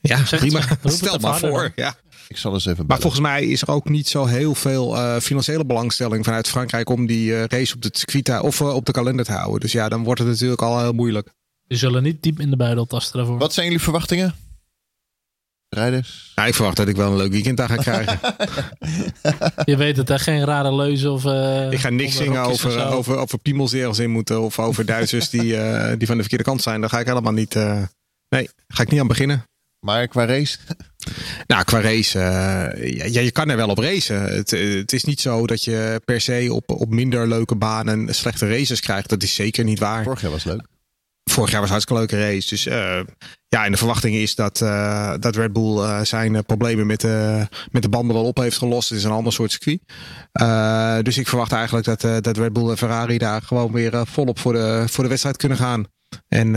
ja 0.00 0.22
prima. 0.30 0.60
Stel 0.84 1.18
maar 1.18 1.38
voor. 1.38 1.72
Ja. 1.74 1.94
Ik 2.28 2.36
zal 2.36 2.52
eens 2.52 2.66
even. 2.66 2.84
Maar 2.86 3.00
volgens 3.00 3.22
mij 3.22 3.44
is 3.46 3.62
er 3.62 3.70
ook 3.70 3.88
niet 3.88 4.08
zo 4.08 4.24
heel 4.24 4.54
veel 4.54 4.96
uh, 4.96 5.16
financiële 5.16 5.64
belangstelling 5.64 6.24
vanuit 6.24 6.48
Frankrijk 6.48 6.88
om 6.88 7.06
die 7.06 7.30
uh, 7.30 7.44
race 7.44 7.74
op 7.74 7.82
de 7.82 7.90
circuit 7.92 8.40
of 8.40 8.60
uh, 8.60 8.74
op 8.74 8.86
de 8.86 8.92
kalender 8.92 9.24
te 9.24 9.32
houden. 9.32 9.60
Dus 9.60 9.72
ja, 9.72 9.88
dan 9.88 10.04
wordt 10.04 10.20
het 10.20 10.28
natuurlijk 10.28 10.62
al 10.62 10.80
heel 10.80 10.92
moeilijk. 10.92 11.32
We 11.66 11.76
zullen 11.76 12.02
niet 12.02 12.22
diep 12.22 12.40
in 12.40 12.50
de 12.50 12.56
buidel 12.56 12.86
tasten 12.86 13.18
daarvoor. 13.18 13.38
Wat 13.38 13.52
zijn 13.52 13.66
jullie 13.66 13.82
verwachtingen? 13.82 14.34
Rijders? 15.74 16.32
Ja, 16.34 16.46
ik 16.46 16.54
verwacht 16.54 16.76
dat 16.76 16.88
ik 16.88 16.96
wel 16.96 17.10
een 17.10 17.16
leuk 17.16 17.30
weekend 17.30 17.56
daar 17.56 17.68
ga 17.68 17.76
krijgen. 17.76 18.18
je 19.70 19.76
weet 19.76 19.96
het, 19.96 20.08
hè? 20.08 20.18
Geen 20.18 20.44
rare 20.44 20.74
leuzen 20.74 21.12
of... 21.12 21.24
Uh, 21.24 21.72
ik 21.72 21.78
ga 21.78 21.88
niks 21.88 22.16
zingen 22.16 22.42
over, 22.42 22.86
over, 22.86 23.16
over 23.16 23.38
piemels 23.38 23.72
ergens 23.72 23.98
in 23.98 24.10
moeten. 24.10 24.40
Of 24.40 24.58
over 24.58 24.86
Duitsers 24.86 25.30
die, 25.30 25.44
uh, 25.44 25.92
die 25.98 26.06
van 26.06 26.16
de 26.16 26.20
verkeerde 26.20 26.44
kant 26.44 26.62
zijn. 26.62 26.80
Daar 26.80 26.90
ga 26.90 26.98
ik 26.98 27.06
helemaal 27.06 27.32
niet... 27.32 27.54
Uh, 27.54 27.82
nee, 28.28 28.48
ga 28.68 28.82
ik 28.82 28.90
niet 28.90 29.00
aan 29.00 29.06
beginnen. 29.06 29.44
Maar 29.80 30.08
qua 30.08 30.24
race? 30.24 30.58
Nou, 31.46 31.64
qua 31.64 31.80
race, 31.80 32.18
ja, 33.12 33.20
je 33.20 33.30
kan 33.30 33.50
er 33.50 33.56
wel 33.56 33.68
op 33.68 33.78
racen. 33.78 34.22
Het, 34.22 34.50
het, 34.50 34.92
is 34.92 35.04
niet 35.04 35.20
zo 35.20 35.46
dat 35.46 35.64
je 35.64 36.00
per 36.04 36.20
se 36.20 36.48
op, 36.50 36.70
op 36.70 36.90
minder 36.90 37.28
leuke 37.28 37.54
banen 37.54 38.14
slechte 38.14 38.48
races 38.48 38.80
krijgt. 38.80 39.08
Dat 39.08 39.22
is 39.22 39.34
zeker 39.34 39.64
niet 39.64 39.78
waar. 39.78 40.04
Vorig 40.04 40.20
jaar 40.20 40.30
was 40.30 40.44
leuk. 40.44 40.66
Vorig 41.30 41.50
jaar 41.50 41.60
was 41.60 41.70
een 41.70 41.76
hartstikke 41.76 42.02
leuke 42.02 42.30
race. 42.30 42.48
Dus 42.48 42.66
uh, 42.66 43.00
ja, 43.48 43.64
en 43.64 43.70
de 43.70 43.76
verwachting 43.76 44.14
is 44.14 44.34
dat, 44.34 44.60
uh, 44.60 45.14
dat 45.20 45.36
Red 45.36 45.52
Bull 45.52 45.76
uh, 45.76 46.00
zijn 46.00 46.44
problemen 46.44 46.86
met, 46.86 47.00
de 47.00 47.48
met 47.70 47.82
de 47.82 47.88
banden 47.88 48.16
wel 48.16 48.24
op 48.24 48.36
heeft 48.36 48.58
gelost. 48.58 48.88
Het 48.88 48.98
is 48.98 49.04
een 49.04 49.10
ander 49.10 49.32
soort 49.32 49.52
circuit. 49.52 49.80
dus 51.04 51.18
ik 51.18 51.28
verwacht 51.28 51.52
eigenlijk 51.52 51.86
dat, 51.86 52.24
dat 52.24 52.36
Red 52.36 52.52
Bull 52.52 52.70
en 52.70 52.78
Ferrari 52.78 53.18
daar 53.18 53.42
gewoon 53.42 53.72
weer 53.72 54.06
volop 54.06 54.38
voor 54.38 54.52
de, 54.52 54.84
voor 54.86 55.04
de 55.04 55.10
wedstrijd 55.10 55.36
kunnen 55.36 55.58
gaan. 55.58 55.84
En 56.28 56.54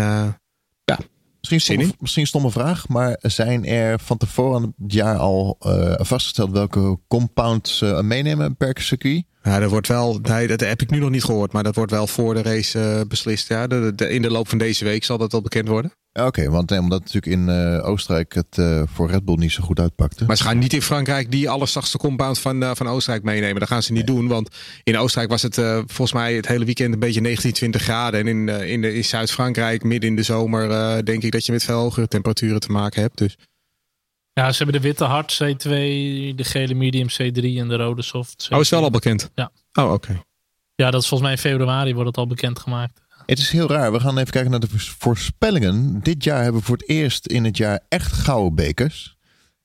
Misschien 1.49 1.77
stomme, 1.77 1.95
misschien 1.99 2.27
stomme 2.27 2.51
vraag, 2.51 2.87
maar 2.87 3.17
zijn 3.21 3.65
er 3.65 3.99
van 3.99 4.17
tevoren 4.17 4.61
het 4.61 4.93
jaar 4.93 5.17
al 5.17 5.57
uh, 5.65 5.93
vastgesteld 5.97 6.51
welke 6.51 6.99
compounds 7.07 7.81
uh, 7.81 7.99
meenemen 8.01 8.55
per 8.55 8.81
circuit? 8.81 9.23
Ja, 9.43 9.59
dat 9.59 9.69
wordt 9.69 9.87
wel, 9.87 10.19
nee, 10.21 10.47
dat 10.47 10.59
heb 10.59 10.81
ik 10.81 10.89
nu 10.89 10.99
nog 10.99 11.09
niet 11.09 11.23
gehoord, 11.23 11.51
maar 11.51 11.63
dat 11.63 11.75
wordt 11.75 11.91
wel 11.91 12.07
voor 12.07 12.33
de 12.33 12.41
race 12.41 12.79
uh, 12.79 13.01
beslist. 13.07 13.47
Ja, 13.47 13.67
de, 13.67 13.91
de, 13.95 14.09
in 14.09 14.21
de 14.21 14.31
loop 14.31 14.47
van 14.49 14.57
deze 14.57 14.83
week 14.83 15.03
zal 15.03 15.17
dat 15.17 15.31
wel 15.31 15.41
bekend 15.41 15.67
worden. 15.67 15.91
Oké, 16.25 16.49
want 16.49 16.71
omdat 16.71 16.99
natuurlijk 16.99 17.25
in 17.25 17.49
uh, 17.49 17.87
Oostenrijk 17.87 18.33
het 18.33 18.57
uh, 18.57 18.81
voor 18.85 19.09
Red 19.09 19.25
Bull 19.25 19.35
niet 19.35 19.51
zo 19.51 19.63
goed 19.63 19.79
uitpakte. 19.79 20.25
Maar 20.25 20.37
ze 20.37 20.43
gaan 20.43 20.57
niet 20.57 20.73
in 20.73 20.81
Frankrijk 20.81 21.31
die 21.31 21.49
allerzachtste 21.49 21.97
compound 21.97 22.39
van, 22.39 22.63
uh, 22.63 22.71
van 22.73 22.87
Oostenrijk 22.87 23.23
meenemen. 23.23 23.59
Dat 23.59 23.67
gaan 23.67 23.83
ze 23.83 23.91
niet 23.91 24.07
doen, 24.07 24.27
want 24.27 24.49
in 24.83 24.97
Oostenrijk 24.97 25.31
was 25.31 25.41
het 25.41 25.55
volgens 25.85 26.13
mij 26.13 26.35
het 26.35 26.47
hele 26.47 26.65
weekend 26.65 26.93
een 26.93 26.99
beetje 26.99 27.21
19, 27.21 27.53
20 27.53 27.81
graden. 27.81 28.19
En 28.19 28.27
in, 28.27 28.49
in, 28.49 28.81
de, 28.81 28.93
in 28.93 29.05
Zuid-Frankrijk, 29.05 29.83
midden 29.83 30.09
in 30.09 30.15
de 30.15 30.23
zomer, 30.23 31.05
denk 31.05 31.23
ik 31.23 31.31
dat 31.31 31.45
je 31.45 31.51
met 31.51 31.63
veel 31.63 31.79
hogere 31.79 32.07
temperaturen 32.07 32.59
te 32.59 32.71
maken 32.71 33.01
hebt. 33.01 33.17
Dus. 33.17 33.37
Ja, 34.33 34.51
ze 34.51 34.63
hebben 34.63 34.81
de 34.81 34.87
witte 34.87 35.03
hard 35.03 35.33
C2, 35.43 35.69
de 36.35 36.43
gele 36.43 36.73
medium 36.73 37.07
C3 37.09 37.41
en 37.41 37.67
de 37.67 37.75
rode 37.75 38.01
soft. 38.01 38.47
C2. 38.51 38.55
Oh, 38.55 38.59
is 38.59 38.69
wel 38.69 38.83
al 38.83 38.91
bekend? 38.91 39.31
Ja. 39.35 39.51
Oh, 39.73 39.91
oké. 39.91 40.21
Ja, 40.75 40.91
dat 40.91 41.01
is 41.01 41.07
volgens 41.07 41.29
mij 41.29 41.31
in 41.31 41.51
februari 41.51 41.93
wordt 41.93 42.07
het 42.07 42.17
al 42.17 42.27
bekendgemaakt. 42.27 43.01
Het 43.27 43.39
is 43.39 43.49
heel 43.49 43.67
raar. 43.67 43.91
We 43.91 43.99
gaan 43.99 44.17
even 44.17 44.31
kijken 44.31 44.51
naar 44.51 44.59
de 44.59 44.67
voorspellingen. 44.97 45.99
Dit 46.03 46.23
jaar 46.23 46.43
hebben 46.43 46.59
we 46.61 46.67
voor 46.67 46.77
het 46.77 46.89
eerst 46.89 47.27
in 47.27 47.45
het 47.45 47.57
jaar 47.57 47.79
echt 47.89 48.11
gouden 48.11 48.55
bekers. 48.55 49.17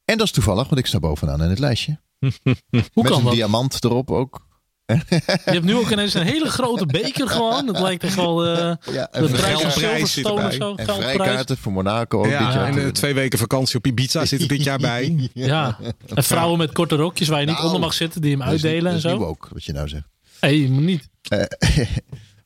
En 0.04 0.16
dat 0.18 0.26
is 0.26 0.32
toevallig, 0.32 0.68
want 0.68 0.78
ik 0.80 0.86
sta 0.86 0.98
bovenaan 0.98 1.42
in 1.42 1.48
het 1.50 1.58
lijstje. 1.58 2.00
Hoe 2.18 2.32
Met 2.70 3.06
kan 3.06 3.18
een 3.18 3.24
dat? 3.24 3.32
diamant 3.32 3.84
erop 3.84 4.10
ook. 4.10 4.50
Je 4.86 5.30
hebt 5.44 5.64
nu 5.64 5.74
ook 5.76 5.90
ineens 5.90 6.14
een 6.14 6.22
hele 6.26 6.50
grote 6.50 6.86
beker 6.86 7.28
gewoon. 7.28 7.66
Het 7.66 7.78
lijkt 7.80 8.04
echt 8.04 8.14
wel 8.14 8.46
uh, 8.46 8.56
Ja, 8.92 9.08
de 9.12 9.28
prijs 9.32 9.64
of 9.64 9.72
zo. 9.72 10.74
En 10.76 10.86
vrijkaarten 10.86 11.56
voor 11.56 11.72
Monaco 11.72 12.18
ook 12.18 12.24
dit 12.24 12.32
Ja, 12.32 12.52
jaar. 12.52 12.68
en 12.68 12.78
eh, 12.84 12.88
twee 12.88 13.14
weken 13.14 13.38
vakantie 13.38 13.76
op 13.76 13.86
Ibiza 13.86 14.24
zit 14.26 14.40
er 14.42 14.48
dit 14.48 14.62
jaar 14.64 14.78
bij. 14.90 15.30
Ja, 15.34 15.78
en 16.14 16.24
vrouwen 16.24 16.58
met 16.58 16.72
korte 16.72 16.96
rokjes 16.96 17.28
waar 17.28 17.40
je 17.40 17.46
niet 17.46 17.54
Nou, 17.54 17.66
onder 17.66 17.80
mag 17.80 17.92
zitten, 17.94 18.20
die 18.20 18.30
hem 18.30 18.38
Dat 18.40 18.48
uitdelen 18.48 18.76
en 18.78 18.84
dat 18.84 18.94
is 18.94 19.02
niet 19.04 19.12
zo. 19.12 19.18
woke, 19.18 19.48
wat 19.52 19.64
je 19.64 19.72
nou 19.72 19.88
zegt. 19.88 20.04
Nee, 20.40 20.62
je 20.62 20.70
moet 20.70 20.82
niet. 20.84 21.08
Eh, 21.28 21.42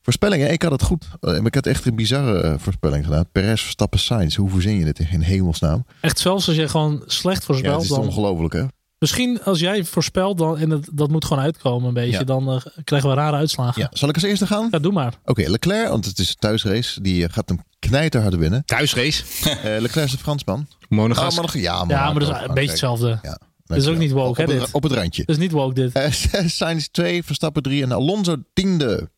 voorspellingen, 0.07 0.51
ik 0.51 0.61
had 0.61 0.71
het 0.71 0.81
goed. 0.83 1.05
Eh, 1.21 1.31
maar 1.31 1.45
ik 1.45 1.55
had 1.55 1.65
echt 1.65 1.85
een 1.85 1.95
bizarre 1.95 2.41
eh, 2.41 2.53
voorspelling 2.57 3.03
gedaan. 3.05 3.25
Perez, 3.31 3.61
Verstappen, 3.61 3.99
Sainz. 3.99 4.35
Hoe 4.35 4.49
verzin 4.49 4.77
je 4.77 4.85
dit 4.85 4.99
in 4.99 5.21
hemelsnaam? 5.21 5.85
Echt 6.01 6.19
zelfs 6.19 6.47
als 6.47 6.55
je 6.55 6.67
gewoon 6.69 7.03
slecht 7.05 7.23
Ja, 7.23 7.31
het 7.33 7.45
voorspelt, 7.45 7.83
is 7.83 7.87
dan 7.89 7.99
ongelooflijk 7.99 8.53
hè. 8.53 8.63
Misschien 8.99 9.43
als 9.43 9.59
jij 9.59 9.83
voorspelt 9.83 10.37
dan, 10.37 10.57
en 10.57 10.69
het, 10.69 10.89
dat 10.93 11.09
moet 11.09 11.25
gewoon 11.25 11.43
uitkomen 11.43 11.87
een 11.87 11.93
beetje, 11.93 12.11
Ja. 12.19 12.23
dan 12.23 12.49
eh, 12.51 12.61
krijgen 12.83 13.09
we 13.09 13.15
rare 13.15 13.35
uitslagen. 13.37 13.81
Ja, 13.81 13.89
zal 13.93 14.09
ik 14.09 14.15
als 14.15 14.23
eerste 14.23 14.47
gaan? 14.47 14.67
Ja, 14.71 14.79
doe 14.79 14.91
maar. 14.91 15.13
Oké, 15.25 15.49
Leclerc, 15.49 15.89
want 15.89 16.05
het 16.05 16.19
is 16.19 16.29
een 16.29 16.35
thuisrace. 16.39 17.01
Die 17.01 17.29
gaat 17.29 17.49
hem 17.49 17.59
knijterhard 17.79 18.35
winnen. 18.35 18.63
Thuisrace. 18.65 19.23
Eh, 19.43 19.81
Leclerc 19.81 20.05
is 20.05 20.11
de 20.11 20.17
Fransman. 20.17 20.67
Monogas. 20.89 21.39
Ah, 21.39 21.53
ja, 21.53 21.61
Ja, 21.61 21.83
maar 21.85 22.13
dat 22.13 22.21
is 22.21 22.27
een 22.27 22.33
Frankrijk. 22.33 22.53
beetje 22.53 22.69
hetzelfde. 22.69 23.19
Ja, 23.21 23.39
Dat 23.65 23.77
is 23.77 23.87
ook 23.87 23.97
niet 23.97 24.11
woke, 24.11 24.29
op, 24.29 24.35
hè, 24.47 24.53
het, 24.53 24.61
dit? 24.65 24.71
op 24.71 24.83
het 24.83 24.91
randje. 24.91 25.23
Dat 25.25 25.35
is 25.35 25.41
niet 25.41 25.51
woke 25.51 25.73
dit. 25.73 25.91
Eh, 25.93 26.11
Sainz 26.59 26.85
2, 26.91 27.23
Verstappen 27.23 27.63
3 27.63 27.83
en 27.83 27.91
Alonso 27.91 28.35
tiende. 28.53 29.09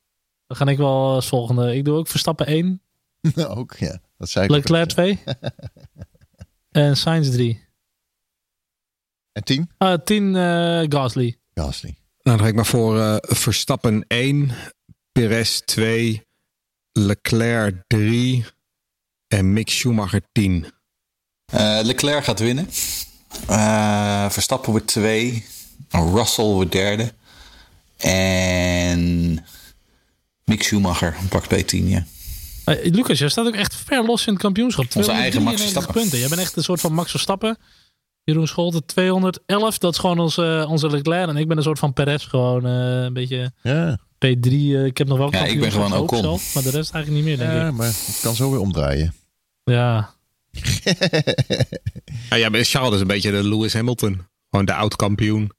Dan 0.50 0.58
ga 0.58 0.66
ik 0.66 0.78
wel 0.78 1.14
als 1.14 1.28
volgende. 1.28 1.76
Ik 1.76 1.86
doe 1.86 1.98
ook 1.98 2.08
Verstappen 2.08 2.46
1, 2.46 2.82
ook, 3.58 3.76
ja. 3.78 4.02
Dat 4.18 4.30
zei 4.30 4.46
ik 4.46 4.52
Leclerc 4.52 4.84
ook. 4.84 4.90
2 4.90 5.20
en 6.86 6.98
Sainz 6.98 7.30
3. 7.30 7.68
En 9.32 9.44
10? 9.44 9.70
Ah, 9.78 10.02
10 10.04 10.36
eh, 10.36 10.84
Gasly. 10.88 11.38
Gasly. 11.54 11.98
Nou, 12.22 12.38
dan 12.38 12.40
ga 12.40 12.48
ik 12.48 12.56
maar 12.56 12.66
voor 12.66 13.00
eh, 13.00 13.16
Verstappen 13.20 14.06
1, 14.08 14.52
Perez 15.12 15.60
2, 15.60 16.28
Leclerc 16.92 17.84
3 17.88 18.46
en 19.28 19.54
Mick 19.54 19.70
Schumacher 19.70 20.22
10. 20.32 20.66
Eh, 21.46 21.80
Leclerc 21.84 22.24
gaat 22.24 22.40
winnen. 22.40 22.70
Eh, 23.48 24.30
Verstappen 24.30 24.72
wordt 24.72 24.88
twee. 24.88 25.46
Russell 25.90 26.46
wordt 26.46 26.72
derde. 26.72 27.14
En 27.98 29.46
Mick 30.50 30.64
Schumacher 30.64 31.16
pakt 31.30 31.56
P10, 31.56 31.84
ja. 31.84 32.06
Eh, 32.66 32.92
Lucas, 32.92 33.20
jij 33.20 33.30
staat 33.30 33.48
ook 33.48 33.56
echt 33.56 33.76
ver 33.76 34.06
los 34.06 34.26
in 34.28 34.34
het 34.34 34.42
kampioenschap. 34.42 34.86
Onze 34.96 35.12
eigen 35.12 35.42
Max 35.44 35.56
293 35.56 35.72
Verstappen. 35.74 36.02
punten. 36.02 36.20
Jij 36.20 36.28
bent 36.30 36.42
echt 36.42 36.56
een 36.56 36.64
soort 36.64 36.82
van 36.82 36.94
Max 36.94 37.12
Verstappen. 37.12 37.58
Jeroen 38.24 38.48
Scholten 38.48 38.86
211. 38.86 39.78
Dat 39.78 39.94
is 39.94 40.00
gewoon 40.00 40.20
onze, 40.20 40.66
onze 40.70 40.90
Leclerc. 40.90 41.28
En 41.30 41.38
ik 41.38 41.48
ben 41.48 41.58
een 41.58 41.64
soort 41.64 41.80
van 41.80 41.94
Perez. 41.94 42.28
Gewoon 42.30 42.66
eh, 42.66 43.04
een 43.04 43.14
beetje 43.14 43.52
Ja, 43.62 44.00
P3. 44.26 44.50
eh, 44.52 44.86
ik 44.86 44.98
heb 44.98 45.08
nog 45.08 45.18
wel 45.18 45.32
Ja, 45.32 45.46
ik 45.46 45.60
ben 45.60 45.72
gewoon 45.72 45.94
Ocon. 45.94 46.20
zelf, 46.22 46.54
Maar 46.54 46.64
de 46.64 46.70
rest 46.70 46.92
eigenlijk 46.94 47.26
niet 47.26 47.38
meer, 47.38 47.48
denk 47.48 47.60
ja 47.62 47.68
ik. 47.68 47.74
maar 47.74 47.88
het 47.88 48.20
kan 48.22 48.36
zo 48.36 48.52
weer 48.52 48.60
omdraaien. 48.60 49.14
Ja. 49.64 50.14
Ja, 52.30 52.36
ja, 52.42 52.50
maar 52.50 52.64
Charles 52.64 52.94
is 52.96 53.02
een 53.02 53.08
beetje 53.08 53.32
de 53.32 53.44
Lewis 53.50 53.74
Hamilton. 53.74 54.22
Gewoon 54.50 54.66
de 54.66 54.74
oud-kampioen. 54.74 55.52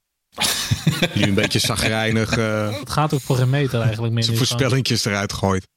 Die 1.15 1.27
een 1.27 1.35
beetje 1.35 1.59
zagrijnig 1.59 2.37
eh 2.37 2.79
Het 2.79 2.91
gaat 2.91 3.15
ook 3.15 3.21
voor 3.21 3.37
geen 3.37 3.51
meter 3.51 3.81
eigenlijk 3.81 4.13
meer. 4.13 4.23
zijn 4.25 4.37
voorspellingjes 4.37 5.05
eruit 5.05 5.33
gooit. 5.33 5.69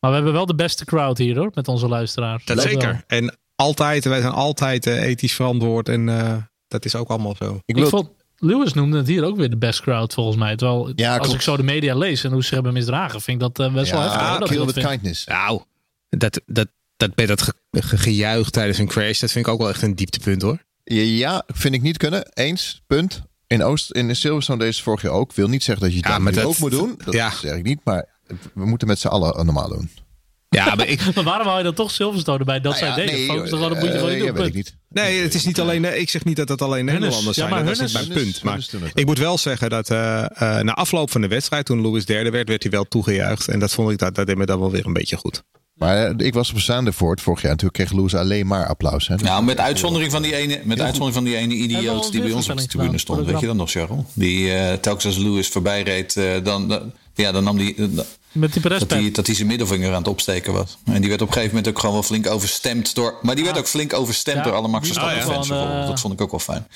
Maar 0.00 0.10
we 0.10 0.16
hebben 0.16 0.32
wel 0.34 0.46
de 0.46 0.54
beste 0.54 0.84
crowd 0.84 1.18
hier 1.18 1.36
hoor. 1.36 1.50
Met 1.54 1.68
onze 1.68 1.88
luisteraars. 1.88 2.44
Dat 2.44 2.62
zeker. 2.62 3.04
En 3.06 3.36
altijd, 3.56 4.04
wij 4.04 4.20
zijn 4.20 4.32
altijd 4.32 4.86
eh, 4.86 5.02
ethisch 5.02 5.32
verantwoord. 5.34 5.88
En 5.88 6.08
eh, 6.08 6.36
dat 6.68 6.84
is 6.84 6.94
ook 6.94 7.08
allemaal 7.08 7.34
zo. 7.38 7.60
Ik 7.64 7.86
vond, 7.86 8.10
Lewis 8.36 8.72
noemde 8.72 8.96
het 8.96 9.06
hier 9.06 9.24
ook 9.24 9.36
weer 9.36 9.50
de 9.50 9.56
best 9.56 9.80
crowd 9.80 10.14
volgens 10.14 10.36
mij. 10.36 10.56
Terwijl 10.56 10.92
Ja, 10.96 11.10
als 11.10 11.18
klopt. 11.18 11.34
ik 11.34 11.40
zo 11.40 11.56
de 11.56 11.62
media 11.62 11.94
lees 11.94 12.24
en 12.24 12.32
hoe 12.32 12.44
ze 12.44 12.54
hebben 12.54 12.72
misdragen, 12.72 13.20
vind 13.20 13.42
ik 13.42 13.54
dat 13.54 13.72
best 13.72 13.90
wel 13.90 14.00
heftig. 14.00 14.20
hoor, 14.20 14.30
ja, 14.30 14.38
dat 14.38 14.48
kill 14.48 14.56
dat 14.58 14.74
with 14.74 14.86
kindness. 14.86 15.24
Nou, 15.24 15.62
dat, 16.08 16.40
dat, 16.46 16.68
dat, 16.96 17.10
met 17.16 17.28
dat 17.28 17.42
ge, 17.42 17.52
ge- 17.70 17.98
gejuich 17.98 18.50
tijdens 18.50 18.78
een 18.78 18.86
crash, 18.88 19.20
dat 19.20 19.32
vind 19.32 19.46
ik 19.46 19.52
ook 19.52 19.58
wel 19.58 19.68
echt 19.68 19.82
een 19.82 19.94
dieptepunt 19.94 20.42
hoor. 20.42 20.58
Ja, 20.84 21.42
vind 21.46 21.74
ik 21.74 21.82
niet 21.82 21.96
kunnen. 21.96 22.30
Eens, 22.32 22.82
punt. 22.86 23.22
In 23.46 23.62
Oost, 23.62 23.90
in 23.90 24.16
Silverstone 24.16 24.58
deze 24.58 24.82
vorig 24.82 25.02
jaar 25.02 25.12
ook. 25.12 25.32
Wil 25.34 25.48
niet 25.48 25.64
zeggen 25.64 25.84
dat 25.84 25.92
je 25.94 25.98
het 25.98 26.24
Ja, 26.24 26.30
dat- 26.30 26.44
ook 26.44 26.58
moet 26.58 26.70
doen. 26.70 26.94
Dat 27.04 27.14
ja. 27.14 27.30
zeg 27.30 27.56
ik 27.56 27.62
niet. 27.64 27.80
Maar 27.84 28.08
we 28.54 28.66
moeten 28.66 28.88
met 28.88 28.98
z'n 28.98 29.06
allen 29.08 29.44
normaal 29.46 29.68
doen. 29.68 29.90
Ja, 30.48 30.74
maar 30.74 30.88
ik, 30.88 31.00
Maar 31.14 31.24
waarom 31.24 31.46
hou 31.46 31.58
je 31.58 31.64
dan 31.64 31.74
toch 31.74 31.90
Silverstone 31.90 32.38
erbij? 32.38 32.60
Dat 32.60 32.72
Nou 32.80 32.86
ja, 32.86 32.94
deden. 32.94 33.14
nee, 33.14 33.26
Focus 33.26 33.50
toch 33.50 33.58
gewoon 33.58 33.72
op 33.74 33.78
moet 33.78 33.88
je 33.88 33.94
gewoon 33.94 34.08
eh, 34.10 34.14
niet 34.16 34.24
ja, 34.24 34.30
doen. 34.32 34.38
weet 34.40 34.48
ik 34.48 34.54
niet. 34.54 34.76
nee, 34.88 35.20
het 35.22 35.34
is 35.34 35.44
niet 35.44 35.60
alleen. 35.60 36.00
Ik 36.00 36.10
zeg 36.10 36.24
niet 36.24 36.36
dat 36.36 36.48
het 36.48 36.62
alleen. 36.62 36.84
Nederlanders 36.84 37.24
Ja, 37.24 37.32
zijn. 37.32 37.50
maar 37.50 37.64
dat 37.64 37.72
is 37.72 37.80
niet 37.80 37.92
mijn 37.92 38.08
punt. 38.08 38.42
Maar 38.42 38.66
ik 38.94 39.06
moet 39.06 39.18
wel 39.18 39.38
zeggen 39.38 39.70
dat 39.70 39.90
eh, 39.90 40.22
eh, 40.24 40.64
na 40.64 40.74
afloop 40.74 41.10
van 41.10 41.20
de 41.20 41.28
wedstrijd, 41.28 41.66
toen 41.66 41.80
Lewis 41.82 42.04
derde 42.04 42.30
werd, 42.30 42.48
werd 42.48 42.62
hij 42.62 42.72
wel 42.72 42.84
toegejuicht. 42.84 43.48
En 43.48 43.58
dat 43.58 43.72
vond 43.72 43.90
ik 43.90 43.98
dat, 43.98 44.14
dat 44.14 44.26
deed 44.26 44.36
me 44.36 44.46
dan 44.46 44.58
wel 44.60 44.70
weer 44.70 44.86
een 44.86 44.92
beetje 44.92 45.16
goed. 45.16 45.42
Maar 45.74 46.06
eh, 46.06 46.26
ik 46.26 46.34
was 46.34 46.50
op 46.52 46.58
staande 46.58 46.92
voor 46.92 47.10
het 47.10 47.20
vorig 47.20 47.42
jaar. 47.42 47.50
En 47.50 47.56
toen 47.56 47.70
kreeg 47.70 47.92
Lewis 47.92 48.14
alleen 48.14 48.46
maar 48.46 48.66
applaus. 48.66 49.08
Hè. 49.08 49.16
Dus- 49.16 49.28
Nou, 49.28 49.44
met 49.44 49.58
uitzondering 49.60 50.10
van 50.12 50.22
die 50.22 50.36
ene, 50.36 50.60
met 50.64 50.80
uitzondering 50.80 51.14
van 51.14 51.24
die 51.24 51.36
ene 51.36 51.54
idioot 51.54 52.12
die 52.12 52.22
bij 52.22 52.32
ons 52.32 52.48
op 52.48 52.56
de 52.56 52.66
tribune 52.66 52.98
stond. 52.98 53.26
Weet 53.26 53.40
je 53.40 53.46
dan 53.46 53.56
nog, 53.56 53.70
Cheryl? 53.70 54.06
Die 54.12 54.52
eh, 54.54 54.72
telkens 54.78 55.04
als 55.06 55.16
Lewis 55.16 55.48
voorbij 55.48 55.82
reed, 55.82 56.16
eh, 56.16 56.24
dan, 56.42 56.92
ja, 57.14 57.32
dan 57.32 57.44
nam 57.44 57.56
die, 57.56 57.74
Met 58.32 58.52
die 58.52 58.62
dat 58.62 58.90
hij 58.90 59.10
dat 59.10 59.26
hij 59.26 59.34
zijn 59.34 59.48
middelvinger 59.48 59.88
aan 59.90 59.98
het 59.98 60.08
opsteken 60.08 60.52
was. 60.52 60.76
En 60.84 61.00
die 61.00 61.08
werd 61.10 61.22
op 61.22 61.26
een 61.28 61.32
gegeven 61.34 61.54
moment 61.56 61.74
ook 61.74 61.78
gewoon 61.80 61.94
wel 61.94 62.04
flink 62.04 62.26
overstemd 62.30 62.94
door. 62.94 63.14
Maar 63.22 63.34
die 63.34 63.44
werd 63.44 63.58
ook 63.58 63.66
flink 63.66 63.92
overstemd 63.92 64.36
Ja, 64.38 64.42
door 64.44 64.52
alle 64.54 64.68
Max 64.68 64.84
die 64.84 64.92
Verstappen 64.92 65.26
was 65.26 65.34
fans. 65.34 65.48
wel, 65.48 65.56
bijvoorbeeld. 65.58 65.84
eh, 65.84 65.90
Dat 65.90 66.00
vond 66.00 66.14
ik 66.14 66.20
ook 66.20 66.30
wel 66.30 66.40
fijn. 66.40 66.66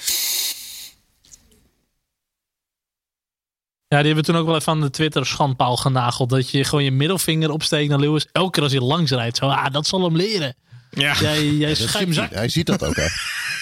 Ja, 3.89 3.97
die 3.99 4.07
hebben 4.07 4.24
toen 4.24 4.36
ook 4.36 4.47
wel 4.47 4.57
even 4.57 4.72
aan 4.72 4.80
de 4.80 4.91
Twitter 4.91 5.26
schandpaal 5.26 5.76
genageld. 5.76 6.30
Dat 6.30 6.51
je 6.51 6.64
gewoon 6.64 6.84
je 6.84 6.91
middelvinger 6.91 7.51
opsteekt 7.51 7.89
naar 7.91 7.99
Lewis. 7.99 8.26
Elke 8.32 8.51
keer 8.51 8.62
als 8.62 8.72
hij 8.72 8.80
langs 8.80 9.11
rijdt. 9.11 9.36
Zo, 9.36 9.47
ah, 9.47 9.72
dat 9.72 9.86
zal 9.86 10.03
hem 10.03 10.16
leren. 10.16 10.55
Ja, 10.91 11.14
Jij, 11.20 11.47
jij 11.51 11.74
schuimzak. 11.74 12.28
hij. 12.30 12.39
hij 12.39 12.49
ziet 12.49 12.66
dat 12.66 12.84
ook. 12.84 12.97
Hè. 12.97 13.07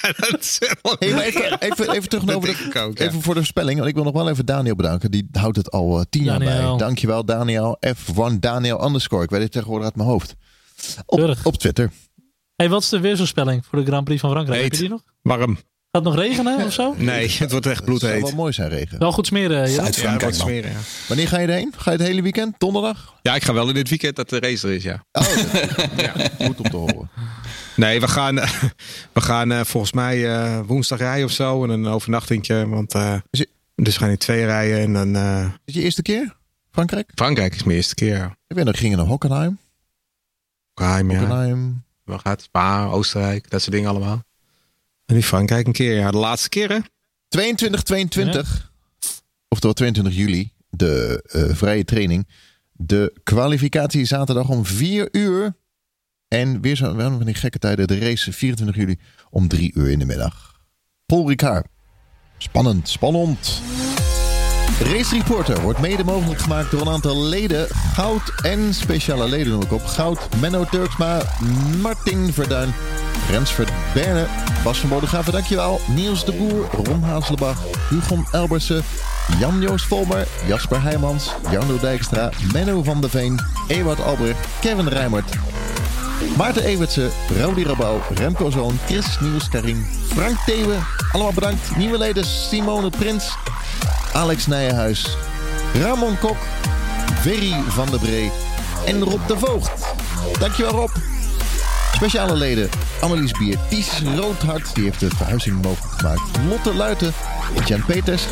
dat 0.30 0.40
is 0.40 0.58
wel- 0.82 0.96
Hey, 0.98 1.12
maar 1.14 1.22
even, 1.24 1.60
even, 1.60 1.90
even 1.90 2.08
terug 2.08 2.34
over 2.34 2.48
denk 2.48 2.72
de, 2.72 2.90
ja. 2.94 3.06
even 3.08 3.22
voor 3.22 3.34
de 3.34 3.44
spelling. 3.44 3.76
Want 3.76 3.88
ik 3.88 3.94
wil 3.94 4.04
nog 4.04 4.12
wel 4.12 4.28
even 4.28 4.46
Daniel 4.46 4.74
bedanken. 4.74 5.10
Die 5.10 5.28
houdt 5.32 5.56
het 5.56 5.70
al 5.70 5.98
eh, 5.98 6.04
tien 6.10 6.22
jaar 6.24 6.38
bij. 6.38 6.76
Dankjewel 6.76 7.24
Daniel. 7.24 7.78
F1 7.86 8.38
Daniel 8.40 8.84
underscore. 8.84 9.22
Ik 9.24 9.30
weet 9.30 9.42
het 9.42 9.52
tegenwoordig 9.52 9.86
uit 9.86 9.96
mijn 9.96 10.08
hoofd. 10.08 10.34
Op, 11.06 11.36
op 11.42 11.56
Twitter. 11.56 11.90
Hey, 12.56 12.68
wat 12.68 12.82
is 12.82 12.88
de 12.88 13.00
weersvoorspelling 13.00 13.64
voor 13.66 13.78
de 13.78 13.84
Grand 13.86 14.04
Prix 14.04 14.20
van 14.20 14.30
Frankrijk? 14.30 14.60
Heet. 14.60 14.70
Heb 14.70 14.80
je 14.80 14.86
die 14.88 14.96
nog? 14.96 15.02
Warm. 15.22 15.58
Gaat 15.96 16.04
het 16.04 16.14
nog 16.14 16.24
regenen 16.24 16.64
of 16.64 16.72
zo? 16.72 16.94
Nee, 16.96 17.30
het 17.38 17.50
wordt 17.50 17.66
echt 17.66 17.78
Het 17.78 17.86
zou 17.86 18.00
wel 18.00 18.10
bloedheet. 18.10 18.34
mooi 18.36 18.52
zijn 18.52 18.68
regen. 18.68 18.98
Wel 18.98 19.12
goed 19.12 19.26
smeren. 19.26 19.70
Ja. 19.70 19.82
Uit 19.82 19.96
Ja, 19.96 20.08
wordt 20.08 20.20
dan. 20.22 20.32
smeren, 20.32 20.70
ja. 20.70 20.76
Wanneer 21.08 21.28
ga 21.28 21.38
je 21.38 21.46
erheen? 21.46 21.72
Ga 21.76 21.90
je 21.90 21.96
het 21.96 22.06
hele 22.06 22.22
weekend? 22.22 22.54
Donderdag? 22.58 23.14
ja, 23.22 23.34
ik 23.34 23.42
ga 23.44 23.52
wel 23.52 23.68
in 23.68 23.74
dit 23.74 23.88
weekend 23.88 24.16
dat 24.16 24.28
de 24.28 24.40
race 24.40 24.68
er 24.68 24.74
is, 24.74 24.82
ja. 24.82 25.04
Oh, 25.12 25.26
ja. 25.96 26.12
goed 26.46 26.60
om 26.60 26.70
te 26.70 26.76
horen. 26.76 27.10
Nee, 27.76 28.00
we 28.00 28.08
gaan, 28.08 28.34
we 29.16 29.20
gaan 29.20 29.52
eh, 29.52 29.60
volgens 29.64 29.92
mij 29.92 30.34
eh, 30.34 30.60
woensdag 30.66 30.98
rijden 30.98 31.24
of 31.24 31.30
zo. 31.32 31.64
En 31.64 31.70
een 31.70 31.86
overnachtingje. 31.86 32.68
Want 32.68 32.94
eh, 32.94 33.14
dus 33.30 33.46
we 33.74 34.00
gaan 34.00 34.10
in 34.10 34.18
twee 34.18 34.44
rijden. 34.44 34.78
En 34.80 34.92
dan 34.92 35.16
eh, 35.16 35.44
Is 35.44 35.50
het 35.64 35.74
je 35.74 35.82
eerste 35.82 36.02
keer? 36.02 36.36
Frankrijk? 36.70 37.10
Frankrijk 37.14 37.54
is 37.54 37.62
mijn 37.62 37.76
eerste 37.76 37.94
keer. 37.94 38.36
Ik 38.46 38.64
nog, 38.64 38.78
gingen 38.78 38.98
naar 38.98 39.06
Hockenheim. 39.06 39.58
Geheim, 40.74 41.10
ja. 41.10 41.18
Hockenheim. 41.18 41.84
We 42.04 42.18
gaan 42.18 42.38
Spa, 42.38 42.84
Oostenrijk, 42.84 43.50
dat 43.50 43.60
soort 43.60 43.74
dingen 43.74 43.90
allemaal. 43.90 44.25
En 45.06 45.14
die 45.14 45.22
Frankrijk 45.22 45.66
een 45.66 45.72
keer, 45.72 45.94
ja. 45.94 46.10
De 46.10 46.16
laatste 46.16 46.48
keer, 46.48 46.68
hè? 46.68 46.78
22, 47.28 47.82
22. 47.82 48.72
Oftewel 49.48 49.74
22 49.74 50.14
juli. 50.14 50.52
De 50.70 51.22
eh, 51.26 51.54
vrije 51.54 51.84
training. 51.84 52.28
De 52.72 53.20
kwalificatie 53.22 54.04
zaterdag 54.04 54.48
om 54.48 54.66
4 54.66 55.08
uur. 55.12 55.56
En 56.28 56.60
weer 56.60 56.76
zo 56.76 56.94
wel 56.94 57.10
van 57.10 57.24
die 57.24 57.34
gekke 57.34 57.58
tijden. 57.58 57.86
De 57.86 57.98
race 57.98 58.32
24 58.32 58.76
juli 58.76 58.98
om 59.30 59.48
3 59.48 59.70
uur 59.74 59.90
in 59.90 59.98
de 59.98 60.04
middag. 60.04 60.60
Paul 61.06 61.28
Ricard. 61.28 61.66
Spannend, 62.38 62.88
spannend. 62.88 63.62
Race 64.80 65.16
Reporter 65.16 65.60
wordt 65.60 65.78
mede 65.78 66.04
mogelijk 66.04 66.40
gemaakt 66.40 66.70
door 66.70 66.80
een 66.80 66.88
aantal 66.88 67.22
leden. 67.22 67.68
Goud 67.68 68.32
en 68.42 68.74
speciale 68.74 69.28
leden 69.28 69.52
noem 69.52 69.62
ik 69.62 69.72
op. 69.72 69.84
Goud, 69.84 70.36
Menno 70.40 70.64
Turksma, 70.64 71.22
Martin 71.82 72.32
Verduin, 72.32 72.74
Rens 73.30 73.50
Verderne, 73.50 74.26
Bas 74.64 74.78
van 74.78 74.88
Bodegraven, 74.88 75.32
dankjewel. 75.32 75.80
Niels 75.86 76.24
de 76.24 76.32
Boer, 76.32 76.66
Ron 76.84 77.02
Hazelbach, 77.02 77.58
Hugon 77.90 78.26
Elbersen, 78.32 78.84
Jan-Joos 79.38 79.82
Volmer, 79.82 80.26
Jasper 80.46 80.82
Heijmans, 80.82 81.30
Jarno 81.50 81.78
Dijkstra, 81.80 82.30
Menno 82.52 82.82
van 82.82 83.00
der 83.00 83.10
Veen, 83.10 83.40
Ewart 83.68 84.02
Albrecht, 84.02 84.46
Kevin 84.60 84.88
Rijmert, 84.88 85.36
Maarten 86.36 86.64
Evertsen, 86.64 87.10
Rowdy 87.40 87.62
Rabouw, 87.62 88.00
Remco 88.14 88.50
Zoon, 88.50 88.78
Chris 88.86 89.20
Niels 89.20 89.48
Karin, 89.48 89.86
Frank 90.14 90.36
Thewe. 90.46 90.76
Allemaal 91.12 91.32
bedankt. 91.32 91.76
Nieuwe 91.76 91.98
leden 91.98 92.24
Simone 92.24 92.90
Prins, 92.90 93.36
Alex 94.12 94.46
Nijenhuis, 94.46 95.16
Ramon 95.82 96.18
Kok, 96.18 96.36
Verry 97.20 97.54
van 97.68 97.90
der 97.90 97.98
Bree 97.98 98.30
en 98.86 99.02
Rob 99.02 99.26
de 99.26 99.38
Voogd. 99.38 99.70
Dankjewel 100.38 100.72
Rob. 100.72 101.15
Speciale 101.96 102.34
leden 102.34 102.68
Annelies 103.00 103.32
Bier, 103.32 103.58
Ties 103.68 104.02
Roodhart, 104.16 104.74
die 104.74 104.84
heeft 104.84 105.00
de 105.00 105.08
verhuizing 105.08 105.62
mogelijk 105.62 105.92
gemaakt. 105.92 106.20
Lotte 106.48 106.74
Luiten, 106.74 107.12
Jan 107.66 107.84
Peters, 107.84 108.22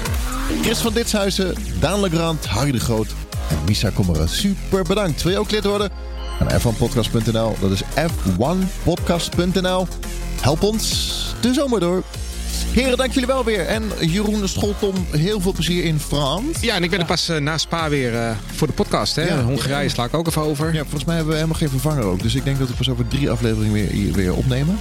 Chris 0.63 0.79
van 0.79 0.93
Ditshuizen, 0.93 1.55
Daan 1.81 2.01
Legrand, 2.01 2.47
Harry 2.47 2.73
de 2.73 2.81
Groot 2.81 3.07
en 3.51 3.59
Misa 3.67 3.91
Kommeren. 3.91 4.29
Super 4.29 4.83
bedankt. 4.83 5.23
Wil 5.23 5.33
je 5.33 5.39
ook 5.39 5.51
lid 5.51 5.65
worden? 5.65 5.91
Ga 6.39 6.45
naar 6.45 6.61
f1podcast.nl. 6.61 7.57
Dat 7.61 7.71
is 7.71 7.83
f1podcast.nl. 7.83 9.87
Help 10.41 10.63
ons 10.63 11.35
de 11.41 11.53
zomer 11.53 11.81
door. 11.81 12.03
Heren, 12.75 12.97
dank 12.97 13.13
jullie 13.13 13.29
wel 13.29 13.45
weer. 13.45 13.67
En 13.67 13.83
Jeroen 14.01 14.49
Scholtom, 14.49 14.95
heel 15.11 15.41
veel 15.41 15.53
plezier 15.53 15.85
in 15.85 15.99
Frans. 16.01 16.61
Ja, 16.61 16.75
en 16.75 16.83
ik 16.83 16.91
ben 16.91 17.01
er 17.01 17.07
pas 17.07 17.31
uh, 17.31 17.37
na 17.37 17.59
Spa 17.59 17.89
weer 17.89 18.13
uh, 18.13 18.37
voor 18.53 18.67
de 18.67 18.73
podcast. 18.73 19.17
Hè? 19.17 19.23
Ja, 19.23 19.43
Hongarije 19.43 19.89
sla 19.89 20.05
ik 20.05 20.15
ook 20.15 20.27
even 20.27 20.43
over. 20.43 20.75
Ja, 20.75 20.81
volgens 20.81 21.05
mij 21.05 21.15
hebben 21.15 21.33
we 21.33 21.39
helemaal 21.39 21.59
geen 21.59 21.69
vervanger 21.69 22.05
ook. 22.05 22.23
Dus 22.23 22.35
ik 22.35 22.45
denk 22.45 22.59
dat 22.59 22.69
we 22.69 22.75
pas 22.75 22.89
over 22.89 23.09
drie 23.09 23.31
afleveringen 23.31 23.73
weer, 23.73 24.13
weer 24.13 24.35
opnemen. 24.35 24.79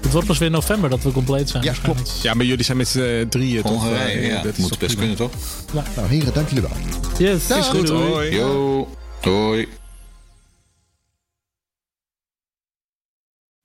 Het 0.00 0.12
wordt 0.12 0.26
pas 0.26 0.38
weer 0.38 0.50
november 0.50 0.90
dat 0.90 1.02
we 1.02 1.12
compleet 1.12 1.48
zijn. 1.50 1.64
Ja, 1.64 1.72
klopt. 1.82 2.18
Ja, 2.22 2.34
maar 2.34 2.46
jullie 2.46 2.64
zijn 2.64 2.76
met 2.76 2.88
z'n 2.88 3.26
drieën. 3.28 3.62
Hongarije, 3.62 4.26
ja. 4.26 4.42
Dat 4.42 4.56
moet 4.56 4.78
best 4.78 4.96
kunnen, 4.96 5.16
toch? 5.16 5.32
Ja. 5.72 5.84
Nou, 5.96 6.08
heren, 6.08 6.34
dank 6.34 6.48
jullie 6.48 6.62
wel. 6.62 6.76
Yes, 7.18 7.46
Dag. 7.46 7.58
is 7.58 7.66
goed. 7.66 7.88
Hoi. 7.88 8.34
Yo. 8.34 8.88
Hoi. 9.20 9.68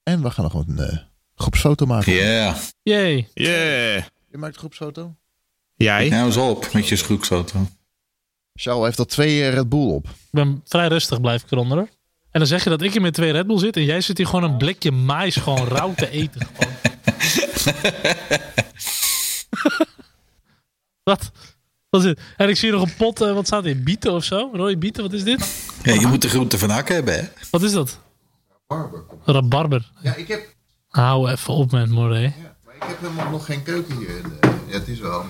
En 0.03 0.21
we 0.21 0.31
gaan 0.31 0.43
nog 0.43 0.53
een 0.53 0.77
uh, 0.79 0.97
groepsfoto 1.35 1.85
maken. 1.85 2.13
Ja. 2.13 2.21
Yeah. 2.23 2.55
Yay. 2.83 3.29
Yeah. 3.33 4.03
Je 4.31 4.37
maakt 4.37 4.53
een 4.53 4.59
groepsfoto? 4.59 5.15
Jij? 5.75 6.09
Nou 6.09 6.25
eens 6.25 6.37
op 6.37 6.73
met 6.73 6.87
je 6.87 6.95
groepsfoto. 6.95 7.67
Charles 8.53 8.85
heeft 8.85 8.99
al 8.99 9.05
twee 9.05 9.49
Red 9.49 9.69
Bull 9.69 9.89
op. 9.89 10.07
Ik 10.07 10.29
ben 10.31 10.61
vrij 10.65 10.87
rustig, 10.87 11.21
blijf 11.21 11.43
ik 11.43 11.51
eronder. 11.51 11.89
En 12.31 12.39
dan 12.39 12.47
zeg 12.47 12.63
je 12.63 12.69
dat 12.69 12.81
ik 12.81 12.91
hier 12.91 13.01
met 13.01 13.13
twee 13.13 13.31
Red 13.31 13.47
Bull 13.47 13.59
zit 13.59 13.75
en 13.75 13.83
jij 13.83 14.01
zit 14.01 14.17
hier 14.17 14.27
gewoon 14.27 14.43
een 14.43 14.57
blikje 14.57 14.91
mais 14.91 15.35
gewoon 15.35 15.67
rauw 15.67 15.93
te 15.93 16.09
eten. 16.09 16.47
wat? 21.03 21.31
Wat 21.89 22.03
is 22.03 22.07
dit? 22.07 22.19
En 22.37 22.49
ik 22.49 22.55
zie 22.55 22.71
nog 22.71 22.81
een 22.81 22.95
pot, 22.95 23.21
uh, 23.21 23.33
wat 23.33 23.45
staat 23.45 23.63
hier? 23.63 23.83
Bieten 23.83 24.13
of 24.13 24.23
zo? 24.23 24.49
Rode 24.53 24.77
bieten, 24.77 25.03
wat 25.03 25.13
is 25.13 25.23
dit? 25.23 25.69
Ja, 25.83 25.93
je 25.93 26.07
moet 26.07 26.21
de 26.21 26.29
groente 26.29 26.57
van 26.57 26.69
hakken 26.69 26.95
hebben, 26.95 27.13
hè? 27.13 27.27
Wat 27.51 27.61
is 27.61 27.71
dat? 27.71 27.99
Rabarber. 28.67 29.03
Rabarber. 29.25 29.91
Ja, 30.01 30.15
ik 30.15 30.27
heb... 30.27 30.54
Hou 30.95 31.29
even 31.29 31.53
op 31.53 31.71
met 31.71 31.89
Moré. 31.89 32.19
Ja, 32.19 32.31
maar 32.65 32.75
ik 32.75 32.83
heb 32.83 32.99
helemaal 32.99 33.29
nog 33.29 33.45
geen 33.45 33.63
keuken 33.63 33.97
hier. 33.97 34.09
In 34.09 34.23
de... 34.23 34.49
Ja, 34.67 34.73
het 34.73 34.87
is 34.87 34.99
wel. 34.99 35.25